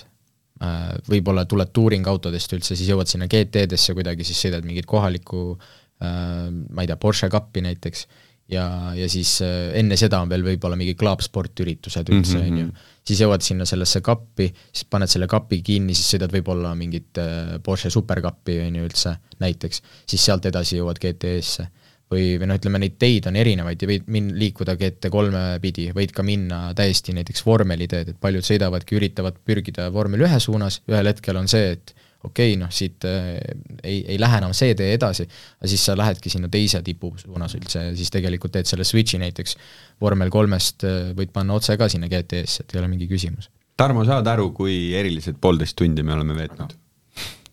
äh, 0.63 0.91
võib-olla 1.09 1.43
tuled 1.49 1.73
tuuringautodest 1.75 2.55
üldse, 2.55 2.77
siis 2.79 2.91
jõuad 2.93 3.11
sinna 3.11 3.27
GT-desse 3.31 3.95
kuidagi, 3.97 4.27
siis 4.27 4.39
sõidad 4.45 4.63
mingit 4.67 4.87
kohalikku 4.87 5.41
äh, 5.57 6.47
ma 6.47 6.85
ei 6.85 6.91
tea, 6.91 6.99
Porsche 7.01 7.27
kappi 7.33 7.65
näiteks, 7.65 8.05
ja, 8.53 8.67
ja 8.95 9.09
siis 9.11 9.35
äh, 9.43 9.73
enne 9.81 9.97
seda 9.99 10.21
on 10.23 10.31
veel 10.31 10.45
võib-olla 10.45 10.79
mingi 10.79 10.95
klaapsportüritused 10.99 12.13
üldse, 12.13 12.39
mhm, 12.39 12.47
on 12.47 12.61
ju. 12.63 12.91
Siis 13.03 13.19
jõuad 13.19 13.43
sinna 13.43 13.65
sellesse 13.67 13.99
kappi, 13.99 14.45
siis 14.71 14.87
paned 14.87 15.11
selle 15.11 15.27
kapi 15.27 15.59
kinni, 15.65 15.91
siis 15.97 16.13
sõidad 16.13 16.31
võib-olla 16.31 16.71
mingit 16.79 17.19
Porsche 17.63 17.91
superkappi, 17.91 18.61
on 18.63 18.77
ju 18.79 18.87
üldse, 18.87 19.17
näiteks. 19.43 19.81
siis 20.07 20.23
sealt 20.23 20.45
edasi 20.47 20.77
jõuad 20.77 21.01
GT-sse 21.03 21.67
või, 22.13 22.37
või 22.39 22.49
noh, 22.49 22.59
ütleme 22.59 22.81
neid 22.81 22.95
teid 23.01 23.27
on 23.29 23.37
erinevaid 23.39 23.83
ja 23.83 23.89
võid 23.89 24.07
min-, 24.13 24.31
liikuda 24.39 24.75
GT3 24.79 25.43
pidi, 25.63 25.89
võid 25.95 26.13
ka 26.15 26.25
minna 26.25 26.61
täiesti 26.77 27.15
näiteks 27.17 27.45
vormeliteed, 27.45 28.13
et 28.13 28.21
paljud 28.21 28.45
sõidavadki, 28.47 28.97
üritavad 28.99 29.39
pürgida 29.45 29.89
vormel 29.93 30.25
ühe 30.27 30.39
suunas, 30.43 30.81
ühel 30.89 31.09
hetkel 31.11 31.39
on 31.39 31.49
see, 31.51 31.73
et 31.77 31.95
okei 32.23 32.53
okay,, 32.53 32.59
noh 32.59 32.71
siit 32.71 33.03
äh, 33.07 33.35
ei, 33.83 34.03
ei 34.13 34.19
lähe 34.21 34.37
enam 34.39 34.53
see 34.55 34.75
tee 34.79 34.93
edasi, 34.95 35.25
aga 35.59 35.67
siis 35.71 35.83
sa 35.87 35.95
lähedki 35.99 36.29
sinna 36.31 36.49
teise 36.51 36.81
tipu 36.85 37.11
suunas 37.19 37.55
üldse 37.57 37.79
ja 37.89 37.95
siis 37.97 38.11
tegelikult 38.13 38.53
teed 38.55 38.67
selle 38.69 38.85
switch'i 38.87 39.19
näiteks 39.21 39.57
vormel 40.01 40.29
kolmest 40.33 40.85
äh, 40.87 41.11
võid 41.17 41.31
panna 41.35 41.57
otse 41.59 41.77
ka 41.79 41.85
sinna 41.91 42.07
GT-sse, 42.11 42.59
et 42.63 42.69
ei 42.75 42.79
ole 42.81 42.89
mingi 42.91 43.07
küsimus. 43.11 43.45
Tarmo, 43.79 44.01
saad 44.07 44.27
aru, 44.29 44.45
kui 44.55 44.75
erilised 44.95 45.35
poolteist 45.41 45.75
tundi 45.79 46.03
me 46.05 46.13
oleme 46.15 46.33
veetnud 46.37 46.71
no,? 46.71 46.77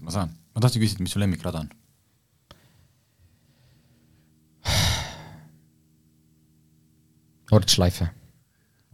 ma 0.06 0.10
saan, 0.14 0.28
ma 0.54 0.58
tahtsin 0.62 0.82
küsida, 0.84 1.02
mis 1.04 1.12
su 1.16 1.20
lemmikrada 1.22 1.58
on? 1.64 1.68
Nordschleife 7.50 8.06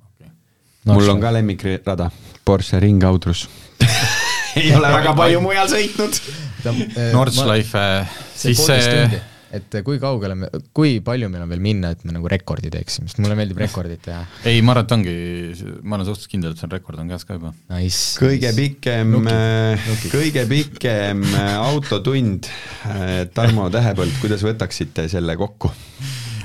okay.. 0.07 0.28
mul 0.89 1.09
on 1.12 1.20
ka 1.20 1.31
lemmikrada, 1.36 2.07
Porsche 2.47 2.78
ringaudrus 2.81 3.65
ei 4.60 4.74
ole 4.76 4.92
väga 4.98 5.14
palju 5.18 5.40
mujal 5.44 5.72
sõitnud. 5.72 6.20
Eh, 6.66 7.08
Nordschleife, 7.16 7.86
siis 8.34 8.62
see 8.66 9.24
et 9.56 9.76
kui 9.86 9.98
kaugele 10.02 10.34
me, 10.38 10.48
kui 10.74 10.98
palju 11.04 11.28
meil 11.30 11.44
on 11.44 11.52
veel 11.52 11.62
minna, 11.62 11.92
et 11.94 12.02
me 12.06 12.14
nagu 12.14 12.28
rekordi 12.30 12.70
teeksime, 12.72 13.08
sest 13.08 13.20
mulle 13.22 13.36
meeldib 13.38 13.60
rekordit 13.62 14.02
teha. 14.04 14.24
ei, 14.50 14.60
ma 14.64 14.74
arvan, 14.74 14.86
et 14.86 14.94
ongi, 14.96 15.14
ma 15.82 15.98
olen 15.98 16.08
suhteliselt 16.08 16.32
kindel, 16.32 16.54
et 16.56 16.62
see 16.62 16.70
rekord 16.72 17.00
on 17.02 17.12
käes 17.12 17.26
ka 17.28 17.38
juba 17.38 17.52
nice,. 17.72 18.02
kõige 18.20 18.50
nice. 18.50 18.58
pikem, 18.58 19.16
äh, 19.30 19.88
kõige 20.12 20.46
pikem 20.50 21.24
äh, 21.30 21.54
autotund, 21.60 22.50
äh, 22.90 23.24
Tarmo 23.36 23.70
Tähepõld, 23.72 24.18
kuidas 24.22 24.44
võtaksite 24.46 25.06
selle 25.12 25.38
kokku? 25.40 25.72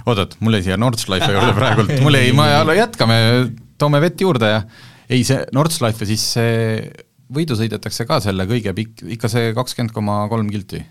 oot-oot, 0.06 0.38
mul 0.42 0.58
jäi 0.58 0.70
siia 0.70 0.80
Nordschleife 0.82 1.30
juurde 1.34 1.54
praegult, 1.58 1.92
mul 2.02 2.18
jäi, 2.18 2.32
ma 2.38 2.48
jätkame, 2.78 3.18
toome 3.82 4.02
vett 4.02 4.22
juurde 4.24 4.50
ja 4.50 4.64
ei, 5.12 5.26
see 5.28 5.42
Nordschleife 5.56 6.08
siis 6.10 6.24
see 6.38 6.54
võidu 7.34 7.58
sõidetakse 7.60 8.08
ka 8.10 8.20
selle 8.24 8.48
kõige 8.50 8.74
pikk, 8.78 9.06
ikka 9.18 9.32
see 9.32 9.54
kakskümmend 9.58 9.96
koma 9.96 10.24
kolm 10.32 10.50
kilti? 10.54 10.84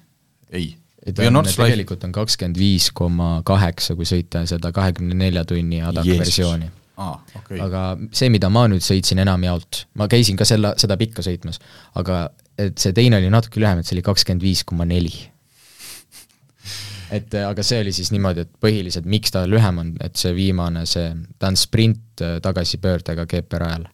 ei 0.51 0.73
tegelikult 1.17 2.05
on 2.05 2.13
kakskümmend 2.13 2.59
viis 2.61 2.91
koma 2.93 3.41
kaheksa, 3.47 3.97
kui 3.97 4.09
sõita 4.09 4.45
seda 4.49 4.73
kahekümne 4.75 5.17
nelja 5.17 5.47
tunni 5.49 5.81
adak 5.85 6.05
versiooni. 6.05 6.69
Ah, 7.01 7.17
okay. 7.39 7.57
aga 7.65 7.95
see, 8.13 8.29
mida 8.29 8.51
ma 8.53 8.67
nüüd 8.69 8.85
sõitsin 8.85 9.23
enamjaolt, 9.23 9.87
ma 9.97 10.05
käisin 10.11 10.37
ka 10.37 10.45
selle, 10.45 10.75
seda 10.77 10.99
pikka 11.01 11.25
sõitmas, 11.25 11.57
aga 11.97 12.27
et 12.61 12.77
see 12.83 12.93
teine 12.93 13.17
oli 13.17 13.31
natuke 13.33 13.63
lühem, 13.63 13.81
et 13.81 13.89
see 13.89 13.97
oli 13.97 14.05
kakskümmend 14.05 14.45
viis 14.45 14.67
koma 14.69 14.85
neli 14.85 15.15
et 17.11 17.35
äh, 17.35 17.47
aga 17.49 17.65
see 17.67 17.81
oli 17.83 17.93
siis 17.95 18.13
niimoodi, 18.15 18.45
et 18.45 18.53
põhiliselt 18.63 19.09
miks 19.11 19.33
ta 19.35 19.47
lühem 19.49 19.81
on, 19.83 19.95
et 20.05 20.21
see 20.21 20.35
viimane, 20.37 20.85
see, 20.89 21.09
ta 21.41 21.51
on 21.51 21.59
sprint 21.59 22.23
äh, 22.25 22.37
tagasipöördega 22.45 23.27
GP-rajal. 23.31 23.89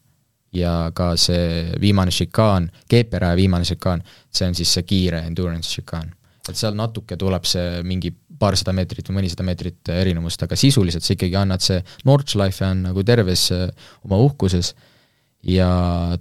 Ja 0.57 0.91
ka 0.95 1.13
see 1.19 1.73
viimane 1.81 2.13
šikaan, 2.13 2.69
GP-raja 2.89 3.37
viimane 3.37 3.67
šikaan, 3.67 4.03
see 4.31 4.47
on 4.49 4.55
siis 4.57 4.73
see 4.77 4.87
kiire 4.87 5.23
endurance 5.27 5.71
šikaan. 5.79 6.13
et 6.47 6.55
seal 6.55 6.77
natuke 6.79 7.17
tuleb 7.19 7.43
see 7.43 7.81
mingi 7.83 8.13
paarsada 8.39 8.73
meetrit 8.75 9.09
või 9.09 9.17
mõnisada 9.19 9.43
meetrit 9.43 9.89
erinevust, 9.91 10.43
aga 10.45 10.55
sisuliselt 10.55 11.03
sa 11.03 11.15
ikkagi 11.15 11.35
annad 11.35 11.63
see 11.63 11.81
Nordschleife 12.07 12.65
on 12.69 12.85
nagu 12.89 13.03
terves 13.03 13.49
äh, 13.51 13.67
oma 14.07 14.19
uhkuses 14.23 14.73
ja 15.47 15.69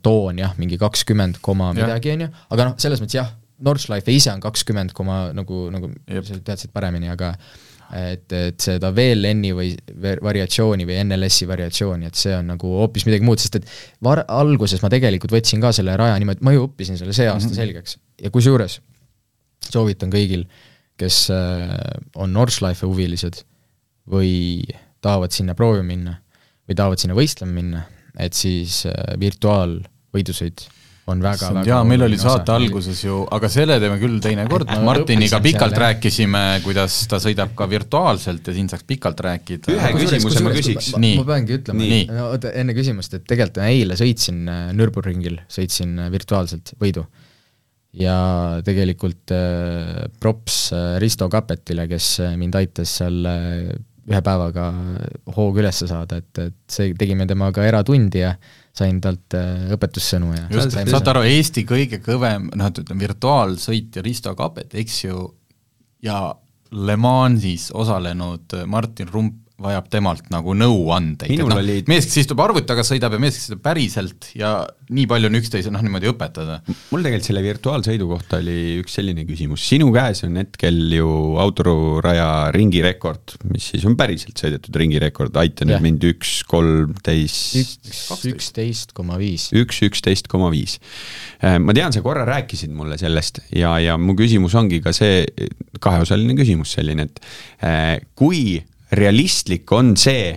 toon 0.03 0.41
jah, 0.43 0.57
mingi 0.59 0.79
kakskümmend 0.81 1.39
koma 1.45 1.73
midagi, 1.77 2.15
on 2.17 2.27
ju, 2.27 2.31
aga 2.57 2.71
noh, 2.71 2.79
selles 2.83 3.03
mõttes 3.03 3.21
jah, 3.21 3.31
Nordschleife 3.67 4.13
ise 4.13 4.33
on 4.35 4.43
kakskümmend 4.45 4.93
koma 4.97 5.31
nagu, 5.37 5.67
nagu 5.73 5.93
sa 6.27 6.41
teadsid 6.45 6.75
paremini, 6.75 7.09
aga 7.13 7.35
et, 7.95 8.33
et 8.33 8.59
seda 8.63 8.91
VLN-i 8.95 9.53
või 9.55 9.71
variatsiooni 10.23 10.87
või 10.89 10.99
NLS-i 11.05 11.47
variatsiooni, 11.49 12.09
et 12.11 12.19
see 12.19 12.35
on 12.37 12.51
nagu 12.55 12.73
hoopis 12.81 13.07
midagi 13.09 13.27
muud, 13.27 13.43
sest 13.43 13.61
et 13.61 13.71
var-, 14.03 14.25
alguses 14.29 14.83
ma 14.83 14.91
tegelikult 14.93 15.35
võtsin 15.37 15.63
ka 15.63 15.73
selle 15.77 15.97
raja 15.99 16.19
niimoodi, 16.19 16.45
ma 16.47 16.55
ju 16.57 16.67
õppisin 16.67 16.99
selle 16.99 17.15
see 17.17 17.29
aasta 17.31 17.51
-hmm. 17.51 17.61
selgeks 17.61 17.99
ja 18.23 18.33
kusjuures 18.35 18.81
soovitan 19.67 20.13
kõigil, 20.13 20.47
kes 21.01 21.27
äh, 21.35 21.75
on 22.17 22.33
Nordschleife 22.33 22.87
huvilised 22.87 23.43
või 24.11 24.63
tahavad 25.05 25.35
sinna 25.35 25.55
proovima 25.59 25.91
minna 25.91 26.17
või 26.67 26.79
tahavad 26.79 27.03
sinna 27.03 27.17
võistlema 27.19 27.53
minna, 27.53 27.83
et 28.19 28.35
siis 28.35 28.85
äh, 28.89 29.15
virtuaalvõidusõit 29.21 30.67
on 31.11 31.23
väga, 31.23 31.51
väga 31.55 31.69
jaa, 31.69 31.83
meil 31.87 32.03
oli 32.07 32.17
saate 32.19 32.51
osa. 32.51 32.57
alguses 32.59 33.03
ju, 33.05 33.21
aga 33.37 33.51
selle 33.53 33.77
teeme 33.83 33.99
küll 34.01 34.17
teinekord, 34.23 34.73
Martiniga 34.83 35.39
pikalt 35.43 35.75
selle. 35.75 35.83
rääkisime, 35.85 36.43
kuidas 36.65 36.97
ta 37.11 37.21
sõidab 37.23 37.53
ka 37.59 37.69
virtuaalselt 37.71 38.51
ja 38.51 38.57
siin 38.57 38.71
saaks 38.73 38.87
pikalt 38.89 39.23
rääkida. 39.27 39.71
ühe 39.77 39.93
küsimuse 40.01 40.43
ma 40.43 40.57
küsiks. 40.57 40.91
ma, 40.97 41.13
ma 41.21 41.29
peangi 41.31 41.59
ütlema, 41.61 41.91
no 42.11 42.27
oota, 42.33 42.51
enne 42.59 42.75
küsimust, 42.77 43.15
et 43.19 43.27
tegelikult 43.29 43.63
eile 43.69 43.99
sõitsin 43.99 44.43
äh, 44.51 44.67
Nürburgringil, 44.77 45.39
sõitsin 45.53 45.95
äh, 46.03 46.11
virtuaalselt 46.15 46.75
võidu. 46.83 47.07
ja 47.97 48.19
tegelikult 48.67 49.31
äh, 49.35 50.07
props 50.21 50.73
äh, 50.75 50.97
Risto 51.03 51.31
Kapetile, 51.31 51.87
kes 51.91 52.17
mind 52.35 52.59
aitas 52.59 52.99
seal 52.99 53.23
ühe 54.07 54.23
päevaga 54.23 54.69
hoogu 55.39 55.63
üles 55.63 55.87
saada, 55.87 56.19
et, 56.19 56.39
et 56.39 56.63
see, 56.71 56.95
tegime 56.99 57.27
temaga 57.31 57.63
eratundi 57.67 58.27
ja 58.27 58.35
sain 58.77 59.01
talt 59.01 59.37
äh, 59.39 59.71
õpetussõnu 59.77 60.33
ja 60.35 60.47
just, 60.53 60.77
saate 60.91 61.13
aru, 61.13 61.25
Eesti 61.29 61.65
kõige 61.69 62.01
kõvem, 62.05 62.51
noh, 62.55 62.71
et 62.71 62.83
ütleme, 62.83 63.07
virtuaalsõitja 63.07 64.05
Risto 64.05 64.35
Kapet, 64.39 64.77
eks 64.77 64.99
ju, 65.07 65.23
ja 66.05 66.21
Le 66.77 66.97
Mansis 66.99 67.71
osalenud 67.75 68.53
Martin 68.69 69.09
Rump 69.13 69.46
vajab 69.57 69.87
temalt 69.89 70.27
nagu 70.33 70.53
nõuandeid, 70.53 71.33
et 71.33 71.41
noh 71.41 71.57
oli..., 71.57 71.79
mees, 71.89 72.05
kes 72.11 72.27
istub 72.27 72.41
arvuti 72.45 72.69
taga, 72.69 72.83
sõidab 72.85 73.15
ja 73.17 73.21
mees, 73.23 73.39
kes 73.39 73.47
sõidab 73.49 73.63
päriselt 73.65 74.29
ja 74.37 74.51
nii 74.93 75.07
palju 75.09 75.31
on 75.31 75.39
üksteise 75.39 75.73
noh, 75.73 75.81
niimoodi 75.85 76.11
õpetada. 76.11 76.59
mul 76.91 77.07
tegelikult 77.07 77.29
selle 77.31 77.43
virtuaalsõidu 77.47 78.09
kohta 78.11 78.41
oli 78.43 78.77
üks 78.83 78.99
selline 78.99 79.25
küsimus, 79.29 79.65
sinu 79.65 79.89
käes 79.95 80.21
on 80.29 80.37
hetkel 80.43 80.77
ju 80.99 81.09
autoruraja 81.41 82.29
ringirekord, 82.57 83.39
mis 83.49 83.71
siis 83.73 83.89
on 83.89 83.97
päriselt 83.97 84.45
sõidetud 84.45 84.77
ringirekord, 84.77 85.41
aita 85.41 85.69
nüüd 85.69 85.81
mind, 85.89 86.05
üks 86.13 86.37
kolmteist 86.53 87.57
üks, 87.63 88.29
üksteist 88.29 88.93
koma 88.97 89.17
viis. 89.21 89.49
üks 89.57 89.81
üksteist 89.89 90.29
koma 90.33 90.53
viis. 90.53 90.77
Äh, 91.41 91.57
ma 91.65 91.73
tean, 91.77 91.97
sa 91.97 92.05
korra 92.05 92.29
rääkisid 92.29 92.77
mulle 92.77 93.01
sellest 93.01 93.41
ja, 93.57 93.79
ja 93.81 93.97
mu 93.97 94.19
küsimus 94.21 94.55
ongi 94.61 94.85
ka 94.85 94.93
see, 94.97 95.25
kaheosaline 95.81 96.37
küsimus 96.37 96.77
selline, 96.77 97.09
et 97.09 97.25
äh, 97.65 97.95
kui 98.13 98.59
realistlik 98.93 99.73
on 99.73 99.95
see, 99.99 100.35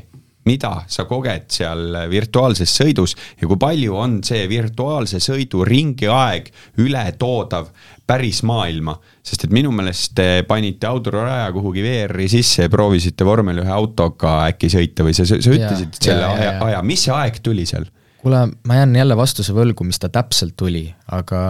mida 0.49 0.71
sa 0.89 1.05
koged 1.05 1.49
seal 1.53 1.97
virtuaalses 2.09 2.71
sõidus 2.80 3.13
ja 3.38 3.47
kui 3.47 3.59
palju 3.59 3.97
on 3.99 4.19
see 4.26 4.47
virtuaalse 4.49 5.19
sõidu 5.21 5.65
ringiaeg 5.67 6.49
ületoodav 6.81 7.69
päris 8.09 8.41
maailma, 8.47 8.95
sest 9.21 9.45
et 9.45 9.53
minu 9.53 9.69
meelest 9.76 10.15
te 10.17 10.27
panite 10.49 10.89
autoraja 10.89 11.51
kuhugi 11.53 11.84
VR-i 11.85 12.26
sisse 12.31 12.65
ja 12.65 12.71
proovisite 12.73 13.27
vormel 13.27 13.61
ühe 13.61 13.73
autoga 13.73 14.39
äkki 14.47 14.71
sõita 14.73 15.05
või 15.05 15.13
sa, 15.13 15.27
sa 15.30 15.38
ütlesid 15.38 15.93
ja, 15.93 16.03
selle 16.07 16.26
ja, 16.26 16.34
aja, 16.34 16.55
aja, 16.71 16.84
mis 16.85 17.05
see 17.05 17.13
aeg 17.13 17.41
tuli 17.45 17.67
seal? 17.69 17.85
kuule, 18.19 18.47
ma 18.67 18.80
jään 18.81 18.95
jälle 18.97 19.15
vastuse 19.15 19.53
võlgu, 19.55 19.85
mis 19.88 20.01
ta 20.01 20.09
täpselt 20.11 20.57
tuli, 20.59 20.88
aga 21.15 21.41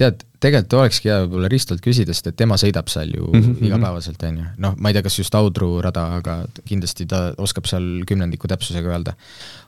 tead, 0.00 0.22
tegelikult 0.40 0.76
olekski 0.80 1.10
hea 1.10 1.20
võib-olla 1.24 1.50
Ristolt 1.52 1.82
küsida, 1.84 2.14
sest 2.16 2.30
et 2.30 2.36
tema 2.40 2.56
sõidab 2.60 2.88
seal 2.92 3.12
ju 3.12 3.28
mm 3.28 3.40
-hmm. 3.42 3.66
igapäevaselt, 3.68 4.22
on 4.28 4.38
ju. 4.40 4.46
noh, 4.64 4.76
ma 4.80 4.90
ei 4.90 4.96
tea, 4.96 5.04
kas 5.04 5.18
just 5.20 5.34
Audru 5.36 5.70
rada, 5.84 6.06
aga 6.20 6.36
kindlasti 6.68 7.06
ta 7.10 7.22
oskab 7.38 7.68
seal 7.68 8.04
kümnendiku 8.08 8.48
täpsusega 8.48 8.88
öelda. 8.88 9.14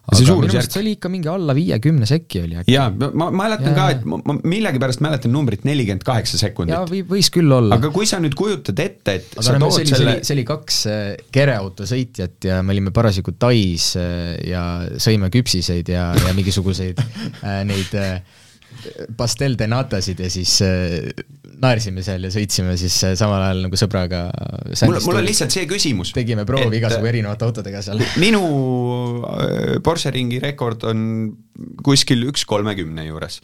aga 0.08 0.18
minu 0.20 0.38
meelest 0.40 0.72
see 0.72 0.80
oli 0.80 0.94
ikka 0.96 1.08
mingi 1.12 1.28
alla 1.28 1.54
viiekümne 1.54 2.06
sekki 2.08 2.42
oli 2.42 2.56
äkki. 2.62 2.72
jaa, 2.72 2.88
ma 3.12 3.30
mäletan 3.30 3.70
ja. 3.70 3.74
ka, 3.74 3.88
et 3.90 4.04
ma, 4.04 4.18
ma 4.24 4.38
millegipärast 4.42 5.04
mäletan 5.04 5.32
numbrit 5.32 5.64
nelikümmend 5.68 6.04
kaheksa 6.08 6.40
sekundit. 6.40 6.74
jaa, 6.74 6.88
või, 6.88 7.04
võis 7.08 7.30
küll 7.30 7.52
olla. 7.52 7.76
aga 7.76 7.92
kui 7.94 8.08
sa 8.08 8.20
nüüd 8.22 8.34
kujutad 8.38 8.78
ette, 8.80 9.18
et 9.20 9.38
aga 9.38 9.58
no, 9.58 9.70
see 9.70 9.84
oli 9.84 9.94
selle..., 9.94 10.18
see 10.24 10.36
oli 10.38 10.46
kaks 10.48 10.84
äh, 10.86 11.00
kereauto 11.32 11.84
sõitjat 11.88 12.48
ja 12.48 12.62
me 12.62 12.72
olime 12.72 12.90
parasjagu 12.90 13.36
Tais 13.38 13.92
äh, 14.00 14.38
ja 14.48 14.86
sõime 14.96 15.28
küpsiseid 15.32 15.92
ja, 15.92 16.12
ja 16.16 16.32
mingisuguseid 16.38 17.02
äh, 17.02 17.60
neid 17.68 17.92
pastel 19.16 19.56
de 19.58 19.68
natasid 19.70 20.20
ja 20.22 20.30
siis 20.32 20.56
äh, 20.64 21.12
naersime 21.62 22.02
seal 22.04 22.26
ja 22.26 22.32
sõitsime 22.34 22.74
siis 22.80 22.96
äh, 23.06 23.14
samal 23.18 23.42
ajal 23.46 23.64
nagu 23.66 23.78
sõbraga 23.78 24.24
mul, 24.88 24.98
mul 25.06 25.20
on 25.20 25.26
lihtsalt 25.26 25.54
see 25.54 25.66
küsimus. 25.70 26.12
tegime 26.16 26.46
proovi 26.48 26.80
igasugu 26.80 27.08
erinevate 27.10 27.46
autodega 27.46 27.82
seal. 27.84 28.02
minu 28.24 28.42
äh, 29.28 29.78
Porsche 29.84 30.12
ringi 30.14 30.40
rekord 30.42 30.86
on 30.90 31.04
kuskil 31.84 32.24
üks 32.30 32.46
kolmekümne 32.48 33.06
juures 33.06 33.40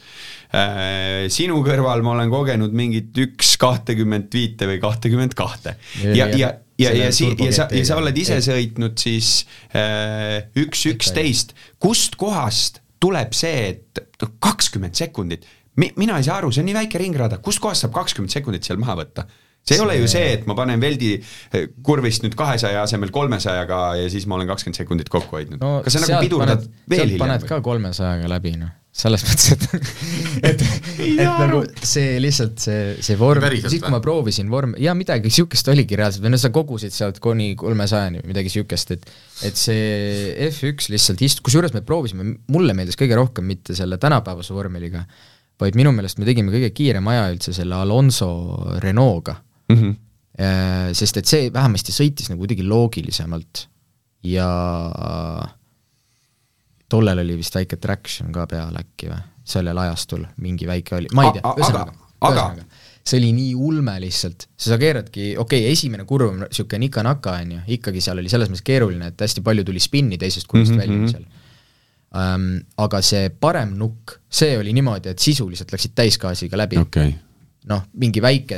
äh,. 0.51 1.27
sinu 1.31 1.61
kõrval 1.65 2.03
ma 2.05 2.15
olen 2.17 2.33
kogenud 2.33 2.75
mingit 2.75 3.15
üks 3.21 3.55
kahtekümmet 3.61 4.33
viite 4.33 4.67
või 4.69 4.81
kahtekümmet 4.83 5.37
kahte 5.37 5.77
ja, 6.03 6.25
ja, 6.25 6.33
ja 6.33 6.55
ja, 6.79 6.93
ja 6.95 7.09
si-, 7.11 7.35
ja 7.35 7.51
sa, 7.55 7.67
ja 7.71 7.85
sa 7.87 7.97
oled 7.99 8.17
ise 8.17 8.39
sõitnud 8.43 8.99
siis 8.99 9.43
äh, 9.75 10.47
üks 10.59 10.85
üksteist, 10.89 11.55
kust 11.81 12.15
kohast 12.19 12.79
tuleb 12.99 13.35
see, 13.37 13.73
et 13.73 14.01
noh, 14.23 14.33
kakskümmend 14.43 14.97
sekundit, 14.99 15.45
mi-, 15.79 15.93
mina 15.99 16.17
ei 16.19 16.27
saa 16.27 16.39
aru, 16.41 16.51
see 16.53 16.63
on 16.63 16.69
nii 16.71 16.79
väike 16.81 17.01
ringrada, 17.01 17.39
kustkohast 17.43 17.85
saab 17.85 17.95
kakskümmend 17.95 18.33
sekundit 18.33 18.67
seal 18.67 18.81
maha 18.81 18.99
võtta? 19.03 19.27
see 19.59 19.75
ei 19.75 19.79
see... 19.79 19.85
ole 19.85 19.95
ju 19.99 20.07
see, 20.07 20.27
et 20.37 20.45
ma 20.47 20.55
panen 20.55 20.79
veldi 20.81 21.13
eh, 21.19 21.65
kurvist 21.85 22.23
nüüd 22.23 22.35
kahesaja 22.39 22.85
asemel 22.85 23.11
kolmesajaga 23.13 23.79
ja 23.99 24.11
siis 24.11 24.23
ma 24.29 24.37
olen 24.37 24.47
kakskümmend 24.49 24.79
sekundit 24.79 25.11
kokku 25.11 25.35
hoidnud 25.35 25.59
no,. 25.59 25.71
kas 25.83 25.97
sa 25.97 26.03
nagu 26.05 26.21
pidurdad 26.23 26.63
paned, 26.63 26.77
veel 26.89 27.05
hiljem? 27.05 27.25
paned 27.25 27.47
ka 27.49 27.59
kolmesajaga 27.65 28.31
läbi, 28.31 28.55
noh 28.61 28.71
selles 28.99 29.23
mõttes, 29.23 29.53
et 29.55 29.63
et, 30.49 30.63
et 31.15 31.23
nagu 31.23 31.61
see 31.87 32.17
lihtsalt 32.21 32.59
see, 32.63 32.81
see 33.05 33.17
vorm, 33.19 33.45
siis 33.61 33.79
kui 33.83 33.93
ma 33.93 34.01
proovisin 34.03 34.49
vorm, 34.51 34.75
jaa, 34.81 34.95
midagi 34.97 35.29
niisugust 35.29 35.71
oligi 35.71 35.97
reaalselt, 35.99 36.25
või 36.25 36.33
noh, 36.33 36.41
sa 36.41 36.51
kogusid 36.55 36.95
sealt 36.95 37.21
kuni 37.23 37.53
kolmesajani 37.59 38.23
või 38.23 38.33
midagi 38.33 38.51
niisugust, 38.51 38.95
et 38.97 39.09
et 39.47 39.59
see 39.59 40.49
F1 40.49 40.91
lihtsalt 40.91 41.21
ist-, 41.23 41.43
kusjuures 41.45 41.75
me 41.75 41.83
proovisime, 41.87 42.33
mulle 42.51 42.75
meeldis 42.75 42.99
kõige 42.99 43.15
rohkem 43.19 43.47
mitte 43.47 43.77
selle 43.77 43.99
tänapäevase 44.01 44.55
vormeliga, 44.55 45.05
vaid 45.59 45.79
minu 45.79 45.93
meelest 45.95 46.19
me 46.19 46.27
tegime 46.27 46.51
kõige 46.53 46.73
kiirema 46.75 47.15
aja 47.15 47.29
üldse 47.33 47.55
selle 47.55 47.79
Alonso 47.79 48.29
Renault'ga 48.83 49.39
mm. 49.71 49.75
-hmm. 49.79 49.97
Sest 50.95 51.17
et 51.19 51.27
see 51.27 51.49
vähemasti 51.51 51.91
sõitis 51.91 52.29
nagu 52.31 52.39
kuidagi 52.39 52.63
loogilisemalt 52.63 53.65
ja 54.23 54.47
tollel 56.89 57.23
oli 57.23 57.37
vist 57.39 57.55
väike 57.55 57.79
traction 57.81 58.31
ka 58.35 58.45
peal 58.49 58.75
äkki 58.79 59.11
või, 59.11 59.21
sellel 59.49 59.77
ajastul 59.85 60.25
mingi 60.43 60.67
väike 60.69 60.95
oli, 60.99 61.11
ma 61.17 61.27
ei 61.27 61.37
tea, 61.37 61.53
ühesõnaga, 61.55 61.95
ühesõnaga, 62.19 62.65
see 63.09 63.21
oli 63.21 63.31
nii 63.37 63.53
ulme 63.69 63.95
lihtsalt, 64.03 64.47
sa 64.57 64.77
keeradki, 64.81 65.31
okei 65.37 65.63
okay,, 65.63 65.73
esimene 65.73 66.05
kurv 66.09 66.33
on 66.33 66.43
niisugune 66.45 66.85
nika-naka, 66.85 67.37
on 67.43 67.55
ju, 67.57 67.61
ikkagi 67.77 68.03
seal 68.05 68.21
oli 68.21 68.31
selles 68.31 68.51
mõttes 68.51 68.65
keeruline, 68.65 69.13
et 69.13 69.25
hästi 69.25 69.45
palju 69.45 69.65
tuli 69.69 69.81
spinni 69.83 70.19
teisest 70.21 70.49
kurvist 70.49 70.73
mm 70.73 70.79
-hmm. 70.79 70.87
väljumisel 70.87 71.25
um,. 72.09 72.51
Aga 72.81 73.01
see 73.05 73.29
parem 73.29 73.75
nukk, 73.77 74.19
see 74.29 74.57
oli 74.57 74.73
niimoodi, 74.73 75.09
et 75.09 75.19
sisuliselt 75.19 75.71
läksid 75.71 75.93
täisgaasiga 75.95 76.57
läbi 76.57 76.77
okay 76.81 77.13
noh, 77.67 77.81
mingi 77.99 78.21
väike 78.23 78.57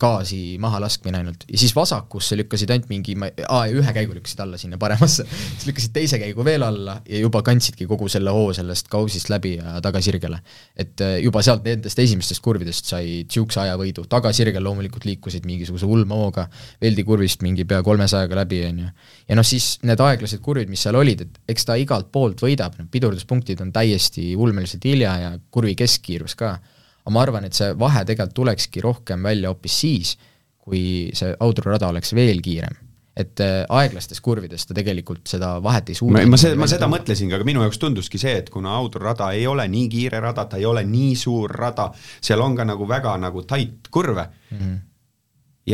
gaasi 0.00 0.58
mahalaskmine 0.60 1.22
ainult. 1.22 1.46
Ja 1.48 1.58
siis 1.58 1.72
vasakusse 1.72 2.36
lükkasid 2.36 2.70
ainult 2.74 2.90
mingi, 2.90 3.14
aa, 3.48 3.62
ühe 3.72 3.94
käigu 3.96 4.12
lükkasid 4.16 4.42
alla 4.44 4.58
sinna 4.60 4.76
paremasse, 4.80 5.24
siis 5.54 5.64
lükkasid 5.70 5.94
teise 5.94 6.20
käigu 6.20 6.44
veel 6.44 6.64
alla 6.66 6.98
ja 7.08 7.22
juba 7.22 7.40
kandsidki 7.46 7.86
kogu 7.88 8.10
selle 8.12 8.34
hoo 8.34 8.50
sellest 8.56 8.90
kausist 8.92 9.30
läbi 9.32 9.54
ja 9.56 9.78
tagasirgele. 9.84 10.42
et 10.76 11.00
äh, 11.00 11.14
juba 11.24 11.42
sealt 11.42 11.64
nendest 11.64 11.98
esimestest 11.98 12.42
kurvidest 12.44 12.92
sai 12.92 13.22
niisuguse 13.22 13.62
ajavõidu, 13.64 14.04
tagasirgel 14.12 14.64
loomulikult 14.64 15.06
liikusid 15.08 15.48
mingisuguse 15.48 15.88
ulma 15.88 16.20
hooga, 16.20 16.46
veldikurvist 16.82 17.42
mingi 17.46 17.64
pea 17.64 17.80
kolmesajaga 17.82 18.42
läbi, 18.42 18.60
on 18.68 18.84
ju. 18.84 18.90
ja 19.32 19.38
noh, 19.38 19.48
siis 19.48 19.78
need 19.88 20.00
aeglased 20.00 20.44
kurvid, 20.44 20.68
mis 20.68 20.84
seal 20.84 21.00
olid, 21.00 21.24
et 21.24 21.56
eks 21.56 21.66
ta 21.70 21.78
igalt 21.80 22.12
poolt 22.12 22.44
võidab, 22.44 22.76
need 22.78 22.92
pidurduspunktid 22.92 23.64
on 23.64 23.72
täiesti 23.72 24.34
ulmeliselt 24.36 24.84
hilja 24.84 25.16
ja 25.24 25.34
kurvi 25.50 25.74
keskkiirus 25.78 26.36
ka 26.36 26.58
aga 27.02 27.14
ma 27.14 27.22
arvan, 27.26 27.48
et 27.48 27.58
see 27.58 27.72
vahe 27.78 28.04
tegelikult 28.06 28.36
tulekski 28.36 28.84
rohkem 28.84 29.22
välja 29.26 29.50
hoopis 29.50 29.80
siis, 29.84 30.16
kui 30.62 31.10
see 31.16 31.34
audrurada 31.42 31.90
oleks 31.90 32.14
veel 32.14 32.42
kiirem 32.44 32.78
et 33.16 33.40
äh, 33.44 33.62
aeglastes 33.68 34.22
kurvides 34.24 34.64
ta 34.64 34.76
tegelikult 34.76 35.26
seda 35.28 35.56
vahet 35.64 35.90
ei 35.92 35.96
suuda. 35.98 36.22
ma 36.28 36.38
seda, 36.40 36.56
ma 36.56 36.68
seda 36.70 36.88
mõtlesingi, 36.88 37.34
aga 37.36 37.44
minu 37.44 37.64
jaoks 37.64 37.80
tunduski 37.82 38.20
see, 38.20 38.38
et 38.40 38.48
kuna 38.52 38.72
audrurada 38.78 39.28
ei 39.36 39.44
ole 39.50 39.66
nii 39.68 39.90
kiire 39.92 40.22
rada, 40.24 40.46
ta 40.48 40.60
ei 40.60 40.64
ole 40.68 40.84
nii 40.88 41.12
suur 41.20 41.52
rada, 41.52 41.90
seal 42.24 42.40
on 42.40 42.56
ka 42.56 42.64
nagu 42.68 42.88
väga 42.88 43.18
nagu 43.20 43.44
tait 43.48 43.90
kurve 43.92 44.24
mm, 44.24 44.56
-hmm. 44.56 44.78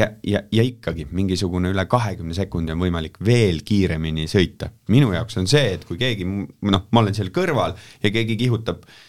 ja, 0.00 0.08
ja, 0.26 0.42
ja 0.50 0.66
ikkagi 0.66 1.06
mingisugune 1.12 1.70
üle 1.70 1.86
kahekümne 1.86 2.34
sekundi 2.34 2.74
on 2.74 2.82
võimalik 2.82 3.22
veel 3.24 3.62
kiiremini 3.62 4.26
sõita. 4.26 4.72
minu 4.88 5.12
jaoks 5.14 5.38
on 5.38 5.46
see, 5.46 5.78
et 5.78 5.84
kui 5.84 5.98
keegi, 5.98 6.26
noh, 6.26 6.88
ma 6.90 7.00
olen 7.06 7.14
seal 7.14 7.30
kõrval 7.30 7.78
ja 8.02 8.10
keegi 8.10 8.36
kihutab 8.36 8.82
Äh, 8.82 9.07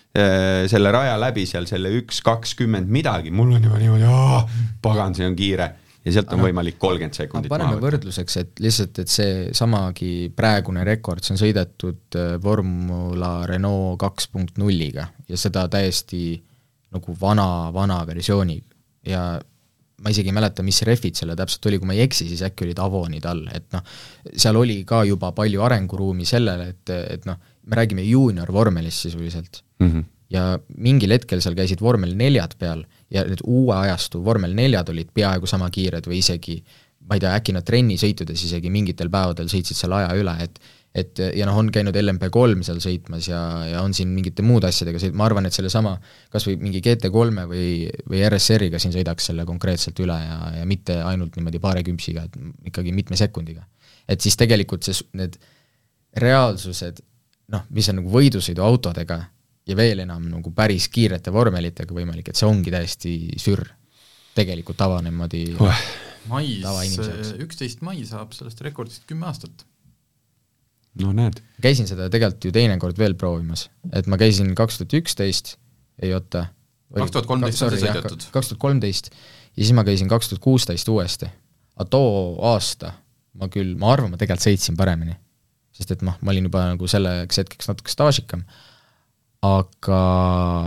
selle 0.72 0.92
raja 0.94 1.18
läbi 1.20 1.46
seal 1.50 1.68
selle 1.70 1.92
üks 2.00 2.24
kakskümmend 2.26 2.90
midagi, 2.92 3.32
mul 3.36 3.56
on 3.58 3.70
juba 3.70 3.80
niimoodi, 3.82 4.10
pagan, 4.84 5.16
see 5.18 5.28
on 5.30 5.38
kiire. 5.40 5.70
Ja 6.08 6.14
sealt 6.16 6.32
on 6.32 6.40
võimalik 6.46 6.78
kolmkümmend 6.80 7.18
sekundit 7.18 7.52
paneme 7.52 7.76
võrdluseks, 7.82 8.38
et 8.40 8.62
lihtsalt, 8.64 9.02
et 9.04 9.12
seesamagi 9.12 10.30
praegune 10.36 10.86
rekord, 10.88 11.22
see 11.26 11.36
on 11.36 11.42
sõidetud 11.42 12.16
äh, 12.16 12.38
Formula 12.42 13.34
Renault 13.50 14.00
kaks 14.00 14.30
punkt 14.32 14.62
nulliga 14.62 15.10
ja 15.28 15.38
seda 15.38 15.66
täiesti 15.70 16.38
nagu 16.96 17.16
vana, 17.20 17.70
vana 17.76 18.00
versiooni. 18.08 18.58
Ja 19.12 19.26
ma 20.00 20.14
isegi 20.14 20.32
ei 20.32 20.36
mäleta, 20.36 20.64
mis 20.64 20.80
rehvid 20.88 21.20
selle 21.20 21.36
täpselt 21.38 21.68
oli, 21.68 21.80
kui 21.82 21.90
ma 21.90 21.98
ei 21.98 22.06
eksi, 22.08 22.30
siis 22.32 22.42
äkki 22.48 22.66
olid 22.66 22.80
Avonid 22.80 23.28
all, 23.28 23.44
et 23.54 23.68
noh, 23.76 23.84
seal 24.32 24.58
oli 24.60 24.82
ka 24.88 25.04
juba 25.08 25.34
palju 25.36 25.68
arenguruumi 25.68 26.28
sellele, 26.28 26.72
et, 26.74 26.94
et 27.18 27.28
noh, 27.28 27.40
me 27.70 27.80
räägime 27.80 28.06
juunior 28.08 28.52
vormelist 28.54 29.06
sisuliselt 29.08 29.64
mm. 29.80 29.92
-hmm. 29.92 30.04
ja 30.34 30.60
mingil 30.78 31.14
hetkel 31.16 31.42
seal 31.42 31.58
käisid 31.58 31.82
vormel 31.82 32.16
neljad 32.18 32.58
peal 32.60 32.84
ja 33.10 33.26
need 33.28 33.46
uue 33.46 33.76
ajastu 33.78 34.24
vormel 34.26 34.54
neljad 34.56 34.90
olid 34.90 35.14
peaaegu 35.14 35.48
sama 35.48 35.70
kiired 35.70 36.08
või 36.08 36.22
isegi 36.24 36.64
ma 37.10 37.18
ei 37.18 37.24
tea, 37.24 37.32
äkki 37.34 37.56
nad 37.56 37.66
trennisõitudes 37.66 38.44
isegi 38.46 38.70
mingitel 38.70 39.10
päevadel 39.10 39.50
sõitsid 39.50 39.78
selle 39.78 40.04
aja 40.04 40.14
üle, 40.20 40.36
et 40.44 40.62
et 41.00 41.20
ja 41.38 41.46
noh, 41.46 41.54
on 41.62 41.68
käinud 41.70 41.94
LMP3 41.94 42.64
seal 42.66 42.80
sõitmas 42.82 43.28
ja, 43.30 43.40
ja 43.70 43.82
on 43.86 43.94
siin 43.94 44.10
mingite 44.10 44.42
muude 44.42 44.72
asjadega 44.72 44.98
sõit-, 45.02 45.14
ma 45.14 45.28
arvan, 45.28 45.46
et 45.46 45.54
sellesama 45.54 45.94
kas 46.34 46.48
või 46.48 46.56
mingi 46.64 46.82
GT3-e 46.86 47.46
või, 47.52 47.68
või 48.10 48.24
RSR-iga 48.26 48.82
siin 48.82 48.96
sõidaks 48.96 49.30
selle 49.30 49.46
konkreetselt 49.46 50.02
üle 50.02 50.18
ja, 50.18 50.40
ja 50.58 50.66
mitte 50.70 50.98
ainult 51.06 51.38
niimoodi 51.38 51.62
paari 51.62 51.86
küpsiga, 51.86 52.26
et 52.26 52.72
ikkagi 52.72 52.94
mitme 52.96 53.20
sekundiga. 53.22 53.68
et 54.10 54.26
siis 54.26 54.38
tegelikult 54.42 54.88
see, 54.88 54.98
need 55.14 55.38
reaalsused 56.18 57.04
noh, 57.54 57.66
mis 57.74 57.90
on 57.92 58.00
nagu 58.02 58.12
võidusõiduautodega 58.14 59.20
ja 59.70 59.78
veel 59.78 60.04
enam 60.06 60.28
nagu 60.32 60.52
päris 60.56 60.88
kiirete 60.94 61.34
vormelitega 61.34 61.96
võimalik, 61.96 62.32
et 62.32 62.40
see 62.40 62.48
ongi 62.50 62.74
täiesti 62.74 63.16
sür 63.42 63.64
tegelikult 64.38 64.80
tava 64.80 65.00
niimoodi 65.06 65.44
oh. 65.60 65.82
mais, 66.32 66.96
üksteist 67.42 67.84
mai 67.86 68.04
saab 68.08 68.34
sellest 68.38 68.62
rekordist 68.66 69.06
kümme 69.10 69.28
aastat. 69.30 69.66
no 71.02 71.14
näed. 71.16 71.42
käisin 71.62 71.90
seda 71.90 72.10
tegelikult 72.14 72.50
ju 72.50 72.56
teinekord 72.56 73.02
veel 73.02 73.18
proovimas, 73.20 73.68
et 73.94 74.10
ma 74.10 74.20
käisin 74.22 74.54
kaks 74.58 74.82
tuhat 74.82 74.98
üksteist, 75.02 75.58
ei 76.02 76.14
oota. 76.18 76.48
kaks 76.96 77.16
tuhat 77.16 77.30
kolmteist 77.30 77.66
on 77.66 77.76
see 77.76 77.86
sõidetud. 77.86 78.30
kaks 78.34 78.54
tuhat 78.54 78.64
kolmteist 78.66 79.12
ja 79.12 79.64
siis 79.64 79.76
ma 79.78 79.86
käisin 79.88 80.12
kaks 80.12 80.32
tuhat 80.32 80.44
kuusteist 80.44 80.90
uuesti. 80.90 81.30
aga 81.76 81.90
too 81.90 82.38
aasta 82.54 82.94
ma 83.40 83.50
küll, 83.52 83.76
ma 83.80 83.94
arvan, 83.94 84.14
ma 84.14 84.22
tegelikult 84.22 84.50
sõitsin 84.50 84.78
paremini 84.80 85.18
sest 85.80 85.96
et 85.96 86.04
noh, 86.06 86.18
ma 86.20 86.34
olin 86.34 86.50
juba 86.50 86.66
nagu 86.74 86.90
selleks 86.92 87.40
hetkeks 87.42 87.72
natuke 87.72 87.94
staažikam, 87.94 88.44
aga 89.46 90.02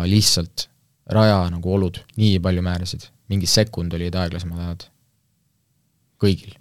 lihtsalt 0.09 0.69
raja 1.13 1.45
nagu 1.53 1.77
olud 1.77 2.01
nii 2.17 2.41
palju 2.43 2.65
määrasid, 2.65 3.07
mingi 3.33 3.49
sekund 3.51 3.93
olid 3.97 4.17
aeglasemad 4.17 4.63
ajad, 4.65 4.87
kõigil. 6.23 6.55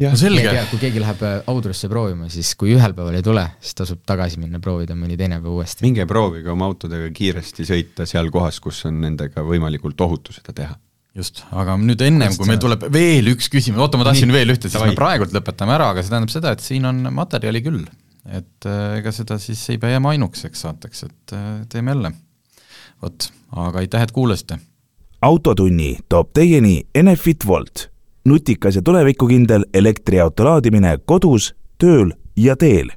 no 0.00 0.14
selge. 0.18 0.54
kui 0.70 0.80
keegi 0.86 1.02
läheb 1.02 1.20
äh, 1.26 1.36
Audrusse 1.52 1.90
proovima, 1.92 2.30
siis 2.32 2.54
kui 2.58 2.72
ühel 2.74 2.96
päeval 2.96 3.18
ei 3.18 3.26
tule, 3.26 3.44
siis 3.60 3.76
tasub 3.82 4.00
tagasi 4.08 4.40
minna, 4.40 4.62
proovida 4.64 4.96
mõni 4.96 5.18
teine 5.20 5.42
päev 5.42 5.60
uuesti. 5.60 5.84
minge 5.84 6.08
proovige 6.08 6.54
oma 6.54 6.70
autodega 6.72 7.12
kiiresti 7.12 7.68
sõita 7.68 8.08
seal 8.08 8.32
kohas, 8.32 8.62
kus 8.64 8.86
on 8.88 9.02
nendega 9.04 9.44
võimalikult 9.44 10.00
ohutu 10.06 10.32
seda 10.32 10.56
teha 10.56 10.80
just, 11.18 11.44
aga 11.54 11.76
nüüd 11.80 12.02
ennem, 12.04 12.34
kui 12.36 12.48
meil 12.48 12.60
tuleb 12.62 12.88
veel 12.94 13.30
üks 13.34 13.48
küsimus, 13.52 13.82
oota, 13.84 14.00
ma 14.00 14.08
tahtsin 14.08 14.30
Nii, 14.30 14.38
veel 14.38 14.54
ühte, 14.54 14.70
siis 14.70 14.82
me 14.82 14.96
praegult 14.98 15.34
lõpetame 15.36 15.76
ära, 15.76 15.92
aga 15.94 16.02
see 16.02 16.12
tähendab 16.12 16.34
seda, 16.34 16.54
et 16.54 16.64
siin 16.64 16.88
on 16.90 17.02
materjali 17.14 17.62
küll. 17.64 17.84
et 18.24 18.68
äh, 18.68 18.98
ega 18.98 19.12
seda 19.12 19.38
siis 19.38 19.60
ei 19.70 19.78
pea 19.78 19.96
jääma 19.96 20.14
ainukeseks 20.14 20.64
saateks, 20.66 21.04
et 21.08 21.36
äh, 21.36 21.48
teeme 21.68 21.94
jälle. 21.94 22.12
vot, 23.02 23.30
aga 23.52 23.84
aitäh, 23.84 24.06
et 24.06 24.14
kuulasite! 24.16 24.58
autotunni 25.24 25.98
toob 26.08 26.34
teieni 26.36 26.82
Enefit 26.94 27.46
Volt, 27.46 27.88
nutikas 28.24 28.76
ja 28.76 28.82
tulevikukindel 28.82 29.64
elektriauto 29.74 30.44
laadimine 30.44 30.98
kodus, 31.06 31.54
tööl 31.78 32.12
ja 32.36 32.56
teel 32.56 32.92